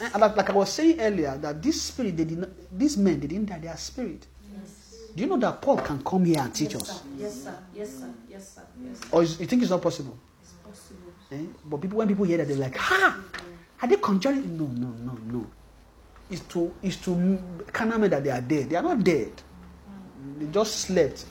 And 0.00 0.20
like, 0.20 0.36
like 0.36 0.50
I 0.50 0.52
was 0.54 0.72
saying 0.72 0.98
earlier, 0.98 1.36
that 1.42 1.62
this 1.62 1.82
spirit, 1.82 2.16
they 2.16 2.24
did 2.24 2.38
not, 2.38 2.48
these 2.72 2.96
men, 2.96 3.20
they 3.20 3.26
didn't 3.26 3.50
die, 3.50 3.58
they 3.58 3.68
are 3.68 3.76
spirit. 3.76 4.26
Do 5.14 5.22
you 5.22 5.28
know 5.28 5.36
that 5.36 5.60
Paul 5.60 5.76
can 5.76 6.02
come 6.02 6.24
here 6.24 6.40
and 6.40 6.52
teach 6.54 6.72
yes, 6.72 6.82
us? 6.82 6.88
Sir. 6.88 7.02
Yes, 7.18 7.42
sir. 7.44 7.58
Yes, 7.74 7.90
sir. 7.90 8.14
Yes, 8.28 8.54
sir. 8.54 8.62
Yes, 8.82 8.98
sir. 8.98 9.06
Or 9.12 9.22
is, 9.22 9.38
you 9.38 9.46
think 9.46 9.62
it's 9.62 9.70
not 9.70 9.82
possible? 9.82 10.18
It's 10.42 10.52
possible. 10.54 11.12
Eh? 11.30 11.44
But 11.66 11.82
people, 11.82 11.98
when 11.98 12.08
people 12.08 12.24
hear 12.24 12.38
that, 12.38 12.48
they're 12.48 12.56
like, 12.56 12.76
"Ha! 12.76 13.20
Are 13.84 13.86
they 13.86 13.96
conjuring?" 13.96 14.56
No, 14.56 14.64
no, 14.64 14.88
no, 15.04 15.12
no. 15.30 15.46
It's 16.30 16.40
to 16.48 16.72
it's 16.82 16.96
to 17.04 17.38
carnal 17.70 18.08
that 18.08 18.24
they 18.24 18.30
are 18.30 18.40
dead. 18.40 18.70
They 18.70 18.76
are 18.76 18.82
not 18.82 19.04
dead. 19.04 19.30
They 20.38 20.46
just 20.46 20.74
slept 20.76 21.26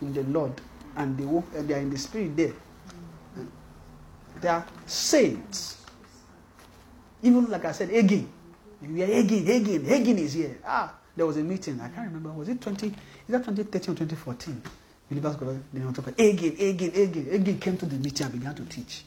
in 0.00 0.14
the 0.14 0.22
Lord, 0.22 0.52
and 0.96 1.18
they 1.18 1.24
woke. 1.24 1.46
And 1.56 1.66
they 1.66 1.74
are 1.74 1.80
in 1.80 1.90
the 1.90 1.98
spirit 1.98 2.36
there. 2.36 2.52
They 4.40 4.48
are 4.48 4.64
saints. 4.86 5.84
Even 7.24 7.50
like 7.50 7.64
I 7.64 7.72
said, 7.72 7.90
again. 7.90 8.28
You 8.80 8.94
hear 8.94 9.08
Hagin, 9.08 9.44
Hagin, 9.44 9.84
Hagin 9.84 10.18
is 10.18 10.34
here. 10.34 10.58
Ah, 10.64 10.94
there 11.16 11.26
was 11.26 11.38
a 11.38 11.42
meeting. 11.42 11.80
I 11.80 11.88
can't 11.88 12.06
remember. 12.06 12.30
Was 12.30 12.48
it 12.48 12.60
twenty? 12.60 12.86
Is 12.86 12.94
that 13.28 13.44
2013 13.44 13.94
or 13.94 13.96
2014? 13.96 14.62
Believers. 15.10 15.34
Hagin, 15.36 16.56
Hagin, 16.56 16.92
Hagin. 16.92 17.32
Hagin 17.32 17.60
came 17.60 17.76
to 17.78 17.86
the 17.86 17.96
meeting 17.96 18.26
and 18.26 18.38
began 18.38 18.54
to 18.54 18.64
teach. 18.66 19.02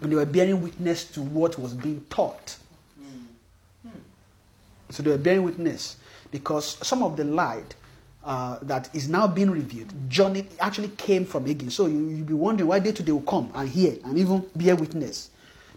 And 0.00 0.10
they 0.10 0.16
were 0.16 0.26
bearing 0.26 0.62
witness 0.62 1.04
to 1.12 1.20
what 1.22 1.58
was 1.58 1.74
being 1.74 2.04
taught. 2.08 2.56
So 4.90 5.02
they 5.02 5.10
were 5.10 5.18
bearing 5.18 5.44
witness 5.44 5.96
because 6.30 6.76
some 6.86 7.02
of 7.02 7.16
the 7.16 7.24
light 7.24 7.74
uh, 8.24 8.58
that 8.62 8.94
is 8.94 9.08
now 9.08 9.26
being 9.26 9.50
revealed, 9.50 9.92
John 10.08 10.46
actually 10.58 10.88
came 10.88 11.24
from 11.24 11.46
Hagin. 11.46 11.70
So 11.70 11.86
you, 11.86 12.08
you'll 12.08 12.26
be 12.26 12.34
wondering 12.34 12.68
why 12.68 12.78
day 12.80 12.92
to 12.92 13.02
day 13.02 13.12
will 13.12 13.22
come 13.22 13.50
and 13.54 13.68
hear 13.68 13.96
and 14.04 14.18
even 14.18 14.44
bear 14.54 14.76
witness. 14.76 15.30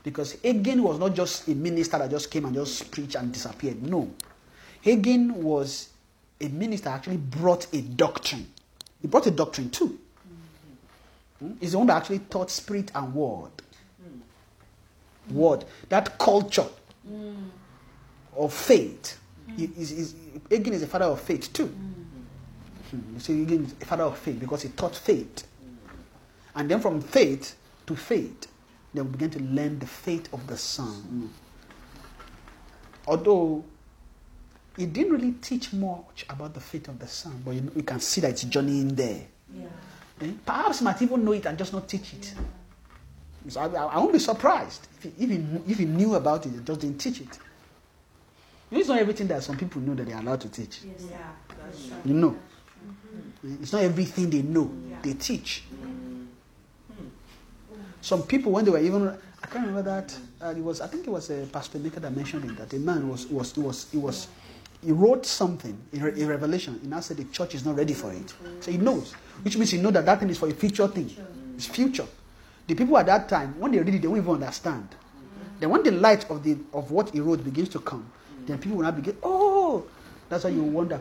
Because 0.03 0.35
Hagin 0.37 0.81
was 0.81 0.99
not 0.99 1.15
just 1.15 1.47
a 1.47 1.55
minister 1.55 1.97
that 1.97 2.09
just 2.09 2.29
came 2.29 2.45
and 2.45 2.53
just 2.53 2.91
preached 2.91 3.15
and 3.15 3.31
disappeared. 3.31 3.81
No. 3.83 4.11
Hagin 4.83 5.31
was 5.31 5.89
a 6.41 6.49
minister 6.49 6.89
actually 6.89 7.17
brought 7.17 7.67
a 7.73 7.81
doctrine. 7.81 8.51
He 9.01 9.07
brought 9.07 9.27
a 9.27 9.31
doctrine 9.31 9.69
too. 9.69 9.97
Hmm? 11.39 11.51
He's 11.59 11.71
the 11.71 11.77
one 11.77 11.87
that 11.87 11.97
actually 11.97 12.19
taught 12.19 12.51
spirit 12.51 12.91
and 12.93 13.13
word. 13.13 13.51
Word. 15.31 15.65
That 15.89 16.17
culture 16.19 16.67
of 18.35 18.53
faith. 18.53 19.17
He- 19.55 19.67
he's- 19.67 19.89
he's- 19.89 20.13
Hagin 20.49 20.73
is 20.73 20.81
a 20.83 20.87
father 20.87 21.05
of 21.05 21.21
faith 21.21 21.51
too. 21.53 21.67
Hmm, 21.67 23.13
You 23.13 23.19
see, 23.19 23.33
Hagin 23.45 23.65
is 23.65 23.73
a 23.81 23.85
father 23.85 24.03
of 24.03 24.17
faith 24.17 24.39
because 24.39 24.63
he 24.63 24.69
taught 24.69 24.95
faith. 24.95 25.47
And 26.55 26.69
then 26.69 26.79
from 26.81 27.01
faith 27.01 27.55
to 27.87 27.95
faith, 27.95 28.47
they 28.93 29.01
began 29.01 29.29
to 29.31 29.39
learn 29.39 29.79
the 29.79 29.87
faith 29.87 30.31
of 30.33 30.45
the 30.47 30.57
Son. 30.57 31.29
Although 33.07 33.63
he 34.77 34.85
didn't 34.85 35.11
really 35.11 35.33
teach 35.33 35.73
much 35.73 36.25
about 36.29 36.53
the 36.53 36.59
faith 36.59 36.87
of 36.87 36.99
the 36.99 37.07
Son, 37.07 37.41
but 37.43 37.51
you, 37.55 37.61
know, 37.61 37.71
you 37.75 37.83
can 37.83 37.99
see 37.99 38.21
that 38.21 38.31
it's 38.31 38.43
journeying 38.43 38.95
there. 38.95 39.25
Yeah. 39.53 39.65
Eh? 40.21 40.31
Perhaps 40.45 40.81
might 40.81 41.01
even 41.01 41.23
know 41.25 41.33
it 41.33 41.45
and 41.45 41.57
just 41.57 41.73
not 41.73 41.87
teach 41.87 42.13
it. 42.13 42.33
So 43.49 43.59
I, 43.59 43.65
I, 43.67 43.85
I 43.85 43.97
won't 43.99 44.13
be 44.13 44.19
surprised 44.19 44.87
if 44.97 45.03
he, 45.03 45.23
if, 45.23 45.29
he, 45.29 45.71
if 45.71 45.77
he 45.79 45.85
knew 45.85 46.15
about 46.15 46.45
it 46.45 46.53
and 46.53 46.65
just 46.65 46.79
didn't 46.81 46.97
teach 46.99 47.21
it. 47.21 47.39
It's 48.71 48.89
not 48.89 48.99
everything 48.99 49.27
that 49.27 49.43
some 49.43 49.57
people 49.57 49.81
know 49.81 49.93
that 49.93 50.05
they 50.07 50.13
are 50.13 50.21
allowed 50.21 50.41
to 50.41 50.49
teach. 50.49 50.81
Yes, 50.83 51.07
Yeah. 51.09 51.95
You 52.05 52.13
know, 52.13 52.37
Eh, 53.43 53.55
it's 53.61 53.73
not 53.73 53.83
everything 53.83 54.29
they 54.29 54.41
know 54.41 54.71
they 55.01 55.13
teach. 55.13 55.63
Some 58.01 58.23
people, 58.23 58.51
when 58.51 58.65
they 58.65 58.71
were 58.71 58.79
even, 58.79 59.07
I 59.07 59.47
can't 59.47 59.65
remember 59.67 59.81
that. 59.83 60.15
Uh, 60.41 60.49
it 60.49 60.63
was, 60.63 60.81
I 60.81 60.87
think 60.87 61.07
it 61.07 61.09
was 61.09 61.29
a 61.29 61.45
Pastor 61.45 61.79
Maker 61.79 61.99
that 62.01 62.13
mentioned 62.15 62.45
it. 62.45 62.57
That 62.57 62.73
a 62.73 62.79
man 62.79 63.07
was, 63.09 63.27
was, 63.27 63.55
was, 63.55 63.89
he 63.91 63.97
was, 63.97 64.27
he 64.83 64.91
wrote 64.91 65.25
something 65.25 65.77
in 65.93 66.03
re- 66.03 66.23
revelation. 66.25 66.79
He 66.81 66.87
now 66.87 66.99
said 66.99 67.17
the 67.17 67.23
church 67.25 67.55
is 67.55 67.65
not 67.65 67.77
ready 67.77 67.93
for 67.93 68.11
it. 68.11 68.33
So 68.59 68.71
he 68.71 68.77
knows, 68.77 69.13
which 69.43 69.55
means 69.55 69.71
he 69.71 69.77
knows 69.81 69.93
that 69.93 70.05
that 70.05 70.19
thing 70.19 70.29
is 70.29 70.37
for 70.37 70.49
a 70.49 70.53
future 70.53 70.87
thing. 70.87 71.09
It's 71.55 71.65
future. 71.65 72.07
The 72.67 72.75
people 72.75 72.97
at 72.97 73.05
that 73.07 73.27
time, 73.27 73.59
when 73.59 73.71
they 73.71 73.79
read 73.79 73.95
it, 73.95 74.01
they 74.01 74.07
won't 74.07 74.21
even 74.21 74.33
understand. 74.35 74.87
Then 75.59 75.69
when 75.69 75.83
the 75.83 75.91
light 75.91 76.29
of 76.29 76.43
the 76.43 76.57
of 76.73 76.91
what 76.91 77.09
he 77.11 77.19
wrote 77.19 77.43
begins 77.43 77.69
to 77.69 77.79
come, 77.79 78.05
then 78.45 78.57
people 78.57 78.77
will 78.77 78.83
now 78.83 78.91
begin. 78.91 79.17
Oh, 79.23 79.85
that's 80.29 80.43
why 80.45 80.49
you 80.49 80.63
wonder 80.63 80.97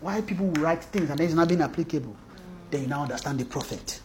why 0.00 0.20
people 0.20 0.50
write 0.52 0.84
things 0.84 1.10
and 1.10 1.20
it's 1.20 1.34
not 1.34 1.48
being 1.48 1.62
applicable. 1.62 2.14
Then 2.70 2.82
you 2.82 2.86
now 2.88 3.02
understand 3.02 3.38
the 3.40 3.44
prophet. 3.44 4.00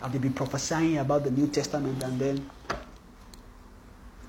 Have 0.00 0.12
they 0.12 0.18
been 0.18 0.32
prophesying 0.32 0.98
about 0.98 1.24
the 1.24 1.30
New 1.30 1.46
Testament 1.48 2.02
and 2.02 2.18
then 2.18 2.50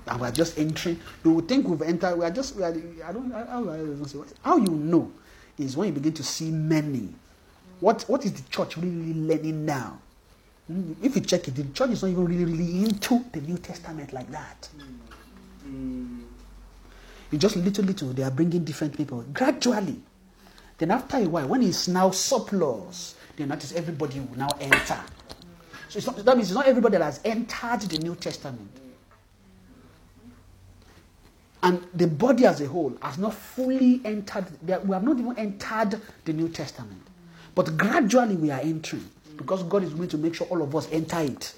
and 0.06 0.20
we're 0.20 0.30
just 0.32 0.58
entering? 0.58 0.98
You 1.24 1.32
would 1.34 1.48
think 1.48 1.68
we've 1.68 1.82
entered. 1.82 2.16
We 2.16 2.24
are 2.24 2.30
just. 2.30 2.56
We 2.56 2.62
are, 2.62 2.74
I 3.04 3.12
don't. 3.12 3.30
How, 3.30 3.44
how, 3.44 3.60
I 3.70 3.76
don't 3.76 4.04
say- 4.06 4.18
how 4.42 4.56
you 4.56 4.70
know 4.70 5.12
is 5.58 5.76
when 5.76 5.88
you 5.88 5.94
begin 5.94 6.12
to 6.14 6.22
see 6.22 6.50
many. 6.50 7.14
What, 7.80 8.02
what 8.08 8.24
is 8.24 8.32
the 8.32 8.48
church 8.50 8.76
really 8.76 9.14
learning 9.14 9.64
now? 9.64 10.00
If 11.02 11.16
you 11.16 11.22
check 11.22 11.48
it, 11.48 11.52
the 11.56 11.64
church 11.72 11.90
is 11.90 12.02
not 12.02 12.10
even 12.10 12.26
really, 12.26 12.44
really 12.44 12.84
into 12.84 13.24
the 13.32 13.40
New 13.40 13.56
Testament 13.56 14.12
like 14.12 14.30
that. 14.30 14.68
Mm. 15.66 16.20
You 17.30 17.38
just 17.38 17.56
little, 17.56 17.84
little, 17.84 18.08
they 18.12 18.22
are 18.22 18.30
bringing 18.30 18.64
different 18.64 18.96
people 18.96 19.24
gradually. 19.32 20.00
Then 20.76 20.90
after 20.90 21.16
a 21.18 21.24
while, 21.26 21.48
when 21.48 21.62
it's 21.62 21.88
now 21.88 22.10
surplus, 22.10 23.14
they 23.36 23.44
notice 23.44 23.72
everybody 23.72 24.20
will 24.20 24.38
now 24.38 24.48
enter. 24.60 25.00
So 25.88 25.98
it's 25.98 26.06
not, 26.06 26.16
that 26.16 26.36
means 26.36 26.48
it's 26.48 26.54
not 26.54 26.66
everybody 26.66 26.98
that 26.98 27.04
has 27.04 27.20
entered 27.24 27.80
the 27.82 27.98
New 27.98 28.14
Testament. 28.14 28.70
And 31.62 31.84
the 31.94 32.06
body 32.06 32.46
as 32.46 32.60
a 32.60 32.66
whole 32.66 32.96
has 33.02 33.18
not 33.18 33.34
fully 33.34 34.00
entered, 34.04 34.46
we 34.62 34.72
have 34.72 35.02
not 35.02 35.18
even 35.18 35.36
entered 35.38 36.00
the 36.24 36.32
New 36.32 36.48
Testament. 36.50 37.02
But 37.54 37.76
gradually 37.76 38.36
we 38.36 38.50
are 38.50 38.60
entering 38.60 39.08
because 39.38 39.62
God 39.62 39.84
is 39.84 39.94
going 39.94 40.08
to 40.10 40.18
make 40.18 40.34
sure 40.34 40.46
all 40.48 40.60
of 40.60 40.74
us 40.76 40.88
enter 40.92 41.20
it. 41.20 41.54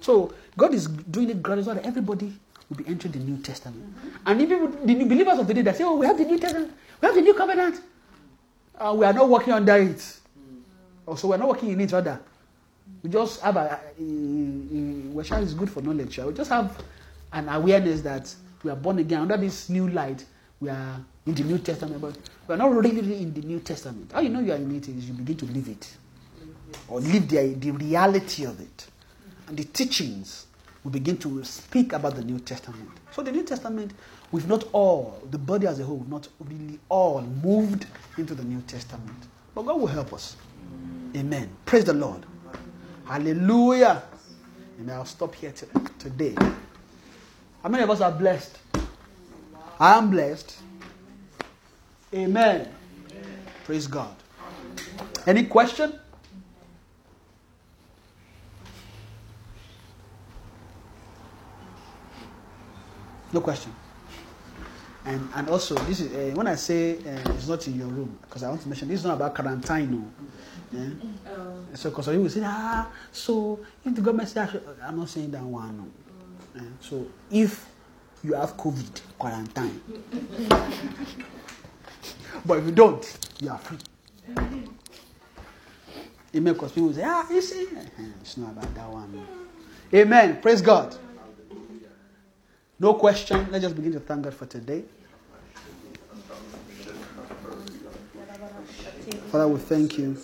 So 0.00 0.32
God 0.56 0.74
is 0.74 0.86
doing 0.86 1.30
it 1.30 1.42
gradually 1.42 1.64
so 1.64 1.74
that 1.74 1.84
everybody 1.86 2.32
will 2.68 2.76
be 2.76 2.86
entering 2.86 3.12
the 3.12 3.18
New 3.18 3.38
Testament. 3.38 3.82
And 4.26 4.40
even 4.40 4.86
the 4.86 4.94
new 4.94 5.06
believers 5.06 5.38
of 5.38 5.48
the 5.48 5.54
day 5.54 5.62
that 5.62 5.76
say, 5.76 5.84
Oh, 5.84 5.96
we 5.96 6.06
have 6.06 6.18
the 6.18 6.24
New 6.24 6.38
Testament, 6.38 6.72
we 7.00 7.06
have 7.06 7.14
the 7.14 7.22
New 7.22 7.34
Covenant. 7.34 7.80
Uh, 8.78 8.94
we 8.96 9.06
are 9.06 9.12
not 9.12 9.28
working 9.28 9.52
under 9.54 9.76
it. 9.76 10.18
Oh, 11.06 11.14
so 11.14 11.28
we're 11.28 11.36
not 11.36 11.48
working 11.48 11.70
in 11.70 11.80
it 11.80 11.92
rather. 11.92 12.20
We 13.02 13.10
just 13.10 13.40
have 13.40 13.56
a, 13.56 13.80
a, 13.98 14.02
a, 14.02 14.04
which 15.12 15.30
is 15.30 15.54
good 15.54 15.70
for 15.70 15.80
knowledge. 15.80 16.18
We 16.18 16.32
just 16.34 16.50
have 16.50 16.82
an 17.32 17.48
awareness 17.48 18.00
that 18.02 18.34
we 18.62 18.70
are 18.70 18.76
born 18.76 18.98
again 18.98 19.22
under 19.22 19.36
this 19.36 19.68
new 19.68 19.88
light. 19.88 20.24
We 20.60 20.70
are 20.70 21.00
in 21.26 21.34
the 21.34 21.44
New 21.44 21.58
Testament, 21.58 22.00
but 22.00 22.16
we 22.48 22.54
are 22.54 22.58
not 22.58 22.74
really 22.74 23.22
in 23.22 23.34
the 23.34 23.42
New 23.42 23.60
Testament. 23.60 24.12
How 24.12 24.20
you 24.20 24.28
know 24.28 24.40
you 24.40 24.52
are 24.52 24.56
in 24.56 24.74
it 24.74 24.88
is 24.88 25.08
you 25.08 25.14
begin 25.14 25.36
to 25.36 25.46
live 25.46 25.68
it, 25.68 25.96
or 26.88 27.00
live 27.00 27.28
the, 27.28 27.54
the 27.54 27.70
reality 27.70 28.44
of 28.44 28.60
it, 28.60 28.86
and 29.48 29.56
the 29.56 29.64
teachings 29.64 30.46
will 30.82 30.90
begin 30.90 31.16
to 31.16 31.42
speak 31.44 31.92
about 31.92 32.14
the 32.14 32.22
New 32.22 32.38
Testament. 32.38 32.90
So 33.10 33.22
the 33.22 33.32
New 33.32 33.42
Testament, 33.42 33.92
we've 34.32 34.46
not 34.46 34.64
all, 34.72 35.22
the 35.30 35.38
body 35.38 35.66
as 35.66 35.80
a 35.80 35.84
whole, 35.84 36.04
not 36.08 36.28
really 36.40 36.78
all 36.88 37.22
moved 37.22 37.86
into 38.18 38.34
the 38.34 38.44
New 38.44 38.60
Testament, 38.62 39.16
but 39.54 39.62
God 39.62 39.80
will 39.80 39.86
help 39.86 40.12
us. 40.12 40.36
Amen. 41.16 41.48
Praise 41.64 41.84
the 41.84 41.94
Lord. 41.94 42.26
Hallelujah. 43.06 44.02
And 44.78 44.90
I'll 44.90 45.04
stop 45.04 45.34
here 45.34 45.52
today. 45.98 46.34
How 47.62 47.68
many 47.68 47.82
of 47.82 47.90
us 47.90 48.00
are 48.00 48.12
blessed? 48.12 48.58
I 49.80 49.98
am 49.98 50.10
blessed. 50.10 50.56
Amen. 52.14 52.68
Praise 53.64 53.86
God. 53.86 54.14
Any 55.26 55.44
question? 55.46 55.98
No 63.32 63.40
question. 63.40 63.72
And 65.06 65.28
and 65.34 65.48
also 65.48 65.74
this 65.84 66.00
is 66.00 66.12
uh, 66.14 66.34
when 66.36 66.46
I 66.46 66.54
say 66.54 66.96
uh, 66.98 67.32
it's 67.34 67.48
not 67.48 67.66
in 67.66 67.76
your 67.76 67.88
room 67.88 68.16
because 68.22 68.42
I 68.42 68.48
want 68.48 68.62
to 68.62 68.68
mention 68.68 68.88
this 68.88 69.00
is 69.00 69.06
not 69.06 69.16
about 69.16 69.34
quarantine. 69.34 69.90
No. 69.90 70.10
Yeah? 70.72 70.88
So, 71.74 71.90
because 71.90 72.08
you 72.08 72.20
will 72.22 72.28
say, 72.30 72.42
ah, 72.44 72.88
so 73.12 73.60
if 73.84 73.94
the 73.94 74.00
government 74.00 74.28
says, 74.28 74.56
I'm 74.82 74.98
not 74.98 75.08
saying 75.08 75.30
that 75.32 75.42
one. 75.42 75.76
No. 76.54 76.60
Eh, 76.60 76.64
So, 76.80 77.06
if 77.30 77.66
you 78.24 78.32
have 78.34 78.56
COVID, 78.56 79.00
quarantine. 79.18 79.80
but 82.46 82.58
if 82.58 82.64
you 82.64 82.72
don't, 82.72 83.18
you 83.40 83.50
are 83.50 83.58
free. 83.58 83.78
Amen. 86.34 86.54
Because 86.54 86.72
people 86.72 86.92
say, 86.92 87.02
ah, 87.04 87.26
you 87.30 87.40
see, 87.40 87.68
Eh, 87.76 88.02
it's 88.20 88.36
not 88.36 88.52
about 88.52 88.74
that 88.74 88.88
one. 88.90 89.26
Amen. 89.92 90.40
Praise 90.40 90.60
God. 90.62 90.96
No 92.78 92.94
question. 92.94 93.46
Let's 93.50 93.62
just 93.62 93.76
begin 93.76 93.92
to 93.92 94.00
thank 94.00 94.22
God 94.22 94.34
for 94.34 94.46
today. 94.46 94.82
Father, 99.30 99.48
we 99.48 99.60
thank 99.60 99.98
you. 99.98 100.16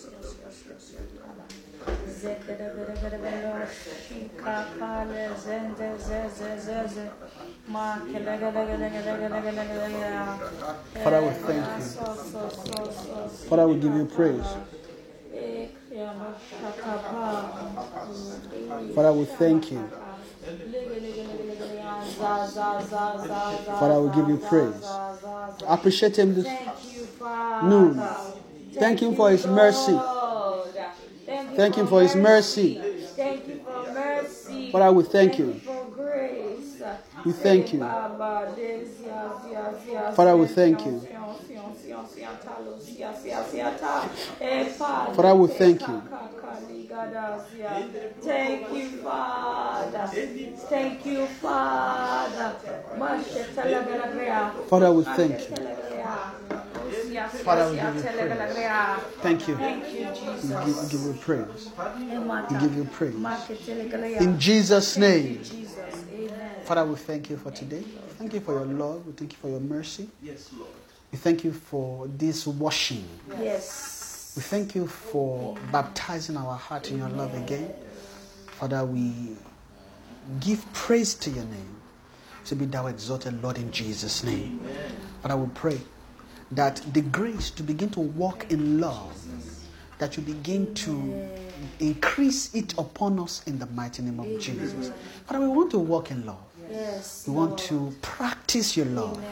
Father, 11.02 11.22
we 11.22 11.30
thank 11.46 11.66
you. 11.66 11.82
Father, 13.48 13.66
we 13.68 13.74
give 13.76 13.94
you 13.94 14.04
praise. 14.04 14.44
Father, 18.94 19.12
we 19.12 19.24
thank 19.24 19.72
you. 19.72 19.88
Father, 23.78 24.00
we 24.02 24.08
give 24.14 24.28
you 24.28 24.36
praise. 24.36 24.84
Appreciate 25.66 26.16
him 26.18 26.34
this 26.34 26.46
noon. 27.62 28.00
Thank 28.74 29.00
him 29.02 29.14
for 29.16 29.30
his 29.30 29.46
mercy. 29.46 29.98
Thank 31.56 31.74
him 31.76 31.86
for 31.86 32.02
his 32.02 32.14
mercy. 32.16 32.80
Thank 33.16 33.48
you 33.48 33.60
for 33.64 33.92
mercy. 33.92 34.70
Father, 34.72 34.92
we 34.92 35.04
thank 35.04 35.38
you. 35.38 35.54
for 35.64 35.84
grace. 35.94 36.82
We 37.24 37.32
thank 37.32 37.72
you. 37.72 37.80
Father, 37.80 38.52
Father, 40.14 40.36
we 40.36 40.46
thank 40.46 40.86
you. 40.86 41.00
Father, 45.16 45.34
we 45.34 45.48
thank 45.48 45.80
you. 45.88 46.02
Thank 48.22 48.72
you, 48.72 48.86
Father. 49.02 50.06
Thank 50.68 51.06
you, 51.06 51.26
Father. 51.26 52.54
Father, 54.68 54.92
we 54.92 55.04
thank 55.04 55.50
you. 55.50 56.49
Father, 57.44 57.70
we 57.70 57.76
give 57.76 57.94
you 57.94 58.02
Thank 59.22 59.48
you. 59.48 59.56
Thank 59.56 59.92
you, 59.92 60.08
We 60.08 60.14
Jesus. 60.14 60.50
give, 60.50 60.82
we 60.82 60.88
give 60.90 61.02
you 61.06 61.14
praise. 61.20 61.70
We 62.50 62.58
give 62.58 62.76
you 62.76 62.84
praise. 62.84 63.14
praise. 63.14 64.20
In 64.20 64.38
Jesus' 64.38 64.96
name. 64.96 65.42
Father, 66.64 66.84
we 66.84 66.96
thank 66.96 67.30
you 67.30 67.36
for 67.36 67.50
today. 67.50 67.82
Thank 68.18 68.34
you 68.34 68.40
for 68.40 68.52
your 68.54 68.66
love. 68.66 69.06
We 69.06 69.12
thank 69.12 69.32
you 69.32 69.38
for 69.38 69.48
your 69.48 69.60
mercy. 69.60 70.08
Yes, 70.22 70.50
Lord. 70.56 70.70
We 71.10 71.18
thank 71.18 71.42
you 71.44 71.52
for 71.52 72.06
this 72.06 72.46
washing. 72.46 73.04
Yes. 73.40 74.34
We 74.36 74.42
thank 74.42 74.74
you 74.74 74.86
for 74.86 75.56
baptizing 75.72 76.36
our 76.36 76.54
heart 76.56 76.90
in 76.90 76.98
your 76.98 77.08
love 77.08 77.34
again. 77.34 77.74
Father, 78.46 78.84
we 78.84 79.36
give 80.38 80.64
praise 80.72 81.14
to 81.14 81.30
your 81.30 81.44
name. 81.44 81.76
To 82.46 82.54
be 82.54 82.64
thou 82.64 82.86
exalted, 82.86 83.42
Lord, 83.42 83.58
in 83.58 83.70
Jesus' 83.70 84.22
name. 84.24 84.60
Father, 85.22 85.36
we 85.36 85.48
pray 85.54 85.80
that 86.52 86.82
the 86.92 87.00
grace 87.00 87.50
to 87.50 87.62
begin 87.62 87.90
to 87.90 88.00
walk 88.00 88.50
in 88.50 88.80
love, 88.80 89.16
that 89.98 90.16
you 90.16 90.22
begin 90.22 90.74
to 90.74 91.28
increase 91.78 92.54
it 92.54 92.72
upon 92.78 93.18
us 93.18 93.42
in 93.46 93.58
the 93.58 93.66
mighty 93.66 94.02
name 94.02 94.18
of 94.18 94.40
Jesus. 94.40 94.90
Father, 95.26 95.40
we 95.40 95.48
want 95.48 95.70
to 95.72 95.78
walk 95.78 96.10
in 96.10 96.24
love. 96.26 96.42
Yes. 96.70 97.24
We 97.26 97.34
want 97.34 97.58
to 97.58 97.94
practice 98.00 98.76
your 98.76 98.86
love. 98.86 99.22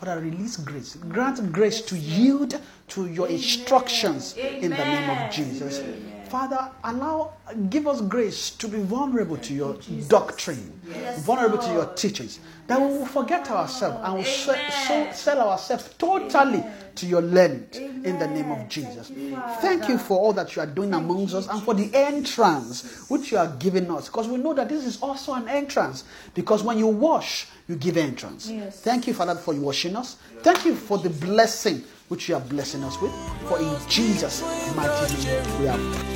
Father, 0.00 0.20
release 0.20 0.56
grace. 0.56 0.96
Grant 0.96 1.52
grace 1.52 1.80
to 1.82 1.96
yield 1.96 2.60
to 2.88 3.06
your 3.06 3.28
instructions 3.28 4.36
in 4.36 4.70
the 4.70 4.76
name 4.76 5.10
of 5.10 5.30
Jesus. 5.32 5.82
Father, 6.28 6.70
allow, 6.84 7.32
give 7.70 7.86
us 7.86 8.00
grace 8.00 8.50
to 8.50 8.68
be 8.68 8.78
vulnerable 8.78 9.36
to 9.38 9.54
your 9.54 9.78
doctrine, 10.08 10.80
vulnerable 11.18 11.58
to 11.58 11.72
your 11.72 11.86
teachings, 11.94 12.40
that 12.66 12.80
we 12.80 12.86
will 12.86 13.06
forget 13.06 13.50
ourselves 13.50 13.98
and 14.02 14.14
will 14.14 14.24
se- 14.24 14.70
se- 14.86 15.10
sell 15.12 15.48
ourselves 15.48 15.94
totally 15.98 16.62
to 16.96 17.06
your 17.06 17.22
learning 17.22 17.66
in 17.74 18.18
the 18.18 18.26
name 18.26 18.50
of 18.50 18.68
Jesus. 18.68 19.12
Thank 19.60 19.88
you 19.88 19.98
for 19.98 20.18
all 20.18 20.32
that 20.32 20.56
you 20.56 20.62
are 20.62 20.66
doing 20.66 20.94
amongst 20.94 21.34
us 21.34 21.46
and 21.48 21.62
for 21.62 21.74
the 21.74 21.90
entrance 21.94 23.08
which 23.08 23.30
you 23.30 23.38
are 23.38 23.54
giving 23.58 23.90
us 23.90 24.06
because 24.08 24.28
we 24.28 24.38
know 24.38 24.54
that 24.54 24.68
this 24.68 24.84
is 24.84 25.00
also 25.02 25.34
an 25.34 25.46
entrance 25.48 26.04
because 26.34 26.62
when 26.62 26.78
you 26.78 26.86
wash, 26.88 27.46
you 27.68 27.76
give 27.76 27.96
entrance. 27.96 28.48
Yes. 28.48 28.80
Thank 28.80 29.06
you, 29.06 29.14
Father, 29.14 29.34
for 29.34 29.52
washing 29.54 29.94
us. 29.96 30.16
Thank 30.42 30.64
you 30.64 30.74
for 30.74 30.98
the 30.98 31.10
blessing 31.10 31.82
which 32.08 32.28
you 32.28 32.36
are 32.36 32.40
blessing 32.40 32.84
us 32.84 33.00
with. 33.00 33.12
For 33.48 33.58
in 33.58 33.76
Jesus' 33.88 34.40
mighty 34.76 35.24
name 35.24 35.60
we 35.60 35.66
have 35.66 36.15